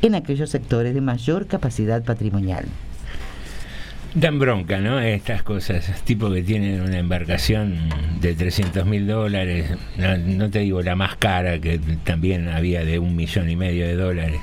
en 0.01 0.15
aquellos 0.15 0.49
sectores 0.49 0.93
de 0.93 1.01
mayor 1.01 1.47
capacidad 1.47 2.03
patrimonial. 2.03 2.65
Dan 4.15 4.40
bronca, 4.40 4.80
¿no? 4.80 4.99
Estas 4.99 5.44
cosas, 5.44 6.03
tipo 6.03 6.31
que 6.31 6.41
tienen 6.41 6.81
una 6.81 6.98
embarcación 6.98 7.77
de 8.19 8.34
300 8.34 8.84
mil 8.86 9.06
dólares, 9.06 9.69
no, 9.98 10.49
te 10.49 10.60
digo 10.60 10.81
la 10.81 10.95
más 10.95 11.15
cara, 11.18 11.60
que 11.60 11.80
también 12.03 12.49
había 12.49 12.84
de 12.84 12.98
un 12.98 13.15
millón 13.15 13.49
y 13.49 13.56
medio 13.56 13.86
de 13.86 13.95
dólares, 13.95 14.40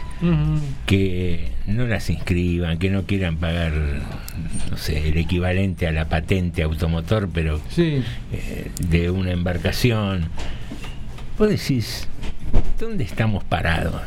que 0.87 1.51
no 1.67 1.85
las 1.87 2.11
inscriban, 2.11 2.79
que 2.79 2.91
no 2.91 3.05
quieran 3.07 3.39
pagar, 3.39 3.73
no 4.71 4.77
sé, 4.77 5.09
el 5.09 5.19
equivalente 5.19 5.89
a 5.89 5.93
la 5.93 6.09
patente 6.09 6.63
automotor, 6.63 7.29
pero 7.33 7.61
eh, 7.77 8.71
de 8.79 9.11
una 9.11 9.33
embarcación. 9.33 10.29
Vos 11.39 11.49
decís, 11.49 12.07
¿dónde 12.79 13.03
estamos 13.03 13.43
parados? 13.43 14.01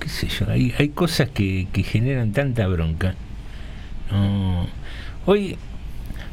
¿Qué 0.00 0.08
sé 0.08 0.28
yo? 0.28 0.50
Hay, 0.50 0.72
hay 0.78 0.88
cosas 0.88 1.28
que, 1.28 1.68
que 1.70 1.82
generan 1.82 2.32
tanta 2.32 2.66
bronca. 2.66 3.14
No 4.10 4.81
Hoy, 5.24 5.56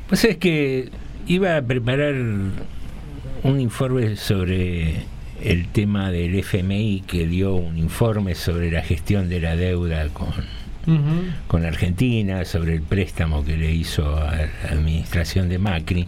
pues 0.08 0.24
es 0.26 0.38
que 0.38 0.90
iba 1.28 1.58
a 1.58 1.62
preparar 1.62 2.16
un 2.16 3.60
informe 3.60 4.16
sobre 4.16 5.04
el 5.44 5.68
tema 5.68 6.12
del 6.12 6.36
FMI 6.36 7.04
que 7.06 7.28
dio 7.28 7.54
un 7.54 7.78
informe 7.78 8.34
sobre 8.34 8.72
la 8.72 8.82
gestión 8.82 9.30
de 9.30 9.40
la 9.42 9.56
deuda 9.56 10.08
con, 10.10 10.34
con 11.48 11.66
Argentina, 11.66 12.46
sobre 12.46 12.74
el 12.74 12.82
préstamo 12.82 13.46
que 13.46 13.58
le 13.58 13.72
hizo 13.72 14.16
a 14.18 14.36
la 14.36 14.50
administración 14.72 15.50
de 15.50 15.60
Macri. 15.60 16.08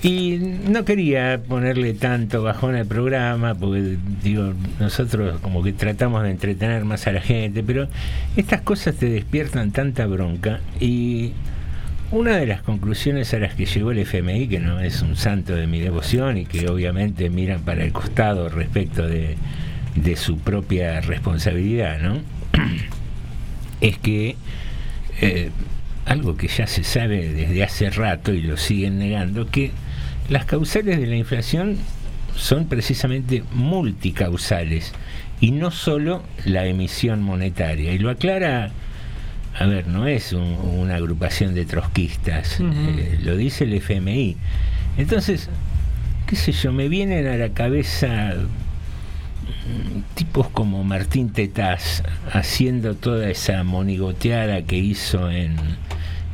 Y 0.00 0.38
no 0.68 0.84
quería 0.84 1.40
ponerle 1.42 1.92
tanto 1.92 2.42
bajón 2.42 2.76
al 2.76 2.86
programa, 2.86 3.56
porque 3.56 3.96
digo, 4.22 4.54
nosotros 4.78 5.40
como 5.40 5.62
que 5.62 5.72
tratamos 5.72 6.22
de 6.22 6.30
entretener 6.30 6.84
más 6.84 7.08
a 7.08 7.12
la 7.12 7.20
gente, 7.20 7.64
pero 7.64 7.88
estas 8.36 8.60
cosas 8.60 8.94
te 8.94 9.08
despiertan 9.08 9.72
tanta 9.72 10.06
bronca 10.06 10.60
y 10.78 11.32
una 12.12 12.36
de 12.36 12.46
las 12.46 12.62
conclusiones 12.62 13.34
a 13.34 13.38
las 13.38 13.54
que 13.54 13.66
llegó 13.66 13.90
el 13.90 13.98
FMI, 13.98 14.46
que 14.46 14.60
no 14.60 14.80
es 14.80 15.02
un 15.02 15.16
santo 15.16 15.56
de 15.56 15.66
mi 15.66 15.80
devoción 15.80 16.38
y 16.38 16.46
que 16.46 16.68
obviamente 16.68 17.28
miran 17.28 17.62
para 17.62 17.82
el 17.82 17.92
costado 17.92 18.48
respecto 18.48 19.06
de, 19.06 19.36
de 19.96 20.16
su 20.16 20.38
propia 20.38 21.00
responsabilidad, 21.00 21.98
¿no? 22.00 22.20
es 23.80 23.98
que 23.98 24.36
eh, 25.20 25.50
algo 26.06 26.36
que 26.36 26.48
ya 26.48 26.66
se 26.66 26.84
sabe 26.84 27.32
desde 27.32 27.62
hace 27.64 27.90
rato 27.90 28.32
y 28.32 28.42
lo 28.42 28.56
siguen 28.56 28.98
negando, 28.98 29.46
que 29.46 29.72
las 30.28 30.44
causales 30.44 30.98
de 30.98 31.06
la 31.06 31.16
inflación 31.16 31.78
son 32.36 32.66
precisamente 32.66 33.42
multicausales 33.52 34.92
y 35.40 35.52
no 35.52 35.70
solo 35.70 36.22
la 36.44 36.66
emisión 36.66 37.22
monetaria. 37.22 37.92
Y 37.92 37.98
lo 37.98 38.10
aclara, 38.10 38.70
a 39.58 39.66
ver, 39.66 39.86
no 39.86 40.06
es 40.06 40.32
una 40.32 40.96
agrupación 40.96 41.54
de 41.54 41.64
trotskistas, 41.64 42.58
eh, 42.60 43.18
lo 43.22 43.36
dice 43.36 43.64
el 43.64 43.74
FMI. 43.74 44.36
Entonces, 44.98 45.48
qué 46.26 46.36
sé 46.36 46.52
yo, 46.52 46.72
me 46.72 46.88
vienen 46.88 47.26
a 47.26 47.36
la 47.36 47.50
cabeza 47.50 48.34
mm, 48.36 50.14
tipos 50.14 50.48
como 50.48 50.84
Martín 50.84 51.30
Tetaz 51.30 52.02
haciendo 52.32 52.94
toda 52.94 53.30
esa 53.30 53.62
monigoteada 53.64 54.62
que 54.62 54.76
hizo 54.76 55.30
en 55.30 55.56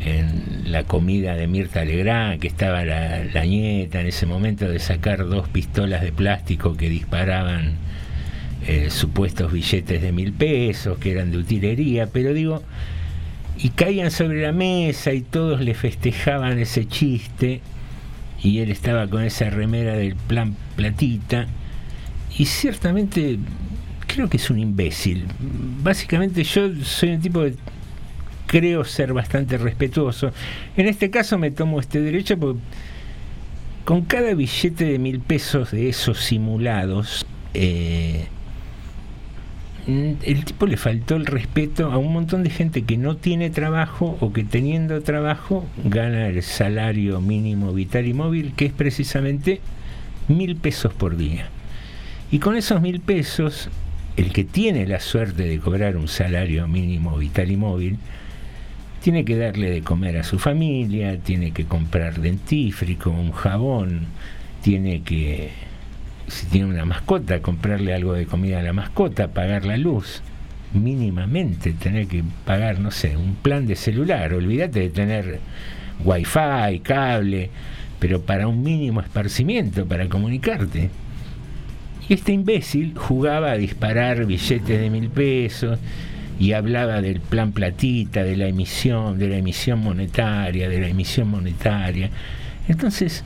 en 0.01 0.71
la 0.71 0.85
comida 0.85 1.35
de 1.35 1.47
Mirta 1.47 1.85
Legrand, 1.85 2.41
que 2.41 2.49
estaba 2.49 2.85
la, 2.85 3.45
nieta 3.45 4.01
en 4.01 4.07
ese 4.07 4.27
momento 4.27 4.69
de 4.69 4.79
sacar 4.79 5.27
dos 5.27 5.49
pistolas 5.49 6.03
de 6.03 6.13
plástico 6.13 6.77
que 6.77 6.89
disparaban 6.89 7.77
eh, 8.67 8.91
supuestos 8.91 9.53
billetes 9.53 10.03
de 10.03 10.13
mil 10.13 10.33
pesos, 10.33 10.99
que 10.99 11.13
eran 11.13 11.31
de 11.31 11.39
utilería, 11.39 12.07
pero 12.07 12.35
digo, 12.35 12.63
y 13.57 13.71
caían 13.71 14.11
sobre 14.11 14.43
la 14.43 14.53
mesa 14.53 15.13
y 15.13 15.21
todos 15.21 15.61
le 15.61 15.75
festejaban 15.75 16.59
ese 16.59 16.87
chiste, 16.87 17.61
y 18.43 18.59
él 18.59 18.71
estaba 18.71 19.07
con 19.07 19.23
esa 19.23 19.49
remera 19.49 19.95
del 19.95 20.17
plan 20.17 20.57
platita, 20.77 21.47
y 22.37 22.47
ciertamente 22.47 23.39
creo 24.07 24.29
que 24.29 24.37
es 24.37 24.51
un 24.51 24.59
imbécil. 24.59 25.27
Básicamente 25.83 26.43
yo 26.45 26.71
soy 26.83 27.11
un 27.11 27.21
tipo 27.21 27.43
de 27.43 27.55
creo 28.55 28.85
ser 28.85 29.13
bastante 29.13 29.59
respetuoso. 29.59 30.31
En 30.77 30.87
este 30.87 31.11
caso 31.11 31.39
me 31.39 31.51
tomo 31.51 31.81
este 31.81 32.01
derecho 32.01 32.39
porque 32.39 32.61
con 33.85 34.03
cada 34.03 34.33
billete 34.33 34.85
de 34.85 35.01
mil 35.01 35.19
pesos 35.19 35.73
de 35.73 35.89
esos 35.89 36.21
simulados, 36.21 37.27
eh, 37.53 38.27
el 39.89 40.45
tipo 40.45 40.69
le 40.69 40.77
faltó 40.77 41.17
el 41.17 41.27
respeto 41.27 41.91
a 41.91 41.99
un 41.99 42.13
montón 42.13 42.45
de 42.45 42.51
gente 42.51 42.83
que 42.83 42.97
no 42.97 43.17
tiene 43.17 43.51
trabajo 43.51 44.17
o 44.21 44.33
que 44.33 44.45
teniendo 44.45 45.03
trabajo 45.03 45.67
gana 45.85 46.29
el 46.29 46.41
salario 46.45 47.21
mínimo 47.21 47.73
vital 47.73 48.07
y 48.07 48.15
móvil, 48.15 48.53
que 48.55 48.67
es 48.67 48.73
precisamente 48.73 49.61
mil 50.29 50.55
pesos 50.55 50.95
por 50.95 51.17
día. 51.17 51.49
Y 52.31 52.39
con 52.39 52.55
esos 52.55 52.81
mil 52.81 53.01
pesos, 53.01 53.69
el 54.17 54.33
que 54.33 54.45
tiene 54.45 54.87
la 54.87 55.01
suerte 55.01 55.43
de 55.43 55.59
cobrar 55.59 55.97
un 55.97 56.07
salario 56.07 56.69
mínimo 56.69 57.19
vital 57.19 57.51
y 57.51 57.57
móvil, 57.57 57.99
tiene 59.05 59.27
que 59.27 59.37
darle 59.37 59.69
de 59.69 59.83
comer 59.83 60.17
a 60.17 60.25
su 60.25 60.39
familia, 60.39 61.19
tiene 61.19 61.51
que 61.51 61.67
comprar 61.67 62.23
dentífrico, 62.23 63.11
un 63.11 63.33
jabón, 63.33 64.07
tiene 64.63 65.03
que, 65.03 65.51
si 66.27 66.47
tiene 66.47 66.69
una 66.69 66.87
mascota, 66.87 67.43
comprarle 67.43 67.93
algo 67.93 68.15
de 68.15 68.25
comida 68.25 68.61
a 68.61 68.63
la 68.63 68.73
mascota, 68.73 69.29
pagar 69.29 69.67
la 69.67 69.77
luz, 69.77 70.23
mínimamente, 70.73 71.75
tener 71.75 72.07
que 72.07 72.25
pagar, 72.47 72.81
no 72.81 72.91
sé, 72.91 73.15
un 73.19 73.35
plan 73.35 73.67
de 73.67 73.77
celular, 73.77 74.33
olvídate 74.33 74.81
de 74.81 74.89
tener 74.89 75.39
wifi, 76.03 76.81
cable, 76.83 77.51
pero 77.99 78.23
para 78.23 78.49
un 78.49 78.63
mínimo 78.63 79.03
esparcimiento, 79.03 79.85
para 79.85 80.09
comunicarte. 80.09 80.89
Y 82.09 82.15
este 82.15 82.33
imbécil 82.33 82.95
jugaba 82.97 83.51
a 83.51 83.59
disparar 83.59 84.25
billetes 84.25 84.81
de 84.81 84.89
mil 84.89 85.11
pesos 85.11 85.79
y 86.39 86.53
hablaba 86.53 87.01
del 87.01 87.21
plan 87.21 87.53
platita, 87.53 88.25
de 88.25 88.37
la 88.37 88.47
emisión, 88.47 89.19
de 89.19 89.29
la 89.29 89.37
emisión 89.37 89.81
monetaria, 89.81 90.69
de 90.69 90.81
la 90.81 90.89
emisión 90.89 91.29
monetaria. 91.29 92.11
Entonces, 92.69 93.25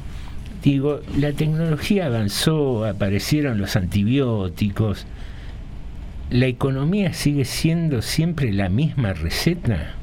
digo, 0.62 1.01
la 1.16 1.32
tecnología 1.32 2.06
avanzó, 2.06 2.85
aparecieron 2.85 3.59
los 3.59 3.76
antibióticos, 3.76 5.06
la 6.30 6.47
economía 6.47 7.14
sigue 7.14 7.44
siendo 7.44 8.02
siempre 8.02 8.52
la 8.52 8.68
misma 8.68 9.14
receta, 9.14 9.94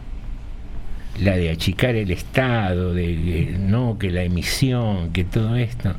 la 1.22 1.38
de 1.38 1.52
achicar 1.52 1.96
el 1.96 2.12
Estado, 2.12 2.94
de 2.94 3.56
no 3.60 3.98
que 4.00 4.10
la 4.10 4.24
emisión, 4.24 5.14
que 5.14 5.24
todo 5.24 5.56
esto. 5.56 5.94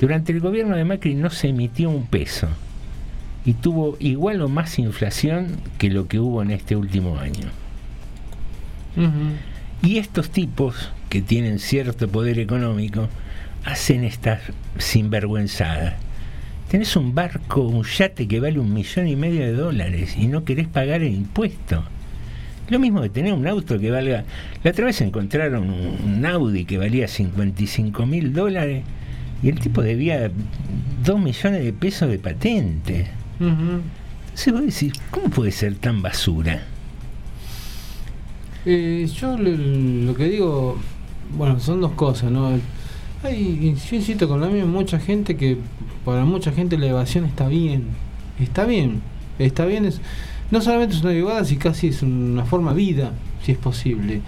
Durante 0.00 0.32
el 0.32 0.40
gobierno 0.40 0.76
de 0.76 0.84
Macri 0.84 1.14
no 1.14 1.30
se 1.30 1.48
emitió 1.48 1.90
un 1.90 2.06
peso 2.06 2.48
y 3.44 3.54
tuvo 3.54 3.96
igual 4.00 4.42
o 4.42 4.48
más 4.48 4.78
inflación 4.78 5.56
que 5.78 5.90
lo 5.90 6.08
que 6.08 6.18
hubo 6.18 6.42
en 6.42 6.50
este 6.50 6.76
último 6.76 7.18
año. 7.18 7.48
Y 9.82 9.98
estos 9.98 10.30
tipos 10.30 10.90
que 11.08 11.22
tienen 11.22 11.58
cierto 11.58 12.08
poder 12.08 12.38
económico 12.38 13.08
hacen 13.64 14.04
estas 14.04 14.40
sinvergüenzadas. 14.78 15.94
Tenés 16.70 16.94
un 16.96 17.14
barco, 17.14 17.62
un 17.62 17.84
yate 17.84 18.28
que 18.28 18.40
vale 18.40 18.60
un 18.60 18.72
millón 18.72 19.08
y 19.08 19.16
medio 19.16 19.40
de 19.40 19.52
dólares 19.52 20.16
y 20.16 20.28
no 20.28 20.44
querés 20.44 20.68
pagar 20.68 21.02
el 21.02 21.14
impuesto. 21.14 21.82
Lo 22.68 22.78
mismo 22.78 23.02
que 23.02 23.08
tener 23.08 23.32
un 23.32 23.48
auto 23.48 23.78
que 23.80 23.90
valga... 23.90 24.24
La 24.62 24.70
otra 24.70 24.84
vez 24.84 25.00
encontraron 25.00 25.68
un 25.68 26.24
Audi 26.24 26.64
que 26.64 26.78
valía 26.78 27.08
55 27.08 28.06
mil 28.06 28.32
dólares 28.32 28.84
y 29.42 29.48
el 29.48 29.58
tipo 29.58 29.82
debía 29.82 30.30
2 31.04 31.20
millones 31.20 31.64
de 31.64 31.72
pesos 31.72 32.08
de 32.08 32.18
patente. 32.18 33.06
Entonces 33.40 34.52
vos 34.52 34.62
decís, 34.62 34.92
¿cómo 35.10 35.28
puede 35.30 35.50
ser 35.50 35.74
tan 35.76 36.02
basura? 36.02 36.62
Eh, 38.66 39.08
yo 39.18 39.36
lo, 39.38 39.50
lo 39.50 40.14
que 40.14 40.24
digo, 40.28 40.76
bueno, 41.36 41.58
son 41.60 41.80
dos 41.80 41.92
cosas, 41.92 42.30
¿no? 42.30 42.50
Hay, 43.22 43.74
yo 43.90 43.96
insisto 43.96 44.28
con 44.28 44.40
la 44.40 44.48
misma, 44.48 44.70
mucha 44.70 44.98
gente 44.98 45.36
que 45.36 45.56
para 46.04 46.24
mucha 46.24 46.52
gente 46.52 46.76
la 46.78 46.86
evasión 46.86 47.24
está 47.24 47.48
bien, 47.48 47.84
está 48.38 48.64
bien, 48.64 49.00
está 49.38 49.64
bien, 49.66 49.84
es, 49.86 50.00
no 50.50 50.60
solamente 50.60 50.94
es 50.96 51.02
una 51.02 51.12
evada, 51.12 51.44
si 51.44 51.56
casi 51.56 51.88
es 51.88 52.02
una 52.02 52.44
forma 52.44 52.72
vida, 52.74 53.12
si 53.44 53.52
es 53.52 53.58
posible. 53.58 54.20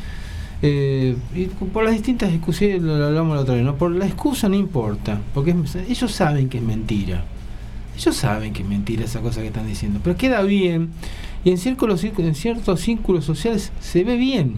Eh, 0.63 1.17
y 1.35 1.45
por 1.47 1.85
las 1.85 1.93
distintas 1.93 2.31
discusiones, 2.31 2.83
lo 2.83 2.95
hablamos 3.05 3.35
la 3.35 3.43
otra 3.43 3.55
vez, 3.55 3.65
¿no? 3.65 3.77
por 3.77 3.91
la 3.91 4.07
excusa 4.07 4.49
no 4.49 4.55
importa, 4.57 5.21
porque 5.35 5.51
es- 5.51 5.75
ellos 5.77 6.13
saben 6.13 6.49
que 6.49 6.59
es 6.59 6.65
mentira. 6.65 7.25
Ellos 7.97 8.17
saben 8.17 8.53
que 8.53 8.63
es 8.63 8.69
mentira 8.69 9.05
esa 9.05 9.21
cosa 9.21 9.41
que 9.41 9.49
están 9.49 9.67
diciendo, 9.67 10.01
pero 10.03 10.17
queda 10.17 10.43
bien 10.43 10.91
y 11.45 11.51
en, 11.51 11.59
círculos, 11.59 12.03
en 12.05 12.35
ciertos 12.35 12.81
círculos 12.81 13.25
sociales 13.25 13.73
se 13.81 14.05
ve 14.05 14.17
bien. 14.17 14.55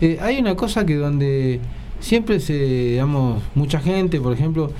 Eh, 0.00 0.18
hay 0.20 0.38
una 0.38 0.54
cosa 0.54 0.84
que 0.84 0.96
donde 0.96 1.60
siempre 2.00 2.40
se, 2.40 2.54
digamos, 2.54 3.42
mucha 3.54 3.80
gente, 3.80 4.20
por 4.20 4.32
ejemplo, 4.32 4.72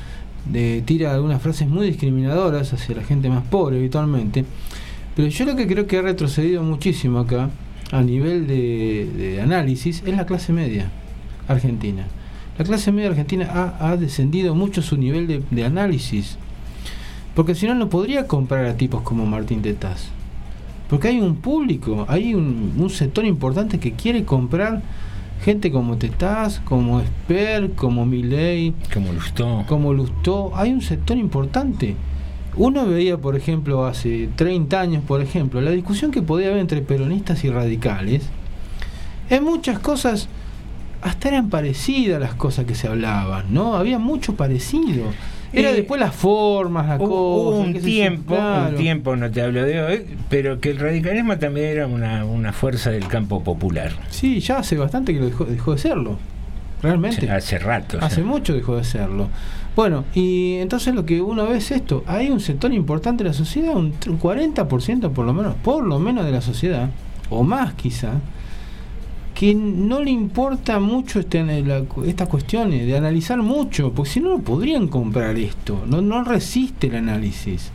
de, 0.44 0.82
tira 0.85 1.14
algunas 1.14 1.40
frases 1.40 1.69
muy 1.69 1.86
discriminadoras 1.86 2.73
hacia 2.73 2.97
la 2.97 3.05
gente 3.05 3.28
más 3.28 3.44
pobre 3.44 3.78
habitualmente, 3.78 4.44
pero 5.14 5.28
yo 5.28 5.44
lo 5.44 5.56
que 5.56 5.66
creo 5.66 5.86
que 5.86 5.98
ha 5.98 6.02
retrocedido 6.02 6.62
muchísimo 6.62 7.20
acá, 7.20 7.51
a 7.90 8.02
nivel 8.02 8.47
de, 8.47 9.40
análisis, 9.43 10.02
es 10.05 10.16
la 10.16 10.27
clase 10.27 10.52
media 10.52 10.90
argentina. 11.47 12.06
La 12.59 12.64
clase 12.64 12.93
media 12.93 13.10
argentina 13.10 13.48
ha, 13.51 13.90
ha 13.90 13.97
descendido 13.97 14.55
mucho 14.55 14.82
su 14.82 14.97
nivel 14.97 15.44
de 15.51 15.64
análisis. 15.64 16.39
Porque 17.34 17.54
si 17.54 17.66
no, 17.66 17.74
no 17.74 17.88
podría 17.88 18.26
comprar 18.26 18.66
a 18.66 18.76
tipos 18.76 19.02
como 19.02 19.26
Martín 19.26 19.62
Tetaz. 19.62 20.09
Porque 20.88 21.09
hay 21.09 21.20
un 21.20 21.36
público, 21.36 22.04
hay 22.09 22.34
un, 22.34 22.74
un 22.76 22.90
sector 22.90 23.24
importante 23.24 23.78
que 23.78 23.92
quiere 23.92 24.24
comprar 24.24 24.82
gente 25.42 25.72
como 25.72 25.96
Tetaz, 25.96 26.60
como 26.60 27.00
Esper, 27.00 27.72
como 27.72 28.06
Milei, 28.06 28.74
como 28.92 29.12
Lustó. 29.12 29.64
Como 29.68 29.92
Lustó. 29.92 30.52
Hay 30.54 30.72
un 30.72 30.82
sector 30.82 31.16
importante. 31.16 31.96
Uno 32.56 32.86
veía, 32.86 33.16
por 33.18 33.34
ejemplo, 33.34 33.86
hace 33.86 34.28
30 34.36 34.80
años, 34.80 35.04
por 35.04 35.20
ejemplo, 35.20 35.60
la 35.60 35.70
discusión 35.70 36.10
que 36.10 36.22
podía 36.22 36.48
haber 36.48 36.60
entre 36.60 36.82
peronistas 36.82 37.44
y 37.44 37.50
radicales. 37.50 38.24
En 39.30 39.44
muchas 39.44 39.78
cosas, 39.78 40.28
hasta 41.00 41.28
eran 41.28 41.48
parecidas 41.48 42.20
las 42.20 42.34
cosas 42.34 42.66
que 42.66 42.74
se 42.74 42.88
hablaban, 42.88 43.46
¿no? 43.52 43.74
Había 43.74 43.98
mucho 43.98 44.36
parecido. 44.36 45.06
Era 45.53 45.70
Eh, 45.70 45.74
después 45.74 46.01
las 46.01 46.15
formas, 46.15 46.89
las 46.89 47.01
Hubo 47.01 47.53
cosas. 47.53 47.66
un 47.66 47.74
tiempo, 47.83 48.35
claro. 48.35 48.70
un 48.70 48.77
tiempo, 48.77 49.16
no 49.16 49.31
te 49.31 49.43
hablo 49.43 49.62
de 49.65 49.83
hoy, 49.83 50.07
pero 50.31 50.61
que 50.61 50.70
el 50.70 50.79
radicalismo 50.79 51.39
también 51.39 51.66
era 51.66 51.87
una, 51.87 52.24
una 52.24 52.53
fuerza 52.53 52.91
del 52.91 53.07
campo 53.09 53.43
popular. 53.45 53.93
Sí, 54.11 54.41
ya 54.41 54.59
hace 54.59 54.77
bastante 54.77 55.12
que 55.12 55.20
lo 55.20 55.27
dejó, 55.27 55.45
dejó 55.45 55.73
de 55.73 55.79
serlo. 55.79 56.19
Realmente. 56.83 57.31
Hace 57.31 57.59
rato. 57.59 57.99
Hace 58.01 58.23
mucho 58.23 58.55
dejó 58.55 58.77
de 58.77 58.85
serlo. 58.85 59.29
Bueno, 59.77 60.05
y 60.15 60.57
entonces 60.57 60.95
lo 60.95 61.07
que 61.07 61.20
uno 61.23 61.47
ve 61.47 61.59
es 61.59 61.70
esto. 61.70 62.03
Hay 62.07 62.29
un 62.29 62.41
sector 62.41 62.73
importante 62.73 63.23
de 63.23 63.31
la 63.31 63.35
sociedad, 63.35 63.77
un 63.77 63.93
40% 63.95 65.12
por 65.12 65.24
lo 65.24 65.33
menos, 65.33 65.55
por 65.62 65.87
lo 65.87 65.99
menos 65.99 66.24
de 66.27 66.33
la 66.33 66.41
sociedad, 66.41 66.91
o 67.31 67.43
más 67.45 67.74
quizá, 67.74 68.15
que 69.43 69.56
no 69.56 69.98
le 70.05 70.12
importa 70.12 70.78
mucho 70.78 71.19
este, 71.19 71.44
estas 72.06 72.28
cuestiones, 72.28 72.86
de 72.86 72.97
analizar 72.97 73.39
mucho, 73.43 73.90
porque 73.93 74.12
si 74.12 74.20
no, 74.20 74.28
no 74.28 74.39
podrían 74.39 74.86
comprar 74.86 75.36
esto, 75.36 75.82
no, 75.85 76.01
resiste 76.23 76.86
el 76.86 76.94
análisis. 76.94 77.73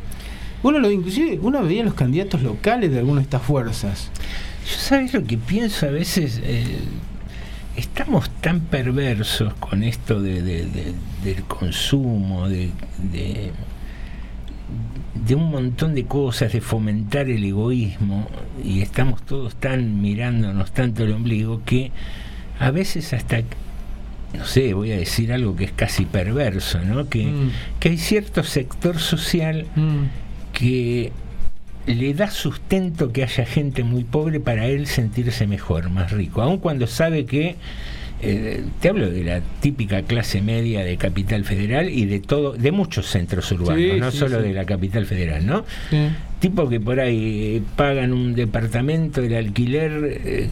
Uno 0.64 0.80
lo, 0.80 0.89
inclusive 0.89 1.38
uno 1.41 1.61
veía 1.64 1.84
los 1.84 1.94
candidatos 1.94 2.41
locales 2.41 2.89
de 2.89 2.99
alguna 2.99 3.18
de 3.18 3.23
estas 3.23 3.41
fuerzas. 3.41 4.11
Yo 4.65 4.77
sabes 4.77 5.14
lo 5.14 5.26
que 5.26 5.38
pienso 5.38 5.85
a 5.88 5.91
veces, 5.91 6.39
Eh, 6.41 6.77
estamos 7.76 8.30
tan 8.39 8.61
perversos 8.61 9.53
con 9.56 9.84
esto 9.84 10.22
de, 10.22 10.41
de- 10.41 10.68
de- 10.68 10.94
del 11.26 11.44
consumo, 11.44 12.48
de, 12.48 12.72
de, 15.26 15.35
un 15.35 15.49
montón 15.52 15.95
de 15.95 16.06
cosas, 16.06 16.53
de 16.53 16.61
fomentar 16.61 17.30
el 17.30 17.44
egoísmo, 17.44 18.27
y 18.64 18.81
estamos 18.81 19.22
todos 19.23 19.56
tan 19.56 20.02
mirándonos 20.02 20.72
tanto 20.72 21.03
el 21.03 21.14
ombligo 21.14 21.61
que 21.65 21.91
a 22.60 22.72
veces 22.72 23.14
hasta 23.14 23.41
no 24.34 24.45
sé, 24.45 24.73
voy 24.73 24.91
a 24.91 24.98
decir 24.98 25.31
algo 25.31 25.56
que 25.56 25.64
es 25.64 25.72
casi 25.72 26.06
perverso, 26.06 26.80
¿no? 26.81 27.07
Que, 27.07 27.26
Mm. 27.26 27.52
que 27.80 27.89
hay 27.89 27.98
cierto 27.98 28.44
sector 28.44 28.99
social 28.99 29.65
que 30.53 31.11
le 31.85 32.14
da 32.14 32.30
sustento 32.30 33.14
que 33.14 33.23
haya 33.23 33.45
gente 33.45 33.84
muy 33.84 34.03
pobre 34.03 34.41
para 34.41 34.65
él 34.68 34.85
sentirse 34.88 35.48
mejor, 35.48 35.89
más 35.89 36.11
rico, 36.11 36.41
aun 36.41 36.57
cuando 36.57 36.88
sabe 36.88 37.26
que 37.26 37.56
eh, 38.22 38.64
te 38.81 38.89
hablo 38.89 39.10
de 39.10 39.23
la 39.23 39.41
típica 39.61 40.02
clase 40.02 40.41
media 40.41 40.84
de 40.84 40.98
Capital 40.98 41.44
Federal 41.45 41.89
y 41.89 42.06
de 42.06 42.19
todo, 42.19 42.53
de 42.53 42.72
muchos 42.72 43.06
centros 43.07 43.52
urbanos, 43.52 43.76
Sí, 43.81 43.99
no 43.99 44.11
sí, 44.11 44.18
solo 44.18 44.41
sí. 44.41 44.48
de 44.48 44.53
la 44.53 44.65
Capital 44.65 45.06
Federal, 45.06 45.45
¿no? 45.45 45.65
Tipo 46.39 46.68
que 46.69 46.80
por 46.80 46.99
ahí 46.99 47.57
eh, 47.57 47.61
pagan 47.76 48.14
un 48.14 48.34
departamento 48.35 49.22
del 49.22 49.35
alquiler 49.35 50.22
eh, 50.26 50.49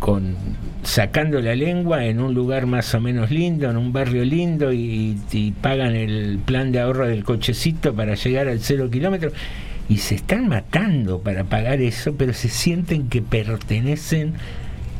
con 0.00 0.36
sacando 0.82 1.40
la 1.40 1.54
lengua 1.54 2.04
en 2.04 2.20
un 2.20 2.34
lugar 2.34 2.66
más 2.66 2.94
o 2.94 3.00
menos 3.00 3.30
lindo, 3.30 3.68
en 3.70 3.76
un 3.76 3.92
barrio 3.92 4.24
lindo 4.24 4.72
y, 4.72 5.16
y 5.32 5.50
pagan 5.52 5.96
el 5.96 6.38
plan 6.44 6.70
de 6.70 6.80
ahorro 6.80 7.08
del 7.08 7.24
cochecito 7.24 7.94
para 7.94 8.14
llegar 8.14 8.46
al 8.46 8.60
cero 8.60 8.88
kilómetro 8.90 9.32
y 9.88 9.98
se 9.98 10.16
están 10.16 10.48
matando 10.48 11.20
para 11.20 11.44
pagar 11.44 11.80
eso, 11.80 12.14
pero 12.16 12.32
se 12.34 12.48
sienten 12.48 13.08
que 13.08 13.22
pertenecen 13.22 14.34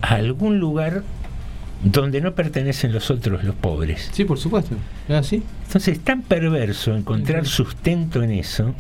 a 0.01 0.15
algún 0.17 0.59
lugar 0.59 1.03
donde 1.93 2.21
no 2.21 2.35
pertenecen 2.35 2.93
los 2.93 3.11
otros, 3.11 3.45
los 3.45 3.55
pobres. 3.55 4.11
Sí, 4.13 4.25
por 4.25 4.39
supuesto. 4.39 4.75
¿Es 5.09 5.15
así? 5.15 5.43
Entonces 5.67 5.99
es 5.99 6.01
tan 6.05 6.23
perverso 6.23 6.95
encontrar 6.97 7.47
sustento 7.47 8.23
en 8.23 8.31
eso 8.33 8.75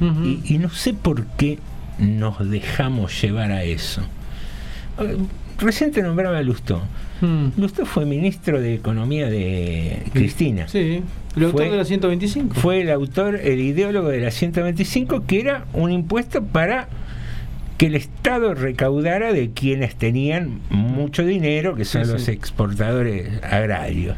y, 0.00 0.54
y 0.54 0.58
no 0.58 0.70
sé 0.70 0.92
por 0.94 1.24
qué 1.38 1.58
nos 1.98 2.48
dejamos 2.48 3.20
llevar 3.22 3.50
a 3.52 3.62
eso. 3.64 4.02
Eh, 5.00 5.16
Recién 5.58 5.90
te 5.90 6.02
nombraba 6.02 6.36
a 6.36 6.42
Lustó. 6.42 6.82
Mm. 7.22 7.58
Lustó 7.58 7.86
fue 7.86 8.04
ministro 8.04 8.60
de 8.60 8.74
Economía 8.74 9.26
de 9.30 10.02
Cristina. 10.12 10.68
Sí, 10.68 11.02
el 11.34 11.44
autor 11.44 11.62
Fue- 11.62 11.70
de 11.70 11.76
la 11.78 11.84
125. 11.86 12.54
Fue 12.56 12.82
el 12.82 12.90
autor, 12.90 13.36
el 13.36 13.60
ideólogo 13.60 14.08
de 14.08 14.20
la 14.20 14.30
125, 14.30 15.24
que 15.26 15.40
era 15.40 15.64
un 15.72 15.90
impuesto 15.90 16.44
para 16.44 16.88
que 17.76 17.86
el 17.86 17.94
Estado 17.94 18.54
recaudara 18.54 19.32
de 19.32 19.50
quienes 19.50 19.96
tenían 19.96 20.60
mucho 20.70 21.24
dinero, 21.24 21.74
que 21.74 21.84
son 21.84 22.04
Sí, 22.06 22.12
los 22.12 22.22
sí. 22.22 22.30
exportadores 22.32 23.42
agrarios. 23.42 24.16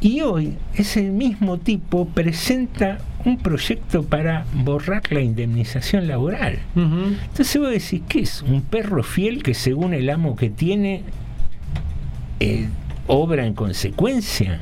Y 0.00 0.20
hoy 0.20 0.54
ese 0.74 1.02
mismo 1.02 1.58
tipo 1.58 2.06
presenta 2.06 2.98
un 3.24 3.38
proyecto 3.38 4.02
para 4.02 4.44
borrar 4.54 5.02
la 5.10 5.20
indemnización 5.20 6.06
laboral. 6.08 6.58
Ujú. 6.76 7.14
Entonces 7.28 7.58
vos 7.60 7.70
decís, 7.70 8.02
¿qué 8.08 8.20
es? 8.20 8.42
¿Un 8.42 8.60
perro 8.62 9.02
fiel 9.02 9.42
que 9.42 9.54
según 9.54 9.94
el 9.94 10.10
amo 10.10 10.36
que 10.36 10.50
tiene 10.50 11.02
eh, 12.40 12.68
obra 13.06 13.46
en 13.46 13.54
consecuencia? 13.54 14.60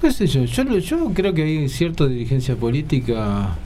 qué 0.00 0.12
sé 0.12 0.26
yo, 0.28 0.44
yo, 0.44 0.78
yo 0.78 1.12
creo 1.12 1.34
que 1.34 1.42
hay 1.42 1.68
cierta 1.68 2.06
dirigencia 2.06 2.54
política, 2.54 3.56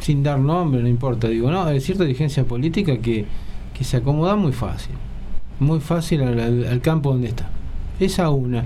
sin 0.00 0.22
dar 0.22 0.38
nombre, 0.38 0.82
no 0.82 0.88
importa, 0.88 1.28
digo, 1.28 1.50
no, 1.50 1.64
hay 1.64 1.80
cierta 1.80 2.04
dirigencia 2.04 2.44
política 2.44 2.98
que, 2.98 3.24
que 3.76 3.84
se 3.84 3.98
acomoda 3.98 4.36
muy 4.36 4.52
fácil, 4.52 4.94
muy 5.60 5.80
fácil 5.80 6.22
al, 6.22 6.80
campo 6.80 7.12
donde 7.12 7.28
está. 7.28 7.48
Esa 8.00 8.30
una. 8.30 8.64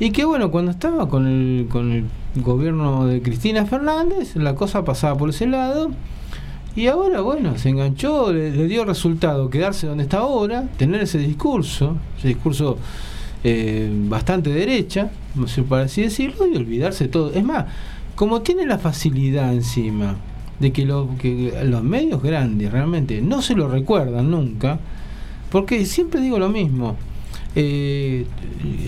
Y 0.00 0.10
que 0.10 0.24
bueno, 0.24 0.50
cuando 0.50 0.70
estaba 0.70 1.08
con 1.08 1.26
el, 1.26 1.66
con 1.68 1.92
el 1.92 2.04
gobierno 2.36 3.06
de 3.06 3.20
Cristina 3.22 3.66
Fernández, 3.66 4.36
la 4.36 4.54
cosa 4.54 4.84
pasaba 4.84 5.16
por 5.18 5.30
ese 5.30 5.46
lado. 5.46 5.90
Y 6.76 6.86
ahora, 6.86 7.22
bueno, 7.22 7.58
se 7.58 7.70
enganchó, 7.70 8.32
le, 8.32 8.52
dio 8.68 8.84
resultado 8.84 9.50
quedarse 9.50 9.86
donde 9.88 10.04
está 10.04 10.18
ahora, 10.18 10.68
tener 10.76 11.00
ese 11.00 11.18
discurso, 11.18 11.96
ese 12.18 12.28
discurso 12.28 12.78
eh, 13.42 13.90
bastante 14.04 14.50
derecha, 14.50 15.10
no 15.34 15.46
por 15.64 15.80
así 15.80 16.02
decirlo, 16.02 16.46
y 16.46 16.56
olvidarse 16.56 17.08
todo. 17.08 17.32
Es 17.32 17.42
más, 17.42 17.66
como 18.18 18.42
tiene 18.42 18.66
la 18.66 18.78
facilidad 18.78 19.52
encima 19.54 20.16
de 20.58 20.72
que, 20.72 20.84
lo, 20.84 21.08
que 21.20 21.54
los 21.64 21.84
medios 21.84 22.20
grandes 22.20 22.72
realmente 22.72 23.22
no 23.22 23.42
se 23.42 23.54
lo 23.54 23.68
recuerdan 23.68 24.28
nunca, 24.28 24.80
porque 25.52 25.86
siempre 25.86 26.20
digo 26.20 26.36
lo 26.36 26.48
mismo. 26.48 26.96
eh, 27.54 28.26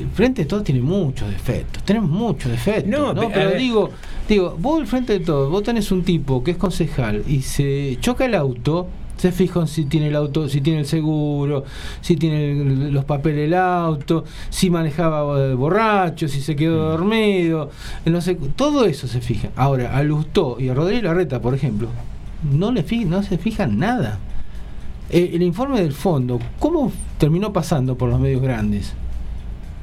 el 0.01 0.09
frente 0.13 0.43
de 0.43 0.49
todo 0.49 0.63
tiene 0.65 0.81
muchos 0.81 1.31
defectos, 1.31 1.85
tenemos 1.85 2.11
muchos 2.11 2.51
defectos, 2.51 2.91
No, 2.91 3.15
¿no? 3.15 3.29
pero 3.33 3.53
digo, 3.53 3.91
digo, 4.29 4.57
vos 4.59 4.81
el 4.81 4.89
frente 4.89 5.13
de 5.13 5.25
todo, 5.25 5.49
vos 5.49 5.63
tenés 5.63 5.93
un 5.93 6.03
tipo 6.03 6.43
que 6.43 6.51
es 6.51 6.57
concejal 6.57 7.23
y 7.29 7.43
se 7.43 7.99
choca 8.01 8.25
el 8.27 8.35
auto, 8.35 8.89
se 9.21 9.33
fijan 9.33 9.69
si 9.69 9.85
tiene 9.85 10.09
el 10.09 10.17
auto, 10.17 10.49
si 10.49 10.61
tiene 10.63 10.81
el 10.81 10.87
seguro, 10.87 11.65
si 12.01 12.17
tiene 12.17 12.53
el- 12.53 12.91
los 12.93 13.05
papeles 13.05 13.41
del 13.51 13.55
auto, 13.55 14.25
si 14.49 14.71
manejaba 14.71 15.39
eh, 15.45 15.55
borracho, 15.55 16.27
si 16.27 16.41
se 16.41 16.57
quedó 16.57 16.91
dormido, 16.93 17.71
no 18.07 18.21
sé, 18.23 18.35
todo 18.57 18.87
eso 18.87 19.07
se 19.07 19.21
fija. 19.21 19.51
Ahora, 19.57 19.97
a 19.97 20.03
Lustó 20.03 20.57
y 20.59 20.69
a 20.71 20.75
Rodríguez 20.75 21.05
Larreta, 21.05 21.41
por 21.43 21.55
ejemplo, 21.55 21.89
no 22.51 22.73
le 22.73 22.83
fi- 22.83 23.05
no 23.05 23.23
se 23.23 23.37
fijan 23.37 23.79
nada. 23.79 24.19
Eh, 25.11 25.33
el 25.35 25.43
informe 25.43 25.81
del 25.83 25.93
fondo, 25.93 26.39
¿cómo 26.59 26.91
terminó 27.19 27.53
pasando 27.53 27.97
por 27.99 28.09
los 28.09 28.19
medios 28.21 28.41
grandes? 28.41 28.95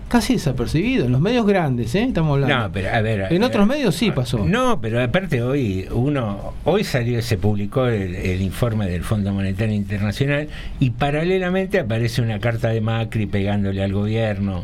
Casi 0.07 0.33
desapercibido, 0.33 1.05
en 1.05 1.11
los 1.11 1.19
medios 1.19 1.45
grandes, 1.45 1.93
¿eh? 1.95 2.03
Estamos 2.03 2.35
hablando. 2.35 2.67
No, 2.67 2.71
pero 2.71 2.89
a 2.93 3.01
ver. 3.01 3.27
en 3.29 3.43
eh, 3.43 3.45
otros 3.45 3.67
medios 3.67 3.93
sí 3.95 4.11
pasó. 4.11 4.45
No, 4.45 4.79
pero 4.79 5.03
aparte 5.03 5.41
hoy 5.41 5.87
uno 5.91 6.53
hoy 6.63 6.85
salió 6.85 7.21
se 7.21 7.37
publicó 7.37 7.87
el, 7.87 8.15
el 8.15 8.41
informe 8.41 8.87
del 8.87 9.03
Fondo 9.03 9.33
Monetario 9.33 9.75
Internacional 9.75 10.47
y 10.79 10.91
paralelamente 10.91 11.79
aparece 11.79 12.21
una 12.21 12.39
carta 12.39 12.69
de 12.69 12.79
Macri 12.79 13.25
pegándole 13.25 13.83
al 13.83 13.91
gobierno, 13.91 14.63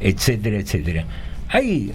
etcétera, 0.00 0.58
etcétera. 0.58 1.04
Hay 1.48 1.92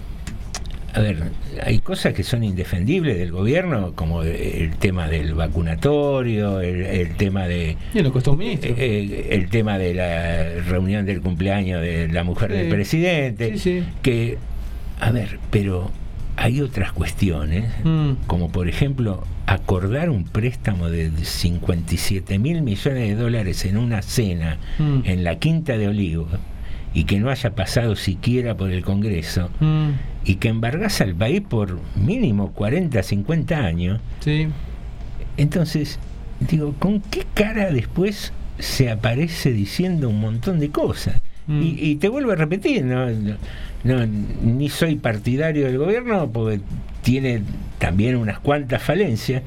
a 0.94 1.00
ver, 1.00 1.30
hay 1.64 1.78
cosas 1.80 2.12
que 2.14 2.22
son 2.22 2.42
indefendibles 2.44 3.18
del 3.18 3.32
gobierno, 3.32 3.92
como 3.94 4.22
el 4.22 4.74
tema 4.78 5.08
del 5.08 5.34
vacunatorio, 5.34 6.60
el, 6.60 6.82
el 6.82 7.16
tema 7.16 7.46
de 7.46 7.76
Y 7.94 8.00
lo 8.00 8.12
costó 8.12 8.32
un 8.32 8.38
ministro. 8.38 8.74
eh, 8.76 9.28
el 9.30 9.48
tema 9.48 9.78
de 9.78 9.94
la 9.94 10.60
reunión 10.68 11.06
del 11.06 11.20
cumpleaños 11.20 11.80
de 11.80 12.08
la 12.08 12.24
mujer 12.24 12.52
del 12.52 12.68
presidente, 12.68 13.56
Sí, 13.56 13.80
sí. 13.80 13.84
que, 14.02 14.38
a 15.00 15.10
ver, 15.12 15.38
pero 15.50 15.90
hay 16.36 16.60
otras 16.60 16.92
cuestiones, 16.92 17.64
Mm. 17.84 18.12
como 18.26 18.50
por 18.50 18.68
ejemplo 18.68 19.24
acordar 19.46 20.10
un 20.10 20.24
préstamo 20.24 20.88
de 20.88 21.10
57 21.24 22.38
mil 22.38 22.62
millones 22.62 23.08
de 23.08 23.14
dólares 23.14 23.64
en 23.64 23.76
una 23.76 24.00
cena 24.02 24.58
Mm. 24.78 25.00
en 25.04 25.24
la 25.24 25.38
Quinta 25.38 25.76
de 25.76 25.88
Olivos 25.88 26.28
y 26.94 27.04
que 27.04 27.18
no 27.20 27.30
haya 27.30 27.50
pasado 27.54 27.94
siquiera 27.96 28.56
por 28.56 28.70
el 28.70 28.82
Congreso 28.84 29.50
Mm, 29.60 29.90
y 30.24 30.36
que 30.36 30.48
embargase 30.48 31.04
al 31.04 31.14
país 31.14 31.40
por 31.40 31.78
mínimo 31.96 32.52
40, 32.52 33.02
50 33.02 33.56
años, 33.56 34.00
sí. 34.20 34.48
entonces, 35.36 35.98
digo, 36.40 36.74
¿con 36.78 37.00
qué 37.00 37.24
cara 37.34 37.70
después 37.70 38.32
se 38.58 38.90
aparece 38.90 39.52
diciendo 39.52 40.08
un 40.08 40.20
montón 40.20 40.60
de 40.60 40.70
cosas? 40.70 41.20
Mm. 41.46 41.62
Y, 41.62 41.78
y 41.80 41.96
te 41.96 42.08
vuelvo 42.08 42.32
a 42.32 42.36
repetir, 42.36 42.84
no, 42.84 43.10
no, 43.10 43.36
no, 43.82 44.06
ni 44.06 44.68
soy 44.68 44.96
partidario 44.96 45.66
del 45.66 45.78
gobierno 45.78 46.30
porque 46.30 46.60
tiene 47.02 47.42
también 47.78 48.16
unas 48.16 48.38
cuantas 48.40 48.82
falencias, 48.82 49.42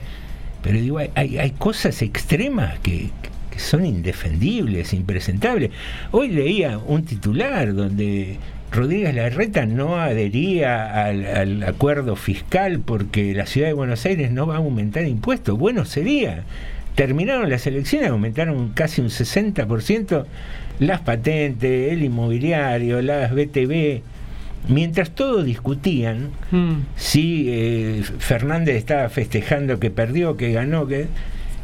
pero 0.64 0.80
digo, 0.80 0.98
hay, 0.98 1.12
hay, 1.16 1.38
hay 1.38 1.52
cosas 1.52 2.02
extremas 2.02 2.80
que, 2.80 3.10
que 3.52 3.60
son 3.60 3.86
indefendibles, 3.86 4.94
impresentables. 4.94 5.70
Hoy 6.12 6.30
leía 6.30 6.80
un 6.80 7.04
titular 7.06 7.74
donde 7.76 8.38
Rodríguez 8.74 9.14
Larreta 9.16 9.66
no 9.66 9.98
adhería 9.98 11.06
al, 11.06 11.26
al 11.26 11.64
acuerdo 11.64 12.16
fiscal 12.16 12.80
porque 12.80 13.34
la 13.36 13.46
ciudad 13.46 13.68
de 13.68 13.74
Buenos 13.74 14.06
Aires 14.06 14.32
no 14.32 14.48
va 14.48 14.56
a 14.56 14.58
aumentar 14.58 15.06
impuestos. 15.06 15.58
Bueno, 15.58 15.86
sería. 15.86 16.44
Terminaron 16.96 17.50
las 17.50 17.66
elecciones, 17.66 18.10
aumentaron 18.10 18.70
casi 18.74 19.02
un 19.02 19.08
60% 19.10 20.26
las 20.80 21.02
patentes, 21.02 21.92
el 21.92 22.04
inmobiliario, 22.04 23.02
las 23.02 23.32
BTV. 23.34 24.02
Mientras 24.70 25.12
todos 25.12 25.44
discutían 25.46 26.30
Mm. 26.52 26.74
si 26.96 27.46
eh, 27.50 28.04
Fernández 28.20 28.76
estaba 28.78 29.10
festejando 29.10 29.80
que 29.80 29.90
perdió, 29.92 30.38
que 30.38 30.52
ganó, 30.54 30.88
que 30.88 31.08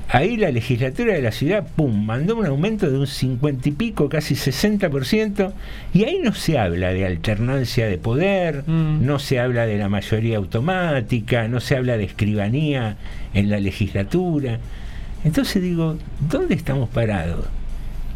ahí 0.10 0.38
la 0.38 0.52
legislatura 0.52 1.14
de 1.14 1.22
la 1.22 1.32
ciudad, 1.32 1.66
pum, 1.76 2.06
mandó 2.06 2.36
un 2.36 2.46
aumento 2.46 2.90
de 2.90 2.98
un 2.98 3.08
50 3.08 3.70
y 3.70 3.72
pico, 3.72 4.10
casi 4.10 4.36
60%, 4.36 5.54
y 5.94 6.04
ahí 6.04 6.20
no 6.24 6.34
se 6.34 6.58
habla 6.58 6.92
de 6.94 7.06
alternancia 7.06 7.88
de 7.88 7.98
poder, 7.98 8.64
Mm. 8.68 9.06
no 9.06 9.20
se 9.20 9.40
habla 9.40 9.66
de 9.66 9.78
la 9.78 9.88
mayoría 9.90 10.38
automática, 10.38 11.48
no 11.48 11.60
se 11.60 11.76
habla 11.76 11.98
de 11.98 12.04
escribanía 12.06 12.98
en 13.34 13.50
la 13.50 13.60
legislatura. 13.60 14.60
Entonces 15.24 15.62
digo, 15.62 15.98
¿dónde 16.30 16.56
estamos 16.56 16.90
parados? 16.90 17.46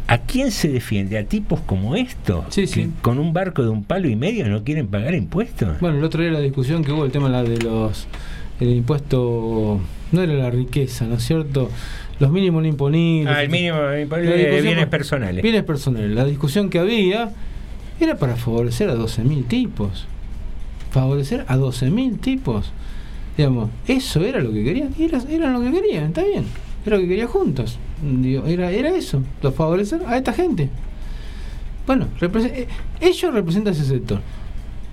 ¿A 0.06 0.18
quién 0.18 0.50
se 0.50 0.68
defiende? 0.68 1.16
¿A 1.16 1.24
tipos 1.24 1.60
como 1.60 1.96
estos? 1.96 2.44
Sí, 2.50 2.62
que 2.62 2.66
sí. 2.66 2.90
con 3.00 3.18
un 3.18 3.32
barco 3.32 3.62
de 3.62 3.70
un 3.70 3.84
palo 3.84 4.08
y 4.08 4.16
medio 4.16 4.46
no 4.48 4.62
quieren 4.62 4.88
pagar 4.88 5.14
impuestos. 5.14 5.80
Bueno, 5.80 5.96
el 5.98 6.04
otro 6.04 6.22
día 6.22 6.30
la 6.32 6.40
discusión 6.40 6.84
que 6.84 6.92
hubo, 6.92 7.04
el 7.06 7.10
tema 7.12 7.28
la 7.30 7.42
de 7.42 7.56
los. 7.58 8.06
El 8.60 8.70
impuesto. 8.70 9.80
No 10.12 10.22
era 10.22 10.32
la 10.34 10.50
riqueza, 10.50 11.06
¿no 11.06 11.14
es 11.16 11.24
cierto? 11.24 11.70
Los 12.20 12.30
mínimos 12.30 12.62
no 12.62 12.68
imponibles. 12.68 13.34
Ah, 13.34 13.42
el 13.42 13.50
mínimo 13.50 13.76
imponible 14.00 14.30
de 14.32 14.36
discusión 14.38 14.62
bienes 14.66 14.86
personales. 14.86 15.42
Bienes 15.42 15.62
personales. 15.64 16.10
La 16.12 16.24
discusión 16.24 16.70
que 16.70 16.78
había 16.78 17.30
era 18.00 18.16
para 18.16 18.36
favorecer 18.36 18.88
a 18.90 18.94
12.000 18.94 19.46
tipos. 19.48 20.06
Favorecer 20.90 21.44
a 21.48 21.56
12.000 21.56 22.20
tipos. 22.20 22.70
Digamos, 23.36 23.70
eso 23.88 24.20
era 24.24 24.40
lo 24.40 24.52
que 24.52 24.62
querían. 24.62 24.90
Era, 24.98 25.18
era 25.28 25.50
lo 25.50 25.60
que 25.60 25.72
querían, 25.72 26.04
está 26.04 26.22
bien. 26.22 26.44
Era 26.86 26.96
lo 26.96 27.02
que 27.02 27.08
querían 27.08 27.28
juntos. 27.28 27.78
Digo, 28.02 28.46
era, 28.46 28.70
era 28.70 28.90
eso, 28.94 29.22
lo 29.42 29.50
favorecer 29.52 30.02
a 30.06 30.16
esta 30.16 30.32
gente. 30.32 30.68
Bueno, 31.86 32.06
represe- 32.20 32.52
eh, 32.54 32.68
ellos 33.00 33.34
representan 33.34 33.72
ese 33.74 33.84
sector. 33.84 34.20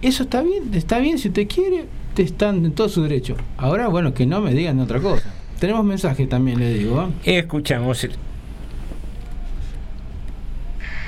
Eso 0.02 0.24
está 0.24 0.42
bien, 0.42 0.74
está 0.74 0.98
bien 1.00 1.20
si 1.20 1.28
usted 1.28 1.48
quiere, 1.48 1.86
están 2.18 2.66
en 2.66 2.74
todo 2.74 2.90
su 2.90 3.04
derecho. 3.04 3.38
Ahora, 3.58 3.88
bueno, 3.88 4.14
que 4.14 4.26
no 4.26 4.42
me 4.42 4.52
digan 4.54 4.80
otra 4.80 5.00
cosa. 5.00 5.34
Tenemos 5.60 5.86
mensaje 5.86 6.28
también, 6.28 6.60
le 6.60 6.74
digo. 6.74 7.14
¿eh? 7.24 7.40
Escuchamos. 7.40 8.08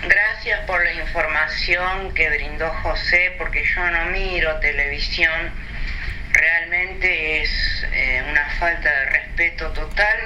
Gracias 0.08 0.60
por 0.68 0.84
la 0.84 0.94
información 0.94 2.14
que 2.14 2.30
brindó 2.30 2.70
José, 2.84 3.34
porque 3.38 3.64
yo 3.76 3.90
no 3.90 4.06
miro 4.12 4.60
televisión. 4.60 5.32
Realmente 6.34 7.42
es 7.42 7.86
eh, 7.94 8.24
una 8.30 8.50
falta 8.60 8.90
de 8.90 9.06
respeto 9.06 9.70
total. 9.70 10.18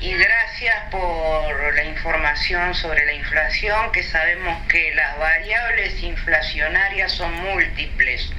y 0.00 0.12
gracias 0.12 0.76
por 0.90 1.74
la 1.74 1.84
información 1.84 2.74
sobre 2.74 3.04
la 3.06 3.14
inflación, 3.14 3.92
que 3.92 4.02
sabemos 4.02 4.66
que 4.68 4.94
las 4.94 5.18
variables 5.18 6.02
inflacionarias 6.02 7.12
son 7.12 7.32
múltiples. 7.32 8.30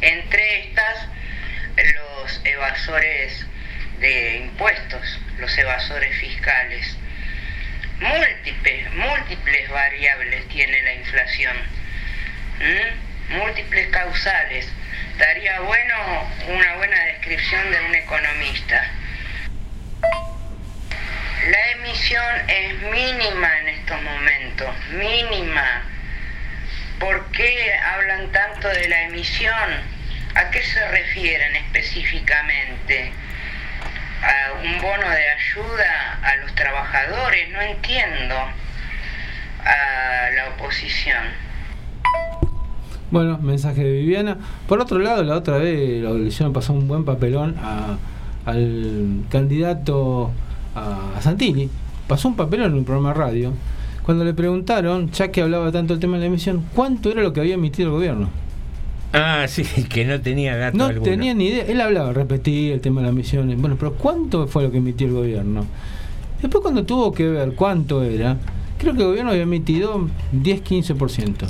Entre 0.00 0.60
estas, 0.68 1.08
los 1.76 2.40
evasores 2.44 3.46
de 3.98 4.36
impuestos, 4.38 5.20
los 5.38 5.56
evasores 5.58 6.16
fiscales. 6.18 6.96
Múltiples, 8.00 8.92
múltiples 8.94 9.68
variables 9.70 10.46
tiene 10.48 10.82
la 10.82 10.94
inflación. 10.94 11.56
Múltiples 13.30 13.88
causales. 13.88 14.68
Daría 15.18 15.60
bueno 15.60 16.30
una 16.48 16.76
buena 16.76 17.04
descripción 17.06 17.70
de 17.72 17.80
un 17.80 17.94
economista. 17.94 18.86
La 21.50 21.70
emisión 21.72 22.48
es 22.48 22.74
mínima 22.82 23.58
en 23.58 23.68
estos 23.68 24.02
momentos, 24.02 24.76
mínima. 24.90 25.82
¿Por 27.00 27.24
qué 27.26 27.56
hablan 27.94 28.30
tanto 28.32 28.68
de 28.68 28.88
la 28.88 29.02
emisión? 29.04 29.54
¿A 30.34 30.50
qué 30.50 30.60
se 30.62 30.88
refieren 30.88 31.56
específicamente? 31.56 33.12
¿A 34.22 34.52
un 34.64 34.80
bono 34.82 35.08
de 35.08 35.30
ayuda 35.30 36.18
a 36.22 36.36
los 36.36 36.54
trabajadores? 36.54 37.48
No 37.50 37.60
entiendo. 37.60 38.34
A 39.64 40.30
la 40.34 40.48
oposición. 40.54 41.22
Bueno, 43.10 43.38
mensaje 43.38 43.82
de 43.82 43.90
Viviana. 43.92 44.36
Por 44.66 44.80
otro 44.80 44.98
lado, 44.98 45.22
la 45.24 45.34
otra 45.36 45.56
vez 45.58 46.02
la 46.02 46.10
elección 46.10 46.52
pasó 46.52 46.72
un 46.72 46.88
buen 46.88 47.04
papelón 47.04 47.56
a- 47.62 47.96
al 48.44 49.22
candidato 49.30 50.32
a 50.74 51.20
Santini. 51.20 51.70
Pasó 52.06 52.28
un 52.28 52.36
papelón 52.36 52.72
en 52.72 52.78
un 52.78 52.84
programa 52.84 53.10
de 53.10 53.18
radio. 53.18 53.52
Cuando 54.08 54.24
le 54.24 54.32
preguntaron, 54.32 55.10
ya 55.10 55.30
que 55.30 55.42
hablaba 55.42 55.70
tanto 55.70 55.92
el 55.92 56.00
tema 56.00 56.14
de 56.16 56.20
la 56.20 56.26
emisión, 56.28 56.64
¿cuánto 56.74 57.10
era 57.10 57.20
lo 57.22 57.34
que 57.34 57.40
había 57.40 57.56
emitido 57.56 57.90
el 57.90 57.94
gobierno? 57.94 58.30
Ah, 59.12 59.44
sí, 59.46 59.64
que 59.90 60.06
no 60.06 60.18
tenía 60.22 60.56
datos 60.56 60.78
No 60.78 60.86
alguno. 60.86 61.02
tenía 61.02 61.34
ni 61.34 61.48
idea. 61.48 61.66
Él 61.66 61.78
hablaba, 61.78 62.14
repetía 62.14 62.72
el 62.72 62.80
tema 62.80 63.02
de 63.02 63.08
las 63.08 63.14
misiones. 63.14 63.60
Bueno, 63.60 63.76
pero 63.78 63.92
¿cuánto 63.92 64.46
fue 64.46 64.62
lo 64.62 64.70
que 64.70 64.78
emitió 64.78 65.06
el 65.08 65.12
gobierno? 65.12 65.66
Después 66.40 66.62
cuando 66.62 66.86
tuvo 66.86 67.12
que 67.12 67.28
ver 67.28 67.52
cuánto 67.54 68.02
era, 68.02 68.38
creo 68.78 68.94
que 68.94 69.00
el 69.02 69.08
gobierno 69.08 69.30
había 69.32 69.42
emitido 69.42 70.08
10-15%. 70.32 71.46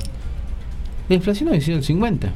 La 1.09 1.15
inflación 1.15 1.51
había 1.51 1.61
sido 1.61 1.79
el 1.79 1.85
50%. 1.85 2.31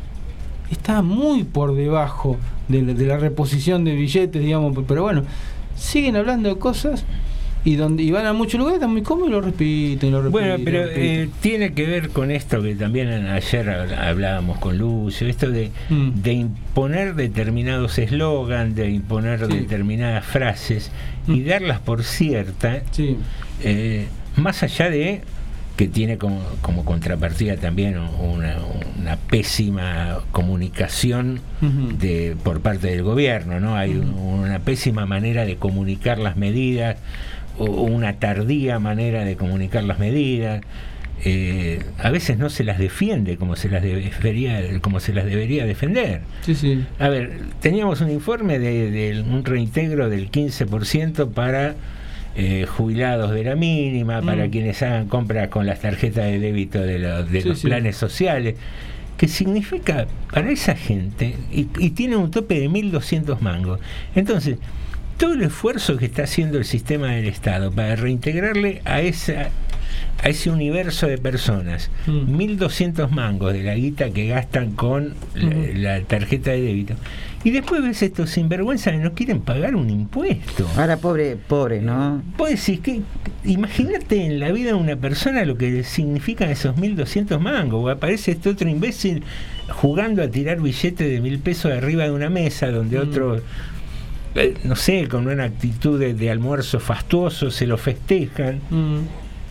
Está 0.70 1.03
muy 1.03 1.43
por 1.43 1.74
debajo 1.74 2.36
de 2.69 2.82
la, 2.82 2.94
de 2.94 3.07
la 3.07 3.16
reposición 3.19 3.82
de 3.82 3.97
billetes, 3.97 4.40
digamos. 4.40 4.78
Pero 4.86 5.03
bueno, 5.03 5.24
siguen 5.74 6.15
hablando 6.15 6.49
de 6.49 6.61
cosas 6.61 7.05
y 7.64 7.76
donde 7.76 8.02
y 8.02 8.10
van 8.10 8.26
a 8.26 8.32
muchos 8.32 8.59
lugares, 8.59 8.76
están 8.78 8.90
muy 8.93 9.02
cómodos 9.02 9.28
y 9.28 9.32
lo 9.32 9.40
repiten, 9.40 10.10
lo 10.10 10.22
repiten. 10.22 10.32
Bueno, 10.32 10.56
pero 10.64 10.82
repiten. 10.86 11.05
eh, 11.05 11.28
tiene 11.40 11.72
que 11.74 11.86
ver 11.86 12.09
con 12.10 12.30
esto 12.30 12.60
que 12.62 12.74
también 12.74 13.09
ayer 13.09 13.66
hab- 13.66 13.97
hablábamos 13.98 14.59
con 14.59 14.78
Lucio, 14.78 15.28
esto 15.28 15.51
de, 15.51 15.70
Mm. 15.89 16.10
de 16.22 16.32
imponer 16.32 17.14
determinados 17.14 17.98
eslogans, 17.98 18.74
de 18.74 18.90
imponer 18.90 19.47
Sí. 19.47 19.59
determinadas 19.59 20.24
frases 20.24 20.90
y 21.28 21.43
darlas 21.43 21.78
por 21.78 22.02
cierta, 22.02 22.82
eh, 23.62 24.06
más 24.36 24.62
allá 24.62 24.90
de 24.90 25.20
que 25.76 25.89
tiene 25.89 26.18
como, 26.18 26.40
como 26.60 26.84
contrapartida 26.84 27.56
también 27.56 27.97
una, 27.98 28.56
una 29.01 29.16
pésima 29.16 30.18
comunicación 30.32 31.40
de 31.98 32.36
por 32.43 32.60
parte 32.60 32.89
del 32.89 33.02
gobierno, 33.02 33.59
¿no? 33.59 33.76
Hay 33.76 33.93
un- 33.93 34.14
una 34.14 34.59
pésima 34.59 35.06
manera 35.06 35.44
de 35.47 35.56
comunicar 35.56 36.18
las 36.18 36.36
medidas 36.36 36.97
o 37.59 37.65
una 37.66 38.15
tardía 38.15 38.79
manera 38.79 39.24
de 39.24 39.37
comunicar 39.37 39.85
las 39.85 39.99
medidas. 39.99 40.62
Eh, 41.24 41.81
a 41.99 42.11
veces 42.11 42.37
no 42.37 42.51
se 42.51 42.65
las 42.65 42.79
defiende 42.79 43.37
como 43.37 43.55
se 43.55 43.69
las 43.69 43.81
debería 43.83 44.81
como 44.81 44.99
se 44.99 45.12
las 45.12 45.24
debería 45.24 45.65
defender. 45.65 46.23
Sí, 46.41 46.55
sí. 46.57 46.85
A 46.99 47.09
ver, 47.09 47.39
teníamos 47.61 48.01
un 48.01 48.11
informe 48.11 48.59
de, 48.59 48.91
de 48.91 49.20
un 49.23 49.45
reintegro 49.45 50.09
del 50.11 50.31
15% 50.33 51.31
para 51.31 51.77
eh, 52.35 52.66
jubilados 52.66 53.31
de 53.33 53.45
la 53.45 53.55
mínima, 53.55 54.20
para 54.23 54.47
Mm. 54.47 54.51
quienes 54.51 54.83
hagan 54.83 55.07
compras 55.07 55.49
con 55.49 55.65
las 55.66 55.81
tarjetas 55.81 56.24
de 56.24 56.39
débito 56.41 56.81
de, 56.81 56.99
los- 56.99 57.31
de 57.31 57.43
Sí, 57.43 57.49
los 57.51 57.61
planes 57.61 57.95
sociales, 57.97 58.57
que 59.16 59.29
significa 59.29 60.07
para 60.33 60.51
esa 60.51 60.74
gente, 60.74 61.37
y, 61.53 61.69
y 61.79 61.91
tiene 61.91 62.16
un 62.16 62.31
tope 62.33 62.59
de 62.59 62.69
1.200 62.69 63.39
mangos. 63.41 63.79
Entonces, 64.16 64.57
todo 65.23 65.35
el 65.35 65.43
esfuerzo 65.43 65.99
que 65.99 66.07
está 66.07 66.24
haciendo 66.24 66.59
el 66.59 66.65
sistema 66.65 67.12
del 67.12 67.28
Estado 67.28 67.70
para 67.70 67.94
reintegrarle 67.94 68.82
a 68.85 69.03
esa 69.03 69.51
a 70.20 70.28
ese 70.28 70.51
universo 70.51 71.07
de 71.07 71.16
personas, 71.16 71.90
Mm. 72.09 72.36
1.200 72.36 73.09
mangos 73.09 73.53
de 73.53 73.62
la 73.62 73.77
guita 73.77 74.11
que 74.11 74.27
gastan 74.27 74.73
con 74.73 75.15
la, 75.36 76.01
tarjeta 76.01 76.51
de 76.51 76.62
débito. 76.62 76.94
Y 77.44 77.51
después 77.51 77.82
ves 77.82 78.03
estos 78.03 78.31
sinvergüenzas 78.31 78.94
que 78.94 78.99
no 78.99 79.15
quieren 79.15 79.43
pagar 79.43 79.77
un 79.77 79.90
impuesto. 79.90 80.69
Ahora, 80.77 80.97
pobre, 80.97 81.36
pobre, 81.36 81.81
¿no? 81.81 82.20
Vos 82.36 82.51
decís 82.51 82.81
que, 82.81 83.03
imagínate 83.44 84.27
en 84.27 84.40
la 84.40 84.51
vida 84.51 84.70
de 84.70 84.74
una 84.74 84.97
persona 84.97 85.44
lo 85.44 85.57
que 85.57 85.85
significan 85.85 86.51
esos 86.51 86.74
1.200 86.74 87.39
mangos. 87.39 87.85
O 87.85 87.89
aparece 87.90 88.32
este 88.32 88.49
otro 88.49 88.69
imbécil 88.69 89.23
jugando 89.69 90.20
a 90.20 90.28
tirar 90.28 90.61
billetes 90.61 91.09
de 91.09 91.20
mil 91.20 91.39
pesos 91.39 91.70
de 91.70 91.78
arriba 91.78 92.05
de 92.05 92.11
una 92.11 92.28
mesa 92.28 92.70
donde 92.73 92.99
otro, 92.99 93.40
eh, 94.34 94.54
no 94.64 94.76
sé, 94.76 95.09
con 95.09 95.26
una 95.26 95.44
actitud 95.44 95.98
de, 95.98 96.14
de 96.14 96.30
almuerzo 96.30 96.80
fastuoso 96.80 97.50
se 97.50 97.66
lo 97.66 97.76
festejan. 97.76 98.60
Mm. 98.70 99.00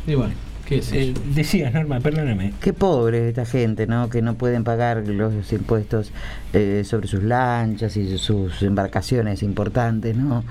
Y 0.07 0.15
bueno, 0.15 0.33
¿qué 0.65 0.81
sé 0.81 1.03
Eh, 1.03 1.13
decías, 1.35 1.73
Norma, 1.73 1.99
perdóname. 1.99 2.53
Qué 2.61 2.73
pobre 2.73 3.29
esta 3.29 3.45
gente, 3.45 3.85
¿no? 3.85 4.09
Que 4.09 4.21
no 4.21 4.35
pueden 4.35 4.63
pagar 4.63 5.07
los 5.07 5.51
impuestos 5.53 6.11
eh, 6.53 6.83
sobre 6.85 7.07
sus 7.07 7.23
lanchas 7.23 7.95
y 7.97 8.17
sus 8.17 8.61
embarcaciones 8.63 9.43
importantes, 9.43 10.15
¿no? 10.15 10.43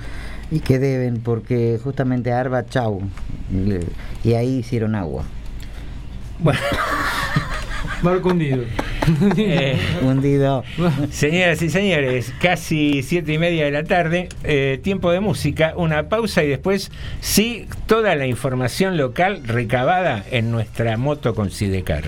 Y 0.50 0.60
que 0.60 0.78
deben 0.78 1.20
porque 1.20 1.78
justamente 1.82 2.32
Arba, 2.32 2.66
chau. 2.66 3.02
Y 4.24 4.32
ahí 4.34 4.58
hicieron 4.58 4.94
agua. 4.94 5.24
Bueno. 6.38 6.60
Barco 8.02 8.30
hundido. 8.30 8.64
Eh, 9.36 9.76
Hundido. 10.02 10.62
Señoras 11.10 11.62
y 11.62 11.70
señores, 11.70 12.32
casi 12.40 13.02
siete 13.02 13.32
y 13.32 13.38
media 13.38 13.64
de 13.64 13.70
la 13.70 13.84
tarde, 13.84 14.28
eh, 14.44 14.78
tiempo 14.82 15.10
de 15.10 15.20
música, 15.20 15.74
una 15.76 16.08
pausa 16.08 16.44
y 16.44 16.48
después 16.48 16.92
sí, 17.20 17.66
toda 17.86 18.14
la 18.14 18.26
información 18.26 18.96
local 18.96 19.42
recabada 19.44 20.24
en 20.30 20.50
nuestra 20.50 20.96
moto 20.96 21.34
con 21.34 21.50
Sidecar. 21.50 22.04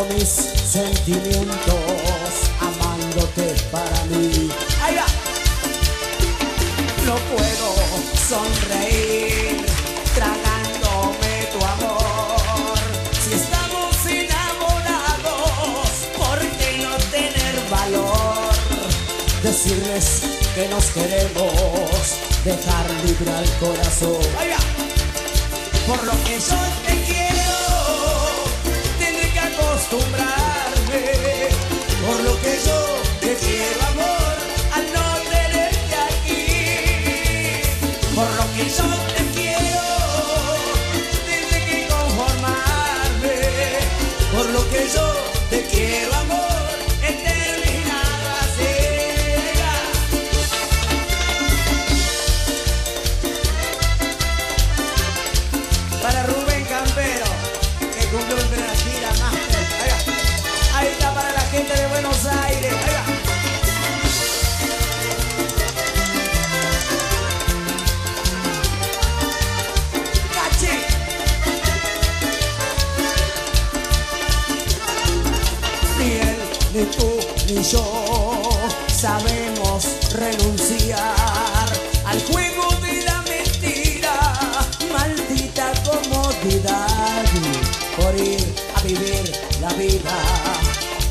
Mis 0.00 0.28
sentimientos, 0.72 2.32
amándote 2.60 3.54
para 3.70 4.04
mí. 4.06 4.48
Ahí 4.82 4.96
va. 4.96 5.06
No 7.04 7.14
puedo 7.30 7.74
sonreír, 8.16 9.66
tragándome 10.14 11.46
tu 11.52 11.58
amor. 11.74 12.78
Si 13.22 13.34
estamos 13.34 13.94
enamorados, 14.06 15.90
¿por 16.16 16.38
qué 16.38 16.78
no 16.82 16.96
tener 17.10 17.54
valor? 17.70 18.54
Decirles 19.42 20.22
que 20.54 20.68
nos 20.68 20.86
queremos, 20.86 22.16
dejar 22.44 22.86
libre 23.04 23.30
al 23.30 23.50
corazón. 23.60 24.22
Ahí 24.38 24.48
va. 24.48 24.58
Por 25.86 26.02
lo 26.04 26.12
que 26.24 26.40
yo 26.40 26.56
te 26.86 26.91
que 29.92 30.41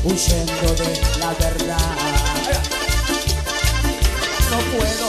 huyendo 0.04 0.74
de 0.74 1.00
la 1.18 1.32
verdad. 1.34 1.78
No 4.50 4.58
puedo 4.76 5.08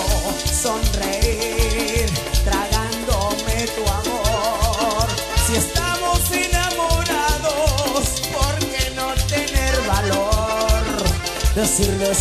sonreír 0.62 2.10
tragándome 2.44 3.68
tu 3.76 3.84
amor. 3.92 5.08
Si 5.48 5.56
estamos 5.56 6.20
enamorados, 6.32 8.22
¿por 8.32 8.60
qué 8.60 8.92
no 8.96 9.14
tener 9.28 9.82
valor? 9.88 10.84
Decirles 11.56 12.18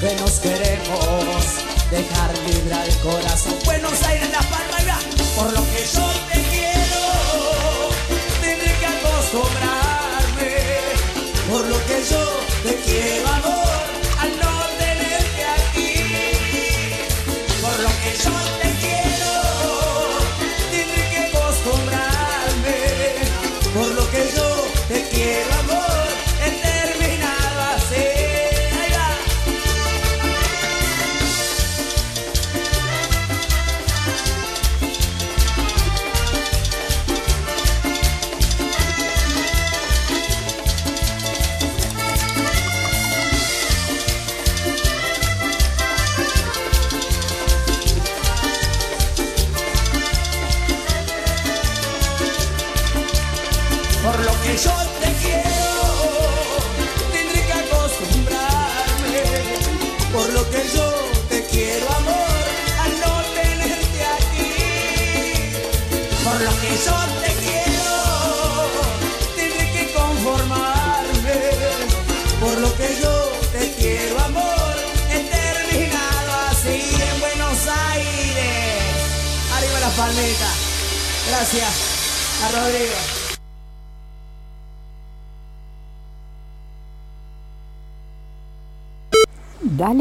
que 0.00 0.14
nos 0.20 0.32
queremos, 0.40 1.44
dejar 1.90 2.38
libre 2.48 2.74
al 2.74 2.90
corazón. 2.98 3.54
Buenos 3.64 4.02
Aires, 4.02 4.30
La 4.30 4.40
Palma, 4.40 4.98
por 5.36 5.52
lo 5.52 5.60
que 5.72 5.86
yo 5.94 6.13
te 12.64 12.74
quiero, 12.76 13.53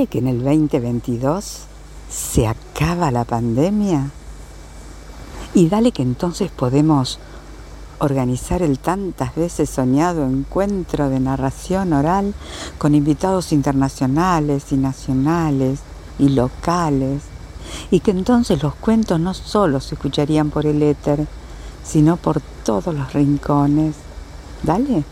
Que 0.07 0.19
en 0.19 0.27
el 0.27 0.43
2022 0.43 1.59
se 2.09 2.47
acaba 2.47 3.11
la 3.11 3.23
pandemia 3.23 4.11
y 5.53 5.69
dale 5.69 5.91
que 5.91 6.01
entonces 6.01 6.51
podemos 6.51 7.19
organizar 7.99 8.61
el 8.61 8.79
tantas 8.79 9.35
veces 9.35 9.69
soñado 9.69 10.25
encuentro 10.25 11.09
de 11.09 11.19
narración 11.19 11.93
oral 11.93 12.33
con 12.77 12.95
invitados 12.95 13.53
internacionales 13.53 14.71
y 14.71 14.75
nacionales 14.75 15.79
y 16.19 16.29
locales 16.29 17.21
y 17.91 17.99
que 18.01 18.11
entonces 18.11 18.61
los 18.61 18.75
cuentos 18.75 19.19
no 19.19 19.33
solo 19.33 19.79
se 19.79 19.95
escucharían 19.95 20.49
por 20.49 20.65
el 20.65 20.81
éter, 20.81 21.27
sino 21.83 22.17
por 22.17 22.41
todos 22.63 22.93
los 22.93 23.13
rincones. 23.13 23.95
Dale, 24.63 25.03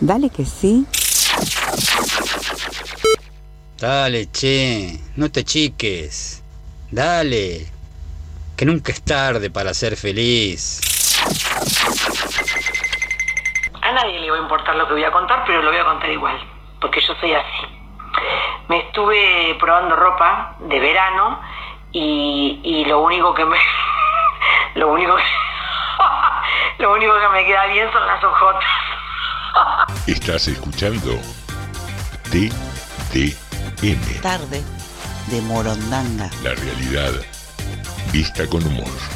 dale 0.00 0.30
que 0.30 0.44
sí. 0.44 0.86
Dale, 3.86 4.32
che, 4.32 4.98
no 5.14 5.30
te 5.30 5.44
chiques. 5.44 6.42
Dale, 6.90 7.70
que 8.56 8.64
nunca 8.64 8.90
es 8.90 9.00
tarde 9.04 9.48
para 9.48 9.72
ser 9.74 9.96
feliz. 9.96 10.80
A 13.82 13.92
nadie 13.92 14.18
le 14.18 14.30
va 14.32 14.38
a 14.38 14.40
importar 14.40 14.74
lo 14.74 14.88
que 14.88 14.94
voy 14.94 15.04
a 15.04 15.12
contar, 15.12 15.44
pero 15.46 15.62
lo 15.62 15.70
voy 15.70 15.78
a 15.78 15.84
contar 15.84 16.10
igual, 16.10 16.36
porque 16.80 17.00
yo 17.00 17.14
soy 17.20 17.32
así. 17.32 17.66
Me 18.66 18.78
estuve 18.78 19.56
probando 19.60 19.94
ropa 19.94 20.56
de 20.58 20.80
verano 20.80 21.40
y, 21.92 22.60
y 22.64 22.84
lo 22.86 23.02
único 23.02 23.34
que 23.34 23.44
me 23.44 23.56
lo 24.74 24.88
único 24.88 25.14
que, 25.14 25.22
lo 26.82 26.92
único 26.92 27.12
que 27.20 27.28
me 27.28 27.46
queda 27.46 27.66
bien 27.66 27.88
son 27.92 28.04
las 28.04 28.24
ojotas. 28.24 28.64
Estás 30.08 30.48
escuchando 30.48 31.20
Tarde 34.22 34.62
de 35.30 35.40
Morondanga. 35.42 36.30
la 36.42 36.54
realidad 36.54 37.12
vista 38.10 38.46
con 38.46 38.64
humor. 38.66 39.15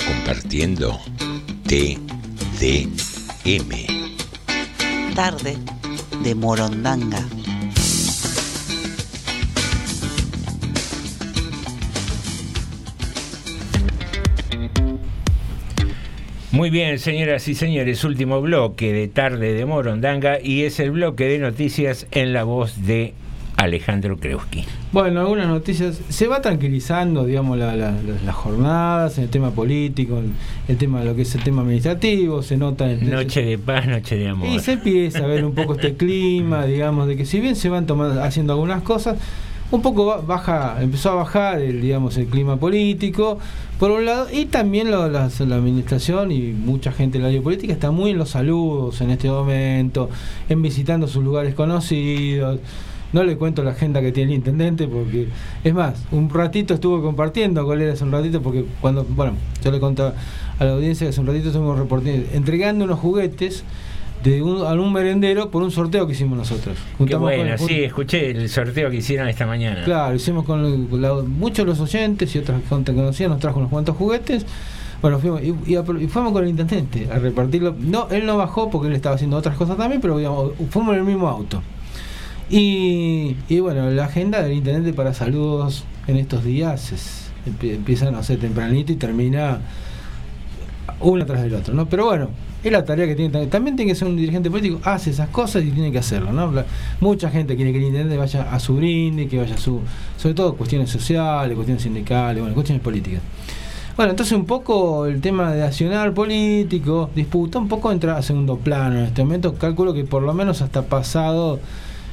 Estamos 0.00 0.04
compartiendo 0.04 0.98
TDM. 1.66 2.04
Tarde 5.14 5.56
de 6.22 6.34
Morondanga. 6.34 7.22
Muy 16.52 16.70
bien, 16.70 16.98
señoras 16.98 17.46
y 17.48 17.54
señores, 17.54 18.04
último 18.04 18.40
bloque 18.40 18.92
de 18.92 19.08
tarde 19.08 19.54
de 19.54 19.66
Morondanga 19.66 20.40
y 20.40 20.64
es 20.64 20.80
el 20.80 20.90
bloque 20.92 21.24
de 21.24 21.38
noticias 21.38 22.06
en 22.10 22.32
la 22.32 22.44
voz 22.44 22.86
de 22.86 23.14
Alejandro 23.56 24.18
Kreuski. 24.18 24.64
Bueno, 24.92 25.20
algunas 25.20 25.46
noticias. 25.46 26.00
Se 26.08 26.26
va 26.26 26.42
tranquilizando, 26.42 27.24
digamos, 27.24 27.56
la- 27.56 27.76
la- 27.76 27.92
la- 27.92 28.20
las 28.26 28.34
jornadas, 28.34 29.18
en 29.18 29.24
el 29.24 29.30
tema 29.30 29.52
político, 29.52 30.18
en 30.18 30.32
el 30.66 30.76
tema 30.78 31.04
lo 31.04 31.14
que 31.14 31.22
es 31.22 31.32
el 31.36 31.44
tema 31.44 31.62
administrativo, 31.62 32.42
se 32.42 32.56
nota. 32.56 32.90
el- 32.90 33.08
Noche 33.08 33.42
de 33.42 33.56
paz, 33.56 33.86
noche 33.86 34.16
de 34.16 34.28
amor. 34.28 34.48
Y 34.48 34.58
se 34.58 34.72
empieza 34.72 35.20
a 35.20 35.26
ver 35.28 35.44
un 35.44 35.54
poco 35.54 35.74
este 35.74 35.94
clima, 35.94 36.64
digamos, 36.66 37.06
de 37.06 37.16
que 37.16 37.24
si 37.24 37.38
bien 37.38 37.54
se 37.54 37.68
van 37.68 37.86
tomando, 37.86 38.20
haciendo 38.20 38.52
algunas 38.54 38.82
cosas, 38.82 39.16
un 39.70 39.80
poco 39.80 40.06
ba- 40.06 40.22
baja, 40.22 40.78
empezó 40.82 41.10
a 41.10 41.14
bajar 41.14 41.60
el, 41.60 41.80
digamos, 41.80 42.16
el 42.16 42.26
clima 42.26 42.56
político, 42.56 43.38
por 43.78 43.92
un 43.92 44.04
lado, 44.04 44.26
y 44.32 44.46
también 44.46 44.90
lo- 44.90 45.08
las- 45.08 45.38
la 45.38 45.54
administración 45.54 46.32
y 46.32 46.50
mucha 46.52 46.90
gente 46.90 47.18
de 47.18 47.22
la 47.22 47.28
área 47.28 47.40
política 47.42 47.72
está 47.72 47.92
muy 47.92 48.10
en 48.10 48.18
los 48.18 48.30
saludos 48.30 49.00
en 49.02 49.10
este 49.10 49.28
momento, 49.30 50.10
en 50.48 50.60
visitando 50.62 51.06
sus 51.06 51.22
lugares 51.22 51.54
conocidos. 51.54 52.58
No 53.12 53.24
le 53.24 53.36
cuento 53.36 53.62
la 53.64 53.72
agenda 53.72 54.00
que 54.00 54.12
tiene 54.12 54.32
el 54.32 54.36
intendente 54.38 54.86
porque, 54.86 55.28
es 55.64 55.74
más, 55.74 55.94
un 56.12 56.30
ratito 56.30 56.74
estuve 56.74 57.02
compartiendo 57.02 57.64
con 57.64 57.80
él 57.80 57.90
hace 57.90 58.04
un 58.04 58.12
ratito 58.12 58.40
porque 58.40 58.64
cuando, 58.80 59.04
bueno, 59.04 59.32
yo 59.64 59.70
le 59.72 59.80
contaba 59.80 60.14
a 60.58 60.64
la 60.64 60.72
audiencia 60.72 61.06
que 61.06 61.08
hace 61.10 61.20
un 61.20 61.26
ratito 61.26 61.48
estuvimos 61.48 61.78
reportando, 61.78 62.26
entregando 62.32 62.84
unos 62.84 62.98
juguetes 63.00 63.64
de 64.22 64.42
un, 64.42 64.64
a 64.66 64.72
un 64.74 64.92
merendero 64.92 65.50
por 65.50 65.62
un 65.62 65.70
sorteo 65.70 66.06
que 66.06 66.12
hicimos 66.12 66.36
nosotros. 66.38 66.76
Qué 66.98 67.14
bueno, 67.16 67.56
con- 67.58 67.66
sí, 67.68 67.82
escuché 67.82 68.30
el 68.30 68.48
sorteo 68.50 68.90
que 68.90 68.96
hicieron 68.98 69.26
esta 69.28 69.46
mañana. 69.46 69.82
Claro, 69.84 70.14
hicimos 70.14 70.44
con 70.44 70.86
con 70.88 71.00
la- 71.02 71.14
muchos 71.26 71.64
de 71.64 71.64
los 71.64 71.80
oyentes 71.80 72.34
y 72.34 72.38
otras 72.38 72.60
gente 72.68 72.94
conocida, 72.94 73.28
nos 73.28 73.38
trajo 73.40 73.58
unos 73.58 73.70
cuantos 73.70 73.96
juguetes. 73.96 74.44
Bueno, 75.00 75.18
fuimos, 75.18 75.40
y, 75.42 75.48
y 75.66 75.78
y 75.78 76.06
fuimos 76.08 76.32
con 76.32 76.44
el 76.44 76.50
intendente 76.50 77.08
a 77.10 77.18
repartirlo. 77.18 77.74
No, 77.80 78.08
él 78.10 78.26
no 78.26 78.36
bajó 78.36 78.68
porque 78.68 78.88
él 78.88 78.94
estaba 78.94 79.14
haciendo 79.14 79.38
otras 79.38 79.56
cosas 79.56 79.78
también, 79.78 80.02
pero 80.02 80.18
digamos, 80.18 80.52
fuimos 80.68 80.92
en 80.92 81.00
el 81.00 81.06
mismo 81.06 81.26
auto. 81.26 81.62
Y, 82.52 83.36
bueno, 83.60 83.88
la 83.90 84.06
agenda 84.06 84.42
del 84.42 84.52
intendente 84.52 84.92
para 84.92 85.14
saludos 85.14 85.84
en 86.08 86.16
estos 86.16 86.42
días 86.44 86.90
es, 86.92 87.30
empie- 87.46 87.74
empieza, 87.74 88.10
no 88.10 88.22
sé, 88.24 88.36
tempranito 88.36 88.92
y 88.92 88.96
termina 88.96 89.60
uno 90.98 91.24
tras 91.24 91.42
del 91.42 91.54
otro, 91.54 91.74
¿no? 91.74 91.86
Pero 91.86 92.06
bueno, 92.06 92.28
es 92.64 92.72
la 92.72 92.84
tarea 92.84 93.06
que 93.06 93.14
tiene 93.14 93.46
también. 93.46 93.76
Tiene 93.76 93.92
que 93.92 93.94
ser 93.94 94.08
un 94.08 94.16
dirigente 94.16 94.50
político, 94.50 94.80
hace 94.82 95.10
esas 95.10 95.28
cosas 95.28 95.62
y 95.62 95.70
tiene 95.70 95.92
que 95.92 95.98
hacerlo, 95.98 96.32
¿no? 96.32 96.52
Mucha 97.00 97.30
gente 97.30 97.54
quiere 97.54 97.70
que 97.70 97.78
el 97.78 97.84
intendente 97.84 98.16
vaya 98.16 98.52
a 98.52 98.58
su 98.58 98.74
brinde, 98.74 99.28
que 99.28 99.38
vaya 99.38 99.54
a 99.54 99.58
su. 99.58 99.80
sobre 100.16 100.34
todo 100.34 100.54
cuestiones 100.56 100.90
sociales, 100.90 101.54
cuestiones 101.54 101.84
sindicales, 101.84 102.40
bueno, 102.40 102.54
cuestiones 102.54 102.82
políticas. 102.82 103.22
Bueno, 103.96 104.10
entonces 104.10 104.36
un 104.36 104.46
poco 104.46 105.06
el 105.06 105.20
tema 105.20 105.52
de 105.52 105.62
accionar 105.62 106.12
político, 106.14 107.10
disputa, 107.14 107.58
un 107.58 107.68
poco 107.68 107.92
entra 107.92 108.16
a 108.16 108.22
segundo 108.22 108.56
plano 108.56 108.98
en 108.98 109.04
este 109.04 109.22
momento. 109.22 109.54
Calculo 109.54 109.94
que 109.94 110.04
por 110.04 110.22
lo 110.22 110.34
menos 110.34 110.62
hasta 110.62 110.82
pasado 110.82 111.60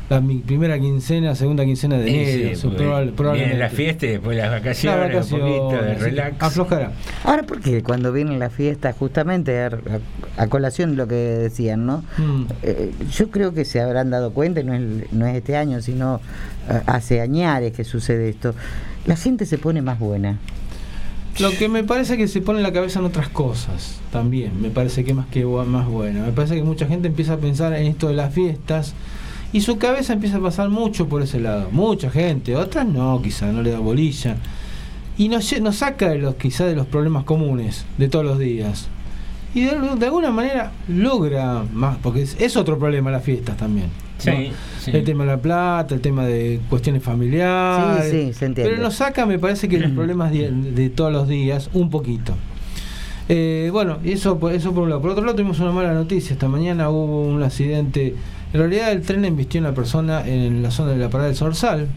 la 0.10 0.22
mi- 0.22 0.38
primera 0.38 0.80
quincena, 0.80 1.36
segunda 1.36 1.66
quincena 1.66 1.98
de 1.98 2.08
Sí, 2.08 2.16
enero, 2.16 2.56
sí, 2.56 2.62
porque 2.68 2.78
probable- 2.84 3.12
probablemente. 3.12 3.58
la 3.58 3.70
fiesta 3.70 4.06
y 4.06 4.10
después 4.10 4.38
las 4.38 4.50
vacaciones, 4.52 5.00
Las 5.00 5.10
vacaciones, 5.14 5.52
un 5.52 5.58
poquito 5.70 5.84
de 5.84 5.96
sí, 5.96 6.02
relax. 6.02 6.36
aflojará. 6.44 6.92
Ahora, 7.26 7.44
porque 7.44 7.84
cuando 7.84 8.14
vienen 8.14 8.40
las 8.40 8.54
fiestas, 8.54 8.96
justamente 8.98 9.60
a, 9.62 9.70
a 10.38 10.48
colación 10.48 10.96
lo 10.96 11.08
que 11.08 11.16
decían, 11.16 11.86
¿no? 11.86 12.04
Mm. 12.18 12.46
Eh, 12.64 12.92
yo 13.12 13.30
creo 13.32 13.54
que 13.54 13.66
se 13.66 13.82
habrán 13.82 14.10
dado 14.10 14.32
cuenta, 14.32 14.62
y 14.62 14.64
no 14.64 14.74
es, 14.74 15.12
no 15.12 15.26
es 15.28 15.36
este 15.36 15.58
año, 15.58 15.82
sino 15.82 16.22
eh, 16.70 16.80
hace 16.86 17.20
añares 17.20 17.74
que 17.74 17.84
sucede 17.84 18.30
esto. 18.30 18.56
La 19.06 19.18
gente 19.18 19.46
se 19.46 19.58
pone 19.58 19.82
más 19.82 20.00
buena. 20.00 20.38
Lo 21.40 21.52
que 21.52 21.70
me 21.70 21.84
parece 21.84 22.18
que 22.18 22.28
se 22.28 22.42
pone 22.42 22.60
en 22.60 22.64
la 22.64 22.74
cabeza 22.74 22.98
en 23.00 23.06
otras 23.06 23.30
cosas 23.30 24.00
también, 24.12 24.60
me 24.60 24.70
parece 24.70 25.04
que 25.04 25.14
más 25.14 25.28
que 25.28 25.46
más 25.46 25.86
bueno. 25.88 26.26
Me 26.26 26.32
parece 26.32 26.56
que 26.56 26.64
mucha 26.64 26.88
gente 26.88 27.08
empieza 27.10 27.34
a 27.34 27.38
pensar 27.38 27.74
en 27.74 27.86
esto 27.86 28.08
de 28.08 28.16
las 28.16 28.34
fiestas 28.34 28.96
y 29.54 29.62
su 29.62 29.78
cabeza 29.78 30.14
empieza 30.14 30.38
a 30.38 30.42
pasar 30.42 30.70
mucho 30.70 31.08
por 31.08 31.22
ese 31.22 31.40
lado. 31.40 31.70
Mucha 31.72 32.10
gente, 32.10 32.56
otras 32.56 32.86
no, 32.86 33.22
quizá 33.22 33.52
no 33.52 33.62
le 33.62 33.72
da 33.72 33.80
bolilla. 33.80 34.38
Y 35.18 35.30
nos, 35.30 35.60
nos 35.62 35.78
saca 35.78 36.10
de 36.10 36.20
los 36.20 36.36
quizá 36.36 36.66
de 36.66 36.76
los 36.76 36.86
problemas 36.86 37.24
comunes 37.24 37.86
de 37.98 38.08
todos 38.08 38.26
los 38.26 38.38
días. 38.40 38.88
Y 39.56 39.62
de, 39.62 39.76
de 39.98 40.06
alguna 40.06 40.30
manera 40.32 40.72
logra 40.88 41.64
más, 41.74 41.98
porque 42.04 42.22
es, 42.22 42.36
es 42.40 42.56
otro 42.58 42.78
problema 42.78 43.10
las 43.10 43.24
fiestas 43.24 43.58
también. 43.58 43.88
Sí, 44.20 44.30
¿no? 44.30 44.36
sí. 44.80 44.92
El 44.94 45.04
tema 45.04 45.24
de 45.24 45.32
la 45.32 45.38
plata, 45.42 45.96
el 45.96 46.02
tema 46.02 46.26
de 46.26 46.60
cuestiones 46.70 47.02
familiares. 47.02 48.12
Sí, 48.12 48.26
sí, 48.28 48.34
se 48.34 48.46
entiende. 48.46 48.72
Pero 48.72 48.84
nos 48.84 48.96
saca, 48.96 49.26
me 49.26 49.40
parece 49.40 49.68
que 49.70 49.80
los 49.80 49.92
problemas 49.92 50.32
de, 50.32 50.52
de 50.52 50.90
todos 50.90 51.12
los 51.12 51.28
días, 51.28 51.70
un 51.74 51.90
poquito. 51.90 52.34
Eh, 53.30 53.70
bueno, 53.72 53.98
y 54.04 54.14
eso, 54.14 54.38
por- 54.40 54.54
eso 54.54 54.74
por 54.74 54.84
un 54.84 54.90
lado. 54.90 55.02
Por 55.02 55.12
otro 55.12 55.24
lado, 55.24 55.36
tuvimos 55.36 55.60
una 55.60 55.72
mala 55.72 55.94
noticia. 55.94 56.34
Esta 56.34 56.48
mañana 56.48 56.90
hubo 56.90 57.24
un 57.24 57.44
accidente. 57.44 58.16
En 58.54 58.60
realidad, 58.60 58.92
el 58.92 59.02
tren 59.02 59.26
embistió 59.26 59.60
a 59.60 59.66
una 59.66 59.74
persona 59.76 60.26
en 60.28 60.64
la 60.64 60.72
zona 60.72 60.92
de 60.92 60.98
la 60.98 61.10
parada 61.10 61.28
del 61.30 61.38
Sorsal. 61.38 61.88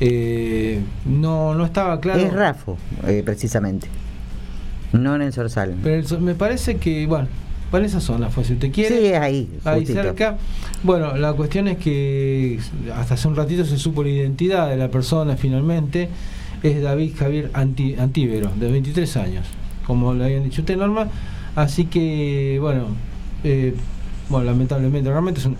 Eh, 0.00 0.80
no, 1.06 1.54
no 1.54 1.64
estaba 1.64 2.00
claro. 2.00 2.20
Es 2.20 2.32
Rafo, 2.32 2.76
eh, 3.06 3.22
precisamente. 3.24 3.88
No 4.92 5.14
en 5.16 5.22
el 5.22 5.32
Sorsal. 5.32 5.74
Pero 5.82 6.20
me 6.20 6.34
parece 6.34 6.76
que, 6.76 7.06
bueno, 7.06 7.28
para 7.70 7.84
esa 7.86 8.00
zona 8.00 8.30
fue, 8.30 8.44
si 8.44 8.54
usted 8.54 8.70
quiere. 8.70 8.98
Sí, 8.98 9.06
es 9.06 9.18
ahí, 9.18 9.48
Ahí 9.64 9.80
justito. 9.80 10.02
cerca. 10.02 10.36
Bueno, 10.82 11.16
la 11.16 11.32
cuestión 11.32 11.68
es 11.68 11.78
que 11.78 12.58
hasta 12.94 13.14
hace 13.14 13.28
un 13.28 13.36
ratito 13.36 13.64
se 13.64 13.76
supo 13.76 14.02
la 14.02 14.10
identidad 14.10 14.68
de 14.68 14.76
la 14.76 14.88
persona 14.88 15.36
finalmente. 15.36 16.08
Es 16.62 16.82
David 16.82 17.12
Javier 17.18 17.50
Anti- 17.54 17.94
Antíbero, 17.98 18.50
de 18.58 18.70
23 18.70 19.16
años, 19.16 19.46
como 19.86 20.14
le 20.14 20.24
habían 20.24 20.44
dicho 20.44 20.62
usted, 20.62 20.76
Norma. 20.76 21.08
Así 21.56 21.84
que, 21.86 22.58
bueno, 22.60 22.84
eh, 23.44 23.74
bueno, 24.28 24.46
lamentablemente, 24.46 25.10
realmente 25.10 25.40
son. 25.40 25.56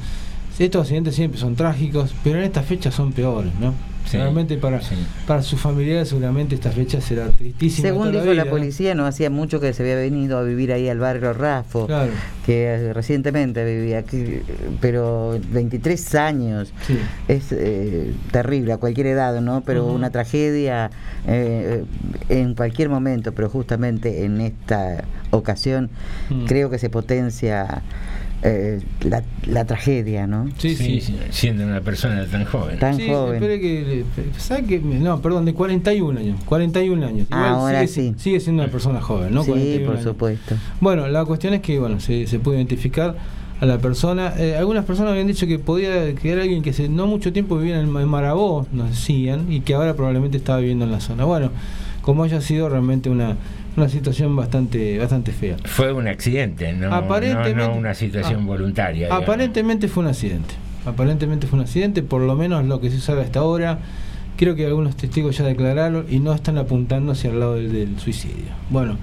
Estos 0.58 0.82
accidentes 0.82 1.14
siempre 1.14 1.38
son 1.38 1.54
trágicos, 1.54 2.12
pero 2.24 2.38
en 2.38 2.44
estas 2.44 2.66
fechas 2.66 2.92
son 2.92 3.12
peores, 3.12 3.52
¿no? 3.60 3.72
Realmente 4.10 4.56
para, 4.56 4.80
para 5.26 5.42
sus 5.42 5.60
familiares 5.60 6.08
seguramente 6.08 6.54
esta 6.54 6.70
fecha 6.72 6.98
será 7.00 7.28
tristísima. 7.28 7.88
Según 7.88 8.10
dijo 8.10 8.32
la 8.32 8.46
policía, 8.46 8.94
no 8.94 9.04
hacía 9.06 9.28
mucho 9.28 9.60
que 9.60 9.72
se 9.74 9.82
había 9.82 9.96
venido 9.96 10.38
a 10.38 10.42
vivir 10.42 10.72
ahí 10.72 10.88
al 10.88 10.98
barrio 10.98 11.34
Rafo, 11.34 11.86
Claro. 11.86 12.10
que 12.46 12.64
eh, 12.64 12.92
recientemente 12.94 13.64
vivía 13.66 13.98
aquí, 13.98 14.40
pero 14.80 15.38
23 15.52 16.14
años. 16.14 16.72
Sí. 16.86 16.98
Es 17.28 17.52
eh, 17.52 18.14
terrible 18.32 18.72
a 18.72 18.78
cualquier 18.78 19.08
edad, 19.08 19.38
¿no? 19.42 19.60
Pero 19.60 19.84
una 19.86 20.08
tragedia 20.10 20.90
eh, 21.26 21.84
en 22.30 22.54
cualquier 22.54 22.88
momento, 22.88 23.32
pero 23.32 23.50
justamente 23.50 24.24
en 24.24 24.40
esta 24.40 25.04
ocasión 25.30 25.90
Mm. 26.30 26.46
creo 26.46 26.70
que 26.70 26.78
se 26.78 26.88
potencia 26.90 27.82
eh, 28.42 28.80
la, 29.02 29.22
la 29.46 29.64
tragedia, 29.64 30.26
¿no? 30.26 30.48
Sí, 30.58 30.76
sí. 30.76 31.02
Siendo 31.30 31.64
una 31.64 31.80
persona 31.80 32.24
tan 32.26 32.44
joven. 32.44 32.78
Tan 32.78 32.96
Sí, 32.96 33.08
joven. 33.08 33.34
espere 33.34 33.60
que, 33.60 34.04
¿sabe 34.36 34.64
que 34.64 34.78
No, 34.78 35.20
perdón, 35.20 35.44
de 35.44 35.54
41 35.54 36.20
años. 36.20 36.40
41 36.44 37.04
años. 37.06 37.26
Igual 37.30 37.44
Ahora 37.44 37.86
sigue, 37.86 38.10
sí. 38.10 38.14
sigue 38.18 38.40
siendo 38.40 38.62
una 38.62 38.70
persona 38.70 39.00
joven, 39.00 39.34
¿no? 39.34 39.42
sí, 39.42 39.50
41 39.50 39.86
por 39.86 39.94
años. 39.96 40.04
supuesto. 40.04 40.54
Bueno, 40.80 41.08
la 41.08 41.24
cuestión 41.24 41.54
es 41.54 41.60
que 41.62 41.78
bueno, 41.78 41.98
se, 42.00 42.26
se 42.26 42.38
puede 42.38 42.58
identificar 42.58 43.16
a 43.60 43.66
la 43.66 43.78
persona. 43.78 44.32
Eh, 44.38 44.54
algunas 44.56 44.84
personas 44.84 45.10
habían 45.12 45.26
dicho 45.26 45.46
que 45.48 45.58
podía 45.58 46.14
que 46.14 46.30
era 46.30 46.42
alguien 46.42 46.62
que 46.62 46.72
se, 46.72 46.88
no 46.88 47.08
mucho 47.08 47.32
tiempo 47.32 47.58
vivía 47.58 47.80
en, 47.80 47.88
en 47.96 48.08
Marabó, 48.08 48.68
nos 48.70 48.90
decían, 48.90 49.50
y 49.52 49.60
que 49.62 49.74
ahora 49.74 49.94
probablemente 49.94 50.36
estaba 50.36 50.60
viviendo 50.60 50.84
en 50.84 50.92
la 50.92 51.00
zona. 51.00 51.24
Bueno, 51.24 51.50
como 52.02 52.22
haya 52.22 52.40
sido 52.40 52.68
realmente 52.68 53.10
una, 53.10 53.36
una 53.78 53.88
situación 53.88 54.36
bastante 54.36 54.98
bastante 54.98 55.32
fea. 55.32 55.56
Fue 55.64 55.92
un 55.92 56.06
accidente, 56.08 56.72
no, 56.72 56.92
Aparentemente- 56.94 57.54
no, 57.54 57.68
no 57.68 57.76
una 57.76 57.94
situación 57.94 58.40
Ah, 58.42 58.46
voluntaria. 58.46 59.04
digamos. 59.06 59.22
Aparentemente 59.22 59.88
fue 59.88 60.02
un 60.04 60.08
accidente. 60.10 60.54
Aparentemente 60.86 61.46
fue 61.46 61.58
un 61.58 61.64
accidente, 61.64 62.02
por 62.02 62.20
lo 62.22 62.34
menos 62.34 62.64
lo 62.64 62.80
que 62.80 62.90
se 62.90 63.00
sabe 63.00 63.22
hasta 63.22 63.40
ahora. 63.40 63.78
Creo 64.36 64.54
que 64.54 64.64
algunos 64.66 64.96
testigos 64.96 65.36
ya 65.36 65.44
declararon 65.44 66.06
y 66.08 66.20
no 66.20 66.32
están 66.32 66.58
apuntando 66.58 67.12
hacia 67.12 67.30
el 67.30 67.40
lado 67.40 67.54
del, 67.56 67.72
del 67.72 67.98
suicidio. 67.98 68.46
Bueno, 68.70 68.96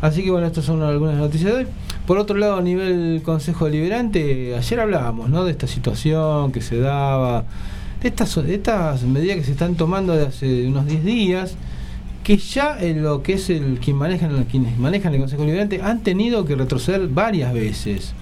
así 0.00 0.22
que 0.22 0.30
bueno, 0.30 0.46
estas 0.46 0.64
son 0.64 0.82
algunas 0.82 1.16
noticias 1.16 1.52
de 1.52 1.58
hoy. 1.58 1.66
Por 2.06 2.16
otro 2.16 2.38
lado, 2.38 2.56
a 2.56 2.62
nivel 2.62 3.20
Consejo 3.24 3.66
Deliberante, 3.66 4.54
ayer 4.56 4.80
hablábamos 4.80 5.28
¿no? 5.28 5.44
de 5.44 5.50
esta 5.50 5.66
situación 5.66 6.52
que 6.52 6.60
se 6.62 6.78
daba, 6.78 7.44
de 8.00 8.08
estas, 8.08 8.34
de 8.36 8.54
estas 8.54 9.02
medidas 9.02 9.36
que 9.36 9.44
se 9.44 9.50
están 9.52 9.74
tomando 9.74 10.14
de 10.14 10.26
hace 10.28 10.68
unos 10.68 10.86
10 10.86 11.04
días, 11.04 11.56
que 12.28 12.36
ya 12.36 12.76
en 12.78 13.02
lo 13.02 13.22
que 13.22 13.32
es 13.32 13.48
el 13.48 13.78
quien 13.82 13.96
manejan, 13.96 14.44
quienes 14.44 14.78
manejan 14.78 15.14
el 15.14 15.20
Consejo 15.20 15.40
Deliberante 15.40 15.80
han 15.80 16.02
tenido 16.02 16.44
que 16.44 16.56
retroceder 16.56 17.08
varias 17.08 17.54
veces. 17.54 18.12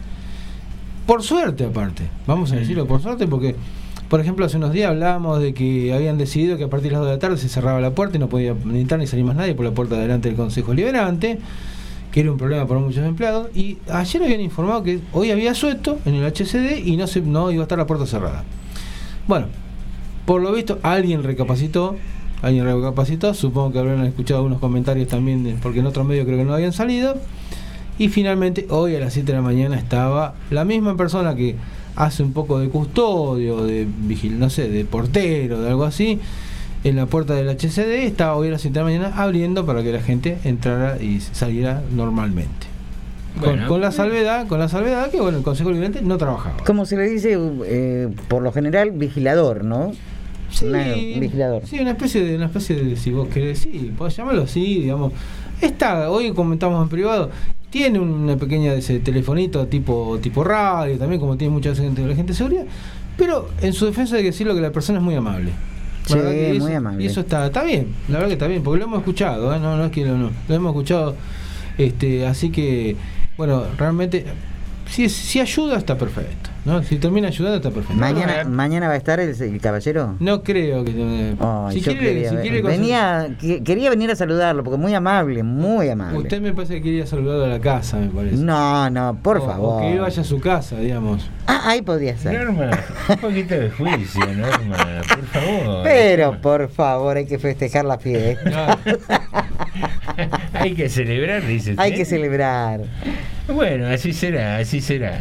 Por 1.09 1.25
suerte, 1.25 1.65
aparte. 1.65 2.05
Vamos 2.25 2.53
a 2.53 2.55
decirlo 2.55 2.87
por 2.87 3.03
suerte, 3.03 3.27
porque, 3.27 3.57
por 4.09 4.21
ejemplo, 4.21 4.47
hace 4.47 4.59
unos 4.59 4.71
días 4.71 4.91
hablábamos 4.91 5.41
de 5.41 5.55
que 5.55 5.93
habían 5.93 6.19
decidido 6.19 6.57
que 6.57 6.63
a 6.63 6.71
partir 6.71 6.91
de 6.91 6.93
las 6.93 7.01
2 7.01 7.09
de 7.09 7.15
la 7.17 7.19
tarde 7.19 7.37
se 7.37 7.49
cerraba 7.49 7.81
la 7.81 7.97
puerta 7.97 8.17
y 8.17 8.21
no 8.21 8.29
podía 8.29 8.53
entrar 8.53 9.01
ni 9.01 9.09
salir 9.09 9.25
más 9.25 9.35
nadie 9.35 9.57
por 9.57 9.65
la 9.65 9.73
puerta 9.73 9.97
de 9.97 10.03
delante 10.03 10.29
del 10.29 10.37
Consejo 10.37 10.73
Liberante, 10.73 11.41
que 12.13 12.21
era 12.21 12.31
un 12.31 12.39
problema 12.39 12.65
para 12.65 12.79
muchos 12.79 13.05
empleados. 13.05 13.49
Y 13.57 13.79
ayer 13.91 14.23
habían 14.23 14.41
informado 14.41 14.85
que 14.85 15.01
hoy 15.15 15.33
había 15.33 15.53
sueto 15.53 15.99
en 16.05 16.15
el 16.15 16.25
HCD 16.33 16.87
y 16.87 16.97
no, 16.97 17.09
se, 17.09 17.23
no 17.23 17.51
iba 17.51 17.63
a 17.63 17.65
estar 17.65 17.77
la 17.77 17.89
puerta 17.89 18.07
cerrada. 18.07 18.45
Bueno, 19.27 19.49
por 20.27 20.41
lo 20.43 20.53
visto, 20.53 20.79
alguien 20.85 21.25
recapacitó. 21.25 21.97
Alguien 22.43 22.65
recapacitó, 22.65 23.33
supongo 23.35 23.73
que 23.73 23.79
habrán 23.79 24.05
escuchado 24.05 24.39
algunos 24.41 24.59
comentarios 24.61 25.09
también, 25.09 25.43
de- 25.45 25.55
porque 25.55 25.81
en 25.81 25.87
otros 25.87 26.07
medios 26.07 26.27
creo 26.27 26.39
que 26.39 26.45
no 26.45 26.55
habían 26.55 26.73
salido. 26.73 27.17
Y 27.99 28.09
finalmente, 28.09 28.67
hoy 28.69 28.95
a 28.95 29.01
las 29.01 29.15
7 29.15 29.33
de 29.33 29.39
la 29.39 29.43
mañana 29.43 29.77
estaba 29.79 30.35
la 30.51 30.65
misma 30.65 30.97
persona 30.97 31.35
que 31.35 31.57
hace 31.97 32.23
un 32.23 32.33
poco 32.35 32.59
de 32.59 32.69
custodio, 32.69 33.65
de 33.65 33.87
vigil, 34.03 34.39
no 34.39 34.51
sé, 34.51 34.69
de 34.69 34.85
portero, 34.85 35.63
de 35.63 35.71
algo 35.71 35.85
así, 35.85 36.21
en 36.85 36.97
la 36.97 37.07
puerta 37.07 37.33
del 37.35 37.49
HCD. 37.49 38.05
Estaba 38.05 38.37
hoy 38.37 38.49
a 38.49 38.51
las 38.51 38.61
7 38.61 38.75
de 38.75 38.81
la 38.81 38.85
mañana 38.85 39.13
abriendo 39.23 39.65
para 39.65 39.83
que 39.83 39.93
la 39.93 40.01
gente 40.03 40.37
entrara 40.45 41.03
y 41.03 41.21
saliera 41.21 41.83
normalmente. 41.95 42.67
Con- 43.41 43.45
Bueno. 43.51 43.69
con, 43.69 43.81
la 43.81 43.93
salvedad, 43.93 44.47
con 44.47 44.59
la 44.59 44.69
salvedad 44.69 45.11
que 45.11 45.21
bueno, 45.21 45.39
el 45.39 45.45
Consejo 45.45 45.71
Liberante 45.71 46.03
no 46.03 46.19
trabajaba. 46.19 46.57
Como 46.67 46.85
se 46.85 46.97
le 46.99 47.09
dice, 47.09 47.39
eh, 47.67 48.09
por 48.29 48.43
lo 48.43 48.53
general, 48.53 48.91
vigilador, 48.93 49.65
¿no? 49.65 49.93
Sí, 50.51 50.67
Una- 50.67 50.95
un 51.15 51.21
vigilador. 51.21 51.63
Sí, 51.67 51.79
una 51.81 51.91
especie 51.91 52.25
de, 52.25 52.37
una 52.37 52.47
especie 52.47 52.77
de, 52.77 52.97
si 52.97 53.11
vos 53.11 53.29
querés, 53.29 53.59
sí, 53.61 53.93
podés 53.97 54.17
llamarlo 54.17 54.43
así, 54.43 54.81
digamos. 54.83 55.13
Está, 55.61 56.11
hoy 56.11 56.33
comentamos 56.33 56.83
en 56.83 56.89
privado, 56.89 57.31
tiene 57.71 57.99
una 57.99 58.37
pequeña 58.37 58.73
ese 58.75 59.01
telefonito 59.01 59.67
tipo, 59.67 60.19
tipo 60.23 60.45
radio, 60.45 60.97
también 60.99 61.21
como 61.21 61.37
tiene 61.37 61.53
mucha 61.53 61.75
gente 61.75 62.03
de 62.03 62.09
la 62.09 62.15
gente 62.15 62.33
de 62.33 62.37
seguridad, 62.39 62.65
pero 63.17 63.49
en 63.61 63.73
su 63.73 63.87
defensa 63.87 64.17
hay 64.17 64.23
que 64.23 64.29
decirlo 64.31 64.55
que 64.55 64.61
la 64.61 64.71
persona 64.73 64.99
es 64.99 65.05
muy 65.05 65.15
amable. 65.15 65.51
Sí, 66.07 66.15
que 66.15 66.55
muy 66.61 66.69
eso- 66.69 66.77
amable. 66.77 67.03
Y 67.03 67.07
eso 67.07 67.21
está, 67.21 67.47
está 67.47 67.65
bien, 67.65 67.89
la 68.09 68.15
verdad 68.15 68.29
que 68.29 68.33
está 68.35 68.47
bien, 68.47 68.63
porque 68.63 68.79
lo 68.79 68.85
hemos 68.85 68.99
escuchado, 69.01 69.55
¿eh? 69.55 69.59
no, 69.59 69.77
no 69.77 69.87
es 69.87 69.91
que 69.91 70.05
lo, 70.05 70.17
no, 70.17 70.31
lo 70.49 70.55
hemos 70.55 70.71
escuchado, 70.71 71.17
este, 71.79 72.27
así 72.27 72.51
que, 72.51 72.97
bueno, 73.37 73.65
realmente, 73.77 74.25
si, 74.89 75.09
si 75.09 75.41
ayuda 75.41 75.77
está 75.79 75.99
perfecto, 75.99 76.51
¿no? 76.67 76.83
Si 76.83 76.97
termina 76.99 77.29
ayudando 77.29 77.57
está 77.57 77.71
perfecto. 77.71 77.95
Mañana, 77.99 78.45
mañana 78.45 78.89
va 78.89 78.95
a 78.95 78.97
estar 78.97 79.19
el, 79.21 79.31
el 79.41 79.61
caballero. 79.61 80.17
No 80.21 80.43
creo 80.43 80.85
que. 80.85 80.93
eh, 80.95 81.37
si 81.73 81.81
quiere, 81.81 81.99
quería 82.01 82.31
si 82.31 82.37
quiere 82.37 82.61
venía, 82.63 83.29
que- 83.41 83.63
quería 83.63 83.89
venir 83.89 84.11
a 84.11 84.17
saludarlo 84.17 84.63
porque 84.65 84.77
muy 84.79 84.93
amable, 84.95 85.43
muy 85.43 85.89
amable. 85.89 86.19
Usted 86.19 86.41
me 86.43 86.53
parece 86.53 86.75
que 86.75 86.83
quería 86.83 87.07
saludar 87.07 87.49
a 87.49 87.53
la 87.55 87.61
casa, 87.61 87.97
me 87.97 88.09
parece. 88.09 88.37
No, 88.37 88.91
no, 88.91 89.17
por 89.23 89.39
O- 89.39 89.47
favor. 89.47 89.79
O 89.79 89.81
que 89.81 89.93
él 89.95 90.01
vaya 90.01 90.21
a 90.21 90.25
su 90.25 90.41
casa, 90.41 90.77
digamos. 90.79 91.31
Ah, 91.47 91.63
ahí 91.67 91.81
podría 91.83 92.19
ser. 92.19 92.45
Norma, 92.45 92.71
un 93.09 93.17
poquito 93.19 93.55
de 93.55 93.71
juicio, 93.71 94.27
Norma, 94.35 94.77
por 95.09 95.25
favor. 95.27 95.83
Pero 95.85 96.41
por 96.41 96.69
favor, 96.69 97.17
hay 97.17 97.27
que 97.27 97.39
festejar 97.39 97.85
la 97.85 97.99
fiesta. 97.99 98.79
Hay 100.55 100.73
que 100.75 100.89
celebrar, 100.89 101.47
dice 101.47 101.71
usted. 101.73 101.83
Hay 101.83 101.95
que 101.95 102.05
celebrar. 102.05 102.81
Bueno, 103.49 103.87
así 103.87 104.13
será, 104.13 104.57
así 104.59 104.81
será. 104.81 105.21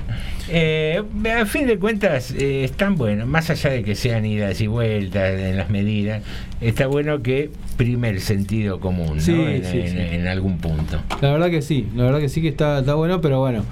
Eh, 0.49 1.01
a 1.39 1.45
fin 1.45 1.67
de 1.67 1.77
cuentas, 1.77 2.31
eh, 2.31 2.63
están 2.63 2.95
buenos, 2.95 3.27
más 3.27 3.49
allá 3.49 3.69
de 3.71 3.83
que 3.83 3.95
sean 3.95 4.25
idas 4.25 4.59
y 4.61 4.67
vueltas 4.67 5.33
en 5.39 5.57
las 5.57 5.69
medidas, 5.69 6.21
está 6.61 6.87
bueno 6.87 7.21
que 7.21 7.49
prime 7.77 8.09
el 8.09 8.21
sentido 8.21 8.79
común, 8.79 9.17
¿no? 9.17 9.21
Sí, 9.21 9.31
en, 9.33 9.63
sí, 9.65 9.79
en- 9.79 9.89
sí. 9.89 9.97
en 10.15 10.27
algún 10.27 10.57
punto. 10.59 11.01
La 11.21 11.31
verdad 11.33 11.49
que 11.49 11.61
sí, 11.61 11.87
la 11.95 12.03
verdad 12.05 12.19
que 12.19 12.29
sí 12.29 12.41
que 12.41 12.49
está, 12.49 12.79
está 12.79 12.95
bueno, 12.95 13.21
pero 13.21 13.39
bueno, 13.39 13.63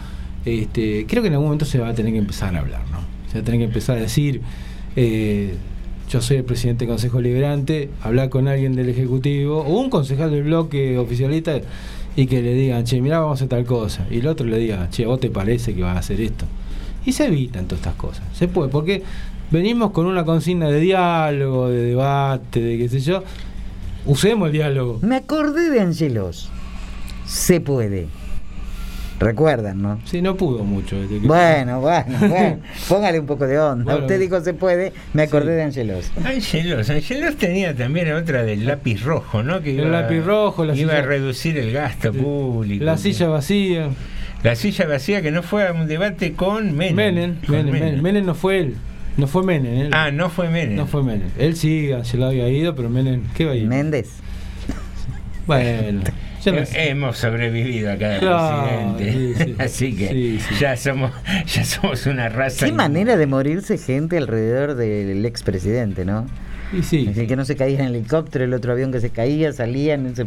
este, 0.46 1.06
creo 1.08 1.22
que 1.22 1.28
en 1.30 1.34
algún 1.34 1.48
momento 1.48 1.66
se 1.66 1.80
va 1.80 1.90
a 1.90 1.94
tener 1.94 2.12
que 2.12 2.20
empezar 2.20 2.56
a 2.56 2.60
hablar, 2.60 2.82
¿no? 2.92 3.00
Se 3.32 3.36
va 3.38 3.42
a 3.42 3.44
tener 3.46 3.60
que 3.60 3.66
empezar 3.66 3.98
a 3.98 4.02
decir, 4.02 4.42
eh, 4.96 5.54
yo 6.14 6.22
soy 6.22 6.38
el 6.38 6.44
presidente 6.44 6.86
del 6.86 6.94
Consejo 6.94 7.20
Liberante, 7.20 7.90
hablar 8.04 8.30
con 8.30 8.48
alguien 8.48 8.76
del 8.76 8.88
Ejecutivo 8.88 9.62
o 9.62 9.80
un 9.80 9.90
concejal 9.90 10.30
del 10.30 10.44
bloque 10.44 11.00
oficialista 11.00 11.60
y 12.16 12.28
que 12.28 12.44
le 12.44 12.54
digan, 12.54 12.84
che, 12.84 13.02
mirá, 13.02 13.18
vamos 13.18 13.32
a 13.32 13.36
hacer 13.40 13.48
tal 13.48 13.66
cosa. 13.66 14.06
Y 14.12 14.20
el 14.20 14.28
otro 14.28 14.46
le 14.46 14.60
diga, 14.60 14.92
che, 14.92 15.06
¿a 15.06 15.08
vos 15.08 15.20
te 15.20 15.32
parece 15.32 15.74
que 15.74 15.82
vas 15.82 15.96
a 15.96 16.00
hacer 16.02 16.22
esto? 16.22 16.46
Y 17.04 17.14
se 17.14 17.26
evitan 17.26 17.66
todas 17.66 17.80
estas 17.80 17.96
cosas. 17.96 18.24
Se 18.36 18.48
puede, 18.48 18.70
porque 18.70 19.02
venimos 19.50 19.90
con 19.90 20.06
una 20.06 20.24
consigna 20.24 20.68
de 20.70 20.82
diálogo, 20.82 21.70
de 21.70 21.82
debate, 21.82 22.62
de 22.62 22.78
qué 22.78 22.90
sé 22.90 23.00
yo. 23.00 23.24
Usemos 24.06 24.50
el 24.50 24.54
diálogo. 24.54 25.00
Me 25.02 25.16
acordé 25.16 25.72
de 25.72 25.80
Angelos. 25.80 26.52
Se 27.26 27.60
puede. 27.60 28.08
Recuerdan, 29.24 29.82
¿no? 29.82 30.00
Sí, 30.06 30.22
no 30.22 30.36
pudo 30.36 30.64
mucho. 30.64 31.00
desde 31.00 31.20
que- 31.22 31.28
Bueno, 31.28 31.80
bueno, 31.82 32.18
bueno. 32.28 32.58
Póngale 32.90 33.20
un 33.20 33.26
poco 33.26 33.48
de 33.48 33.58
onda. 33.60 33.86
Bueno, 33.86 34.00
Usted 34.02 34.20
dijo 34.20 34.42
se 34.42 34.54
puede, 34.54 34.94
me 35.14 35.24
acordé 35.24 35.54
de 35.56 35.64
Angelos. 35.64 36.12
Angelos, 36.26 36.90
Angelos 36.90 37.36
tenía 37.38 37.76
también 37.76 38.12
otra 38.14 38.44
del 38.44 38.66
lápiz 38.66 39.04
rojo, 39.04 39.44
¿no? 39.44 39.62
Que 39.62 39.78
El 39.80 39.92
lápiz 39.92 40.22
rojo, 40.22 40.66
la 40.66 40.76
iba 40.76 40.92
silla- 40.94 41.04
a 41.04 41.06
reducir 41.08 41.58
el 41.58 41.72
gasto 41.72 42.12
público. 42.14 42.84
La 42.86 42.98
silla 42.98 43.28
vacía. 43.28 43.90
La 44.44 44.56
silla 44.56 44.86
vacía 44.88 45.22
que 45.22 45.32
no 45.32 45.42
fue 45.42 45.66
a 45.68 45.72
un 45.72 45.88
debate 45.88 46.34
con 46.34 46.76
Menem. 46.76 46.96
Menem, 46.96 47.36
Con 47.48 47.56
Menem, 47.56 47.72
Menem. 47.72 48.02
Menem 48.02 48.26
no 48.26 48.36
fue 48.36 48.60
él. 48.60 48.76
No 49.16 49.28
fue 49.28 49.44
Menem. 49.44 49.74
él. 49.84 49.90
Ah, 49.94 50.12
no 50.12 50.30
fue 50.30 50.50
Menem. 50.50 50.76
No 50.76 50.86
fue 50.86 51.02
Menem. 51.02 51.30
Él 51.38 51.56
sí, 51.56 51.90
se 52.04 52.18
lo 52.18 52.26
había 52.26 52.50
ido, 52.50 52.76
pero 52.76 52.90
Menem, 52.90 53.22
¿qué 53.36 53.46
va 53.46 53.52
a 53.52 53.56
ir? 53.56 53.68
Méndez. 53.68 54.10
Bueno, 55.46 56.02
no 56.52 56.66
sé. 56.66 56.90
Hemos 56.90 57.18
sobrevivido 57.18 57.92
a 57.92 57.98
cada 57.98 58.20
Claro, 58.20 58.96
presidente. 58.98 59.36
sí, 59.38 59.44
sí. 59.46 59.56
Así 59.60 59.96
que 59.96 60.08
Sí, 60.10 60.40
sí. 60.50 60.56
ya 60.60 60.76
somos 60.78 61.12
ya 61.48 61.64
somos 61.64 62.06
una 62.06 62.30
raza. 62.30 62.66
Qué 62.66 62.72
manera 62.72 63.16
de 63.18 63.26
morirse 63.28 63.78
gente 63.78 64.18
alrededor 64.18 64.76
del 64.76 65.26
expresidente, 65.26 66.06
¿no? 66.06 66.26
Y 66.78 66.82
sí. 66.84 67.12
El 67.16 67.28
que 67.28 67.36
no 67.36 67.46
se 67.46 67.56
caía 67.56 67.80
en 67.80 67.86
el 67.86 67.96
helicóptero, 67.96 68.46
el 68.46 68.54
otro 68.54 68.74
avión 68.74 68.92
que 68.92 69.00
se 69.00 69.10
caía, 69.12 69.54
salían. 69.54 70.16
se- 70.16 70.26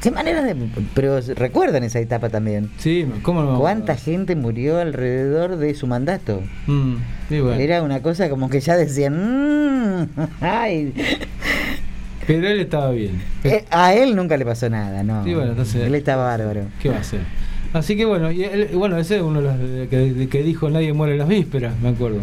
Qué 0.00 0.10
manera 0.12 0.42
de. 0.42 0.54
Pero 0.94 1.18
recuerdan 1.34 1.82
esa 1.82 1.98
etapa 1.98 2.28
también. 2.28 2.70
Sí, 2.78 3.06
¿cómo 3.22 3.42
no? 3.42 3.58
¿Cuánta 3.58 3.96
gente 3.96 4.36
murió 4.36 4.78
alrededor 4.78 5.56
de 5.56 5.74
su 5.74 5.86
mandato? 5.88 6.40
Mm, 6.66 6.96
bueno. 7.30 7.52
Era 7.54 7.82
una 7.82 8.00
cosa 8.02 8.28
como 8.28 8.48
que 8.50 8.60
ya 8.60 8.76
decían. 8.76 9.14
"Mm, 10.02 10.08
ay". 10.40 10.92
Pero 12.36 12.48
él 12.48 12.60
estaba 12.60 12.90
bien. 12.90 13.22
Eh, 13.44 13.64
a 13.70 13.94
él 13.94 14.14
nunca 14.16 14.36
le 14.36 14.44
pasó 14.44 14.68
nada, 14.70 15.02
¿no? 15.02 15.24
Sí, 15.24 15.34
bueno, 15.34 15.50
entonces- 15.50 15.82
Él 15.82 15.94
estaba 15.94 16.24
bárbaro. 16.24 16.64
¿Qué 16.80 16.88
va 16.88 16.96
a 16.96 17.00
hacer? 17.00 17.20
Así 17.72 17.96
que 17.96 18.04
bueno, 18.04 18.30
y 18.30 18.44
él- 18.44 18.68
bueno, 18.74 18.96
ese 18.98 19.16
es 19.16 19.22
uno 19.22 19.40
de 19.40 19.48
los 19.48 20.28
que, 20.28 20.42
dijo 20.42 20.68
nadie 20.70 20.92
muere 20.92 21.14
en 21.14 21.18
las 21.20 21.28
vísperas, 21.28 21.72
me 21.80 21.88
acuerdo. 21.90 22.20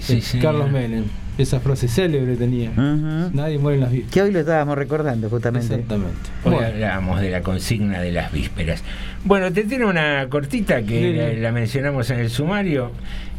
Sí, 0.00 0.14
Eh, 0.18 0.20
sí. 0.22 0.38
Carlos 0.38 0.70
Menem. 0.70 1.04
Esa 1.38 1.58
frase 1.60 1.88
célebre 1.88 2.36
tenía. 2.36 2.70
Nadie 2.76 3.58
muere 3.58 3.76
en 3.76 3.82
las 3.82 3.90
vísperas. 3.92 4.12
Que 4.12 4.22
hoy 4.22 4.30
lo 4.32 4.40
estábamos 4.40 4.76
recordando 4.76 5.30
justamente. 5.30 5.66
Exactamente. 5.74 6.16
Hoy 6.44 6.52
Bueno. 6.52 6.66
hablábamos 6.66 7.20
de 7.20 7.30
la 7.30 7.40
consigna 7.42 8.00
de 8.02 8.12
las 8.12 8.30
vísperas. 8.32 8.82
Bueno, 9.24 9.50
te 9.52 9.64
tiene 9.64 9.86
una 9.86 10.26
cortita 10.28 10.82
que 10.82 11.14
la, 11.34 11.40
la 11.40 11.52
mencionamos 11.52 12.10
en 12.10 12.18
el 12.20 12.28
sumario. 12.30 12.90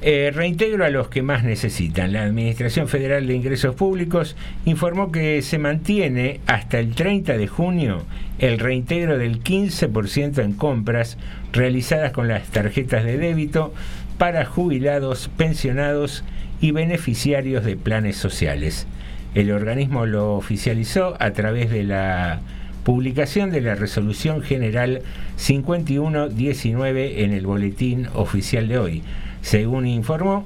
Eh, 0.03 0.31
reintegro 0.33 0.83
a 0.83 0.89
los 0.89 1.09
que 1.09 1.21
más 1.21 1.43
necesitan. 1.43 2.11
La 2.11 2.23
Administración 2.23 2.87
Federal 2.87 3.27
de 3.27 3.35
Ingresos 3.35 3.75
Públicos 3.75 4.35
informó 4.65 5.11
que 5.11 5.43
se 5.43 5.59
mantiene 5.59 6.39
hasta 6.47 6.79
el 6.79 6.95
30 6.95 7.37
de 7.37 7.47
junio 7.47 8.03
el 8.39 8.57
reintegro 8.57 9.19
del 9.19 9.43
15% 9.43 10.43
en 10.43 10.53
compras 10.53 11.19
realizadas 11.53 12.13
con 12.13 12.27
las 12.27 12.47
tarjetas 12.47 13.03
de 13.03 13.19
débito 13.19 13.75
para 14.17 14.43
jubilados, 14.45 15.29
pensionados 15.37 16.23
y 16.61 16.71
beneficiarios 16.71 17.63
de 17.63 17.77
planes 17.77 18.15
sociales. 18.15 18.87
El 19.35 19.51
organismo 19.51 20.07
lo 20.07 20.33
oficializó 20.33 21.15
a 21.19 21.29
través 21.33 21.69
de 21.69 21.83
la 21.83 22.41
publicación 22.83 23.51
de 23.51 23.61
la 23.61 23.75
Resolución 23.75 24.41
General 24.41 25.03
5119 25.35 27.23
en 27.23 27.33
el 27.33 27.45
Boletín 27.45 28.07
Oficial 28.15 28.67
de 28.67 28.79
hoy. 28.79 29.03
Según 29.41 29.87
informó, 29.87 30.45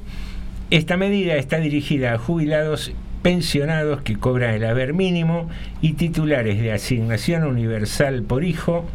esta 0.72 0.97
medida 0.97 1.35
está 1.35 1.57
dirigida 1.57 2.13
a 2.13 2.17
jubilados 2.17 2.91
pensionados 3.22 4.01
que 4.01 4.17
cobran 4.17 4.53
el 4.53 4.65
haber 4.65 4.93
mínimo 4.93 5.49
y 5.81 5.93
titulares 5.93 6.59
de 6.61 6.72
asignación 6.72 7.43
universal 7.43 8.23
por 8.23 8.43
hijo, 8.43 8.85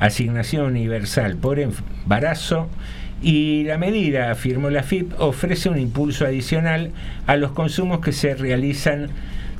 asignación 0.00 0.66
universal 0.66 1.36
por 1.36 1.60
embarazo 1.60 2.68
y 3.22 3.64
la 3.64 3.78
medida, 3.78 4.30
afirmó 4.30 4.70
la 4.70 4.82
FIP, 4.82 5.18
ofrece 5.18 5.68
un 5.68 5.78
impulso 5.78 6.26
adicional 6.26 6.92
a 7.26 7.36
los 7.36 7.52
consumos 7.52 8.00
que 8.00 8.12
se 8.12 8.34
realizan 8.34 9.08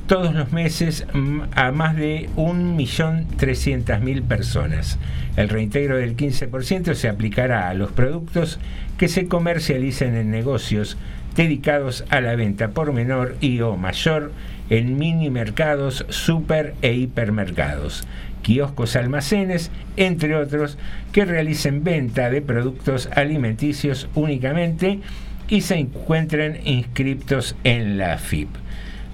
todos 0.07 0.33
los 0.33 0.53
meses 0.53 1.05
mm, 1.13 1.41
a 1.53 1.71
más 1.71 1.95
de 1.95 2.29
1.300.000 2.37 4.23
personas. 4.23 4.97
El 5.35 5.49
reintegro 5.49 5.97
del 5.97 6.15
15% 6.15 6.93
se 6.95 7.09
aplicará 7.09 7.69
a 7.69 7.73
los 7.73 7.91
productos 7.91 8.59
que 8.97 9.09
se 9.09 9.27
comercialicen 9.27 10.15
en 10.15 10.31
negocios 10.31 10.97
dedicados 11.35 12.05
a 12.09 12.21
la 12.21 12.35
venta 12.35 12.69
por 12.69 12.93
menor 12.93 13.35
y 13.41 13.59
o 13.59 13.75
mayor 13.75 14.31
en 14.69 14.97
mini 14.97 15.29
mercados, 15.29 16.05
super 16.09 16.73
e 16.81 16.93
hipermercados, 16.93 18.07
kioscos, 18.41 18.95
almacenes, 18.95 19.71
entre 19.97 20.35
otros, 20.35 20.77
que 21.11 21.25
realicen 21.25 21.83
venta 21.83 22.29
de 22.29 22.41
productos 22.41 23.09
alimenticios 23.13 24.09
únicamente 24.15 25.01
y 25.49 25.61
se 25.61 25.75
encuentren 25.75 26.59
inscriptos 26.65 27.55
en 27.63 27.97
la 27.97 28.17
FIP. 28.17 28.49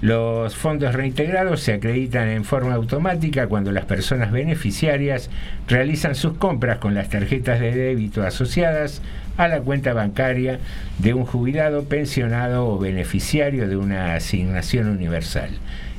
Los 0.04 0.54
fondos 0.54 0.94
reintegrados 0.94 1.62
se 1.62 1.72
acreditan 1.72 2.28
en 2.28 2.44
forma 2.44 2.74
automática 2.74 3.46
cuando 3.46 3.72
las 3.72 3.86
personas 3.86 4.32
beneficiarias 4.32 5.30
realizan 5.66 6.14
sus 6.14 6.34
compras 6.34 6.76
con 6.76 6.92
las 6.92 7.08
tarjetas 7.08 7.58
de 7.58 7.74
débito 7.74 8.22
asociadas 8.22 9.00
a 9.38 9.48
la 9.48 9.62
cuenta 9.62 9.94
bancaria 9.94 10.58
de 10.98 11.14
un 11.14 11.24
jubilado, 11.24 11.84
pensionado 11.84 12.66
o 12.66 12.78
beneficiario 12.78 13.66
de 13.66 13.78
una 13.78 14.14
asignación 14.14 14.90
universal. 14.90 15.48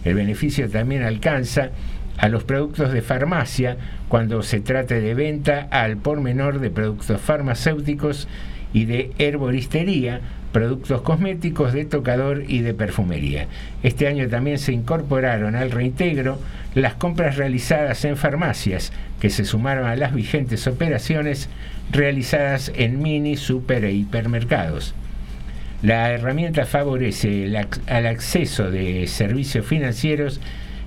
El 0.03 0.13
beneficio 0.13 0.69
también 0.69 1.01
alcanza 1.01 1.71
a 2.19 2.29
los 2.29 2.43
productos 2.43 2.93
de 2.93 3.01
farmacia 3.01 3.77
cuando 4.07 4.43
se 4.43 4.59
trate 4.59 5.01
de 5.01 5.15
venta 5.15 5.67
al 5.71 5.97
por 5.97 6.21
menor 6.21 6.59
de 6.59 6.69
productos 6.69 7.19
farmacéuticos 7.21 8.27
y 8.71 8.85
de 8.85 9.13
herboristería, 9.17 10.21
productos 10.55 11.01
cosméticos, 11.01 11.73
de 11.73 11.83
tocador 11.83 12.45
y 12.47 12.61
de 12.61 12.73
perfumería. 12.73 13.47
Este 13.83 14.07
año 14.07 14.29
también 14.29 14.57
se 14.57 14.71
incorporaron 14.71 15.53
al 15.53 15.69
reintegro 15.69 16.39
las 16.75 16.93
compras 16.93 17.35
realizadas 17.35 18.05
en 18.05 18.15
farmacias, 18.15 18.93
que 19.19 19.29
se 19.29 19.43
sumaron 19.43 19.85
a 19.85 19.97
las 19.97 20.13
vigentes 20.13 20.65
operaciones 20.65 21.49
realizadas 21.91 22.71
en 22.73 23.03
mini, 23.03 23.35
super 23.35 23.83
e 23.83 23.91
hipermercados. 23.91 24.93
La 25.81 26.13
herramienta 26.13 26.65
favorece 26.65 27.47
el 27.47 27.57
al 27.57 28.07
acceso 28.07 28.71
de 28.71 29.07
servicios 29.07 29.65
financieros 29.65 30.39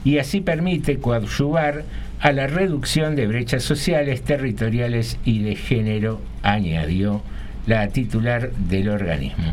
y 0.02 0.16
así 0.16 0.40
permite 0.40 0.96
coadyuvar 0.96 1.84
a 2.20 2.32
la 2.32 2.46
reducción 2.46 3.16
de 3.16 3.26
brechas 3.26 3.64
sociales, 3.64 4.22
territoriales 4.22 5.18
y 5.26 5.42
de 5.42 5.56
género, 5.56 6.22
añadió 6.42 7.20
la 7.68 7.88
titular 7.88 8.50
del 8.52 8.88
organismo. 8.88 9.44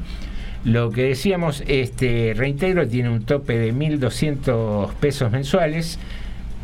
Lo 0.63 0.89
que 0.89 1.03
decíamos, 1.03 1.63
este 1.67 2.33
reintegro 2.35 2.87
tiene 2.87 3.09
un 3.09 3.23
tope 3.23 3.57
de 3.57 3.71
1.200 3.73 4.93
pesos 4.95 5.31
mensuales 5.31 5.99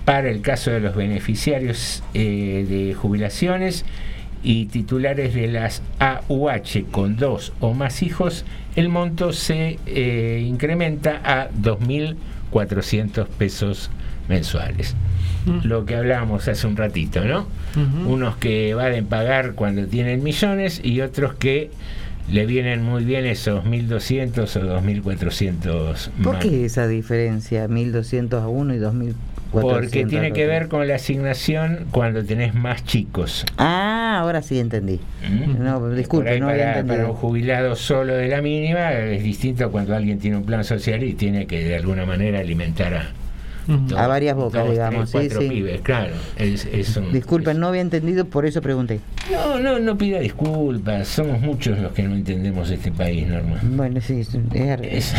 para 0.06 0.30
el 0.30 0.42
caso 0.42 0.72
de 0.72 0.80
los 0.80 0.96
beneficiarios 0.96 2.02
eh, 2.16 2.66
de 2.68 2.96
jubilaciones 2.96 3.86
y 4.44 4.66
titulares 4.66 5.36
de 5.36 5.48
las 5.48 5.84
AUH 6.00 6.86
con 6.90 7.16
dos 7.18 7.54
o 7.60 7.76
más 7.76 8.02
hijos, 8.02 8.44
el 8.76 8.90
monto 8.90 9.34
se 9.34 9.78
eh, 9.86 10.44
incrementa 10.48 11.22
a 11.24 11.52
2.400 11.52 13.28
pesos 13.28 13.92
mensuales. 14.32 14.96
Lo 15.64 15.86
que 15.86 15.96
hablábamos 15.96 16.48
hace 16.48 16.66
un 16.68 16.76
ratito, 16.78 17.24
¿no? 17.26 17.48
Ujú. 17.76 18.14
Unos 18.14 18.36
que 18.38 18.74
van 18.76 18.94
a 18.96 19.02
pagar 19.08 19.54
cuando 19.54 19.86
tienen 19.88 20.24
millones 20.24 20.82
y 20.84 21.02
otros 21.02 21.34
que 21.36 21.70
le 22.32 22.46
vienen 22.46 22.84
muy 22.84 23.04
bien 23.04 23.26
esos 23.26 23.66
1.200 23.66 24.56
o 24.58 24.82
2.400 24.82 26.10
¿Por 26.24 26.34
más. 26.36 26.44
qué 26.46 26.66
esa 26.66 26.88
diferencia? 26.88 27.68
1200 27.68 28.42
a 28.44 28.48
uno 28.48 28.74
y 28.76 28.78
2400 28.78 29.18
Porque 29.52 30.06
tiene 30.06 30.32
que 30.32 30.46
ver 30.46 30.68
con 30.68 30.88
la 30.88 30.96
asignación 30.96 31.86
cuando 31.92 32.24
tenés 32.24 32.54
más 32.54 32.86
chicos. 32.86 33.44
Ah, 33.58 34.20
ahora 34.22 34.42
sí 34.44 34.60
entendí. 34.60 35.00
No, 35.60 35.80
Por 35.80 35.96
disculpe, 35.96 36.40
no 36.40 36.50
había 36.50 36.66
para, 36.66 36.74
para 36.74 36.84
un 36.84 36.90
entendido. 36.92 37.14
jubilado 37.16 37.76
solo 37.76 38.14
de 38.14 38.28
la 38.28 38.42
mínima 38.42 38.92
es 38.94 39.24
distinto 39.24 39.66
a 39.66 39.72
cuando 39.72 39.96
alguien 39.96 40.20
tiene 40.20 40.38
un 40.38 40.44
plan 40.46 40.64
social 40.64 41.04
y 41.04 41.14
tiene 41.14 41.48
que 41.48 41.64
de 41.66 41.76
alguna 41.76 42.06
manera 42.06 42.40
alimentar 42.40 42.94
a, 42.94 43.10
dos- 43.68 43.94
A 44.00 44.08
varias 44.08 44.36
bocas, 44.36 44.64
dos, 44.64 44.72
digamos, 44.72 45.12
tres, 45.12 45.24
sí, 45.24 45.30
cuatro 45.30 45.42
sí. 45.42 45.50
pibes, 45.50 45.82
claro. 45.82 46.14
Es, 46.38 46.66
es 46.66 46.98
un- 46.98 47.12
Disculpen, 47.14 47.60
no 47.60 47.68
había 47.68 47.82
entendido, 47.82 48.26
por 48.26 48.46
eso 48.46 48.62
pregunté. 48.62 49.00
no, 49.32 49.60
no, 49.60 49.80
no 49.80 49.98
pida 49.98 50.20
disculpas. 50.20 51.08
Somos 51.08 51.40
muchos 51.42 51.78
los 51.80 51.92
que 51.94 52.04
no 52.04 52.16
entendemos 52.16 52.70
este 52.70 52.92
país, 52.92 53.28
Norma. 53.28 53.60
Bueno, 53.64 54.02
sí, 54.02 54.22
es- 54.22 54.36
es- 54.84 55.14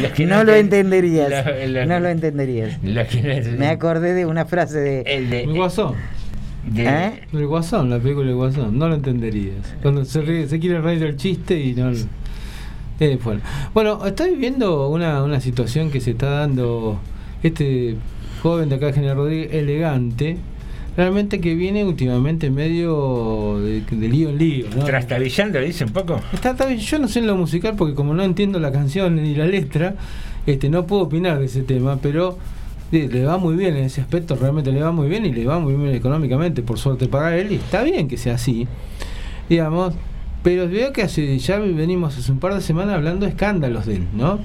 Los 0.00 0.12
que 0.14 0.26
no 0.26 0.44
lo 0.44 0.52
enten- 0.52 0.58
entenderías. 0.60 1.30
lo- 1.46 1.66
lo- 1.68 1.86
No 1.86 2.00
lo 2.00 2.08
entenderías. 2.08 2.78
que 2.78 3.42
no- 3.52 3.58
Me 3.58 3.68
acordé 3.68 4.14
de 4.14 4.26
una 4.26 4.44
frase 4.44 4.78
de. 4.78 5.00
El 5.02 5.30
de. 5.30 5.42
El 5.44 5.54
Guasón. 5.54 5.94
de- 6.66 6.84
¿Eh? 6.86 7.20
El 7.32 7.46
Guasón, 7.46 7.90
la 7.90 7.98
película 7.98 8.26
del 8.26 8.36
Guasón. 8.36 8.78
No 8.78 8.88
lo 8.88 8.94
entenderías. 8.94 9.74
Cuando 9.82 10.04
se, 10.04 10.22
ríe- 10.22 10.46
se 10.48 10.58
quiere 10.58 10.80
reír 10.80 11.00
del 11.00 11.16
chiste 11.16 11.58
y 11.60 11.74
no. 11.74 11.92
Bueno. 12.98 13.40
bueno, 13.74 14.06
estoy 14.06 14.36
viendo 14.36 14.88
una, 14.88 15.22
una 15.22 15.40
situación 15.40 15.90
que 15.90 16.00
se 16.00 16.12
está 16.12 16.30
dando 16.30 17.00
este 17.42 17.96
joven 18.42 18.68
de 18.68 18.76
acá, 18.76 18.92
General 18.92 19.16
Rodríguez, 19.16 19.52
elegante. 19.52 20.36
Realmente 20.96 21.40
que 21.40 21.56
viene 21.56 21.84
últimamente 21.84 22.50
medio 22.50 23.58
de, 23.58 23.80
de 23.80 24.08
lío 24.08 24.28
en 24.28 24.38
lío, 24.38 24.66
¿no? 24.76 24.84
Trastabillando, 24.84 25.58
le 25.58 25.66
dice 25.66 25.84
un 25.84 25.90
poco. 25.90 26.20
Está, 26.32 26.72
yo 26.72 26.98
no 27.00 27.08
sé 27.08 27.18
en 27.18 27.26
lo 27.26 27.34
musical 27.34 27.74
porque 27.76 27.94
como 27.94 28.14
no 28.14 28.22
entiendo 28.22 28.60
la 28.60 28.70
canción 28.70 29.16
ni 29.16 29.34
la 29.34 29.46
letra, 29.46 29.96
este 30.46 30.68
no 30.68 30.86
puedo 30.86 31.02
opinar 31.02 31.40
de 31.40 31.46
ese 31.46 31.62
tema, 31.62 31.98
pero 32.00 32.38
eh, 32.92 33.08
le 33.10 33.24
va 33.24 33.38
muy 33.38 33.56
bien 33.56 33.76
en 33.76 33.84
ese 33.84 34.02
aspecto, 34.02 34.36
realmente 34.36 34.70
le 34.70 34.82
va 34.82 34.92
muy 34.92 35.08
bien 35.08 35.26
y 35.26 35.32
le 35.32 35.44
va 35.44 35.58
muy 35.58 35.74
bien 35.74 35.92
económicamente, 35.92 36.62
por 36.62 36.78
suerte 36.78 37.08
para 37.08 37.36
él, 37.36 37.50
y 37.50 37.56
está 37.56 37.82
bien 37.82 38.06
que 38.06 38.16
sea 38.16 38.34
así, 38.34 38.68
digamos, 39.48 39.94
pero 40.44 40.68
veo 40.68 40.92
que 40.92 41.02
hace, 41.02 41.36
ya 41.40 41.58
venimos 41.58 42.16
hace 42.16 42.30
un 42.30 42.38
par 42.38 42.54
de 42.54 42.60
semanas 42.60 42.94
hablando 42.94 43.26
de 43.26 43.32
escándalos 43.32 43.86
de 43.86 43.96
él, 43.96 44.06
¿no? 44.14 44.38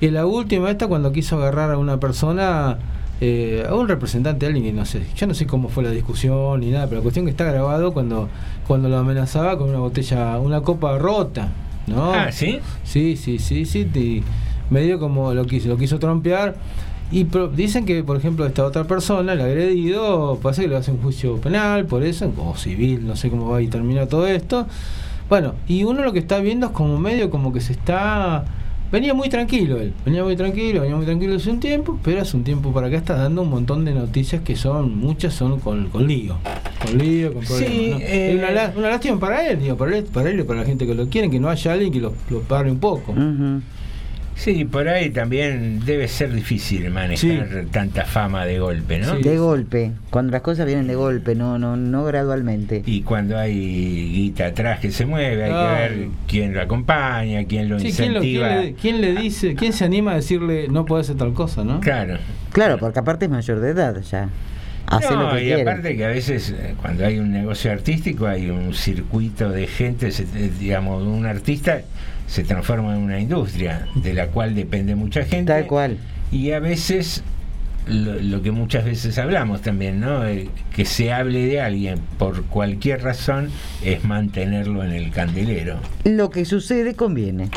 Y 0.00 0.08
la 0.10 0.26
última 0.26 0.68
esta 0.70 0.88
cuando 0.88 1.12
quiso 1.12 1.36
agarrar 1.36 1.70
a 1.70 1.78
una 1.78 2.00
persona, 2.00 2.78
eh, 3.20 3.64
a 3.68 3.74
un 3.76 3.86
representante 3.86 4.40
de 4.40 4.46
alguien 4.52 4.64
que 4.64 4.72
no 4.72 4.84
sé, 4.84 5.02
yo 5.16 5.26
no 5.28 5.34
sé 5.34 5.46
cómo 5.46 5.68
fue 5.68 5.84
la 5.84 5.90
discusión 5.90 6.60
ni 6.60 6.70
nada, 6.70 6.86
pero 6.86 6.96
la 6.98 7.02
cuestión 7.02 7.24
que 7.26 7.30
está 7.30 7.44
grabado 7.44 7.92
cuando, 7.92 8.28
cuando 8.66 8.88
lo 8.88 8.98
amenazaba 8.98 9.56
con 9.56 9.68
una 9.70 9.78
botella, 9.78 10.38
una 10.40 10.62
copa 10.62 10.98
rota, 10.98 11.48
¿no? 11.86 12.12
Ah, 12.12 12.32
¿sí? 12.32 12.58
Sí, 12.82 13.16
sí, 13.16 13.38
sí, 13.38 13.64
sí, 13.66 13.88
y 13.94 14.22
medio 14.72 14.98
como 14.98 15.32
lo 15.32 15.44
quiso, 15.46 15.68
lo 15.68 15.76
quiso 15.76 15.98
trompear. 16.00 16.56
Y 17.12 17.24
pro- 17.24 17.48
dicen 17.48 17.84
que, 17.84 18.02
por 18.02 18.16
ejemplo, 18.16 18.46
esta 18.46 18.64
otra 18.64 18.84
persona, 18.84 19.34
el 19.34 19.40
agredido, 19.42 20.38
pasa 20.42 20.62
que 20.62 20.68
le 20.68 20.76
hace 20.76 20.90
un 20.90 20.98
juicio 21.02 21.36
penal 21.36 21.84
por 21.84 22.02
eso, 22.02 22.32
o 22.38 22.56
civil, 22.56 23.06
no 23.06 23.14
sé 23.14 23.28
cómo 23.30 23.50
va 23.50 23.58
a 23.58 23.70
terminar 23.70 24.06
todo 24.08 24.26
esto. 24.26 24.66
Bueno, 25.28 25.54
y 25.66 25.84
uno 25.84 26.02
lo 26.02 26.12
que 26.12 26.18
está 26.18 26.38
viendo 26.40 26.66
es 26.66 26.72
como 26.72 26.98
medio 26.98 27.30
como 27.30 27.52
que 27.52 27.60
se 27.60 27.72
está... 27.72 28.44
Venía 28.92 29.12
muy 29.12 29.28
tranquilo 29.28 29.80
él, 29.80 29.92
venía 30.04 30.22
muy 30.22 30.36
tranquilo, 30.36 30.82
venía 30.82 30.94
muy 30.94 31.04
tranquilo 31.06 31.34
hace 31.34 31.50
un 31.50 31.58
tiempo, 31.58 31.98
pero 32.04 32.20
hace 32.22 32.36
un 32.36 32.44
tiempo 32.44 32.70
para 32.72 32.86
acá 32.86 32.96
está 32.96 33.16
dando 33.16 33.42
un 33.42 33.50
montón 33.50 33.84
de 33.84 33.92
noticias 33.92 34.42
que 34.42 34.54
son, 34.54 34.96
muchas 34.98 35.34
son 35.34 35.58
con, 35.58 35.88
con 35.88 36.06
lío, 36.06 36.36
con 36.84 36.96
lío, 36.98 37.32
con 37.32 37.42
problemas. 37.44 37.72
Sí, 37.72 37.90
¿no? 37.90 37.96
eh, 37.98 38.30
Es 38.32 38.38
una, 38.38 38.50
lá- 38.52 38.72
una 38.76 38.88
lástima 38.90 39.18
para 39.18 39.48
él, 39.48 39.58
digo, 39.60 39.76
para 39.76 39.96
él, 39.96 40.04
para 40.04 40.30
él 40.30 40.38
y 40.38 40.42
para 40.44 40.60
la 40.60 40.66
gente 40.66 40.86
que 40.86 40.94
lo 40.94 41.08
quiere, 41.08 41.28
que 41.28 41.40
no 41.40 41.48
haya 41.48 41.72
alguien 41.72 41.92
que 41.92 42.00
lo, 42.00 42.12
lo 42.30 42.40
pare 42.42 42.70
un 42.70 42.78
poco. 42.78 43.12
Sí, 44.36 44.64
por 44.64 44.88
ahí 44.88 45.10
también 45.10 45.80
debe 45.86 46.08
ser 46.08 46.32
difícil 46.32 46.90
manejar 46.90 47.66
tanta 47.70 48.04
fama 48.04 48.44
de 48.44 48.58
golpe, 48.58 48.98
¿no? 48.98 49.14
De 49.16 49.38
golpe, 49.38 49.92
cuando 50.10 50.32
las 50.32 50.42
cosas 50.42 50.66
vienen 50.66 50.86
de 50.88 50.96
golpe, 50.96 51.34
no, 51.36 51.58
no, 51.58 51.76
no 51.76 52.04
gradualmente. 52.04 52.82
Y 52.84 53.02
cuando 53.02 53.38
hay 53.38 53.54
guita 54.12 54.46
atrás 54.46 54.80
que 54.80 54.90
se 54.90 55.06
mueve, 55.06 55.44
hay 55.44 55.50
que 55.52 55.80
ver 55.96 56.08
quién 56.26 56.52
lo 56.52 56.60
acompaña, 56.62 57.44
quién 57.44 57.68
lo 57.68 57.78
Sí, 57.78 57.92
¿quién, 57.92 58.12
lo- 58.14 58.20
quién 58.20 58.34
incentiva. 58.34 58.62
le, 58.62 58.74
quién 58.74 59.00
le 59.00 59.14
dice, 59.14 59.54
quién 59.54 59.72
se 59.72 59.84
anima 59.84 60.12
a 60.12 60.16
decirle 60.16 60.66
no 60.68 60.84
puede 60.84 61.02
hacer 61.02 61.16
tal 61.16 61.32
cosa, 61.32 61.62
no? 61.64 61.80
Claro. 61.80 62.18
Claro, 62.52 62.78
porque 62.78 62.98
aparte 62.98 63.26
es 63.26 63.30
mayor 63.30 63.60
de 63.60 63.70
edad 63.70 64.00
ya. 64.02 64.28
Hace 64.86 65.14
no, 65.14 65.22
lo 65.30 65.30
que 65.36 65.42
y 65.42 65.46
quiere. 65.46 65.62
aparte 65.62 65.96
que 65.96 66.04
a 66.04 66.08
veces 66.08 66.50
eh, 66.58 66.74
cuando 66.82 67.06
hay 67.06 67.18
un 67.18 67.32
negocio 67.32 67.72
artístico 67.72 68.26
hay 68.26 68.50
un 68.50 68.74
circuito 68.74 69.50
de 69.50 69.66
gente, 69.66 70.10
se- 70.10 70.24
eh, 70.24 70.50
digamos, 70.60 71.02
un 71.04 71.24
artista 71.24 71.80
se 72.26 72.44
transforma 72.44 72.94
en 72.94 73.02
una 73.02 73.20
industria 73.20 73.86
de 73.94 74.12
la 74.14 74.28
cual 74.28 74.54
depende 74.54 74.94
mucha 74.94 75.24
gente. 75.24 75.52
Tal 75.52 75.66
cual. 75.66 75.98
Y 76.32 76.50
a 76.52 76.58
veces 76.60 77.22
lo, 77.86 78.14
lo 78.14 78.42
que 78.42 78.50
muchas 78.50 78.84
veces 78.84 79.18
hablamos 79.18 79.60
también, 79.60 80.00
¿no? 80.00 80.26
Eh, 80.26 80.48
que 80.74 80.84
se 80.84 81.12
hable 81.12 81.44
de 81.46 81.60
alguien 81.60 81.98
por 82.18 82.44
cualquier 82.46 83.02
razón 83.02 83.50
es 83.84 84.04
mantenerlo 84.04 84.82
en 84.84 84.92
el 84.92 85.10
candelero. 85.10 85.78
Lo 86.04 86.30
que 86.30 86.44
sucede 86.44 86.94
conviene. 86.94 87.50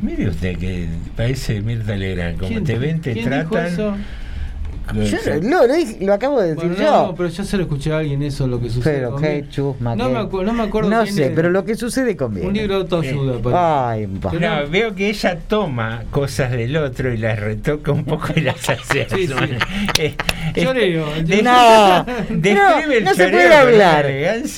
Mire 0.00 0.28
usted 0.28 0.58
que 0.58 0.88
parece 1.16 1.62
Mirta 1.62 1.94
Legrand, 1.96 2.36
como 2.36 2.48
¿Quién- 2.48 2.64
te 2.64 2.76
ven, 2.78 3.00
te 3.00 3.12
quién 3.12 3.30
dijo 3.30 3.50
tratan. 3.50 4.04
Que- 4.90 5.04
Yo 5.06 5.18
lo, 5.42 5.66
lo 5.66 5.74
dije- 5.74 5.98
lo 6.04 6.12
acabo 6.14 6.40
de 6.40 6.54
decir 6.54 6.70
Bueno, 6.70 6.82
yo. 6.84 7.06
no, 7.08 7.14
pero 7.14 7.28
yo 7.28 7.44
se 7.44 7.56
lo 7.56 7.62
escuché 7.64 7.92
a 7.92 7.98
alguien 7.98 8.22
eso, 8.22 8.46
lo 8.46 8.60
que 8.60 8.70
sucede. 8.70 8.94
Pero 8.94 9.10
conmigo. 9.12 9.32
qué 9.32 9.48
chusma. 9.50 9.96
No 9.96 10.08
me, 10.10 10.18
acu- 10.20 10.44
no 10.44 10.52
me 10.52 10.62
acuerdo 10.64 10.90
No 10.90 11.02
quién 11.02 11.14
sé, 11.14 11.24
es. 11.26 11.32
pero 11.34 11.50
lo 11.50 11.64
que 11.64 11.74
sucede 11.74 12.16
conviene. 12.16 12.48
Un 12.48 12.54
libro 12.54 12.74
de 12.74 12.80
autoayuda. 12.82 13.38
parece. 13.42 13.58
Ay. 14.36 14.38
No, 14.40 14.70
veo 14.70 14.94
que 14.94 15.08
ella 15.10 15.38
toma 15.48 16.04
cosas 16.10 16.50
del 16.52 16.76
otro 16.76 17.12
y 17.12 17.16
las 17.18 17.38
retoca 17.38 17.92
un 17.92 18.04
poco 18.04 18.28
y 18.36 18.40
las 18.40 18.68
hace 18.68 19.06
Sí, 19.10 19.26
sí. 19.26 19.34
Eh, 20.00 20.14
eh, 20.54 20.62
Choreo. 20.64 21.06
No, 21.42 22.04
describe 22.30 22.54
no, 22.54 22.92
el 22.92 23.04
no 23.04 23.14
se 23.14 23.28
puede 23.28 23.54
hablar. 23.54 24.06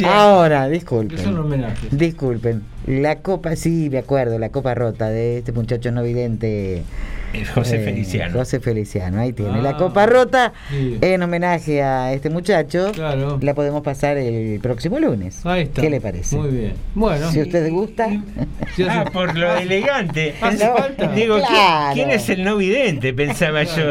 Ahora, 0.07 0.65
Es 0.67 0.67
un 0.67 0.73
disculpen. 0.73 1.39
homenaje. 1.39 1.89
Disculpen. 1.91 2.63
La 2.87 3.21
copa, 3.21 3.57
sí, 3.57 3.89
me 3.91 3.99
acuerdo, 3.99 4.39
la 4.39 4.51
copa 4.51 4.75
rota 4.75 5.09
de 5.09 5.39
este 5.39 5.53
muchacho 5.53 5.91
no 5.91 6.03
vidente. 6.03 6.83
José 7.55 7.77
eh, 7.77 7.85
Feliciano. 7.85 8.39
José 8.39 8.61
Feliciano, 8.61 9.21
ahí 9.21 9.33
tiene. 9.33 9.59
Ah, 9.59 9.63
la 9.63 9.77
copa 9.77 10.07
rota 10.07 10.53
sí. 10.71 10.99
en 11.01 11.23
homenaje 11.23 11.83
a 11.83 12.13
este 12.13 12.31
muchacho. 12.31 12.93
Claro. 12.93 13.39
La 13.43 13.55
podemos 13.55 13.83
pasar 13.83 14.17
el 14.17 14.61
próximo 14.61 14.99
lunes. 14.99 15.45
Ahí 15.45 15.63
está. 15.63 15.83
¿Qué 15.83 15.91
le 15.91 16.01
parece? 16.01 16.37
Muy 16.37 16.51
bien. 16.51 16.75
Bueno. 16.95 17.31
Si 17.31 17.41
a 17.41 17.43
usted 17.43 17.71
gusta. 17.71 18.09
Ah, 18.89 19.05
por 19.13 19.37
lo 19.37 19.55
elegante. 19.57 20.35
Hace 20.41 20.67
falta. 20.69 21.09
Digo, 21.09 21.37
¿quién- 21.37 21.47
Claro. 21.49 21.95
¿quién, 21.95 22.11
es 22.11 22.29
el 22.29 22.45
no 22.45 22.57
vidente? 22.57 23.13
Pensaba 23.13 23.63
yo. 23.65 23.85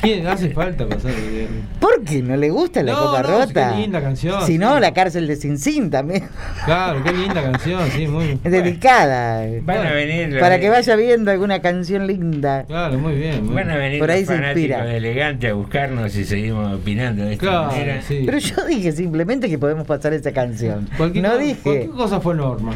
¿Quién 0.00 0.26
hace 0.26 0.50
falta 0.50 0.86
pasar? 0.88 1.12
¿Por 1.80 2.02
qué 2.04 2.22
no 2.22 2.36
le 2.36 2.50
gusta 2.50 2.82
la 2.82 2.92
No, 2.92 2.98
copa 3.06 3.22
no, 3.22 3.28
rota? 3.28 3.72
qué 3.74 3.80
linda 3.80 4.00
canción, 4.00 4.46
Si 4.46 4.58
no, 4.58 4.78
la 4.78 4.92
cárcel 4.94 5.26
de 5.26 5.36
Sin 5.36 5.58
Sin 5.58 5.90
también. 5.90 6.24
Claro, 6.64 7.02
qué 7.02 7.12
linda 7.12 7.42
canción, 7.42 7.80
sí, 7.90 8.06
muy 8.06 8.38
Es 8.44 8.52
dedicada. 8.52 9.44
Van 9.62 9.86
a 9.86 9.92
venir. 9.92 10.38
Para 10.38 10.60
que 10.60 10.68
vaya 10.68 10.96
viendo 10.96 11.30
alguna 11.30 11.60
canción 11.60 12.06
linda. 12.06 12.64
Claro, 12.64 12.98
muy 12.98 13.14
bien. 13.14 13.44
muy 13.46 13.54
Van 13.54 13.70
a 13.70 13.76
venir 13.76 13.98
Por 13.98 14.10
ahí 14.10 14.20
los 14.24 14.28
se 14.28 14.36
inspira. 14.36 14.94
elegante 14.96 15.48
a 15.48 15.54
buscarnos 15.54 16.14
y 16.16 16.24
seguimos 16.24 16.74
opinando 16.74 17.24
de 17.24 17.32
esta 17.34 17.46
Claro, 17.46 17.66
manera. 17.72 18.02
sí. 18.02 18.22
Pero 18.24 18.38
yo 18.38 18.64
dije 18.66 18.92
simplemente 18.92 19.48
que 19.48 19.58
podemos 19.58 19.86
pasar 19.86 20.12
esa 20.12 20.32
canción. 20.32 20.88
Cualquier, 20.96 21.24
no 21.24 21.36
dije. 21.38 21.60
cualquier 21.62 21.90
cosa 21.90 22.20
fue 22.20 22.34
norma. 22.34 22.72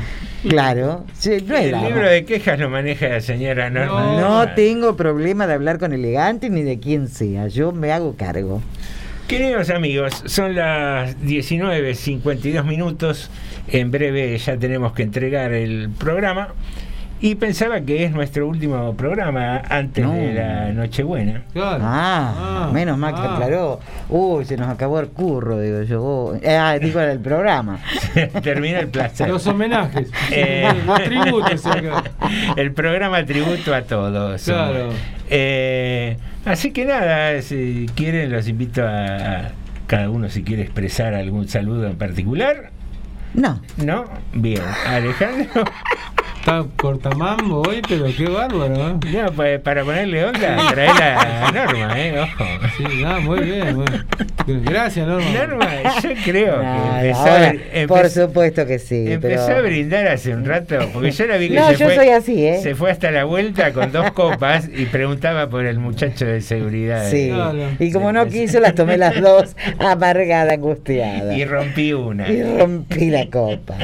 Claro. 0.49 1.05
Sí, 1.19 1.45
no 1.47 1.55
es 1.55 1.73
El 1.73 1.81
libro 1.83 2.09
de 2.09 2.25
quejas 2.25 2.59
lo 2.59 2.71
maneja 2.71 3.09
la 3.09 3.21
señora 3.21 3.69
Norma. 3.69 4.21
No 4.21 4.55
tengo 4.55 4.97
problema 4.97 5.47
de 5.47 5.55
hablar 5.55 5.79
con 5.79 5.93
elegante 5.93 6.49
ni 6.49 6.63
de 6.63 6.79
quien 6.79 7.09
sea. 7.09 7.49
Yo 7.49 7.73
me 7.73 7.93
hago 7.93 8.17
cargo. 8.17 8.63
Queridos 9.29 9.71
amigos, 9.71 10.23
son 10.27 10.57
las 10.57 11.17
19.52 11.21 12.65
minutos. 12.65 13.31
En 13.69 13.91
breve 13.91 14.37
ya 14.39 14.57
tenemos 14.57 14.93
que 14.93 15.03
entregar 15.03 15.53
el 15.53 15.91
programa. 15.91 16.55
Y 17.23 17.35
pensaba 17.35 17.81
que 17.83 18.05
es 18.05 18.13
nuestro 18.13 18.49
último 18.49 18.95
programa 18.95 19.59
antes 19.69 20.03
No. 20.05 20.13
de 20.15 20.33
la 20.33 20.73
Nochebuena. 20.73 21.43
Claro. 21.53 21.85
Ah, 21.87 22.35
Ah, 22.67 22.71
menos 22.73 22.97
mal 22.97 23.15
que 23.15 23.21
ah. 23.21 23.35
aclaró. 23.35 23.81
Uy, 24.09 24.45
se 24.47 24.57
nos 24.57 24.69
acabó 24.69 25.01
el 25.01 25.09
curro, 25.09 25.61
digo 25.61 25.83
yo. 25.83 26.03
Oh, 26.03 26.39
Ah, 26.49 26.79
digo 26.81 26.99
el 27.01 27.21
programa. 27.21 27.79
Termina 28.43 28.81
el 28.81 28.89
placer. 28.89 29.29
Los 29.29 29.47
homenajes. 29.47 30.11
Eh, 30.31 30.67
Los 30.87 31.03
tributos. 31.05 31.63
el 32.57 32.73
programa 32.73 33.25
tributo 33.27 33.75
a 33.75 33.83
todos. 33.83 34.43
Claro. 34.43 34.89
Eh, 35.29 36.17
así 36.47 36.71
que 36.73 36.87
nada, 36.87 37.41
si 37.43 37.87
quieren 37.95 38.33
los 38.33 38.49
invito 38.49 38.83
a, 38.83 39.17
a 39.41 39.51
cada 39.87 40.09
uno 40.09 40.29
si 40.31 40.43
quiere 40.43 40.63
expresar 40.63 41.15
algún 41.15 41.49
saludo 41.49 41.87
en 41.87 41.97
particular. 41.99 42.71
No. 43.35 43.61
¿No? 43.77 44.05
Bien. 44.33 44.63
Alejandro. 44.87 45.65
Está 46.41 46.65
cortamambo 46.77 47.61
hoy, 47.69 47.83
pero 47.87 48.07
qué 48.17 48.25
bárbaro. 48.27 48.75
¿eh? 48.75 48.95
No, 49.13 49.33
pues 49.33 49.61
para 49.61 49.85
ponerle 49.85 50.25
onda, 50.25 50.57
trae 50.71 50.87
la 50.89 51.51
Norma, 51.53 52.01
¿eh? 52.01 52.19
Ojo. 52.19 52.45
Sí, 52.79 52.85
ah, 53.05 53.19
muy 53.21 53.41
bien. 53.41 53.77
muy 53.77 53.85
bien. 54.47 54.65
Gracias, 54.65 55.07
Norma. 55.07 55.27
Norma, 55.33 55.69
yo 56.03 56.11
creo 56.25 56.61
que 56.61 57.07
empezó, 57.07 57.21
ahora, 57.21 57.47
a, 57.51 57.53
empe- 57.53 57.87
por 57.89 58.09
supuesto 58.09 58.65
que 58.67 58.79
sí. 58.79 59.13
empezó 59.13 59.47
pero... 59.49 59.59
a 59.59 59.63
brindar 59.63 60.09
hace 60.09 60.33
un 60.35 60.47
rato, 60.47 60.79
porque 60.95 61.11
yo 61.11 61.27
la 61.27 61.37
vi 61.37 61.51
que 61.51 61.57
No, 61.57 61.69
se, 61.69 61.77
yo 61.77 61.87
fue, 61.87 61.95
soy 61.97 62.09
así, 62.09 62.47
¿eh? 62.47 62.59
se 62.63 62.75
fue 62.75 62.91
hasta 62.91 63.11
la 63.11 63.25
vuelta 63.25 63.75
con 63.75 63.93
dos 63.93 64.11
copas 64.13 64.67
y 64.75 64.87
preguntaba 64.87 65.51
por 65.51 65.67
el 65.67 65.79
muchacho 65.79 66.25
de 66.25 66.41
seguridad. 66.41 67.11
Sí. 67.11 67.31
Y 67.79 67.93
como 67.93 68.13
no 68.13 68.27
quiso, 68.29 68.61
las 68.61 68.75
tomé 68.75 68.97
las 68.97 69.21
dos, 69.21 69.55
amargada, 69.79 70.55
angustiada. 70.55 71.37
Y 71.37 71.45
rompí 71.45 71.93
una. 71.93 72.31
Y 72.31 72.43
rompí 72.59 73.11
la 73.11 73.20
copa. 73.29 73.77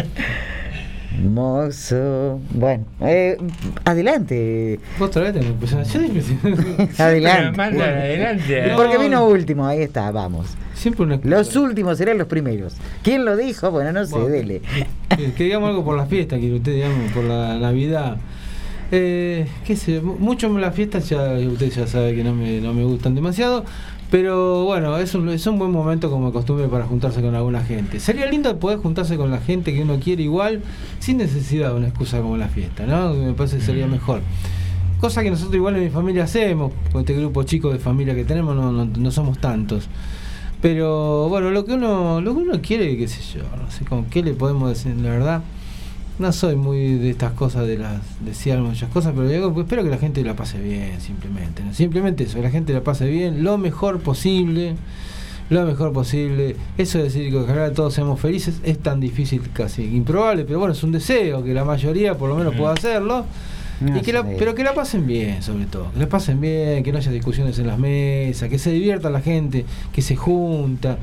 Mozo. 1.22 2.40
Bueno, 2.50 2.84
eh, 3.00 3.36
adelante. 3.84 4.78
Otra 5.00 5.22
vez 5.22 5.34
me 5.34 5.52
Adelante. 6.98 7.56
Manda 7.56 7.84
adelante. 7.84 8.66
No. 8.68 8.76
Porque 8.76 8.98
vino 8.98 9.26
último, 9.26 9.66
ahí 9.66 9.80
está, 9.82 10.10
vamos. 10.10 10.48
Siempre 10.74 11.04
una 11.04 11.18
Los 11.22 11.56
últimos 11.56 11.96
serán 11.96 12.18
los 12.18 12.26
primeros. 12.26 12.74
¿Quién 13.02 13.24
lo 13.24 13.34
dijo? 13.36 13.70
Bueno, 13.70 13.92
no 13.92 14.04
sé, 14.04 14.12
Bueno. 14.12 14.28
dele. 14.28 14.60
Que, 15.16 15.32
que 15.32 15.44
digamos 15.44 15.70
algo 15.70 15.84
por 15.84 15.96
la 15.96 16.04
fiesta, 16.06 16.38
que 16.38 16.52
usted 16.52 16.72
digamos, 16.74 17.10
por 17.12 17.24
la 17.24 17.58
Navidad. 17.58 18.18
Eh, 18.92 19.46
qué 19.66 19.74
sé, 19.74 20.00
mu- 20.00 20.16
mucho 20.18 20.48
las 20.58 20.74
fiestas 20.74 21.08
ya 21.08 21.32
usted 21.32 21.70
ya 21.70 21.86
sabe 21.88 22.14
que 22.14 22.22
no 22.22 22.32
me, 22.34 22.60
no 22.60 22.72
me 22.72 22.84
gustan 22.84 23.14
demasiado, 23.16 23.64
pero 24.11 24.65
bueno, 24.65 24.97
es 24.99 25.15
un, 25.15 25.28
es 25.28 25.47
un 25.47 25.59
buen 25.59 25.73
momento 25.73 26.11
como 26.11 26.33
costumbre 26.33 26.69
para 26.69 26.87
juntarse 26.87 27.20
con 27.20 27.35
alguna 27.35 27.62
gente. 27.62 27.99
Sería 27.99 28.27
lindo 28.27 28.57
poder 28.59 28.78
juntarse 28.78 29.16
con 29.16 29.31
la 29.31 29.39
gente 29.39 29.74
que 29.74 29.83
uno 29.83 29.99
quiere 29.99 30.23
igual, 30.23 30.62
sin 31.01 31.16
necesidad 31.16 31.70
de 31.70 31.77
una 31.77 31.89
excusa 31.89 32.20
como 32.20 32.37
la 32.37 32.49
fiesta, 32.49 32.87
¿no? 32.87 33.15
Me 33.15 33.33
parece 33.33 33.57
que 33.57 33.65
sería 33.65 33.87
mejor. 33.87 34.20
Cosa 35.01 35.23
que 35.23 35.31
nosotros 35.31 35.57
igual 35.57 35.77
en 35.77 35.85
mi 35.85 35.91
familia 35.91 36.24
hacemos, 36.24 36.73
con 36.93 37.01
este 37.01 37.15
grupo 37.15 37.43
chico 37.43 37.73
de 37.73 37.78
familia 37.78 38.15
que 38.15 38.24
tenemos 38.24 38.55
no, 38.55 38.70
no, 38.70 38.85
no 38.85 39.11
somos 39.11 39.39
tantos. 39.39 39.89
Pero 40.62 41.28
bueno, 41.28 41.51
lo 41.51 41.65
que 41.65 41.74
uno 41.74 42.20
lo 42.20 42.35
que 42.35 42.41
uno 42.41 42.61
quiere, 42.62 42.97
qué 42.97 43.09
sé 43.09 43.39
yo, 43.39 43.45
no 43.57 43.70
sé 43.70 43.85
con 43.85 44.07
qué 44.07 44.23
le 44.23 44.33
podemos 44.33 44.69
decir, 44.69 44.97
la 44.97 45.11
verdad. 45.11 45.43
No 46.18 46.32
soy 46.32 46.56
muy 46.56 46.94
de 46.97 47.10
estas 47.10 47.32
cosas 47.32 47.66
de 47.66 47.76
las 47.78 48.01
decir 48.24 48.56
muchas 48.59 48.88
cosas, 48.90 49.12
pero 49.14 49.28
digo, 49.28 49.52
pues 49.52 49.64
espero 49.64 49.84
que 49.84 49.90
la 49.90 49.98
gente 49.98 50.22
la 50.24 50.34
pase 50.34 50.59
bien, 50.59 50.98
simplemente. 51.01 51.62
¿no? 51.62 51.74
Simplemente 51.74 52.24
eso, 52.24 52.36
que 52.36 52.43
la 52.43 52.51
gente 52.51 52.72
la 52.72 52.80
pase 52.82 53.06
bien, 53.06 53.44
lo 53.44 53.59
mejor 53.59 54.01
posible, 54.01 54.76
lo 55.51 55.64
mejor 55.66 55.93
posible. 55.93 56.56
Eso 56.78 56.98
de 56.98 57.05
decir 57.05 57.30
que 57.30 57.36
ojalá 57.36 57.70
todos 57.72 57.93
seamos 57.93 58.18
felices 58.18 58.60
es 58.64 58.78
tan 58.78 58.98
difícil, 58.98 59.43
casi 59.52 59.82
improbable, 59.84 60.44
pero 60.44 60.59
bueno, 60.59 60.72
es 60.72 60.82
un 60.82 60.93
deseo 60.93 61.44
que 61.44 61.52
la 61.52 61.64
mayoría 61.66 62.14
por 62.16 62.30
lo 62.30 62.36
menos 62.36 62.55
pueda 62.55 62.72
hacerlo. 62.72 63.26
No 63.78 63.98
Y 63.98 64.01
que 64.01 64.10
la- 64.14 64.24
pero 64.38 64.55
que 64.55 64.64
la 64.64 64.72
pasen 64.72 65.06
bien, 65.06 65.43
sobre 65.43 65.66
todo. 65.66 65.93
Que 65.93 65.98
la 65.98 66.09
pasen 66.09 66.40
bien, 66.40 66.82
que 66.82 66.93
no 66.93 66.97
haya 66.98 67.12
discusiones 67.12 67.59
en 67.59 67.66
las 67.66 67.78
mesas, 67.78 68.48
que 68.48 68.59
se 68.59 68.70
divierta 68.70 69.10
la 69.10 69.20
gente, 69.20 69.66
que 69.93 70.01
se 70.01 70.16
junta. 70.16 70.97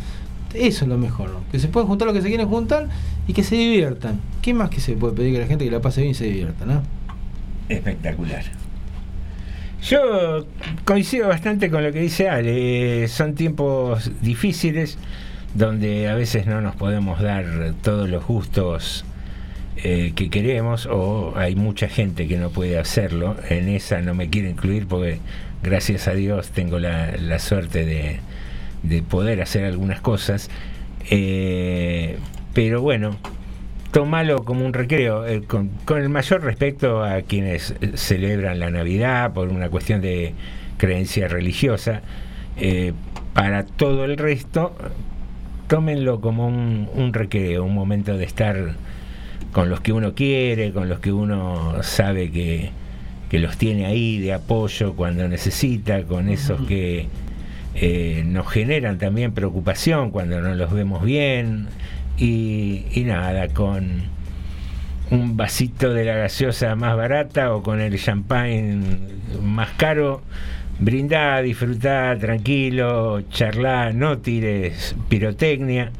Eso 0.53 0.85
es 0.85 0.89
lo 0.89 0.97
mejor, 0.97 1.29
¿no? 1.29 1.39
Que 1.51 1.59
se 1.59 1.67
pueden 1.67 1.87
juntar 1.87 2.07
lo 2.07 2.13
que 2.13 2.21
se 2.21 2.27
quieren 2.27 2.47
juntar 2.47 2.87
y 3.27 3.33
que 3.33 3.43
se 3.43 3.55
diviertan. 3.55 4.19
¿Qué 4.41 4.53
más 4.53 4.69
que 4.69 4.79
se 4.79 4.93
puede 4.93 5.13
pedir 5.13 5.33
que 5.33 5.39
la 5.39 5.47
gente 5.47 5.65
que 5.65 5.71
la 5.71 5.81
pase 5.81 6.01
bien 6.01 6.11
y 6.11 6.15
se 6.15 6.25
divierta, 6.25 6.65
no? 6.65 6.81
Espectacular. 7.69 8.43
Yo 9.81 10.45
coincido 10.85 11.27
bastante 11.27 11.69
con 11.69 11.83
lo 11.83 11.91
que 11.91 11.99
dice 11.99 12.29
Ale. 12.29 13.07
Son 13.07 13.35
tiempos 13.35 14.11
difíciles 14.21 14.97
donde 15.53 16.07
a 16.07 16.15
veces 16.15 16.45
no 16.45 16.61
nos 16.61 16.75
podemos 16.75 17.21
dar 17.21 17.73
todos 17.81 18.09
los 18.09 18.25
gustos 18.25 19.05
eh, 19.75 20.13
que 20.15 20.29
queremos 20.29 20.85
o 20.85 21.33
hay 21.35 21.55
mucha 21.55 21.89
gente 21.89 22.27
que 22.27 22.37
no 22.37 22.49
puede 22.49 22.77
hacerlo. 22.77 23.35
En 23.49 23.67
esa 23.67 24.01
no 24.01 24.13
me 24.13 24.29
quiero 24.29 24.49
incluir 24.49 24.87
porque 24.87 25.19
gracias 25.61 26.07
a 26.07 26.13
Dios 26.13 26.51
tengo 26.51 26.79
la, 26.79 27.17
la 27.17 27.39
suerte 27.39 27.85
de, 27.85 28.19
de 28.83 29.01
poder 29.01 29.41
hacer 29.41 29.65
algunas 29.65 30.01
cosas. 30.01 30.49
Eh, 31.09 32.17
pero 32.53 32.81
bueno, 32.81 33.17
tomalo 33.93 34.43
como 34.43 34.65
un 34.65 34.73
recreo, 34.73 35.25
eh, 35.25 35.43
con, 35.43 35.69
con 35.85 36.01
el 36.01 36.09
mayor 36.09 36.43
respeto 36.43 37.03
a 37.03 37.21
quienes 37.21 37.75
eh, 37.79 37.91
celebran 37.95 38.59
la 38.59 38.69
Navidad 38.69 39.33
por 39.33 39.49
una 39.49 39.69
cuestión 39.69 40.01
de 40.01 40.33
creencia 40.77 41.27
religiosa. 41.27 42.01
Eh, 42.57 42.93
para 43.33 43.65
todo 43.65 44.05
el 44.05 44.17
resto, 44.17 44.75
tómenlo 45.67 46.21
como 46.21 46.47
un, 46.47 46.89
un 46.93 47.13
recreo, 47.13 47.63
un 47.63 47.73
momento 47.73 48.17
de 48.17 48.25
estar 48.25 48.75
con 49.51 49.69
los 49.69 49.81
que 49.81 49.93
uno 49.93 50.15
quiere, 50.15 50.71
con 50.71 50.89
los 50.89 50.99
que 50.99 51.11
uno 51.11 51.81
sabe 51.83 52.31
que, 52.31 52.71
que 53.29 53.39
los 53.39 53.57
tiene 53.57 53.85
ahí 53.85 54.19
de 54.19 54.33
apoyo 54.33 54.93
cuando 54.95 55.27
necesita, 55.27 56.03
con 56.03 56.29
esos 56.29 56.61
que 56.67 57.07
eh, 57.75 58.23
nos 58.25 58.47
generan 58.47 58.97
también 58.97 59.33
preocupación 59.33 60.11
cuando 60.11 60.41
no 60.41 60.55
los 60.55 60.71
vemos 60.71 61.03
bien. 61.03 61.67
Y, 62.17 63.03
nada, 63.05 63.47
con 63.49 64.03
un 65.09 65.35
vasito 65.35 65.93
de 65.93 66.05
la 66.05 66.15
gaseosa 66.15 66.75
más 66.75 66.95
barata 66.95 67.53
o 67.53 67.63
con 67.63 67.81
el 67.81 67.97
champagne 67.99 68.79
más 69.41 69.69
caro, 69.77 70.21
brindá, 70.79 71.41
disfrutá, 71.41 72.15
tranquilo, 72.19 73.21
charlá, 73.29 73.91
no 73.93 74.19
tires 74.19 74.95
pirotecnia. 75.09 75.91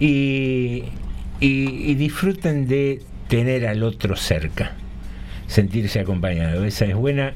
Y- 0.00 0.84
y 1.40 1.94
disfruten 1.96 2.68
de 2.68 3.02
tener 3.28 3.66
al 3.66 3.82
otro 3.82 4.14
cerca, 4.14 4.72
sentirse 5.46 6.00
acompañado. 6.00 6.64
Esa 6.64 6.84
es 6.84 6.94
buena 6.94 7.32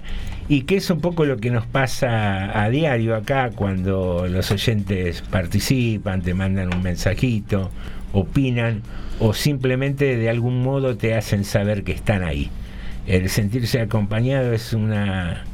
y 0.48 0.62
que 0.62 0.76
es 0.76 0.90
un 0.90 1.00
poco 1.00 1.24
lo 1.24 1.38
que 1.38 1.50
nos 1.50 1.66
pasa 1.66 2.62
a 2.62 2.70
diario 2.70 3.16
acá 3.16 3.50
cuando 3.50 4.26
los 4.28 4.50
oyentes 4.50 5.22
participan, 5.22 6.22
te 6.22 6.34
mandan 6.34 6.72
un 6.72 6.82
mensajito, 6.82 7.70
opinan 8.12 8.82
o 9.18 9.34
simplemente 9.34 10.16
de 10.16 10.30
algún 10.30 10.62
modo 10.62 10.96
te 10.96 11.14
hacen 11.14 11.44
saber 11.44 11.82
que 11.82 11.92
están 11.92 12.22
ahí. 12.22 12.50
El 13.06 13.28
sentirse 13.28 13.80
acompañado 13.80 14.52
es 14.52 14.72
una 14.72 15.44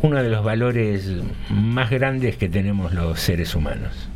uno 0.00 0.22
de 0.22 0.30
los 0.30 0.44
valores 0.44 1.10
más 1.50 1.90
grandes 1.90 2.36
que 2.36 2.48
tenemos 2.48 2.94
los 2.94 3.18
seres 3.20 3.54
humanos. 3.54 4.08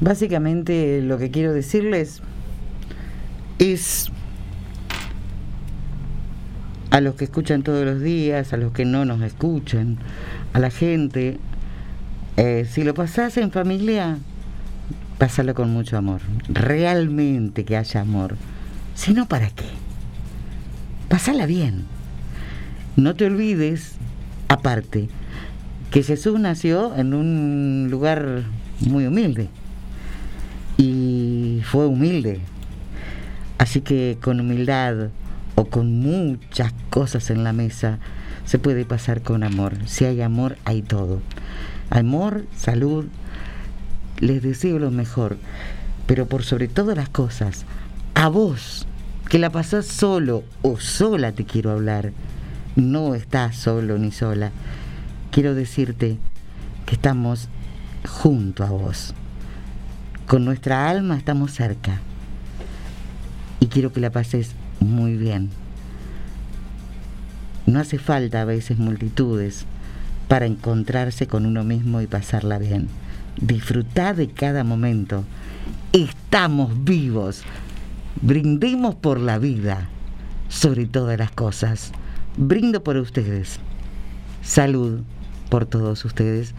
Básicamente 0.00 1.00
lo 1.02 1.18
que 1.18 1.30
quiero 1.30 1.52
decirles 1.52 2.22
es 3.58 4.10
a 6.94 7.00
los 7.00 7.16
que 7.16 7.24
escuchan 7.24 7.64
todos 7.64 7.84
los 7.84 8.00
días, 8.00 8.52
a 8.52 8.56
los 8.56 8.72
que 8.72 8.84
no 8.84 9.04
nos 9.04 9.20
escuchan, 9.22 9.96
a 10.52 10.60
la 10.60 10.70
gente, 10.70 11.40
eh, 12.36 12.68
si 12.70 12.84
lo 12.84 12.94
pasás 12.94 13.36
en 13.36 13.50
familia, 13.50 14.16
pásalo 15.18 15.56
con 15.56 15.70
mucho 15.70 15.96
amor. 15.96 16.20
Realmente 16.48 17.64
que 17.64 17.76
haya 17.76 18.00
amor. 18.00 18.36
Si 18.94 19.12
no, 19.12 19.26
¿para 19.26 19.50
qué? 19.50 19.64
Pásala 21.08 21.46
bien. 21.46 21.84
No 22.94 23.16
te 23.16 23.26
olvides, 23.26 23.96
aparte, 24.46 25.08
que 25.90 26.04
Jesús 26.04 26.38
nació 26.38 26.94
en 26.94 27.12
un 27.12 27.88
lugar 27.90 28.44
muy 28.78 29.04
humilde 29.08 29.48
y 30.76 31.60
fue 31.64 31.88
humilde. 31.88 32.38
Así 33.58 33.80
que 33.80 34.16
con 34.22 34.38
humildad 34.38 35.08
o 35.54 35.66
con 35.66 36.00
muchas 36.00 36.72
cosas 36.90 37.30
en 37.30 37.44
la 37.44 37.52
mesa 37.52 37.98
se 38.44 38.58
puede 38.58 38.84
pasar 38.84 39.22
con 39.22 39.42
amor. 39.42 39.76
Si 39.86 40.04
hay 40.04 40.20
amor, 40.20 40.56
hay 40.64 40.82
todo. 40.82 41.20
Amor, 41.90 42.44
salud, 42.56 43.06
les 44.18 44.42
deseo 44.42 44.78
lo 44.78 44.90
mejor, 44.90 45.36
pero 46.06 46.26
por 46.26 46.44
sobre 46.44 46.68
todas 46.68 46.96
las 46.96 47.08
cosas, 47.08 47.64
a 48.14 48.28
vos, 48.28 48.86
que 49.28 49.38
la 49.38 49.50
pasás 49.50 49.86
solo 49.86 50.44
o 50.62 50.78
sola 50.78 51.32
te 51.32 51.44
quiero 51.44 51.70
hablar, 51.70 52.12
no 52.76 53.14
estás 53.14 53.56
solo 53.56 53.98
ni 53.98 54.12
sola, 54.12 54.50
quiero 55.30 55.54
decirte 55.54 56.18
que 56.86 56.94
estamos 56.94 57.48
junto 58.06 58.64
a 58.64 58.70
vos. 58.70 59.14
Con 60.26 60.44
nuestra 60.44 60.88
alma 60.88 61.16
estamos 61.16 61.52
cerca. 61.52 62.00
Y 63.60 63.66
quiero 63.66 63.92
que 63.92 64.00
la 64.00 64.10
pases 64.10 64.54
muy 64.84 65.16
bien. 65.16 65.50
No 67.66 67.80
hace 67.80 67.98
falta 67.98 68.42
a 68.42 68.44
veces 68.44 68.78
multitudes 68.78 69.64
para 70.28 70.46
encontrarse 70.46 71.26
con 71.26 71.46
uno 71.46 71.64
mismo 71.64 72.00
y 72.00 72.06
pasarla 72.06 72.58
bien. 72.58 72.88
Disfrutá 73.40 74.14
de 74.14 74.28
cada 74.28 74.64
momento. 74.64 75.24
Estamos 75.92 76.84
vivos. 76.84 77.42
Brindemos 78.20 78.94
por 78.94 79.18
la 79.18 79.38
vida, 79.38 79.88
sobre 80.48 80.86
todas 80.86 81.18
las 81.18 81.30
cosas. 81.30 81.92
Brindo 82.36 82.84
por 82.84 82.96
ustedes. 82.96 83.58
Salud 84.42 85.00
por 85.48 85.66
todos 85.66 86.04
ustedes. 86.04 86.54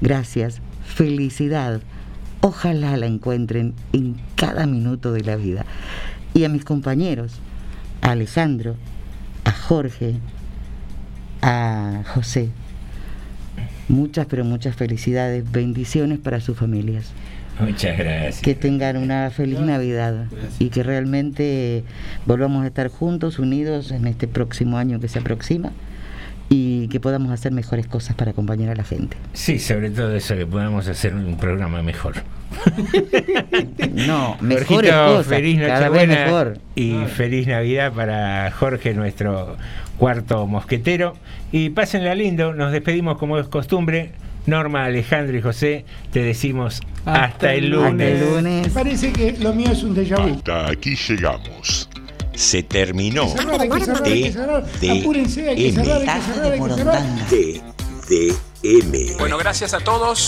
Gracias. 0.00 0.60
Felicidad. 0.84 1.82
Ojalá 2.40 2.96
la 2.96 3.06
encuentren 3.06 3.74
en 3.92 4.16
cada 4.36 4.66
minuto 4.66 5.12
de 5.12 5.22
la 5.22 5.36
vida. 5.36 5.66
Y 6.34 6.44
a 6.44 6.48
mis 6.48 6.64
compañeros, 6.64 7.40
a 8.02 8.10
Alejandro, 8.12 8.76
a 9.44 9.52
Jorge, 9.52 10.16
a 11.42 12.02
José, 12.14 12.50
muchas, 13.88 14.26
pero 14.26 14.44
muchas 14.44 14.76
felicidades, 14.76 15.50
bendiciones 15.50 16.18
para 16.18 16.40
sus 16.40 16.56
familias. 16.56 17.12
Muchas 17.60 17.98
gracias. 17.98 18.40
Que 18.40 18.54
tengan 18.54 18.96
una 18.96 19.30
feliz 19.30 19.58
Navidad 19.58 20.26
y 20.58 20.68
que 20.68 20.82
realmente 20.82 21.82
volvamos 22.24 22.62
a 22.64 22.68
estar 22.68 22.88
juntos, 22.88 23.38
unidos 23.38 23.90
en 23.90 24.06
este 24.06 24.28
próximo 24.28 24.78
año 24.78 25.00
que 25.00 25.08
se 25.08 25.18
aproxima 25.18 25.72
y 26.48 26.88
que 26.88 27.00
podamos 27.00 27.32
hacer 27.32 27.52
mejores 27.52 27.86
cosas 27.86 28.14
para 28.14 28.30
acompañar 28.30 28.70
a 28.70 28.74
la 28.74 28.84
gente. 28.84 29.16
Sí, 29.32 29.58
sobre 29.58 29.90
todo 29.90 30.14
eso, 30.14 30.36
que 30.36 30.46
podamos 30.46 30.86
hacer 30.88 31.14
un 31.14 31.36
programa 31.36 31.82
mejor. 31.82 32.14
No, 33.92 34.36
Jorgito, 34.40 35.06
cosas, 35.06 35.26
feliz 35.26 35.58
Nochebuena 35.58 36.24
mejor. 36.24 36.58
y 36.74 36.94
feliz 37.06 37.46
Navidad 37.46 37.92
para 37.92 38.50
Jorge, 38.50 38.94
nuestro 38.94 39.56
cuarto 39.98 40.46
mosquetero. 40.46 41.14
Y 41.52 41.70
pásenla 41.70 42.14
lindo, 42.14 42.54
nos 42.54 42.72
despedimos 42.72 43.18
como 43.18 43.38
es 43.38 43.48
costumbre. 43.48 44.12
Norma, 44.46 44.84
Alejandro 44.84 45.36
y 45.36 45.42
José, 45.42 45.84
te 46.10 46.22
decimos 46.22 46.80
hasta, 47.04 47.52
el 47.52 47.68
lunes. 47.68 48.72
Parece 48.72 49.12
que 49.12 49.32
lo 49.38 49.52
mío 49.52 49.70
es 49.72 49.82
un 49.82 49.94
déjà 49.94 50.16
vu. 50.20 50.36
Hasta 50.36 50.68
aquí 50.70 50.96
llegamos. 50.96 51.88
Se 52.34 52.62
terminó. 52.62 53.24
Hay 53.24 53.30
que 53.30 53.36
cerrar, 53.38 53.60
hay 53.60 53.68
que 53.68 53.84
cerrar, 53.84 54.04
hay 54.06 54.22
que 54.22 54.32
cerrar. 54.32 54.64
Apúrense, 54.98 55.48
hay 55.48 55.56
que 55.56 55.72
cerrar, 55.72 56.00
hay 56.00 56.06
que 56.06 56.20
cerrar, 56.22 56.52
hay 56.52 56.60
que 56.60 56.74
cerrar. 56.74 57.02
D, 57.28 57.60
D, 58.08 58.34
M. 58.62 58.98
Bueno, 59.18 59.36
gracias 59.38 59.74
a 59.74 59.80
todos. 59.80 60.18